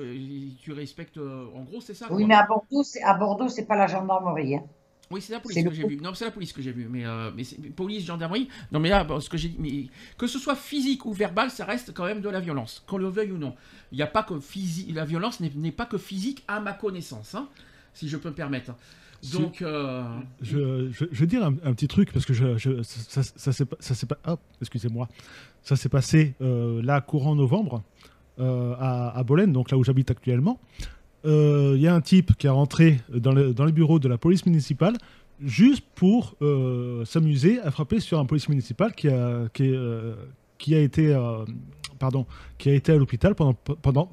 tu 0.61 0.71
respectes. 0.73 1.17
euh, 1.17 1.45
en 1.55 1.61
gros, 1.63 1.81
c'est 1.81 1.93
ça. 1.93 2.09
Oui, 2.09 2.17
quoi. 2.19 2.27
mais 2.27 2.35
à 2.35 2.45
Bordeaux, 2.47 2.83
c'est 2.83 3.01
à 3.03 3.13
Bordeaux, 3.13 3.47
c'est 3.49 3.65
pas 3.65 3.75
la 3.75 3.87
gendarmerie. 3.87 4.55
hein. 4.55 4.63
Oui, 5.09 5.21
c'est 5.21 5.33
la 5.33 5.41
police 5.41 5.61
que 5.67 5.73
j'ai 5.75 5.83
coup. 5.83 5.89
vu. 5.89 5.97
Non, 5.97 6.13
c'est 6.13 6.23
la 6.23 6.31
police 6.31 6.53
que 6.53 6.61
j'ai 6.61 6.71
vu. 6.71 6.87
Mais, 6.89 7.05
euh, 7.05 7.31
mais 7.35 7.43
c'est- 7.43 7.57
police, 7.75 8.05
gendarmerie. 8.05 8.47
Non, 8.71 8.79
mais 8.79 8.87
là, 8.89 9.05
ce 9.19 9.29
que 9.29 9.37
j'ai 9.37 9.49
dit, 9.49 9.57
mais 9.59 9.87
que 10.17 10.25
ce 10.25 10.39
soit 10.39 10.55
physique 10.55 11.05
ou 11.05 11.11
verbal, 11.11 11.51
ça 11.51 11.65
reste 11.65 11.93
quand 11.93 12.05
même 12.05 12.21
de 12.21 12.29
la 12.29 12.39
violence, 12.39 12.83
qu'on 12.87 12.97
le 12.97 13.09
veuille 13.09 13.31
ou 13.33 13.37
non. 13.37 13.53
Il 13.91 13.97
n'y 13.97 14.03
a 14.03 14.07
pas 14.07 14.23
que 14.23 14.39
physique. 14.39 14.95
La 14.95 15.03
violence 15.03 15.41
n'est 15.41 15.51
n'est 15.53 15.73
pas 15.73 15.85
que 15.85 15.97
physique 15.97 16.43
à 16.47 16.61
ma 16.61 16.71
connaissance, 16.71 17.35
hein, 17.35 17.49
si 17.93 18.07
je 18.07 18.15
peux 18.15 18.29
me 18.29 18.35
permettre. 18.35 18.73
Si- 19.21 19.37
Donc, 19.37 19.61
euh, 19.61 20.03
Je, 20.41 20.89
je, 20.91 21.05
je 21.11 21.19
vais 21.19 21.27
dire 21.27 21.43
un, 21.43 21.53
un 21.63 21.73
petit 21.73 21.87
truc 21.87 22.11
parce 22.11 22.25
que 22.25 22.33
je, 22.33 22.57
je- 22.57 22.81
ça, 22.83 23.21
ça, 23.23 23.51
ça 23.53 23.65
ça 23.79 23.95
s'est 23.95 24.05
pas. 24.07 24.17
hop, 24.25 24.39
excusez-moi. 24.61 25.07
Ça 25.63 25.75
s'est 25.75 25.89
passé 25.89 26.33
euh, 26.41 26.81
là 26.81 27.01
courant 27.01 27.35
novembre 27.35 27.83
euh, 28.39 28.73
à, 28.79 29.15
à 29.17 29.23
Bolène, 29.23 29.53
donc 29.53 29.69
là 29.71 29.77
où 29.77 29.83
j'habite 29.83 30.09
actuellement. 30.11 30.59
Il 31.23 31.77
y 31.79 31.87
a 31.87 31.93
un 31.93 32.01
type 32.01 32.35
qui 32.35 32.47
est 32.47 32.49
rentré 32.49 32.99
dans 33.13 33.31
le, 33.31 33.53
dans 33.53 33.65
les 33.65 33.71
bureaux 33.71 33.99
de 33.99 34.07
la 34.07 34.17
police 34.17 34.43
municipale. 34.47 34.95
juste 35.39 35.83
pour 35.93 36.35
s'amuser 37.05 37.59
à 37.61 37.69
frapper 37.69 37.99
sur 37.99 38.17
un 38.19 38.25
policier 38.25 38.49
municipal 38.49 38.91
qui 38.95 39.07
a, 39.07 39.47
qui, 39.53 39.65
est, 39.65 39.79
qui 40.57 40.73
a 40.73 40.79
été, 40.79 41.15
pardon, 41.99 42.25
qui 42.57 42.69
a 42.69 42.73
été 42.73 42.91
à 42.91 42.95
l'hôpital 42.97 43.35
pendant, 43.35 43.53
pendant, 43.53 44.11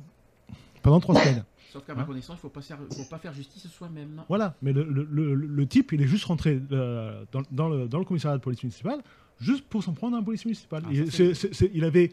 pendant 0.83 1.01
trois 1.01 1.15
semaines. 1.19 1.45
Sauf 1.73 1.85
qu'à 1.85 1.95
ma 1.95 2.05
connaissance, 2.05 2.37
il 2.37 2.39
ne 2.39 2.41
faut, 2.41 2.49
pas 2.49 2.61
faire- 2.63 2.79
faut 2.91 3.09
pas 3.11 3.19
faire 3.19 3.33
justice 3.33 3.67
soi-même. 3.69 4.23
Voilà, 4.29 4.55
mais 4.63 4.73
le, 4.73 4.85
le- 4.85 5.07
le- 5.11 5.35
le 5.35 5.67
type, 5.67 5.93
il 5.93 6.01
est 6.03 6.07
juste 6.07 6.25
rentré 6.25 6.61
euh, 6.73 7.25
dans, 7.33 7.43
dans 7.51 7.69
le, 7.69 7.89
dans 7.89 7.99
le 7.99 8.05
commissariat 8.05 8.39
de 8.39 8.43
police 8.43 8.63
municipale 8.63 9.01
juste 9.41 9.65
pour 9.69 9.85
s'en 9.85 9.93
prendre 9.93 10.17
à 10.17 10.19
un 10.19 10.23
policier 10.25 10.49
municipal. 10.49 10.83
Ah, 10.85 10.91
ça, 10.93 11.11
c'est- 11.13 11.35
c'est- 11.35 11.55
c'est- 11.55 11.71
il 11.73 11.85
avait 11.85 12.11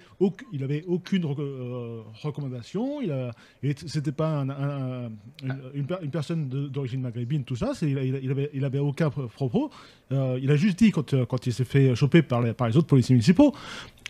il 0.51 0.64
avait 0.64 0.84
aucune 0.88 1.26
euh, 1.26 2.01
recommandation. 2.22 3.01
Il 3.01 3.12
a, 3.12 3.32
t- 3.64 3.88
c'était 3.88 4.12
pas 4.12 4.41
un- 4.41 4.49
un- 4.49 5.10
une, 5.43 5.58
une 5.74 5.88
per- 5.88 5.97
une 6.03 6.12
personne 6.12 6.47
de- 6.49 6.68
d'origine 6.68 7.01
maghrébine, 7.01 7.43
tout 7.43 7.56
ça. 7.56 7.74
c'est- 7.74 7.89
Il, 7.89 7.97
il 7.97 8.20
il 8.26 8.30
avait, 8.32 8.51
il 8.53 8.64
avait 8.64 8.78
aucun 8.78 9.10
pro- 9.10 9.28
propos. 9.28 9.72
Euh, 10.12 10.38
il 10.39 10.51
a 10.51 10.56
juste 10.56 10.78
dit 10.78 10.91
quand, 10.91 11.16
quand 11.26 11.47
il 11.47 11.53
s'est 11.53 11.64
fait 11.66 11.95
choper 11.95 12.22
par 12.22 12.41
les, 12.43 12.53
par 12.53 12.68
les 12.68 12.78
autres 12.78 12.88
policiers 12.88 13.14
municipaux. 13.16 13.56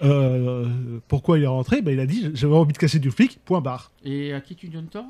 euh, 0.03 0.67
pourquoi 1.07 1.37
il 1.37 1.43
est 1.45 1.47
rentré 1.47 1.81
ben, 1.81 1.91
Il 1.93 1.99
a 2.01 2.05
dit 2.05 2.31
j'avais 2.33 2.53
envie 2.55 2.73
de 2.73 2.77
casser 2.77 2.99
du 2.99 3.11
flic, 3.11 3.39
point 3.45 3.61
barre. 3.61 3.91
Et 4.03 4.33
à 4.33 4.41
qui 4.41 4.55
tu 4.55 4.67
donnes 4.67 4.87
tort? 4.87 5.05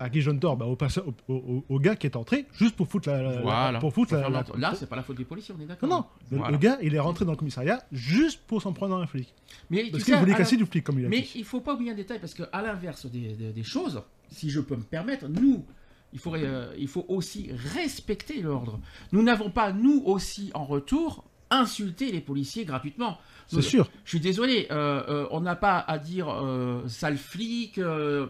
À 0.00 0.08
donne 0.08 0.38
tort 0.38 0.56
Ben, 0.56 0.66
au, 0.66 0.76
perso- 0.76 1.02
au, 1.28 1.34
au- 1.34 1.64
au 1.68 1.78
gars 1.80 1.96
qui 1.96 2.06
est 2.06 2.16
entré 2.16 2.46
juste 2.52 2.76
pour 2.76 2.86
foutre 2.88 3.08
la, 3.08 3.22
la- 3.22 3.40
Voilà. 3.40 3.78
pour 3.80 3.92
foutre 3.92 4.14
la- 4.14 4.28
la-. 4.28 4.44
Là, 4.56 4.74
c'est 4.74 4.88
pas 4.88 4.96
la 4.96 5.02
faute 5.02 5.16
des 5.16 5.24
policiers, 5.24 5.54
on 5.58 5.60
est 5.62 5.66
d'accord. 5.66 5.88
non, 5.88 5.96
non. 5.96 6.04
Le, 6.30 6.36
Voilà. 6.38 6.52
le 6.52 6.58
gars, 6.58 6.78
il 6.82 6.94
est 6.94 7.00
rentré 7.00 7.24
dans 7.24 7.32
le 7.32 7.36
commissariat 7.36 7.82
juste 7.90 8.40
pour 8.46 8.62
s'en 8.62 8.72
prendre 8.72 8.94
à 8.96 9.00
un 9.00 9.06
flic. 9.06 9.34
Mais 9.70 9.90
Parce 9.90 10.04
qu'il 10.04 10.14
voulait 10.14 10.34
casser 10.34 10.56
du 10.56 10.66
flic, 10.66 10.84
comme 10.84 10.98
il 11.00 11.06
a 11.06 11.08
Mais 11.08 11.22
dit. 11.22 11.32
il 11.36 11.44
faut 11.44 11.60
pas 11.60 11.74
oublier 11.74 11.90
un 11.90 11.96
détail 11.96 12.18
parce 12.20 12.34
que 12.34 12.44
à 12.52 12.62
l'inverse 12.62 13.06
des, 13.06 13.32
des- 13.34 13.52
des 13.52 13.62
choses, 13.64 14.02
si 14.30 14.50
je 14.50 14.60
peux 14.60 14.76
me 14.76 14.82
permettre, 14.82 15.26
nous, 15.28 15.64
il 16.12 16.18
faudrait, 16.18 16.44
euh, 16.44 16.72
il 16.78 16.88
faut 16.88 17.04
aussi 17.08 17.50
respecter 17.74 18.40
l'ordre. 18.40 18.78
Nous 19.12 19.22
n'avons 19.22 19.50
pas 19.50 19.72
nous 19.72 20.02
aussi 20.06 20.50
en 20.54 20.64
retour 20.64 21.24
insulté 21.50 22.12
les 22.12 22.20
policiers 22.20 22.64
gratuitement. 22.64 23.18
C'est 23.50 23.62
sûr. 23.62 23.88
Je 24.04 24.10
suis 24.10 24.20
désolé, 24.20 24.66
euh, 24.70 25.02
euh, 25.08 25.26
on 25.30 25.40
n'a 25.40 25.56
pas 25.56 25.78
à 25.78 25.96
dire 25.98 26.28
euh, 26.28 26.86
sale 26.86 27.16
flic, 27.16 27.80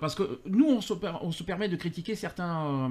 parce 0.01 0.15
que 0.15 0.41
nous, 0.47 0.67
on 0.69 0.81
se, 0.81 0.95
per- 0.95 1.19
on 1.23 1.33
se 1.33 1.43
permet 1.43 1.69
de 1.69 1.75
critiquer 1.77 2.15
certains, 2.15 2.89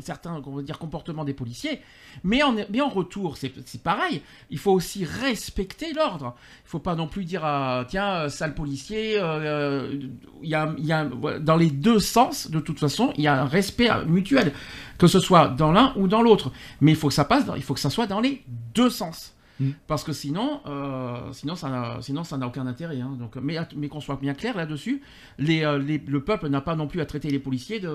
certains 0.00 0.42
on 0.44 0.56
va 0.56 0.62
dire, 0.62 0.78
comportements 0.78 1.24
des 1.24 1.32
policiers, 1.32 1.80
mais 2.22 2.42
en, 2.42 2.54
mais 2.70 2.80
en 2.82 2.88
retour, 2.90 3.36
c'est 3.38 3.82
pareil, 3.82 4.20
il 4.50 4.58
faut 4.58 4.72
aussi 4.72 5.06
respecter 5.06 5.92
l'ordre. 5.94 6.34
Il 6.66 6.68
faut 6.68 6.80
pas 6.80 6.94
non 6.96 7.06
plus 7.08 7.24
dire, 7.24 7.42
ah, 7.44 7.86
tiens, 7.88 8.28
sale 8.28 8.54
policier, 8.54 9.14
il 9.14 10.48
y 10.48 10.54
a, 10.54 10.74
y 10.78 11.40
dans 11.40 11.56
les 11.56 11.70
deux 11.70 11.98
sens, 11.98 12.50
de 12.50 12.60
toute 12.60 12.78
façon, 12.78 13.12
il 13.16 13.24
y 13.24 13.26
a 13.26 13.40
un 13.40 13.46
respect 13.46 13.88
mutuel, 14.06 14.52
que 14.98 15.06
ce 15.06 15.18
soit 15.20 15.48
dans 15.48 15.72
l'un 15.72 15.92
ou 15.96 16.08
dans 16.08 16.20
l'autre. 16.22 16.52
Mais 16.80 16.92
il 16.92 16.96
faut 16.96 17.08
que 17.08 17.14
ça 17.14 17.24
passe, 17.24 17.46
dans- 17.46 17.54
il 17.54 17.62
faut 17.62 17.74
que 17.74 17.80
ça 17.80 17.90
soit 17.90 18.06
dans 18.06 18.20
les 18.20 18.42
deux 18.74 18.90
sens. 18.90 19.33
Mm. 19.60 19.70
Parce 19.86 20.02
que 20.04 20.12
sinon, 20.12 20.60
euh, 20.66 21.32
sinon 21.32 21.54
ça 21.54 21.68
n'a, 21.70 21.98
sinon 22.02 22.24
ça 22.24 22.36
n'a 22.38 22.46
aucun 22.46 22.66
intérêt. 22.66 23.00
hein. 23.00 23.16
Donc, 23.18 23.36
mais, 23.36 23.56
mais 23.76 23.88
qu'on 23.88 24.00
soit 24.00 24.16
bien 24.16 24.34
clair 24.34 24.56
là-dessus, 24.56 25.00
les, 25.38 25.64
euh, 25.64 25.78
les- 25.78 26.02
le 26.06 26.20
peuple 26.24 26.48
n'a 26.48 26.60
pas 26.60 26.74
non 26.74 26.86
plus 26.88 27.00
à 27.00 27.06
traiter 27.06 27.30
les 27.30 27.38
policiers 27.38 27.78
de, 27.80 27.94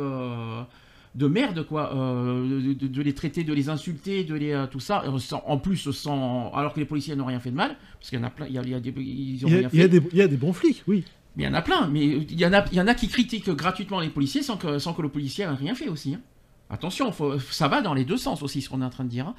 de 1.16 1.28
merde, 1.28 1.64
quoi, 1.66 1.94
euh, 1.96 2.74
de, 2.76 3.02
les 3.02 3.14
traiter, 3.14 3.44
de 3.44 3.54
les 3.54 3.68
insulter, 3.70 4.24
de 4.24 4.36
les 4.36 4.52
euh, 4.54 4.68
tout 4.68 4.80
ça. 4.80 5.04
sans- 5.20 5.44
en 5.46 5.58
plus, 5.58 5.92
sans, 5.92 6.52
alors 6.54 6.74
que 6.74 6.80
les 6.80 6.86
policiers 6.86 7.16
n'ont 7.16 7.26
rien 7.26 7.40
fait 7.40 7.52
de 7.52 7.56
mal, 7.56 7.76
parce 8.00 8.10
qu'il 8.10 8.20
y 8.20 8.22
en 8.22 8.26
a 8.26 8.30
plein, 8.30 8.46
il 8.48 8.54
y 8.54 8.58
a, 8.58 8.62
il 8.62 8.70
y 8.70 8.74
a 8.76 8.80
des, 8.80 8.94
ils 8.98 9.46
ont 9.46 9.50
Il 9.50 9.54
y, 9.54 9.56
a, 9.56 9.60
rien 9.60 9.70
il 9.74 9.80
y 9.80 9.82
a 9.82 9.84
fait. 9.84 10.00
des, 10.00 10.08
il 10.14 10.18
y 10.18 10.22
a 10.22 10.28
des 10.28 10.38
bons 10.38 10.54
flics, 10.54 10.84
oui. 10.88 11.04
Mais 11.36 11.44
il 11.44 11.46
y 11.46 11.50
en 11.50 11.54
a 11.56 11.62
plein. 11.62 11.88
Mais 11.88 12.06
il 12.06 12.40
y 12.40 12.46
en 12.46 12.54
a, 12.54 12.64
il 12.72 12.78
y 12.78 12.82
en 12.82 12.88
a 12.88 12.94
qui 12.96 13.08
critiquent 13.08 13.50
gratuitement 13.50 14.00
les 14.00 14.10
policiers 14.10 14.44
sans 14.44 14.58
que, 14.58 14.80
sans 14.80 14.94
que 14.94 15.02
le 15.02 15.10
policier 15.10 15.44
ait 15.46 15.50
rien 15.50 15.76
fait 15.76 15.90
aussi. 15.90 16.14
hein. 16.16 16.22
Attention, 16.70 17.12
faut- 17.12 17.40
ça 17.40 17.68
va 17.68 17.82
dans 17.82 17.94
les 17.96 18.06
deux 18.06 18.18
sens 18.18 18.44
aussi, 18.44 18.62
ce 18.62 18.70
qu'on 18.70 18.82
est 18.82 18.86
en 18.86 18.90
train 18.92 19.04
de 19.04 19.10
dire. 19.10 19.28
hein. 19.28 19.36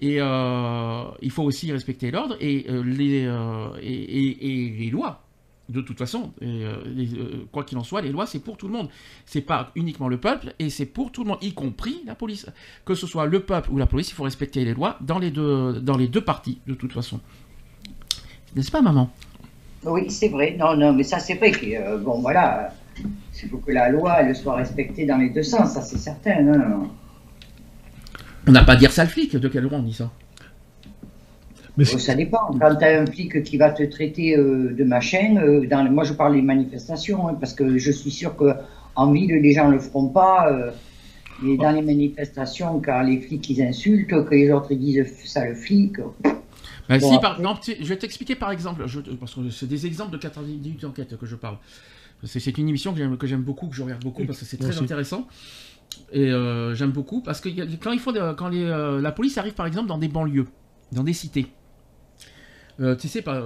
Et 0.00 0.16
euh, 0.20 1.04
il 1.22 1.30
faut 1.30 1.44
aussi 1.44 1.70
respecter 1.70 2.10
l'ordre 2.10 2.36
et, 2.40 2.66
euh, 2.68 2.82
les, 2.84 3.24
euh, 3.26 3.68
et, 3.80 4.74
les 4.78 4.90
lois. 4.90 5.20
De 5.70 5.80
toute 5.80 5.96
façon, 5.96 6.30
quoi 7.50 7.64
qu'il 7.64 7.78
en 7.78 7.84
soit, 7.84 8.02
les 8.02 8.10
lois, 8.10 8.26
c'est 8.26 8.40
pour 8.40 8.58
tout 8.58 8.66
le 8.66 8.74
monde. 8.74 8.90
C'est 9.24 9.40
pas 9.40 9.70
uniquement 9.74 10.08
le 10.08 10.18
peuple, 10.18 10.52
et 10.58 10.68
c'est 10.68 10.84
pour 10.84 11.10
tout 11.10 11.22
le 11.22 11.28
monde, 11.28 11.38
y 11.40 11.54
compris 11.54 12.02
la 12.04 12.14
police. 12.14 12.46
Que 12.84 12.94
ce 12.94 13.06
soit 13.06 13.24
le 13.24 13.40
peuple 13.40 13.70
ou 13.70 13.78
la 13.78 13.86
police, 13.86 14.10
il 14.10 14.14
faut 14.14 14.24
respecter 14.24 14.62
les 14.66 14.74
lois 14.74 14.98
dans 15.00 15.18
les 15.18 15.30
deux, 15.30 15.80
dans 15.80 15.96
les 15.96 16.06
deux 16.06 16.20
parties, 16.20 16.58
de 16.66 16.74
toute 16.74 16.92
façon. 16.92 17.18
N'est-ce 18.54 18.70
pas, 18.70 18.82
maman? 18.82 19.08
Oui, 19.86 20.10
c'est 20.10 20.28
vrai. 20.28 20.54
Non, 20.58 20.76
non, 20.76 20.92
mais 20.92 21.02
ça, 21.02 21.18
c'est 21.18 21.36
vrai 21.36 21.50
que, 21.50 21.96
bon, 21.96 22.20
voilà, 22.20 22.74
il 22.98 23.48
faut 23.48 23.56
que 23.56 23.72
la 23.72 23.88
loi, 23.88 24.20
elle 24.20 24.36
soit 24.36 24.56
respectée 24.56 25.06
dans 25.06 25.16
les 25.16 25.30
deux 25.30 25.42
sens, 25.42 25.72
ça, 25.72 25.80
c'est 25.80 25.96
certain. 25.96 26.42
non. 26.42 26.90
On 28.46 28.52
n'a 28.52 28.62
pas 28.64 28.72
à 28.72 28.76
dire 28.76 28.92
sale 28.92 29.08
flic, 29.08 29.36
de 29.36 29.48
quel 29.48 29.64
droit 29.64 29.78
on 29.78 29.82
dit 29.82 29.92
ça 29.94 30.10
Mais 31.76 31.84
Euh, 31.84 31.98
Ça 31.98 32.14
dépend. 32.14 32.46
Quand 32.60 32.76
tu 32.76 32.84
as 32.84 33.00
un 33.00 33.06
flic 33.06 33.42
qui 33.42 33.56
va 33.56 33.70
te 33.70 33.82
traiter 33.84 34.36
euh, 34.36 34.72
de 34.78 34.84
machin, 34.84 35.36
euh, 35.38 35.66
dans, 35.66 35.84
moi, 35.90 36.04
je 36.04 36.12
parle 36.12 36.34
des 36.34 36.42
manifestations, 36.42 37.28
hein, 37.28 37.34
parce 37.40 37.54
que 37.54 37.78
je 37.78 37.90
suis 37.90 38.10
sûr 38.10 38.36
qu'en 38.36 39.12
ville, 39.12 39.30
les 39.40 39.52
gens 39.52 39.68
le 39.68 39.78
feront 39.78 40.08
pas. 40.08 40.50
euh, 40.52 40.70
mais 41.42 41.56
dans 41.56 41.72
les 41.72 41.82
manifestations, 41.82 42.80
quand 42.80 43.02
les 43.02 43.18
flics, 43.20 43.50
ils 43.50 43.60
insultent, 43.62 44.08
que 44.08 44.34
les 44.34 44.52
autres 44.52 44.70
ils 44.70 44.78
disent 44.78 45.12
ça 45.24 45.44
le 45.46 45.54
flic, 45.56 45.96
Bon, 46.88 47.00
si, 47.00 47.18
par, 47.18 47.40
je 47.40 47.88
vais 47.88 47.96
t'expliquer 47.96 48.34
par 48.36 48.50
exemple, 48.52 48.84
je- 48.86 49.00
parce 49.00 49.34
que 49.34 49.40
c'est 49.50 49.66
des 49.66 49.84
exemples 49.86 50.12
de 50.12 50.18
90 50.18 50.58
minutes 50.58 50.82
d'enquête 50.82 51.16
que 51.18 51.26
je 51.26 51.34
parle. 51.34 51.56
C'est 52.24 52.56
une 52.58 52.68
émission 52.68 52.92
que 52.94 53.26
j'aime- 53.26 53.42
beaucoup, 53.42 53.66
que 53.68 53.74
je 53.74 53.82
regarde 53.82 54.04
beaucoup 54.04 54.24
parce 54.24 54.38
que 54.38 54.44
c'est 54.44 54.58
très 54.58 54.68
aussi. 54.68 54.84
intéressant. 54.84 55.26
Et 56.12 56.30
euh, 56.30 56.74
j'aime 56.74 56.90
beaucoup 56.92 57.20
parce 57.22 57.40
que 57.40 57.48
quand, 57.76 57.92
il 57.92 57.98
faut, 58.00 58.12
de- 58.12 58.32
quand 58.34 58.48
les, 58.48 58.62
euh, 58.64 59.00
la 59.00 59.12
police 59.12 59.38
arrive 59.38 59.54
par 59.54 59.66
exemple 59.66 59.88
dans 59.88 59.98
des 59.98 60.08
banlieues, 60.08 60.46
dans 60.92 61.04
des 61.04 61.12
cités. 61.12 61.46
Euh, 62.80 62.96
tu 62.96 63.06
sais, 63.06 63.22
pas, 63.22 63.44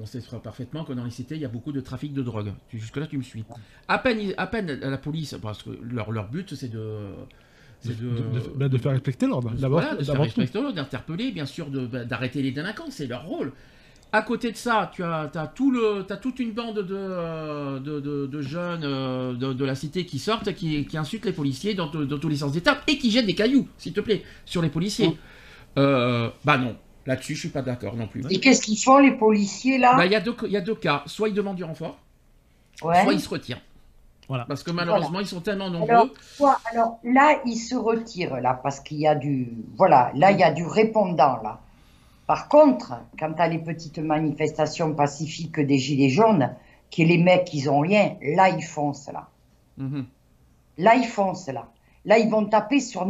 on 0.00 0.06
sait 0.06 0.20
parfaitement 0.42 0.82
que 0.84 0.92
dans 0.92 1.04
les 1.04 1.10
cités, 1.12 1.36
il 1.36 1.40
y 1.40 1.44
a 1.44 1.48
beaucoup 1.48 1.70
de 1.70 1.80
trafic 1.80 2.12
de 2.12 2.22
drogue. 2.22 2.52
Jusque-là, 2.72 3.06
tu 3.06 3.16
me 3.16 3.22
suis. 3.22 3.44
À 3.86 3.98
peine, 3.98 4.34
à 4.36 4.46
peine 4.48 4.72
la 4.80 4.98
police, 4.98 5.36
parce 5.40 5.62
que 5.62 5.70
leur, 5.82 6.10
leur 6.10 6.28
but, 6.28 6.54
c'est 6.56 6.68
de, 6.68 6.98
c'est 7.80 7.96
de, 8.00 8.08
de- 8.08 8.52
bah, 8.56 8.68
de 8.68 8.76
faire 8.78 8.90
respecter 8.92 9.26
l'ordre. 9.28 9.50
de- 9.52 9.60
voilà, 9.68 9.94
faire 10.04 10.14
respecter, 10.24 10.72
d'interpeller, 10.72 11.30
bien 11.30 11.46
sûr, 11.46 11.70
de- 11.70 11.86
bah, 11.86 12.04
d'arrêter 12.04 12.42
les 12.42 12.50
délinquants, 12.50 12.90
c'est 12.90 13.06
leur 13.06 13.24
rôle. 13.26 13.52
À 14.10 14.22
côté 14.22 14.50
de 14.52 14.56
ça, 14.56 14.90
tu 14.94 15.02
as, 15.04 15.30
as 15.34 15.46
tout 15.48 15.70
le, 15.70 16.06
as 16.08 16.16
toute 16.16 16.38
une 16.38 16.52
bande 16.52 16.78
de, 16.78 16.94
euh, 16.96 17.78
de, 17.78 18.00
de- 18.00 18.26
de 18.26 18.40
jeunes 18.40 18.82
euh, 18.84 19.34
de, 19.34 19.52
de 19.52 19.64
la 19.66 19.74
cité 19.74 20.06
qui 20.06 20.18
sortent, 20.18 20.52
qui, 20.54 20.86
qui 20.86 20.96
insultent 20.96 21.26
les 21.26 21.32
policiers 21.32 21.74
dans, 21.74 21.88
dans 21.88 22.18
tous 22.18 22.28
les 22.30 22.36
sens 22.36 22.52
des 22.52 22.62
termes 22.62 22.78
et 22.86 22.96
qui 22.96 23.10
jettent 23.10 23.26
des 23.26 23.34
cailloux, 23.34 23.68
s'il 23.76 23.92
te 23.92 24.00
plaît, 24.00 24.22
sur 24.46 24.62
les 24.62 24.70
policiers. 24.70 25.18
Euh, 25.76 26.30
bah 26.42 26.56
non, 26.56 26.74
là-dessus, 27.04 27.34
je 27.34 27.40
suis 27.40 27.48
pas 27.50 27.60
d'accord 27.60 27.96
non 27.96 28.06
plus. 28.06 28.24
Et 28.30 28.40
qu'est-ce 28.40 28.62
qu'ils 28.62 28.78
font, 28.78 28.96
les 28.98 29.12
policiers, 29.12 29.76
là? 29.76 29.94
Bah, 29.94 30.06
Il 30.06 30.12
y, 30.12 30.16
a 30.16 30.20
deux- 30.20 30.34
il 30.46 30.52
y 30.52 30.56
a 30.56 30.62
deux 30.62 30.74
cas, 30.74 31.02
soit 31.04 31.28
ils 31.28 31.34
demandent 31.34 31.56
du 31.56 31.64
renfort, 31.64 31.98
Ouais. 32.82 33.02
soit 33.02 33.12
ils 33.12 33.20
se 33.20 33.28
retirent. 33.28 33.60
Voilà. 34.26 34.44
Parce 34.46 34.62
que 34.62 34.70
malheureusement, 34.70 35.20
ils 35.20 35.26
sont 35.26 35.40
tellement 35.40 35.68
nombreux. 35.70 36.12
Alors, 36.72 36.98
là, 37.04 37.40
ils 37.46 37.56
se 37.56 37.74
retirent, 37.74 38.36
là, 38.40 38.58
parce 38.62 38.80
qu'il 38.80 38.98
y 38.98 39.06
a 39.06 39.14
du. 39.14 39.52
Voilà, 39.76 40.12
là, 40.14 40.30
il 40.32 40.38
y 40.38 40.42
a 40.42 40.50
du 40.52 40.64
répondant, 40.66 41.40
là. 41.42 41.60
Par 42.28 42.48
contre, 42.48 42.92
quand 43.18 43.32
tu 43.32 43.40
as 43.40 43.48
les 43.48 43.58
petites 43.58 43.98
manifestations 43.98 44.94
pacifiques 44.94 45.58
des 45.58 45.78
Gilets 45.78 46.10
jaunes, 46.10 46.54
qui 46.90 47.06
les 47.06 47.16
mecs, 47.16 47.54
ils 47.54 47.70
ont 47.70 47.80
rien, 47.80 48.16
là, 48.20 48.50
ils 48.50 48.62
foncent, 48.62 49.10
là. 49.10 49.30
Mhm. 49.78 50.04
Là, 50.76 50.94
ils 50.94 51.06
foncent, 51.06 51.48
là. 51.48 51.72
Là, 52.04 52.18
ils 52.18 52.28
vont 52.28 52.44
taper 52.44 52.80
sur 52.80 53.06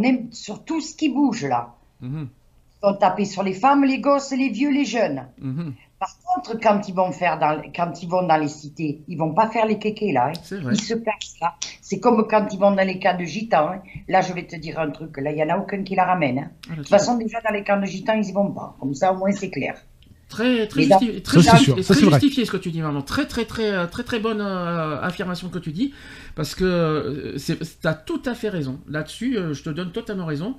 tout 0.64 0.80
ce 0.80 0.94
qui 0.94 1.08
bouge, 1.08 1.44
là. 1.44 1.74
Mhm. 2.00 2.28
Ils 2.30 2.86
vont 2.86 2.94
taper 2.94 3.24
sur 3.24 3.42
les 3.42 3.54
femmes, 3.54 3.84
les 3.84 3.98
gosses, 3.98 4.30
les 4.30 4.50
vieux, 4.50 4.70
les 4.70 4.84
jeunes. 4.84 5.26
Mhm. 5.38 5.74
Par 5.98 6.16
contre, 6.24 6.60
quand 6.60 6.88
ils 6.88 6.94
vont 6.94 7.10
faire 7.10 7.38
dans, 7.38 7.60
quand 7.74 8.02
ils 8.02 8.08
vont 8.08 8.24
dans 8.26 8.36
les 8.36 8.48
cités, 8.48 9.02
ils 9.08 9.16
vont 9.18 9.34
pas 9.34 9.48
faire 9.48 9.66
les 9.66 9.78
kékés 9.78 10.12
là. 10.12 10.28
hein. 10.28 10.32
C'est 10.44 10.58
vrai. 10.60 10.74
Ils 10.74 10.80
se 10.80 10.94
placent 10.94 11.34
là. 11.40 11.54
C'est 11.82 11.98
comme 11.98 12.26
quand 12.28 12.46
ils 12.52 12.58
vont 12.58 12.70
dans 12.70 12.86
les 12.86 12.98
camps 13.00 13.16
de 13.18 13.24
gitans. 13.24 13.70
hein. 13.72 13.82
Là, 14.08 14.20
je 14.20 14.32
vais 14.32 14.46
te 14.46 14.54
dire 14.56 14.78
un 14.78 14.90
truc. 14.90 15.16
Là, 15.18 15.32
il 15.32 15.38
y 15.38 15.42
en 15.42 15.48
a 15.48 15.58
aucun 15.58 15.82
qui 15.82 15.94
la 15.96 16.04
ramène. 16.04 16.38
hein. 16.38 16.50
Ah, 16.68 16.72
De 16.72 16.76
toute 16.76 16.88
façon, 16.88 17.16
déjà 17.18 17.40
dans 17.40 17.52
les 17.52 17.64
camps 17.64 17.80
de 17.80 17.86
gitans, 17.86 18.14
ils 18.14 18.28
y 18.28 18.32
vont 18.32 18.52
pas. 18.52 18.76
Comme 18.78 18.94
ça, 18.94 19.12
au 19.12 19.16
moins, 19.16 19.32
c'est 19.32 19.50
clair. 19.50 19.74
Très, 20.28 20.66
très, 20.68 20.82
Mais 20.82 20.86
dans- 20.88 20.98
justi- 21.00 21.22
très, 21.22 21.40
très 21.40 21.42
Ça, 21.42 21.56
c'est 21.58 22.04
vrai. 22.04 22.20
justifié 22.20 22.44
ce 22.44 22.50
que 22.50 22.58
tu 22.58 22.70
dis, 22.70 22.82
maman. 22.82 23.00
Très, 23.00 23.24
très, 23.26 23.46
très, 23.46 23.72
euh, 23.72 23.86
très, 23.86 24.02
très 24.04 24.20
bonne 24.20 24.42
euh, 24.42 25.00
affirmation 25.00 25.48
que 25.48 25.58
tu 25.58 25.72
dis. 25.72 25.94
Parce 26.36 26.54
que 26.54 27.34
tu 27.38 27.86
as 27.88 27.94
tout 27.94 28.20
à 28.26 28.34
fait 28.34 28.50
raison. 28.50 28.78
Là-dessus, 28.88 29.38
euh, 29.38 29.54
je 29.54 29.62
te 29.62 29.70
donne 29.70 29.90
totalement 29.90 30.26
raison. 30.26 30.54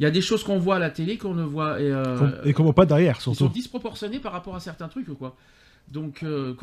Il 0.00 0.04
y 0.04 0.06
a 0.06 0.10
des 0.10 0.20
choses 0.22 0.42
qu'on 0.42 0.58
voit 0.58 0.76
à 0.76 0.78
la 0.78 0.90
télé 0.90 1.16
qu'on 1.18 1.34
ne 1.34 1.44
voit. 1.44 1.80
Et, 1.80 1.90
euh, 1.92 2.42
Et 2.44 2.52
qu'on 2.52 2.64
voit 2.64 2.74
pas 2.74 2.86
derrière, 2.86 3.18
qui 3.18 3.22
sont 3.24 3.34
surtout. 3.34 3.52
disproportionnées 3.52 4.18
par 4.20 4.32
rapport 4.32 4.56
à 4.56 4.60
certains 4.60 4.88
trucs, 4.88 5.06
quoi. 5.18 5.36
Donc 5.88 6.22
euh, 6.22 6.54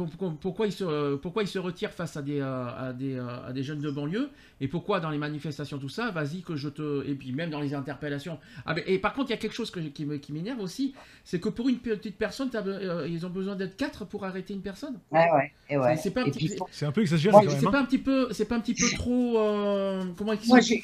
pourquoi 0.42 0.66
il 0.66 0.72
se 0.72 0.84
euh, 0.86 1.18
pourquoi 1.18 1.44
il 1.44 1.48
se 1.48 1.60
retire 1.60 1.92
face 1.92 2.16
à 2.16 2.22
des 2.22 2.40
à 2.40 2.94
des 2.98 3.20
à 3.20 3.52
des 3.52 3.64
jeunes 3.64 3.82
de 3.82 3.92
banlieue 3.92 4.30
et 4.62 4.70
pourquoi 4.70 5.02
dans 5.02 5.10
les 5.10 5.18
manifestations 5.18 5.78
tout 5.78 5.90
ça 5.90 6.10
vas-y 6.10 6.42
que 6.42 6.56
je 6.56 6.70
te 6.70 7.06
et 7.06 7.14
puis 7.16 7.34
même 7.34 7.50
dans 7.50 7.60
les 7.60 7.74
interpellations 7.76 8.40
ah 8.66 8.76
et 8.88 8.98
par 8.98 9.14
contre 9.14 9.28
il 9.30 9.32
y 9.32 9.36
a 9.36 9.38
quelque 9.38 9.54
chose 9.54 9.72
que, 9.72 9.82
qui 9.82 10.06
me- 10.06 10.18
qui 10.18 10.32
m'énerve 10.32 10.62
aussi 10.62 10.96
c'est 11.26 11.40
que 11.42 11.50
pour 11.50 11.68
une 11.68 11.80
petite 11.80 12.18
personne 12.18 12.50
euh, 12.56 13.06
ils 13.10 13.26
ont 13.26 13.30
besoin 13.30 13.58
d'être 13.58 13.76
quatre 13.76 14.06
pour 14.06 14.24
arrêter 14.24 14.54
une 14.54 14.62
personne? 14.62 14.98
Ouais, 15.12 15.30
ouais, 15.36 15.52
et 15.70 15.78
ouais. 15.78 15.96
C'est- 15.98 16.10
pas 16.12 16.22
un 16.22 16.26
petit 16.26 16.50
peu- 16.50 16.56
C'est 16.72 16.86
un 16.86 16.92
peu 16.92 17.02
exagéré 17.02 17.36
c'est 17.42 17.48
même. 17.48 17.56
c'est 17.60 17.68
hein. 17.68 17.72
pas 17.72 17.80
un 17.80 17.86
petit 17.86 17.98
peu 18.00 18.28
c'est 18.32 18.46
pas 18.46 18.56
un 18.56 18.60
petit 18.60 18.74
peu 18.74 18.88
trop 18.98 19.38
euh, 19.38 20.04
comment 20.18 20.34
ils 20.34 20.48
Moi, 20.48 20.62
sont- 20.62 20.76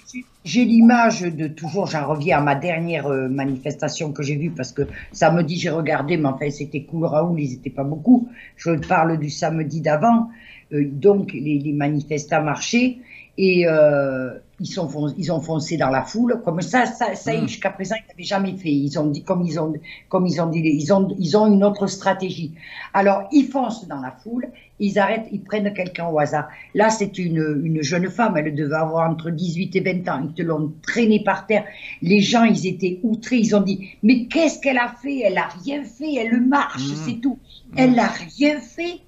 j'ai- 0.43 0.65
l'image 0.65 1.21
de 1.21 1.47
toujours, 1.47 1.87
j'en 1.87 2.07
reviens 2.07 2.37
à 2.37 2.41
ma 2.41 2.55
dernière 2.55 3.07
euh, 3.07 3.27
manifestation 3.27 4.11
que 4.11 4.21
j'ai 4.23 4.35
vue, 4.35 4.51
parce 4.51 4.71
que 4.71 4.83
samedi, 5.11 5.57
j'ai 5.57 5.69
regardé, 5.71 6.17
mais 6.17 6.29
enfin, 6.29 6.49
c'était 6.51 6.83
cool, 6.83 7.05
Raoul, 7.05 7.39
ils 7.39 7.51
n'étaient 7.51 7.69
pas 7.69 7.83
beaucoup. 7.83 8.29
Je 8.57 8.71
parle 8.87 9.17
du 9.17 9.29
samedi 9.29 9.81
d'avant. 9.81 10.29
Euh, 10.73 10.83
donc, 10.87 11.31
les, 11.33 11.59
les 11.59 11.73
manifestants 11.73 12.41
marchaient 12.43 12.97
et 13.37 13.67
euh, 13.67 14.33
ils, 14.59 14.65
sont 14.67 14.87
fon- 14.87 15.13
ils 15.17 15.31
ont 15.31 15.41
foncé 15.41 15.77
dans 15.77 15.89
la 15.89 16.01
foule. 16.03 16.41
Comme 16.43 16.61
ça, 16.61 16.85
ça, 16.85 17.13
ça 17.15 17.33
y 17.33 17.37
est, 17.37 17.41
Mm. 17.41 17.47
jusqu'à 17.47 17.69
présent, 17.69 17.95
ils 17.97 18.07
n'avaient 18.09 18.23
jamais 18.23 18.53
fait. 18.57 18.71
Ils 18.71 18.97
ont 18.97 19.07
dit, 19.07 19.23
comme 19.23 19.43
ils 19.43 19.59
ont, 19.59 19.73
comme 20.09 20.25
ils 20.25 20.41
ont 20.41 20.47
dit, 20.47 20.59
ils 20.63 20.91
ont, 20.93 21.07
ils 21.19 21.35
ont 21.37 21.45
une 21.47 21.63
autre 21.63 21.85
stratégie. 21.87 22.53
Alors, 22.93 23.27
ils 23.31 23.45
foncent 23.45 23.87
dans 23.87 23.99
la 24.01 24.11
foule, 24.11 24.47
ils 24.79 24.99
arrêtent, 24.99 25.27
ils 25.31 25.41
prennent 25.41 25.73
quelqu'un 25.73 26.07
au 26.07 26.19
hasard. 26.19 26.47
Là, 26.73 26.89
c'est 26.89 27.17
une, 27.17 27.61
une 27.63 27.81
jeune 27.81 28.09
femme, 28.09 28.35
elle 28.37 28.53
devait 28.53 28.75
avoir 28.75 29.09
entre 29.09 29.29
18 29.29 29.75
et 29.75 29.79
20 29.79 30.07
ans. 30.09 30.21
Ils 30.27 30.33
te 30.33 30.41
l'ont 30.41 30.73
traînée 30.81 31.23
par 31.23 31.47
terre. 31.47 31.65
Les 32.01 32.19
gens, 32.21 32.43
ils 32.43 32.67
étaient 32.67 32.99
outrés. 33.03 33.37
Ils 33.37 33.55
ont 33.55 33.61
dit, 33.61 33.89
mais 34.03 34.25
qu'est-ce 34.27 34.59
qu'elle 34.59 34.77
a 34.77 34.93
fait? 35.01 35.19
Elle 35.19 35.37
a 35.37 35.47
rien 35.63 35.83
fait. 35.83 36.13
Elle 36.15 36.41
marche, 36.41 36.87
Mhm. 36.89 36.95
c'est 37.05 37.21
tout. 37.21 37.39
Elle 37.77 37.93
n'a 37.93 38.07
rien 38.07 38.59
fait? 38.59 38.99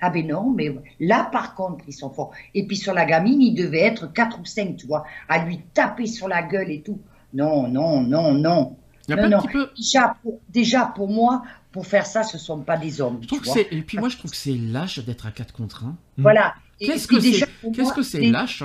Ah 0.00 0.10
ben 0.10 0.26
non, 0.26 0.50
mais 0.50 0.70
là 1.00 1.28
par 1.32 1.54
contre, 1.54 1.84
ils 1.88 1.92
sont 1.94 2.10
forts. 2.10 2.32
Et 2.54 2.66
puis 2.66 2.76
sur 2.76 2.92
la 2.92 3.06
gamine, 3.06 3.40
il 3.40 3.54
devait 3.54 3.80
être 3.80 4.12
4 4.12 4.38
ou 4.40 4.44
5, 4.44 4.76
tu 4.76 4.86
vois, 4.86 5.04
à 5.28 5.42
lui 5.44 5.60
taper 5.72 6.06
sur 6.06 6.28
la 6.28 6.42
gueule 6.42 6.70
et 6.70 6.82
tout. 6.82 6.98
Non, 7.32 7.66
non, 7.66 8.02
non, 8.02 8.34
non. 8.34 8.76
il 9.08 9.12
y 9.12 9.14
a 9.14 9.16
non, 9.16 9.22
pas 9.22 9.28
non. 9.30 9.38
un 9.38 9.40
petit 9.40 9.52
peu 9.52 9.68
Déjà 9.76 10.14
pour, 10.22 10.38
déjà, 10.50 10.92
pour 10.94 11.08
moi, 11.08 11.42
pour 11.76 11.86
faire 11.86 12.06
ça, 12.06 12.22
ce 12.22 12.38
sont 12.38 12.60
pas 12.60 12.78
des 12.78 13.02
hommes. 13.02 13.18
je 13.20 13.26
trouve 13.26 13.42
que 13.42 13.74
et 13.74 13.82
puis 13.82 13.98
moi 13.98 14.08
je 14.08 14.16
trouve 14.16 14.30
que 14.30 14.36
c'est 14.36 14.56
lâche 14.56 14.98
d'être 15.04 15.26
à 15.26 15.30
4 15.30 15.52
contre 15.52 15.84
1 15.84 15.94
Voilà. 16.16 16.54
Et- 16.80 16.86
qu'est-ce 16.86 17.06
que 17.06 17.20
c'est 17.20 17.46
qu'est-ce 17.74 17.92
que 17.92 18.30
lâche? 18.32 18.62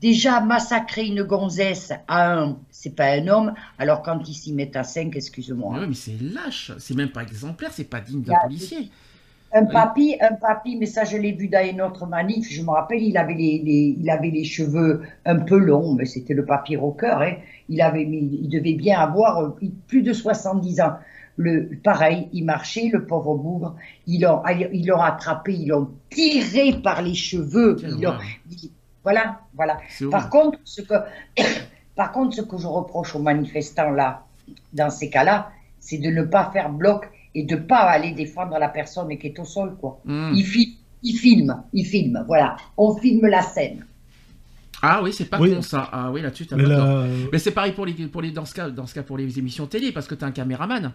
Déjà, 0.00 0.40
massacrer 0.40 1.04
une 1.06 1.24
gonzesse 1.24 1.92
à 2.06 2.32
un, 2.38 2.56
c'est 2.70 2.94
pas 2.94 3.10
un 3.12 3.26
homme, 3.26 3.54
alors 3.78 4.02
quand 4.02 4.20
ils 4.28 4.34
s'y 4.34 4.52
mettent 4.52 4.76
à 4.76 4.84
5, 4.84 5.14
excuse-moi. 5.16 5.78
Ouais, 5.80 5.86
mais 5.88 5.94
c'est 5.94 6.16
lâche, 6.20 6.70
c'est 6.78 6.96
même 6.96 7.10
pas 7.10 7.22
exemplaire, 7.22 7.70
c'est 7.72 7.90
pas 7.90 8.00
digne 8.00 8.22
d'un 8.22 8.34
policier. 8.44 8.88
Un 9.54 9.66
papy, 9.66 10.16
un 10.20 10.34
papy, 10.34 10.76
mais 10.76 10.86
ça 10.86 11.04
je 11.04 11.16
l'ai 11.16 11.32
vu 11.32 11.48
dans 11.48 11.64
une 11.68 11.82
autre 11.82 12.06
manif, 12.06 12.48
je 12.50 12.62
me 12.62 12.70
rappelle, 12.70 13.02
il 13.02 13.16
avait 13.18 13.34
les, 13.34 13.58
les- 13.64 13.96
il 14.00 14.08
avait 14.10 14.30
les 14.30 14.44
cheveux 14.44 15.02
un 15.26 15.40
peu 15.40 15.58
longs, 15.58 15.94
mais 15.94 16.06
c'était 16.06 16.34
le 16.34 16.44
papy 16.46 16.74
rocker, 16.76 17.16
hein. 17.20 17.34
il 17.68 17.80
avait 17.82 18.02
il 18.04 18.48
devait 18.48 18.74
bien 18.74 18.98
avoir 18.98 19.38
euh, 19.40 19.50
plus 19.88 20.02
de 20.02 20.12
70 20.12 20.80
ans. 20.80 20.94
Le, 21.38 21.70
pareil, 21.82 22.28
il 22.32 22.44
marchait, 22.44 22.90
le 22.92 23.06
pauvre 23.06 23.34
bougre, 23.36 23.74
ils 24.06 24.20
l'ont, 24.20 24.42
ils 24.72 24.86
l'ont 24.86 25.00
attrapé, 25.00 25.54
ils 25.54 25.68
l'ont 25.68 25.90
tiré 26.10 26.74
par 26.82 27.00
les 27.02 27.14
cheveux, 27.14 27.76
ils 27.82 28.02
l'ont- 28.02 28.14
voilà, 29.02 29.40
voilà. 29.54 29.78
Par 30.10 30.28
contre, 30.28 30.58
ce 30.64 30.82
que, 30.82 30.94
par 31.96 32.12
contre, 32.12 32.36
ce 32.36 32.42
que 32.42 32.58
je 32.58 32.66
reproche 32.66 33.14
aux 33.16 33.18
manifestants 33.22 33.90
là, 33.90 34.24
dans 34.72 34.90
ces 34.90 35.08
cas-là, 35.08 35.50
c'est 35.80 35.98
de 35.98 36.10
ne 36.10 36.22
pas 36.22 36.50
faire 36.52 36.70
bloc 36.70 37.08
et 37.34 37.44
de 37.44 37.56
pas 37.56 37.78
aller 37.78 38.12
défendre 38.12 38.58
la 38.58 38.68
personne 38.68 39.08
qui 39.16 39.28
est 39.28 39.38
au 39.38 39.44
sol, 39.44 39.74
quoi. 39.80 40.00
Ils 40.06 40.44
filment, 40.44 40.72
ils 41.02 41.16
filment, 41.16 41.62
ils 41.72 41.86
filment, 41.86 42.24
voilà. 42.26 42.56
On 42.76 42.94
filme 42.94 43.26
la 43.26 43.40
scène. 43.42 43.86
Ah 44.82 45.00
oui, 45.02 45.12
c'est 45.12 45.26
pas 45.30 45.40
Oui. 45.40 45.54
con 45.54 45.62
ça. 45.62 45.88
Ah 45.92 46.10
oui, 46.12 46.20
là-dessus, 46.20 46.46
t'as 46.46 46.56
Mais 46.56 46.64
là, 46.66 47.04
Mais 47.32 47.38
c'est 47.38 47.52
pareil 47.52 47.72
pour 47.72 47.86
les, 47.86 47.94
pour 47.94 48.20
les, 48.20 48.32
dans 48.32 48.44
ce 48.44 48.52
cas, 48.54 48.68
dans 48.68 48.86
ce 48.86 48.94
cas 48.94 49.02
pour 49.02 49.16
les 49.16 49.38
émissions 49.38 49.66
télé, 49.66 49.92
parce 49.92 50.06
que 50.06 50.14
t'as 50.14 50.26
un 50.26 50.32
caméraman. 50.32 50.92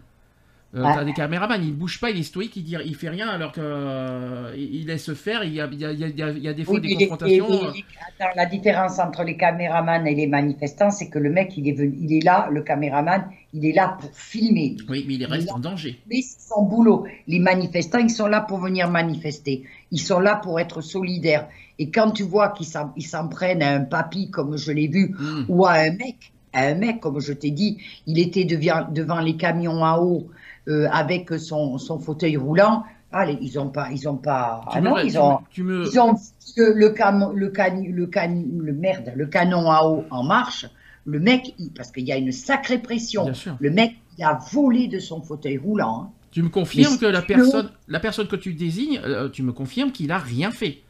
Euh, 0.75 0.83
Ouais. 0.83 0.93
T'as 0.93 1.05
des 1.05 1.13
caméramans, 1.13 1.61
il 1.63 1.73
bouge 1.73 1.99
pas, 1.99 2.09
il 2.09 2.19
est 2.19 2.23
stoïque, 2.23 2.55
il, 2.57 2.63
dit, 2.63 2.75
il 2.85 2.93
fait 2.95 3.07
rien, 3.09 3.29
alors 3.29 3.53
que 3.53 3.61
euh, 3.63 4.51
laisse 4.85 5.13
faire. 5.13 5.43
Il 5.45 5.53
y 5.53 5.61
a, 5.61 5.67
il 5.71 5.79
y 5.81 5.83
il 5.83 6.45
y 6.45 6.53
des 6.53 6.63
fois 6.65 6.75
Oui, 6.75 6.95
des 6.97 7.07
confrontations. 7.07 7.47
attends, 7.47 8.33
la 8.35 8.45
différence 8.45 8.99
entre 8.99 9.23
les 9.23 9.37
caméramans 9.37 10.05
et 10.05 10.13
les 10.13 10.27
manifestants, 10.27 10.91
c'est 10.91 11.09
que 11.09 11.19
le 11.19 11.29
mec, 11.29 11.53
il 11.57 11.69
est, 11.69 11.71
venu, 11.71 11.97
il 12.01 12.13
est 12.17 12.23
là, 12.23 12.49
le 12.51 12.61
caméraman, 12.61 13.29
il 13.53 13.65
est 13.65 13.71
là 13.71 13.97
pour 13.99 14.11
filmer. 14.13 14.75
Oui, 14.89 15.05
mais 15.07 15.15
il 15.15 15.25
reste 15.25 15.49
en 15.51 15.59
danger. 15.59 15.99
Mais 16.09 16.21
c'est 16.21 16.41
son 16.53 16.63
boulot. 16.63 17.05
Les 17.27 17.39
manifestants, 17.39 17.99
ils 17.99 18.09
sont 18.09 18.27
là 18.27 18.41
pour 18.41 18.59
venir 18.59 18.89
manifester. 18.91 19.63
Ils 19.91 20.01
sont 20.01 20.19
là 20.19 20.35
pour 20.35 20.59
être 20.59 20.81
solidaires. 20.81 21.47
Et 21.79 21.89
quand 21.91 22.11
tu 22.11 22.23
vois 22.23 22.49
qu'ils 22.49 22.65
s'en, 22.67 22.91
ils 22.97 23.07
s'en 23.07 23.29
prennent 23.29 23.63
à 23.63 23.73
un 23.73 23.81
papy, 23.81 24.29
comme 24.31 24.57
je 24.57 24.71
l'ai 24.73 24.87
vu, 24.89 25.15
Hmm. 25.17 25.45
ou 25.47 25.65
à 25.65 25.73
un 25.75 25.91
mec, 25.91 26.33
à 26.51 26.65
un 26.67 26.75
mec, 26.75 26.99
comme 26.99 27.19
je 27.21 27.31
t'ai 27.33 27.51
dit, 27.51 27.77
il 28.05 28.19
était 28.19 28.43
devant, 28.45 28.85
devant 28.91 29.21
les 29.21 29.37
camions 29.37 29.85
à 29.85 29.99
eau 29.99 30.29
euh, 30.67 30.87
avec 30.91 31.31
son, 31.39 31.77
son 31.77 31.99
fauteuil 31.99 32.37
roulant. 32.37 32.83
Les- 33.25 33.37
ils 33.41 33.57
ont 33.57 33.69
pas, 33.69 33.89
ils 33.91 34.07
ont 34.07 34.17
pas. 34.17 34.61
Tu 34.71 34.77
Ah 34.77 34.81
non, 34.81 34.97
ils 34.99 35.17
ont. 35.17 35.39
tu 35.49 35.63
me, 35.63 35.85
Ils 35.87 35.99
ont 35.99 36.13
le, 36.57 36.89
cam- 36.89 37.31
le, 37.33 37.49
can- 37.49 37.81
le, 37.89 38.05
can- 38.05 38.43
le 38.59 38.73
merde, 38.73 39.13
le 39.15 39.25
canon 39.27 39.71
à 39.71 39.83
eau 39.85 40.03
en 40.11 40.23
marche. 40.23 40.65
Le 41.05 41.19
mec, 41.19 41.53
il- 41.57 41.71
parce 41.71 41.91
qu'il 41.91 42.03
y 42.05 42.11
a 42.11 42.17
une 42.17 42.33
sacrée 42.33 42.79
pression. 42.79 43.23
Bien 43.23 43.33
sûr. 43.33 43.55
Le 43.59 43.69
mec, 43.71 43.95
il 44.17 44.23
a 44.25 44.37
volé 44.51 44.87
de 44.87 44.99
son 44.99 45.21
fauteuil 45.21 45.57
roulant. 45.57 46.03
hein. 46.03 46.09
tu 46.31 46.43
me 46.43 46.49
confirmes 46.49 46.93
Mais 46.93 46.99
que 46.99 47.05
la 47.05 47.21
personne, 47.21 47.69
la 47.87 47.99
personne 47.99 48.27
que 48.27 48.35
tu 48.35 48.53
désignes, 48.53 48.99
euh, 49.03 49.29
tu 49.29 49.41
me 49.41 49.53
confirmes 49.53 49.91
qu'il 49.91 50.11
a 50.11 50.17
rien 50.19 50.51
fait. 50.51 50.83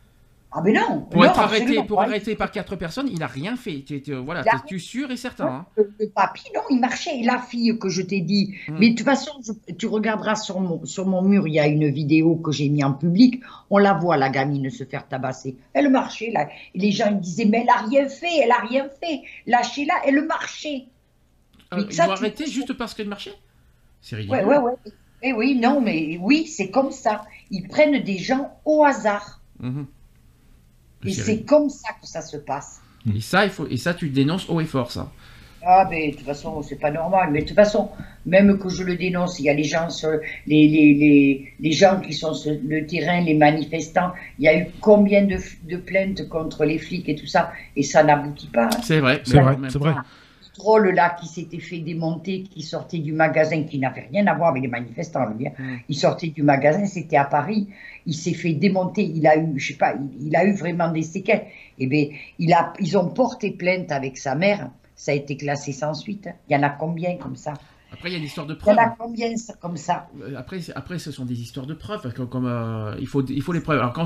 Ah 0.52 0.62
mais 0.64 0.72
non. 0.72 1.02
Pour 1.02 1.22
non, 1.22 1.30
être 1.30 1.40
arrêté, 1.40 1.84
pour 1.84 2.02
arrêter 2.02 2.36
par 2.36 2.50
quatre 2.52 2.78
personnes, 2.78 3.10
il 3.12 3.22
a 3.22 3.28
rien 3.28 3.58
fait. 3.58 3.84
Tu, 3.86 4.02
tu- 4.02 4.14
voilà, 4.16 4.44
sûr 4.80 5.12
et 5.12 5.18
certain. 5.18 5.46
hein. 5.46 5.66
Le, 5.76 6.08
papy, 6.08 6.44
non, 6.56 6.62
il 6.70 6.80
marchait. 6.80 7.18
Et 7.20 7.24
la 7.24 7.40
fille 7.40 7.78
que 7.78 7.90
je 7.90 8.02
t'ai 8.02 8.22
dit. 8.22 8.56
Hmm. 8.68 8.78
Mais 8.80 8.92
de 8.92 8.96
toute 8.96 9.06
façon, 9.06 9.32
je- 9.46 9.74
tu 9.74 9.88
regarderas 9.88 10.36
sur 10.36 10.60
mon, 10.62 10.86
sur 10.86 11.06
mon 11.06 11.22
mur, 11.22 11.48
il 11.48 11.54
y 11.54 11.60
a 11.60 11.68
une 11.68 11.90
vidéo 11.90 12.38
que 12.38 12.52
j'ai 12.54 12.70
mis 12.70 12.84
en 12.84 12.94
public. 12.94 13.44
On 13.70 13.78
la 13.78 13.94
voit, 13.94 14.16
la 14.16 14.30
gamine, 14.30 14.70
se 14.70 14.86
faire 14.86 15.08
tabasser. 15.08 15.58
Elle 15.74 15.90
marchait, 15.90 16.32
là. 16.32 16.48
Et 16.74 16.80
les 16.80 16.92
gens, 16.92 17.10
ils 17.12 17.20
disaient, 17.20 17.46
mais 17.46 17.62
elle 17.64 17.70
a 17.70 17.86
rien 17.86 18.08
fait, 18.08 18.38
elle 18.42 18.52
a 18.52 18.60
rien 18.60 18.88
fait. 19.04 19.22
Lâchez-la, 19.48 19.96
elle 20.06 20.26
marchait. 20.26 20.86
Euh, 21.74 21.84
ils 21.90 22.02
arrêter 22.02 22.48
juste 22.48 22.72
parce 22.74 22.94
qu'elle 22.94 23.10
marchait? 23.10 23.34
C'est 24.02 24.16
ridicule. 24.16 24.38
Ouais, 24.40 24.46
ouais, 24.46 24.58
ouais. 24.58 24.74
Eh 25.24 25.34
oui, 25.34 25.60
non, 25.60 25.82
mais 25.82 26.18
oui, 26.22 26.48
c'est 26.48 26.70
comme 26.72 26.92
ça. 26.92 27.26
Ils 27.52 27.68
prennent 27.68 28.02
des 28.02 28.18
gens 28.18 28.58
au 28.64 28.86
hasard. 28.86 29.42
Mhm. 29.60 29.88
Et 31.06 31.12
C'est 31.14 31.42
comme 31.44 31.70
ça 31.70 31.90
que 32.02 32.08
ça 32.08 32.22
se 32.22 32.38
passe. 32.38 32.82
Et 33.16 33.22
ça, 33.22 33.46
il 33.46 33.52
faut, 33.52 33.68
et 33.68 33.78
ça, 33.78 33.94
tu 33.94 34.06
le 34.08 34.12
dénonces 34.12 34.50
haut 34.50 34.60
et 34.60 34.66
fort, 34.66 34.92
ça. 34.92 35.12
Ah, 35.66 35.88
mais 35.90 36.12
de 36.12 36.16
toute 36.18 36.26
façon, 36.26 36.62
c'est 36.62 36.80
pas 36.80 36.92
normal. 36.92 37.30
Mais 37.32 37.42
de 37.42 37.46
toute 37.48 37.56
façon, 37.56 37.90
même 38.26 38.58
que 38.58 38.70
je 38.70 38.84
le 38.84 38.96
dénonce, 38.96 39.40
il 39.40 39.46
y 39.46 39.50
a 39.50 39.54
les 39.54 39.64
gens 39.64 39.90
sur 39.90 40.10
les, 40.12 40.68
les, 40.68 40.94
les, 40.94 41.54
les 41.60 41.72
gens 41.72 42.00
qui 42.00 42.14
sont 42.14 42.34
sur 42.34 42.54
le 42.64 42.86
terrain, 42.86 43.22
les 43.22 43.34
manifestants. 43.34 44.12
Il 44.40 44.46
y 44.46 44.48
a 44.48 44.58
eu 44.60 44.68
combien 44.82 45.24
de, 45.26 45.38
de 45.70 45.78
plaintes 45.78 46.28
contre 46.30 46.64
les 46.64 46.78
flics 46.78 47.10
et 47.10 47.16
tout 47.16 47.28
ça, 47.28 47.52
et 47.76 47.84
ça 47.84 48.04
n'aboutit 48.04 48.48
pas. 48.48 48.66
hein. 48.66 48.82
C'est 48.84 49.00
vrai. 49.00 49.22
C'est 49.26 49.40
vrai, 49.40 49.58
c'est 49.68 49.80
vrai. 49.80 49.96
Le 50.58 50.64
drôle 50.64 50.90
là 50.96 51.16
qui 51.20 51.28
s'était 51.28 51.60
fait 51.60 51.80
démonter, 51.80 52.44
qui 52.44 52.62
sortait 52.64 52.98
du 53.00 53.14
magasin, 53.14 53.64
qui 53.64 53.78
n'avait 53.80 54.08
rien 54.12 54.26
à 54.28 54.34
voir 54.36 54.50
avec 54.50 54.64
les 54.64 54.68
manifestants, 54.70 55.26
lui. 55.30 55.48
hein. 55.48 55.52
Il 55.88 55.96
sortait 55.96 56.30
du 56.30 56.42
magasin, 56.44 56.86
c'était 56.86 57.18
à 57.18 57.26
Paris. 57.26 57.68
Il 58.08 58.16
s'est 58.16 58.34
fait 58.34 58.54
démonter. 58.54 59.04
Il 59.04 59.28
a 59.28 59.38
eu, 59.38 59.60
je 59.60 59.68
sais 59.74 59.78
pas, 59.78 59.94
il, 59.96 60.28
il 60.28 60.36
a 60.36 60.46
eu 60.46 60.54
vraiment 60.54 60.92
des 60.92 61.04
séquelles. 61.04 61.46
Eh 61.78 61.88
bien, 61.88 62.08
il 62.40 62.52
a, 62.54 62.74
ils 62.80 62.98
ont 62.98 63.10
porté 63.10 63.52
plainte 63.52 63.92
avec 63.92 64.18
sa 64.18 64.36
mère. 64.36 64.72
Ça 64.96 65.12
a 65.12 65.16
été 65.16 65.38
classé 65.38 65.72
sans 65.74 65.94
suite. 65.94 66.28
hein. 66.28 66.34
Il 66.50 66.54
y 66.54 66.56
en 66.58 66.64
a 66.64 66.70
combien 66.72 67.18
comme 67.18 67.36
ça? 67.36 67.54
Après, 67.92 68.10
il 68.10 68.14
y 68.14 68.16
a 68.16 68.20
une 68.20 68.24
histoire 68.26 68.48
de 68.48 68.54
Il 68.66 68.70
y 68.70 68.72
en 68.72 68.78
preuve. 68.78 68.78
a 68.78 68.90
combien 69.00 69.36
ça- 69.36 69.56
comme 69.56 69.78
ça 69.78 70.12
Euh, 70.22 70.36
Après, 70.38 70.60
après, 70.74 71.00
ce 71.00 71.12
sont 71.12 71.26
des 71.26 71.42
histoires 71.42 71.66
de 71.68 71.74
preuves. 71.74 72.14
Comme, 72.14 72.30
comme, 72.30 72.46
euh, 72.46 72.96
il, 73.00 73.08
faut, 73.08 73.24
il 73.26 73.42
faut 73.42 73.52
les 73.52 73.60
preuves. 73.60 73.80
Alors, 73.80 73.92
quand 73.92 74.06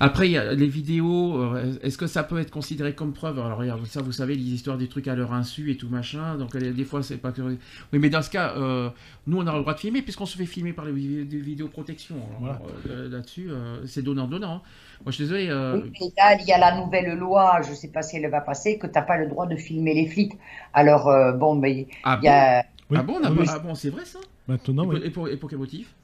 après, 0.00 0.28
il 0.28 0.32
y 0.32 0.38
a 0.38 0.54
les 0.54 0.66
vidéos, 0.66 1.38
euh, 1.42 1.78
est-ce 1.82 1.98
que 1.98 2.06
ça 2.06 2.24
peut 2.24 2.38
être 2.38 2.50
considéré 2.50 2.94
comme 2.94 3.12
preuve? 3.12 3.38
Alors, 3.38 3.58
regarde, 3.58 3.84
ça, 3.86 4.00
vous 4.00 4.12
savez, 4.12 4.34
les 4.34 4.42
histoires 4.42 4.78
des 4.78 4.88
trucs 4.88 5.08
à 5.08 5.14
leur 5.14 5.34
insu 5.34 5.70
et 5.70 5.76
tout 5.76 5.88
machin. 5.90 6.36
Donc, 6.36 6.56
des 6.56 6.84
fois, 6.84 7.02
c'est 7.02 7.18
pas 7.18 7.32
que. 7.32 7.42
Oui, 7.42 7.58
mais 7.92 8.08
dans 8.08 8.22
ce 8.22 8.30
cas, 8.30 8.54
euh, 8.56 8.88
nous, 9.26 9.36
on 9.38 9.46
a 9.46 9.52
le 9.52 9.60
droit 9.60 9.74
de 9.74 9.78
filmer, 9.78 10.00
puisqu'on 10.00 10.26
se 10.26 10.38
fait 10.38 10.46
filmer 10.46 10.72
par 10.72 10.86
les 10.86 10.92
vi- 10.92 11.26
des 11.26 11.38
vidéoprotection. 11.40 12.16
Alors, 12.42 12.66
euh, 12.88 13.08
Là-dessus, 13.10 13.48
euh, 13.50 13.84
c'est 13.86 14.02
donnant-donnant. 14.02 14.62
Moi, 15.04 15.08
je 15.08 15.12
suis 15.12 15.24
désolé. 15.24 15.48
euh, 15.50 15.76
Oui, 15.76 15.90
mais 15.92 16.06
là, 16.16 16.36
il 16.40 16.46
y 16.46 16.52
a 16.52 16.58
la 16.58 16.76
nouvelle 16.76 17.14
loi, 17.18 17.60
je 17.64 17.70
ne 17.70 17.74
sais 17.74 17.88
pas 17.90 18.02
si 18.02 18.16
elle 18.16 18.30
va 18.30 18.40
passer, 18.40 18.78
que 18.78 18.86
tu 18.86 18.92
n'as 18.94 19.02
pas 19.02 19.16
le 19.16 19.26
droit 19.28 19.46
de 19.46 19.56
filmer 19.56 19.94
les 19.94 20.06
flics. 20.08 20.34
Alors, 20.72 21.08
euh, 21.08 21.32
bon, 21.32 21.56
mais 21.56 21.88
ah, 22.02 22.20
il 22.20 22.26
y 22.26 22.28
a. 22.28 22.64
Oui. 22.90 22.96
ah 23.00 23.02
bon, 23.02 23.14
on 23.20 23.24
a 23.24 23.30
Oui, 23.30 23.36
pas- 23.38 23.42
oui. 23.42 23.48
ah 23.50 23.58
bon, 23.58 23.74
c'est 23.74 23.90
vrai 23.90 24.04
ça 24.04 24.18
Maintenant, 24.48 24.84
et, 24.84 24.86
oui. 24.86 24.94
pour, 24.98 25.04
et, 25.06 25.10
pour, 25.10 25.28
et 25.28 25.36
pour 25.36 25.50
quel 25.50 25.58
motif? 25.58 25.94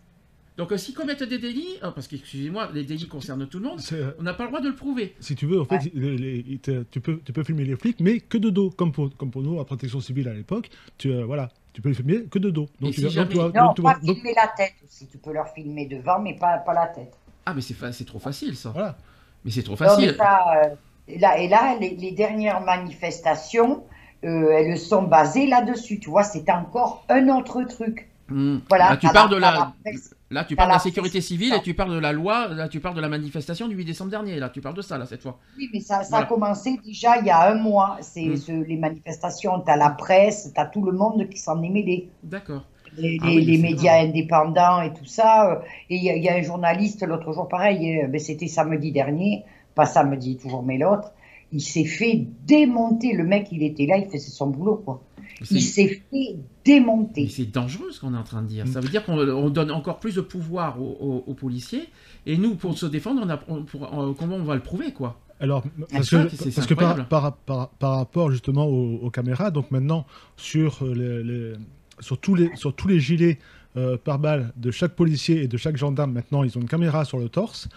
Donc, 0.58 0.70
euh, 0.70 0.76
s'ils 0.76 0.94
commettent 0.94 1.22
des 1.22 1.38
délits, 1.38 1.78
ah, 1.80 1.92
parce 1.92 2.06
que, 2.08 2.16
excusez-moi, 2.16 2.68
les 2.74 2.84
délits 2.84 3.08
concernent 3.08 3.46
tout 3.46 3.58
le 3.58 3.64
monde, 3.68 3.80
euh, 3.92 4.12
on 4.18 4.22
n'a 4.22 4.34
pas 4.34 4.42
le 4.44 4.50
droit 4.50 4.60
de 4.60 4.68
le 4.68 4.74
prouver. 4.74 5.14
Si 5.18 5.34
tu 5.34 5.46
veux, 5.46 5.60
en 5.60 5.64
fait, 5.64 5.90
les- 5.94 6.16
les- 6.18 6.44
ils 6.46 6.58
te- 6.58 6.82
tu, 6.90 7.00
peux, 7.00 7.20
tu 7.24 7.32
peux 7.32 7.42
filmer 7.42 7.64
les 7.64 7.76
flics, 7.76 8.00
mais 8.00 8.20
que 8.20 8.36
de 8.36 8.50
dos, 8.50 8.68
comme 8.70 8.92
pour, 8.92 9.16
comme 9.16 9.30
pour 9.30 9.42
nous, 9.42 9.56
la 9.56 9.64
protection 9.64 10.00
civile 10.00 10.28
à 10.28 10.34
l'époque. 10.34 10.68
Tu, 10.98 11.10
euh, 11.12 11.24
voilà, 11.24 11.48
Tu 11.74 11.80
peux 11.80 11.88
les 11.88 11.94
filmer 11.94 12.24
que 12.24 12.38
de 12.38 12.50
dos. 12.50 12.68
Donc, 12.82 12.90
Et 12.90 12.92
tu 12.92 13.00
si 13.00 13.00
vas- 13.00 13.06
donc, 13.08 13.14
jamais- 13.14 13.30
tu 13.30 13.38
vas- 13.54 13.64
Non, 13.64 13.72
tu 13.72 13.80
pas 13.80 13.94
donc- 13.94 14.14
filmer 14.16 14.34
la 14.36 14.48
tête 14.54 14.74
aussi. 14.84 15.06
Tu 15.06 15.16
peux 15.16 15.32
leur 15.32 15.48
filmer 15.54 15.86
devant, 15.86 16.20
mais 16.20 16.36
pas, 16.36 16.58
pas 16.58 16.74
la 16.74 16.86
tête. 16.88 17.14
Ah, 17.46 17.54
mais 17.54 17.62
c'est 17.62 17.72
fa- 17.72 17.90
trop 18.04 18.18
facile, 18.18 18.54
ça. 18.56 18.72
voilà. 18.72 18.98
Mais 19.42 19.50
c'est 19.50 19.62
trop 19.62 19.72
Non, 19.72 19.78
mais 19.80 19.86
facile. 19.86 20.14
ça, 20.18 20.40
euh, 20.66 21.16
là, 21.18 21.38
et 21.38 21.48
là 21.48 21.78
les, 21.80 21.96
les 21.96 22.12
dernières 22.12 22.60
manifestations, 22.60 23.84
elles 24.22 24.78
sont 24.78 25.02
basées 25.02 25.46
là-dessus. 25.46 25.98
Tu 26.00 26.10
vois, 26.10 26.22
c'est 26.24 26.48
encore 26.50 27.04
un 27.08 27.28
autre 27.28 27.62
truc. 27.64 28.08
Hmm. 28.28 28.58
Voilà. 28.68 28.90
Là, 28.90 28.96
tu 28.96 29.08
parles 29.08 29.30
de 29.30 29.36
la... 29.36 29.50
la 29.52 29.72
presse. 29.84 30.14
Là, 30.30 30.44
tu 30.44 30.54
t'as 30.56 30.62
parles 30.62 30.68
de 30.68 30.72
la 30.72 30.76
la 30.76 30.82
sécurité 30.82 31.20
civile 31.20 31.52
et 31.52 31.60
tu 31.60 31.74
parles 31.74 31.92
de 31.92 31.98
la 31.98 32.12
loi, 32.12 32.48
là, 32.48 32.66
tu 32.66 32.80
parles 32.80 32.94
de 32.96 33.02
la 33.02 33.08
manifestation 33.10 33.68
du 33.68 33.74
8 33.76 33.84
décembre 33.84 34.10
dernier. 34.10 34.36
Là, 34.38 34.48
tu 34.48 34.62
parles 34.62 34.74
de 34.76 34.80
ça, 34.80 34.96
là, 34.96 35.04
cette 35.04 35.20
fois. 35.22 35.38
Oui, 35.58 35.68
mais 35.74 35.80
ça, 35.80 36.02
ça 36.04 36.08
Voilà. 36.10 36.24
a 36.24 36.28
commencé 36.28 36.80
déjà 36.82 37.18
il 37.18 37.26
y 37.26 37.30
a 37.30 37.50
un 37.50 37.56
mois. 37.56 37.98
C'est 38.00 38.24
Mm. 38.24 38.36
ce- 38.38 38.64
les 38.66 38.76
manifestations. 38.78 39.60
Tu 39.60 39.70
as 39.70 39.76
la 39.76 39.90
presse, 39.90 40.50
tu 40.54 40.58
as 40.60 40.64
tout 40.66 40.82
le 40.82 40.92
monde 40.92 41.28
qui 41.28 41.36
s'en 41.38 41.62
est 41.62 41.68
mêlé. 41.68 42.08
D'accord. 42.22 42.64
Les, 42.96 43.18
Ah 43.20 43.26
les- 43.26 43.36
oui, 43.36 43.44
les 43.44 43.56
c'est 43.56 43.62
médias 43.62 44.00
indépendants 44.00 44.80
et 44.80 44.92
tout 44.94 45.04
ça. 45.04 45.50
euh, 45.50 45.56
Et 45.90 45.96
il 45.96 46.04
y, 46.04 46.08
a- 46.10 46.16
il 46.16 46.22
y 46.22 46.28
a 46.30 46.34
un 46.36 46.42
journaliste 46.42 47.02
l'autre 47.06 47.32
jour, 47.32 47.46
pareil, 47.48 48.00
euh, 48.02 48.06
ben, 48.06 48.18
c'était 48.18 48.48
samedi 48.48 48.92
dernier, 48.92 49.44
pas 49.74 49.84
samedi 49.86 50.38
toujours, 50.38 50.62
mais 50.62 50.78
l'autre. 50.78 51.12
Il 51.52 51.60
s'est 51.60 51.84
fait 51.84 52.26
démonter. 52.46 53.12
Le 53.14 53.24
mec, 53.24 53.48
il 53.52 53.62
était 53.62 53.86
là, 53.86 53.98
il 53.98 54.06
faisait 54.06 54.30
son 54.30 54.48
boulot, 54.48 54.76
quoi. 54.84 55.02
Il 55.50 55.60
s'est 55.60 56.00
fait 56.10 56.36
démonter. 56.64 57.28
c'est 57.28 57.50
dangereux 57.50 57.90
ce 57.90 58.00
qu'on 58.00 58.14
est 58.14 58.18
en 58.18 58.22
train 58.22 58.42
de 58.42 58.46
dire. 58.48 58.64
Mm. 58.64 58.68
Ça 58.68 58.80
veut 58.80 58.88
dire 58.88 59.04
qu'on 59.04 59.18
on 59.18 59.50
donne 59.50 59.70
encore 59.70 59.98
plus 59.98 60.14
de 60.14 60.20
pouvoir 60.20 60.80
aux, 60.80 60.96
aux- 61.00 61.24
aux 61.26 61.34
policiers. 61.34 61.88
Et 62.26 62.36
nous, 62.36 62.54
pour 62.54 62.78
se 62.78 62.86
défendre, 62.86 63.22
on 63.24 63.28
a, 63.28 63.40
on- 63.48 63.64
pour- 63.64 63.88
comment 64.18 64.36
on 64.36 64.44
va 64.44 64.54
le 64.54 64.60
prouver, 64.60 64.92
quoi? 64.92 65.18
Alors, 65.40 65.64
parce 65.90 66.10
que, 66.10 66.52
parce 66.54 66.66
que 66.68 66.74
par, 66.74 67.08
par, 67.08 67.32
par- 67.36 67.68
par 67.70 67.96
rapport 67.96 68.30
justement 68.30 68.66
aux, 68.66 68.98
aux 68.98 69.10
caméras, 69.10 69.50
donc 69.50 69.72
maintenant 69.72 70.06
sur, 70.36 70.78
euh, 70.84 70.94
les, 70.94 71.24
les- 71.24 71.52
sur, 71.98 72.18
tous, 72.18 72.36
les, 72.36 72.54
sur 72.54 72.72
tous 72.74 72.86
les 72.86 73.00
gilets 73.00 73.38
euh, 73.76 73.96
par 73.96 74.20
balle 74.20 74.52
de 74.56 74.70
chaque 74.70 74.94
policier 74.94 75.42
et 75.42 75.48
de 75.48 75.56
chaque 75.56 75.76
gendarme, 75.76 76.12
maintenant 76.12 76.44
ils 76.44 76.56
ont 76.56 76.60
une 76.60 76.68
caméra 76.68 77.04
sur 77.04 77.18
le 77.18 77.28
torse, 77.28 77.68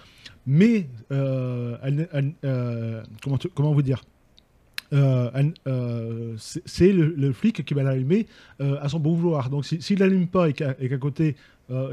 mais 0.47 0.87
euh, 1.11 1.77
elle 1.83 1.95
n'est- 1.95 2.09
elle- 2.13 2.33
euh, 2.43 3.03
comment, 3.23 3.37
comment 3.53 3.73
vous 3.73 3.81
dire 3.81 4.01
Euh, 4.93 5.29
c'est 6.37 6.91
le, 6.91 7.07
le 7.17 7.33
flic 7.33 7.65
qui 7.65 7.73
va 7.73 7.83
l'allumer 7.83 8.27
à 8.59 8.87
son 8.89 8.99
bon 8.99 9.13
vouloir. 9.15 9.49
Donc 9.49 9.65
si- 9.65 9.81
s'il 9.81 9.99
l'allume 9.99 10.27
pas 10.27 10.49
et 10.49 10.53
qu'à 10.53 10.73
côté 10.99 11.35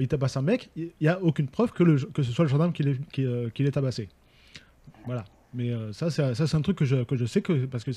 il 0.01 0.07
tabasse 0.09 0.37
un 0.37 0.43
mec, 0.43 0.69
il 0.77 0.91
n'y 1.01 1.09
a 1.09 1.21
aucune 1.23 1.49
preuve 1.49 1.73
que, 1.73 1.83
le, 1.83 1.97
que 1.97 2.23
ce 2.23 2.31
soit 2.33 2.45
le 2.45 2.51
gendarme 2.51 2.73
qui 2.73 2.83
l'ait 2.83 2.97
qui, 3.13 3.71
tabassé. 3.71 4.09
Voilà. 5.07 5.25
Mais 5.55 5.71
ça, 5.93 6.11
c'est 6.11 6.35
ça, 6.35 6.47
c'est 6.47 6.57
un 6.57 6.63
truc 6.63 6.79
que 6.79 6.85
je, 6.87 6.97
que 7.05 7.15
je 7.17 7.27
sais 7.27 7.43
que 7.43 7.67
parce 7.67 7.85
que 7.85 7.91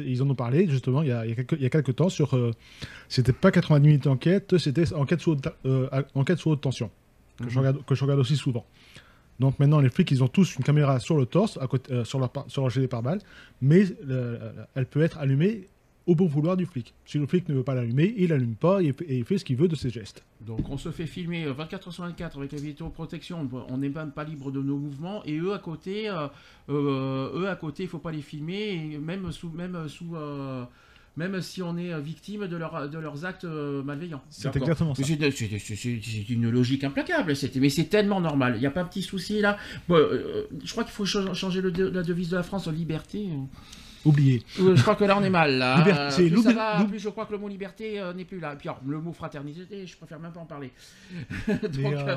ils 0.00 0.22
en 0.22 0.30
ont 0.30 0.34
parlé 0.34 0.66
justement 0.68 1.02
il 1.02 1.08
y 1.08 1.12
a, 1.12 1.24
il 1.26 1.30
y 1.30 1.32
a, 1.32 1.36
quelques, 1.36 1.52
il 1.52 1.62
y 1.62 1.66
a 1.66 1.70
quelques 1.70 1.96
temps 1.96 2.08
sur. 2.08 2.38
c'était 3.08 3.32
pas 3.32 3.50
90 3.50 3.86
minutes 3.86 4.04
d'enquête, 4.04 4.56
c'était 4.58 4.92
enquête 4.94 5.20
sous 5.20 5.32
haute, 5.32 5.48
enquête 6.14 6.38
sous 6.38 6.50
haute 6.50 6.60
tension 6.62 6.90
que, 7.42 7.48
je 7.48 7.54
Mhm. 7.54 7.58
regarde, 7.66 7.84
que 7.86 7.94
je 7.94 8.02
regarde 8.04 8.20
aussi 8.20 8.36
souvent. 8.36 8.64
Donc 9.40 9.58
maintenant, 9.58 9.80
les 9.80 9.90
flics, 9.90 10.10
ils 10.10 10.22
ont 10.22 10.28
tous 10.28 10.56
une 10.56 10.64
caméra 10.64 11.00
sur 11.00 11.16
le 11.16 11.26
torse, 11.26 11.58
à 11.60 11.66
côté, 11.66 11.92
euh, 11.92 12.04
sur, 12.04 12.18
leur, 12.18 12.30
sur 12.48 12.62
leur 12.62 12.70
gilet 12.70 12.88
pare-balles, 12.88 13.20
mais 13.60 13.84
euh, 14.08 14.52
elle 14.74 14.86
peut 14.86 15.02
être 15.02 15.18
allumée 15.18 15.68
au 16.06 16.14
bon 16.14 16.26
vouloir 16.26 16.56
du 16.56 16.66
flic. 16.66 16.94
Si 17.06 17.18
le 17.18 17.26
flic 17.26 17.48
ne 17.48 17.54
veut 17.54 17.62
pas 17.62 17.74
l'allumer, 17.74 18.14
il 18.16 18.28
l'allume 18.28 18.56
pas 18.56 18.82
et, 18.82 18.94
il 19.08 19.24
fait 19.24 19.38
ce 19.38 19.44
qu'il 19.44 19.56
veut 19.56 19.68
de 19.68 19.74
ses 19.74 19.90
gestes. 19.90 20.24
Donc 20.40 20.68
on 20.68 20.76
se 20.76 20.90
fait 20.90 21.06
filmer 21.06 21.44
euh, 21.44 21.52
24 21.52 21.88
h 21.88 21.92
sur 21.92 22.04
24 22.04 22.38
avec 22.38 22.52
la 22.52 22.58
vidéoprotection, 22.58 23.48
on 23.68 23.78
n'est 23.78 23.88
même 23.88 24.10
pas 24.10 24.24
libre 24.24 24.50
de 24.50 24.60
nos 24.60 24.76
mouvements 24.76 25.24
et 25.24 25.38
eux 25.38 25.54
à 25.54 25.58
côté, 25.58 26.08
euh, 26.08 26.28
euh, 26.68 27.40
eux 27.40 27.48
à 27.48 27.56
côté, 27.56 27.84
il 27.84 27.88
faut 27.88 27.98
pas 27.98 28.12
les 28.12 28.20
filmer 28.20 28.98
même 28.98 29.32
sous, 29.32 29.50
même 29.50 29.88
sous, 29.88 30.14
euh, 30.16 30.64
même 31.16 31.40
si 31.40 31.62
on 31.62 31.76
est 31.78 31.92
euh, 31.92 32.00
victime 32.00 32.46
de, 32.48 32.56
leur, 32.56 32.88
de 32.88 32.98
leurs 32.98 33.24
actes 33.24 33.44
euh, 33.44 33.82
malveillants. 33.82 34.22
C'est 34.30 34.54
exactement 34.56 34.94
ça. 34.94 35.02
C'est 35.04 36.28
une 36.30 36.50
logique 36.50 36.84
implacable, 36.84 37.34
mais 37.56 37.70
c'est 37.70 37.84
tellement 37.84 38.20
normal. 38.20 38.54
Il 38.56 38.60
n'y 38.60 38.66
a 38.66 38.70
pas 38.70 38.80
un 38.82 38.86
petit 38.86 39.02
souci 39.02 39.40
là. 39.40 39.56
Bon, 39.88 39.96
euh, 39.96 40.46
je 40.64 40.72
crois 40.72 40.84
qu'il 40.84 40.92
faut 40.92 41.04
cha- 41.06 41.32
changer 41.34 41.60
le 41.60 41.70
de- 41.70 41.86
la 41.88 42.02
devise 42.02 42.30
de 42.30 42.36
la 42.36 42.42
France 42.42 42.66
en 42.66 42.72
liberté. 42.72 43.28
Oublié. 44.04 44.42
Euh, 44.60 44.76
je 44.76 44.82
crois 44.82 44.96
que 44.96 45.04
là 45.04 45.16
on 45.18 45.22
est 45.24 45.30
mal. 45.30 45.56
Là. 45.56 45.78
Liberté, 45.78 46.26
Euh, 46.26 46.28
plus, 46.30 46.42
ça 46.42 46.52
va, 46.52 46.84
plus 46.84 46.98
je 46.98 47.08
crois 47.08 47.24
que 47.24 47.32
le 47.32 47.38
mot 47.38 47.48
liberté 47.48 47.98
euh, 47.98 48.12
n'est 48.12 48.26
plus 48.26 48.38
là. 48.38 48.52
Et 48.52 48.56
puis 48.56 48.68
alors, 48.68 48.82
le 48.86 49.00
mot 49.00 49.14
fraternité, 49.14 49.86
je 49.86 49.96
préfère 49.96 50.20
même 50.20 50.30
pas 50.32 50.40
en 50.40 50.44
parler. 50.44 50.72
Mais, 51.48 51.54
Donc, 51.68 51.94
euh, 51.94 52.16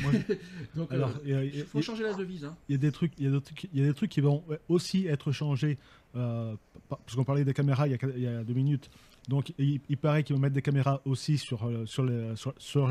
moi, 0.00 0.12
donc, 0.76 0.90
alors, 0.92 1.12
il 1.26 1.64
faut 1.66 1.82
changer 1.82 2.04
la 2.04 2.14
devise. 2.14 2.46
Hein. 2.46 2.56
il 2.70 2.72
y 2.72 2.74
a 2.76 2.78
des 2.78 2.90
trucs, 2.90 3.12
il 3.18 3.26
y 3.26 3.28
a 3.28 3.32
des 3.32 3.40
trucs, 3.42 3.64
il 3.64 3.80
y 3.80 3.84
a 3.84 3.86
des 3.88 3.92
trucs 3.94 4.10
qui 4.10 4.22
vont 4.22 4.42
aussi 4.70 5.06
être 5.08 5.30
changés. 5.30 5.76
Euh, 6.16 6.54
pa- 6.88 6.98
parce 7.04 7.14
qu'on 7.16 7.24
parlait 7.24 7.44
des 7.44 7.54
caméras 7.54 7.86
il 7.86 7.98
y 8.18 8.26
a, 8.26 8.42
deux 8.42 8.54
minutes. 8.54 8.90
Donc, 9.28 9.52
il, 9.58 9.80
paraît 9.96 10.22
qu'ils 10.22 10.34
vont 10.34 10.42
mettre 10.42 10.54
des 10.54 10.62
caméras 10.62 11.00
aussi 11.04 11.38
sur, 11.38 11.64
euh, 11.66 11.84
les, 12.04 12.36
sur, 12.36 12.90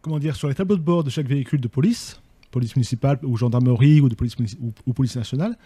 comment 0.00 0.18
dire, 0.18 0.36
sur 0.36 0.48
les 0.48 0.54
tableaux 0.54 0.76
de 0.76 0.82
bord 0.82 1.02
de 1.02 1.10
chaque 1.10 1.26
véhicule 1.26 1.60
de 1.60 1.68
police, 1.68 2.20
police 2.50 2.76
municipale 2.76 3.18
ou 3.22 3.36
gendarmerie 3.36 4.00
ou 4.00 4.08
de 4.08 4.14
police 4.14 4.36
ou, 4.86 4.92
police 4.92 5.16
nationale. 5.16 5.56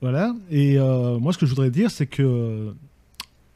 Voilà. 0.00 0.34
Et 0.50 0.78
euh, 0.78 1.18
moi, 1.18 1.32
ce 1.32 1.38
que 1.38 1.46
je 1.46 1.50
voudrais 1.50 1.70
dire, 1.70 1.90
c'est 1.90 2.06
que 2.06 2.74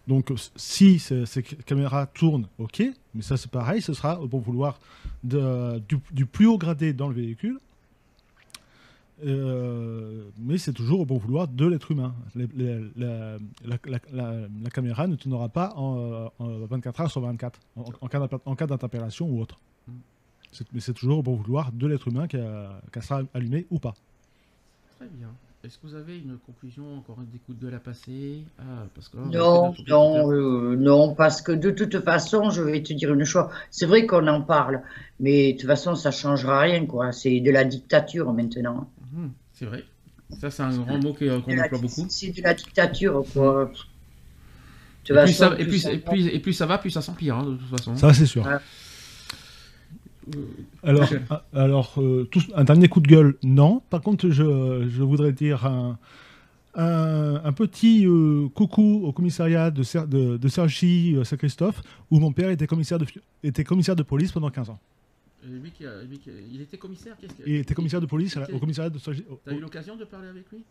donc, 0.08 0.32
si 0.56 0.98
ces, 0.98 1.42
caméras 1.64 2.06
tournent, 2.06 2.48
ok, 2.58 2.82
mais 3.14 3.22
ça 3.22 3.36
c'est 3.36 3.50
pareil, 3.50 3.80
ce 3.80 3.94
sera 3.94 4.20
au 4.20 4.26
bon 4.26 4.40
vouloir 4.40 4.78
du 5.22 6.26
plus 6.26 6.46
haut 6.46 6.58
gradé 6.58 6.92
dans 6.92 7.08
le 7.08 7.14
véhicule. 7.14 7.58
Euh, 9.24 10.24
mais 10.38 10.58
c'est 10.58 10.72
toujours 10.72 11.00
au 11.00 11.04
bon 11.04 11.16
vouloir 11.16 11.46
de 11.48 11.66
l'être 11.66 11.90
humain. 11.90 12.14
Les- 12.34 12.48
les- 12.54 12.80
la, 12.96 13.36
la- 13.64 13.78
la- 13.84 13.98
la- 14.12 14.40
la 14.64 14.70
caméra 14.70 15.06
ne 15.06 15.14
tournera 15.16 15.48
pas 15.48 15.72
en, 15.76 16.30
en 16.38 16.46
24 16.66 17.00
heures 17.02 17.10
sur 17.10 17.20
24, 17.20 17.60
en, 17.76 17.84
en 18.00 18.08
cas 18.08 18.18
d'inter- 18.18 18.36
en 18.44 18.54
cas 18.56 18.66
d'interpellation 18.66 19.28
ou 19.28 19.40
autre. 19.40 19.58
Mais 20.72 20.80
c'est 20.80 20.92
toujours 20.92 21.18
au 21.20 21.22
bon 21.22 21.34
vouloir 21.36 21.72
de 21.72 21.86
l'être 21.86 22.08
humain 22.08 22.26
qu'elle 22.26 22.42
sera 23.02 23.22
allumée 23.32 23.66
ou 23.70 23.78
pas. 23.78 23.94
Très 24.98 25.08
bien. 25.08 25.28
Est-ce 25.64 25.78
que 25.78 25.86
vous 25.86 25.94
avez 25.94 26.18
une 26.18 26.36
conclusion, 26.44 26.82
encore 26.98 27.18
des 27.32 27.38
coups 27.38 27.56
de 27.56 27.64
gueule 27.66 27.74
à 27.74 27.78
passer 27.78 28.42
ah, 28.58 28.84
parce 28.96 29.08
que 29.08 29.16
là, 29.16 29.22
on 29.26 29.30
a 29.30 29.38
Non, 29.38 29.74
non, 29.88 30.32
euh, 30.32 30.74
non, 30.76 31.14
parce 31.14 31.40
que 31.40 31.52
de 31.52 31.70
toute 31.70 32.00
façon, 32.00 32.50
je 32.50 32.62
vais 32.62 32.82
te 32.82 32.92
dire 32.92 33.14
une 33.14 33.24
chose. 33.24 33.44
C'est 33.70 33.86
vrai 33.86 34.04
qu'on 34.04 34.26
en 34.26 34.42
parle, 34.42 34.82
mais 35.20 35.52
de 35.52 35.58
toute 35.58 35.68
façon, 35.68 35.94
ça 35.94 36.10
changera 36.10 36.58
rien, 36.62 36.84
quoi. 36.86 37.12
C'est 37.12 37.38
de 37.38 37.50
la 37.52 37.62
dictature 37.64 38.32
maintenant. 38.32 38.88
Mhm, 39.12 39.32
c'est 39.52 39.66
vrai. 39.66 39.84
Ça, 40.40 40.50
c'est 40.50 40.62
un 40.62 40.76
grand 40.76 40.98
mot 41.02 41.14
euh, 41.22 41.40
qu'on 41.40 41.58
emploie 41.58 41.78
beaucoup. 41.78 42.06
C'est 42.08 42.30
de 42.30 42.42
la 42.42 42.54
dictature, 42.54 43.22
quoi. 43.32 43.70
Et 45.04 45.06
plus, 45.06 45.14
façon, 45.14 45.32
ça, 45.32 45.52
et, 45.54 45.56
plus 45.56 45.66
plus, 45.66 45.78
ça 45.80 45.92
et, 45.92 45.96
va. 45.98 46.10
plus, 46.10 46.26
et 46.28 46.38
plus 46.38 46.52
ça 46.52 46.66
va, 46.66 46.78
plus 46.78 46.90
ça 46.90 47.02
s'empire, 47.02 47.36
hein, 47.36 47.44
de 47.44 47.56
toute 47.56 47.68
façon. 47.68 47.96
Ça, 47.96 48.14
c'est 48.14 48.26
sûr. 48.26 48.46
Ouais. 48.46 48.56
Alors, 50.84 51.08
ah, 51.30 51.44
alors 51.52 51.94
euh, 51.98 52.28
un 52.54 52.64
dernier 52.64 52.88
coup 52.88 53.00
de 53.00 53.08
gueule, 53.08 53.36
non. 53.42 53.82
Par 53.90 54.00
contre, 54.00 54.30
je, 54.30 54.88
je 54.88 55.02
voudrais 55.02 55.32
dire 55.32 55.66
un, 55.66 55.98
un, 56.74 57.40
un 57.44 57.52
petit 57.52 58.06
euh, 58.06 58.48
coucou 58.54 59.02
au 59.04 59.12
commissariat 59.12 59.70
de, 59.70 59.82
Ser- 59.82 60.06
de, 60.06 60.36
de 60.36 60.48
euh, 60.48 61.24
Saint-Christophe, 61.24 61.82
où 62.10 62.20
mon 62.20 62.32
père 62.32 62.50
était 62.50 62.68
commissaire 62.68 62.98
de, 62.98 63.06
était 63.42 63.64
commissaire 63.64 63.96
de 63.96 64.04
police 64.04 64.30
pendant 64.32 64.50
15 64.50 64.70
ans. 64.70 64.78
Et 65.44 65.48
lui 65.48 65.70
qui 65.70 65.84
a- 65.86 66.02
lui 66.02 66.18
qui 66.18 66.30
a- 66.30 66.34
il 66.52 66.60
était 66.60 66.78
commissaire 66.78 67.16
qu'est-ce 67.18 67.34
que- 67.34 67.42
Il 67.46 67.56
était 67.56 67.74
commissaire 67.74 68.00
de 68.00 68.06
police 68.06 68.36
à 68.36 68.40
la- 68.40 68.48
Ok. 68.48 68.54
au 68.54 68.58
commissariat 68.60 68.90
de 68.90 68.98
Cergy. 68.98 69.24
au- 69.28 69.40
T'as 69.44 69.52
eu 69.54 69.60
l'occasion 69.60 69.96
de 69.96 70.04
parler 70.04 70.28
avec 70.28 70.50
lui? 70.52 70.62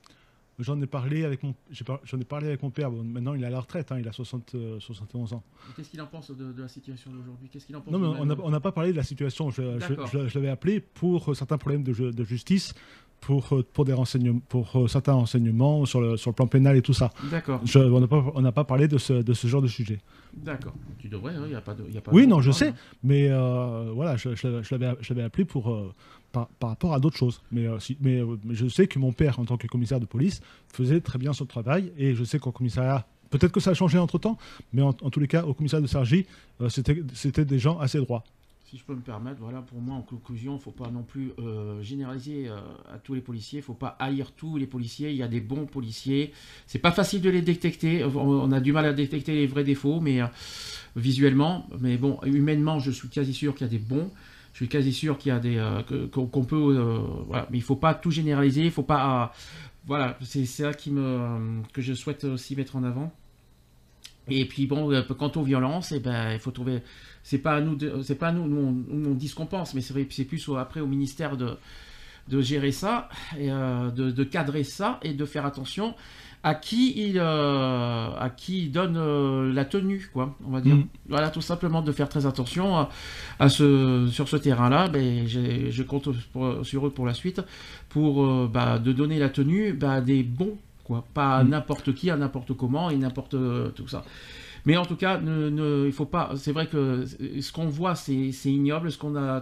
J'en 0.60 0.80
ai 0.82 0.86
parlé 0.86 1.24
avec 1.26 1.42
mon, 1.44 1.56
j'ai 1.72 1.84
par- 1.84 2.00
j'en 2.04 2.20
ai 2.20 2.24
parlé 2.26 2.48
avec 2.48 2.62
mon 2.62 2.70
père. 2.70 2.92
Bon, 2.92 3.04
maintenant, 3.04 3.34
il 3.34 3.42
est 3.42 3.48
à 3.48 3.50
la 3.50 3.60
retraite. 3.62 3.92
hein, 3.92 3.98
il 4.00 4.08
a 4.08 4.12
60, 4.12 4.54
euh, 4.54 4.80
71 4.80 5.34
ans. 5.34 5.44
Et 5.70 5.74
Qu'est-ce 5.76 5.90
qu'il 5.90 6.02
en 6.02 6.06
pense 6.08 6.30
de, 6.30 6.52
de 6.52 6.62
la 6.62 6.68
situation 6.68 7.10
d'aujourd'hui? 7.12 7.50
Qu'est-ce 7.50 7.66
qu'il 7.66 7.76
en 7.76 7.82
pense 7.82 7.92
Non, 7.92 8.00
mais 8.00 8.08
on 8.20 8.26
n'a 8.26 8.36
on 8.44 8.50
n'a 8.52 8.60
pas 8.60 8.72
parlé 8.72 8.92
de 8.92 8.98
la 8.98 9.04
situation. 9.04 9.50
Je, 9.50 9.62
je- 9.62 9.78
D'accord. 9.80 10.08
je- 10.08 10.28
je 10.28 10.36
l'avais 10.36 10.50
appelé 10.50 10.80
pour 10.80 11.32
euh, 11.32 11.34
certains 11.34 11.58
problèmes 11.58 11.84
de, 11.84 11.94
ju- 11.94 12.12
de 12.12 12.24
justice, 12.24 12.74
pour, 13.22 13.54
euh, 13.56 13.64
pour, 13.74 13.86
des 13.86 13.94
renseignements, 13.94 14.40
pour 14.50 14.76
euh, 14.76 14.88
certains 14.88 15.14
renseignements 15.14 15.86
sur 15.86 16.02
le, 16.02 16.18
sur 16.18 16.32
le 16.32 16.36
plan 16.36 16.48
pénal 16.48 16.76
et 16.76 16.82
tout 16.82 16.94
ça. 16.94 17.12
D'accord, 17.30 17.62
on 17.76 18.00
n'a 18.00 18.08
pas, 18.08 18.26
on 18.36 18.42
n'a 18.42 18.52
pas 18.52 18.64
parlé 18.64 18.88
de 18.88 18.98
ce, 18.98 19.14
de 19.14 19.34
ce 19.34 19.48
genre 19.48 19.62
de 19.62 19.68
sujet. 19.68 20.00
d'accord. 20.34 20.74
Tu 21.00 21.08
devrais, 21.08 21.34
il 21.36 21.48
n'y 21.50 21.56
a 21.56 21.62
pas 21.62 21.74
de. 21.74 21.84
y 21.90 21.98
a 21.98 22.02
pas 22.02 22.12
Oui, 22.12 22.24
de- 22.24 22.28
non, 22.30 22.42
je 22.42 22.52
sais, 22.52 22.74
mais 23.04 23.28
euh, 23.30 23.92
voilà, 23.94 24.18
je, 24.18 24.36
je- 24.36 24.62
je 24.64 24.76
l'avais 24.76 24.96
je 25.02 25.14
l'avais 25.14 25.24
appelé 25.26 25.46
pour, 25.46 25.72
euh, 25.72 25.94
par, 26.32 26.48
par 26.60 26.70
rapport 26.72 26.94
à 26.94 27.00
d'autres 27.00 27.18
choses. 27.18 27.42
Mais, 27.52 27.68
euh, 27.68 27.80
si- 27.80 27.98
mais, 28.02 28.20
euh, 28.22 28.38
mais 28.44 28.56
je 28.56 28.68
sais 28.68 28.88
que 28.88 28.98
mon 29.00 29.12
père, 29.14 29.40
en 29.40 29.46
tant 29.46 29.58
que 29.58 29.68
commissaire 29.68 30.00
de 30.00 30.06
police, 30.06 30.42
faisait 30.74 31.00
très 31.00 31.20
bien 31.20 31.32
son 31.34 31.46
travail, 31.46 31.92
et 31.98 32.16
je 32.16 32.24
sais 32.24 32.40
qu'au 32.40 32.52
commissariat, 32.52 33.06
peut-être 33.30 33.52
que 33.52 33.60
ça 33.60 33.72
a 33.72 33.74
changé 33.76 33.98
entre-temps, 34.00 34.38
mais 34.74 34.82
en, 34.82 34.90
en 34.90 35.10
tous 35.12 35.20
les 35.20 35.28
cas, 35.28 35.44
au 35.46 35.54
commissariat 35.54 35.82
de 35.84 35.88
Sergi, 35.88 36.26
euh, 36.62 36.70
c'était 36.70 37.02
c'était 37.14 37.46
des 37.46 37.60
gens 37.60 37.78
assez 37.80 38.00
droits. 38.00 38.24
Si 38.72 38.78
je 38.78 38.86
peux 38.86 38.96
me 38.96 39.02
permettre, 39.02 39.42
voilà, 39.42 39.62
pour 39.62 39.82
moi, 39.82 39.98
en 39.98 40.02
conclusion, 40.02 40.54
il 40.54 40.56
ne 40.56 40.62
faut 40.62 40.72
pas 40.72 40.90
non 40.90 41.04
plus 41.04 41.34
euh, 41.40 41.82
généraliser 41.82 42.48
euh, 42.48 42.56
à 42.90 43.00
tous 43.00 43.14
les 43.14 43.20
policiers. 43.20 43.60
Il 43.60 43.64
ne 43.64 43.66
faut 43.66 43.74
pas 43.74 43.98
haïr 44.00 44.32
tous 44.32 44.56
les 44.56 44.66
policiers. 44.66 45.12
Il 45.12 45.18
y 45.18 45.24
a 45.24 45.28
des 45.28 45.42
bons 45.42 45.66
policiers. 45.66 46.32
C'est 46.68 46.80
pas 46.80 46.94
facile 46.94 47.22
de 47.22 47.30
les 47.30 47.42
détecter. 47.42 48.06
On, 48.06 48.50
a 48.50 48.62
du 48.62 48.72
mal 48.72 48.86
à 48.86 48.94
détecter 48.94 49.36
les 49.36 49.46
vrais 49.46 49.66
défauts, 49.66 50.00
mais 50.00 50.22
euh, 50.22 50.28
visuellement. 50.96 51.68
Mais 51.82 51.98
bon, 51.98 52.18
humainement, 52.24 52.80
je 52.80 52.92
suis 52.92 53.10
quasi 53.10 53.34
sûr 53.34 53.56
qu'il 53.56 53.68
y 53.68 53.70
a 53.70 53.74
des 53.74 53.78
bons. 53.78 54.10
Je 54.54 54.60
suis 54.60 54.70
quasi 54.70 54.94
sûr 54.94 55.18
qu'il 55.18 55.34
y 55.34 55.36
a 55.36 55.40
des 55.40 55.62
qu'on 56.14 56.46
peut. 56.46 57.04
Mais 57.30 57.58
il 57.58 57.58
ne 57.58 57.64
faut 57.66 57.76
pas 57.76 57.94
tout 57.94 58.12
généraliser. 58.12 58.64
Il 58.64 58.72
faut 58.72 58.84
pas. 58.84 59.34
voilà, 59.86 60.18
c'est 60.22 60.46
ça 60.46 60.74
qui 60.74 60.92
me 60.92 61.62
que 61.74 61.82
je 61.82 61.94
souhaite 61.94 62.24
aussi 62.24 62.56
mettre 62.56 62.78
en 62.78 62.86
avant. 62.86 63.12
Et 64.30 64.46
puis 64.46 64.66
bon, 64.66 64.90
quant 65.20 65.32
aux 65.36 65.44
violences, 65.44 65.92
eh 65.92 66.00
ben, 66.00 66.32
il 66.32 66.40
faut 66.40 66.52
trouver. 66.52 66.82
C'est 67.24 67.38
pas 67.40 67.54
à 67.56 67.62
nous, 67.62 67.78
c'est 68.04 68.16
pas 68.16 68.30
à 68.30 68.32
nous, 68.32 68.48
nous, 68.48 68.84
on, 68.92 69.10
on 69.12 69.14
dit 69.14 69.28
ce 69.28 69.36
qu'on 69.36 69.46
pense, 69.46 69.74
mais 69.74 69.82
c'est 69.82 70.26
plus 70.26 70.48
au- 70.50 70.56
après 70.58 70.80
au 70.82 70.88
ministère 70.88 71.38
de, 71.38 71.52
de 72.30 72.42
gérer 72.42 72.72
ça, 72.72 73.10
et, 73.38 73.52
euh, 73.52 73.90
de, 73.92 74.12
de 74.12 74.24
cadrer 74.24 74.64
ça 74.64 75.00
et 75.04 75.14
de 75.14 75.26
faire 75.26 75.46
attention 75.46 75.94
à 76.44 76.56
qui 76.56 76.94
il, 77.10 77.20
euh, 77.20 78.08
à 78.18 78.32
qui 78.36 78.64
il 78.64 78.72
donne 78.72 78.96
euh, 78.98 79.54
la 79.54 79.64
tenue, 79.64 80.10
quoi, 80.12 80.36
on 80.44 80.50
va 80.50 80.60
dire. 80.62 80.76
Mm. 80.78 80.88
Voilà, 81.08 81.30
tout 81.30 81.42
simplement 81.42 81.84
de 81.84 81.92
faire 81.92 82.10
très 82.10 82.26
attention 82.26 82.76
à, 82.78 82.90
à 83.38 83.48
ce, 83.50 84.08
sur 84.12 84.28
ce 84.28 84.38
terrain-là. 84.38 84.88
Ben, 84.88 85.28
je 85.28 85.84
compte 85.84 86.10
pour- 86.34 86.66
sur 86.66 86.88
eux 86.88 86.90
pour 86.90 87.06
la 87.06 87.14
suite, 87.14 87.42
pour 87.90 88.48
bah, 88.48 88.80
de 88.80 88.92
donner 88.92 89.20
la 89.20 89.30
tenue 89.30 89.74
bah, 89.74 89.94
à 89.94 90.02
des 90.02 90.24
bons, 90.24 90.58
quoi, 90.84 91.06
pas 91.14 91.38
à 91.38 91.44
Mm. 91.44 91.50
n'importe 91.50 91.94
qui, 91.94 92.10
à 92.10 92.18
n'importe 92.18 92.54
comment 92.54 92.90
et 92.90 92.96
n'importe 92.98 93.36
tout 93.76 93.88
ça. 93.88 94.04
Mais 94.66 94.78
en 94.78 94.86
tout 94.86 94.96
cas, 94.96 95.20
ne, 95.20 95.50
ne- 95.50 95.92
faut 95.92 96.06
pas. 96.06 96.34
C'est 96.36 96.52
vrai 96.52 96.68
que 96.68 97.06
ce 97.06 97.52
qu'on 97.52 97.68
voit, 97.68 97.96
c'est 97.96 98.32
ignoble. 98.46 98.90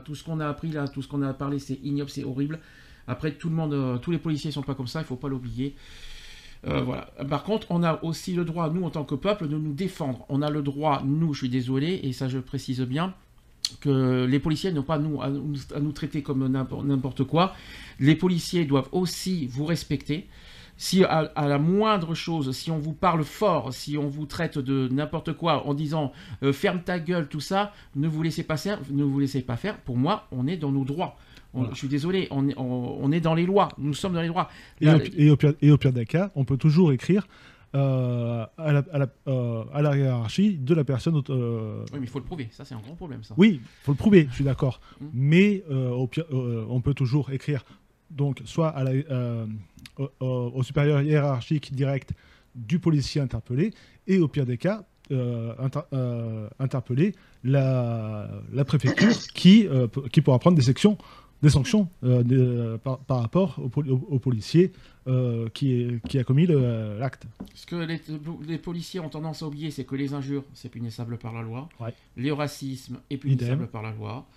Tout 0.06 0.16
ce 0.16 0.24
qu'on 0.24 0.40
a 0.40 0.48
appris 0.48 0.72
là, 0.72 0.88
tout 0.88 1.02
ce 1.02 1.08
qu'on 1.08 1.22
a 1.22 1.34
parlé, 1.34 1.60
c'est 1.60 1.80
ignoble, 1.84 2.10
c'est 2.10 2.24
horrible. 2.24 2.60
Après, 3.08 3.32
tout 3.32 3.50
le 3.50 3.56
monde, 3.56 3.74
euh, 3.74 3.98
tous 3.98 4.12
les 4.12 4.20
policiers 4.20 4.52
sont 4.52 4.62
pas 4.62 4.76
comme 4.76 4.88
ça. 4.88 5.02
Il 5.02 5.06
faut 5.06 5.16
pas 5.16 5.30
l'oublier. 5.30 5.76
Euh, 6.68 6.82
voilà. 6.82 7.10
Par 7.30 7.44
contre, 7.44 7.68
on 7.70 7.84
a 7.84 8.04
aussi 8.04 8.34
le 8.34 8.46
droit, 8.46 8.70
nous, 8.70 8.84
en 8.84 8.90
tant 8.90 9.04
que 9.04 9.16
peuple, 9.16 9.48
de 9.48 9.58
nous 9.58 9.74
défendre. 9.74 10.26
On 10.30 10.41
a 10.41 10.50
le 10.50 10.62
droit, 10.62 11.02
nous, 11.06 11.34
je 11.34 11.40
suis 11.40 11.50
désolé, 11.50 12.02
et 12.04 12.14
ça, 12.14 12.28
je 12.28 12.38
précise 12.38 12.82
bien, 12.82 13.14
que 13.82 14.26
les 14.26 14.40
policiers 14.40 14.72
n'ont 14.72 14.84
pas 14.84 14.96
à, 14.96 15.00
nous, 15.80 15.91
traiter 15.91 16.22
comme 16.22 16.48
n'importe 16.48 17.24
quoi. 17.24 17.54
Les 18.00 18.16
policiers 18.16 18.66
doivent 18.66 18.90
aussi 18.91 19.48
vous 19.48 19.66
respecter. 19.66 20.28
Si 20.81 21.03
à, 21.03 21.30
à 21.35 21.47
la 21.49 21.60
moindre 21.60 22.15
chose, 22.15 22.53
si 22.56 22.72
on 22.72 22.77
vous 22.80 22.93
parle 22.93 23.26
fort, 23.26 23.73
si 23.73 23.97
on 23.97 24.07
vous 24.07 24.26
traite 24.26 24.57
de 24.57 24.88
n'importe 24.89 25.34
quoi 25.34 25.68
en 25.68 25.73
disant 25.73 26.14
euh, 26.41 26.53
ferme 26.53 26.81
ta 26.81 26.99
gueule, 26.99 27.27
tout 27.27 27.41
ça, 27.41 27.73
ne 27.97 28.07
vous 28.07 28.23
laissez 28.23 28.43
pas 28.43 28.56
faire, 28.56 28.80
ne 28.89 29.03
vous 29.03 29.19
laissez 29.19 29.41
pas 29.41 29.57
faire. 29.57 29.77
Pour 29.80 29.97
moi, 29.97 30.27
on 30.31 30.47
est 30.47 30.56
dans 30.56 30.72
nos 30.72 30.85
droits. 30.85 31.18
On- 31.53 31.60
Voilà. 31.60 31.73
Je 31.73 31.80
suis 31.80 31.89
désolé, 31.89 32.30
on 32.31 32.47
est, 32.47 32.57
on- 32.57 32.97
on 33.03 33.11
est 33.11 33.19
dans 33.19 33.34
les 33.35 33.45
lois. 33.45 33.68
Nous 33.77 33.93
sommes 33.93 34.14
dans 34.14 34.22
les 34.22 34.30
droits. 34.30 34.47
Et, 34.80 34.85
Là, 34.85 34.95
au, 34.95 34.99
et 35.18 35.30
au 35.31 35.35
pire, 35.35 35.53
et 35.61 35.69
au 35.69 35.77
pire 35.77 35.91
des 35.91 36.06
cas, 36.06 36.31
on 36.35 36.45
peut 36.45 36.56
toujours 36.57 36.93
écrire 36.93 37.27
euh, 37.76 38.45
à, 38.57 38.72
la, 38.73 38.84
à, 38.93 38.97
la, 38.99 39.07
euh, 39.27 39.64
à 39.73 39.81
la 39.81 39.95
hiérarchie 39.97 40.57
de 40.57 40.73
la 40.73 40.84
personne. 40.85 41.22
euh, 41.30 41.84
Oui, 41.91 41.99
mais 41.99 42.06
il 42.06 42.10
faut 42.10 42.19
le 42.19 42.26
prouver. 42.26 42.47
Ça, 42.51 42.64
c'est 42.65 42.73
un 42.73 42.80
grand 42.80 42.95
problème, 42.95 43.22
ça. 43.23 43.35
Oui, 43.38 43.60
faut 43.84 43.91
le 43.91 43.97
prouver, 43.97 44.27
je 44.30 44.35
suis 44.35 44.43
d'accord. 44.45 44.80
Mm. 45.01 45.06
Mais 45.14 45.64
au 45.69 46.07
pire, 46.07 46.23
on 46.31 46.80
peut 46.81 46.93
toujours 46.93 47.31
écrire, 47.31 47.64
donc, 48.11 48.41
soit 48.45 48.69
à 48.69 48.84
la, 48.84 48.91
euh, 48.91 49.45
au, 50.19 50.64
supérieur 50.64 51.02
hiérarchique 51.02 51.73
direct 51.73 52.14
du 52.56 52.80
policier 52.80 53.22
interpellé, 53.22 53.72
et 54.07 54.19
au 54.19 54.27
pire 54.27 54.45
des 54.45 54.57
cas, 54.57 54.84
euh, 55.11 55.53
inter- 55.60 55.81
euh, 55.94 56.49
interpeller 56.60 57.14
la, 57.44 58.30
la 58.52 58.65
préfecture 58.65 59.14
qui, 59.34 59.68
euh, 59.68 59.88
qui 60.11 60.22
pourra 60.22 60.40
prendre 60.40 60.56
des 60.57 60.64
sections. 60.64 60.98
Des 61.41 61.49
sanctions 61.49 61.88
de- 62.03 62.77
par, 62.84 62.99
par 62.99 63.22
rapport 63.22 63.57
au, 63.64 63.69
poli- 63.69 63.90
au- 63.91 64.06
au 64.10 64.19
policier 64.19 64.73
qui, 65.53 65.72
est- 65.72 66.06
qui 66.07 66.19
a 66.19 66.26
commis 66.26 66.45
l'acte. 66.45 67.23
Ce 67.56 67.65
que 67.65 67.77
les, 67.77 68.02
les 68.45 68.57
policiers 68.57 68.99
ont 68.99 69.07
tendance 69.07 69.41
à 69.41 69.48
oublier, 69.48 69.72
c'est 69.72 69.86
que 69.86 69.95
les 69.95 70.14
injures, 70.14 70.44
c'est 70.53 70.68
punissable 70.68 71.18
par 71.18 71.31
la 71.34 71.41
loi. 71.41 71.69
Ouais. 71.80 71.94
Le 72.18 72.34
racisme 72.34 72.99
est 73.10 73.15
punissable 73.15 73.53
Idem. 73.53 73.68
par 73.68 73.81
la 73.84 73.91
loi. 73.94 74.27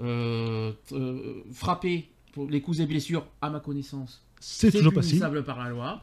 Euh, 0.00 0.72
euh, 0.92 1.42
frapper 1.54 2.08
pour 2.32 2.48
les 2.48 2.60
coups 2.60 2.80
et 2.80 2.86
blessures, 2.86 3.26
à 3.40 3.50
ma 3.50 3.60
connaissance, 3.60 4.22
C'est 4.40 4.70
toujours 4.72 4.92
possible. 4.92 5.20
punissable 5.20 5.44
par 5.44 5.62
la 5.62 5.70
loi. 5.70 6.02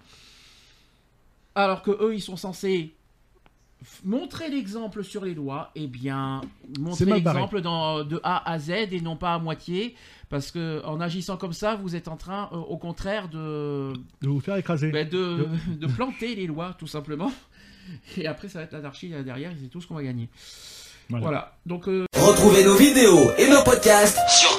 Alors 1.55 1.81
que 1.81 1.91
eux, 1.91 2.13
ils 2.15 2.21
sont 2.21 2.37
censés 2.37 2.93
montrer 4.03 4.49
l'exemple 4.49 5.03
sur 5.03 5.23
les 5.23 5.33
lois, 5.33 5.71
eh 5.75 5.87
bien, 5.87 6.41
montrer 6.79 7.05
l'exemple 7.05 7.61
de 7.61 8.19
A 8.23 8.49
à 8.51 8.59
Z 8.59 8.69
et 8.91 9.01
non 9.01 9.15
pas 9.15 9.33
à 9.33 9.39
moitié, 9.39 9.95
parce 10.29 10.51
que 10.51 10.83
en 10.85 10.99
agissant 10.99 11.37
comme 11.37 11.53
ça, 11.53 11.75
vous 11.75 11.95
êtes 11.95 12.07
en 12.09 12.17
train, 12.17 12.49
euh, 12.51 12.57
au 12.57 12.77
contraire, 12.77 13.29
de, 13.29 13.93
De 14.21 14.27
vous 14.27 14.41
faire 14.41 14.57
écraser. 14.57 14.91
ben, 14.91 15.07
de, 15.07 15.47
de 15.71 15.87
planter 15.87 16.35
les 16.35 16.45
lois, 16.47 16.75
tout 16.77 16.87
simplement. 16.87 17.31
Et 18.17 18.27
après, 18.27 18.49
ça 18.49 18.59
va 18.59 18.65
être 18.65 18.73
l'anarchie 18.73 19.09
derrière, 19.09 19.51
et 19.51 19.55
c'est 19.61 19.69
tout 19.69 19.81
ce 19.81 19.87
qu'on 19.87 19.95
va 19.95 20.03
gagner. 20.03 20.29
Voilà. 21.09 21.23
Voilà. 21.25 21.57
Donc, 21.65 21.87
euh, 21.87 22.05
Retrouvez 22.15 22.63
nos 22.65 22.75
vidéos 22.75 23.31
et 23.39 23.49
nos 23.49 23.63
podcasts 23.63 24.19
sur 24.29 24.58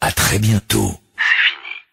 À 0.00 0.12
très 0.12 0.38
bientôt. 0.38 0.92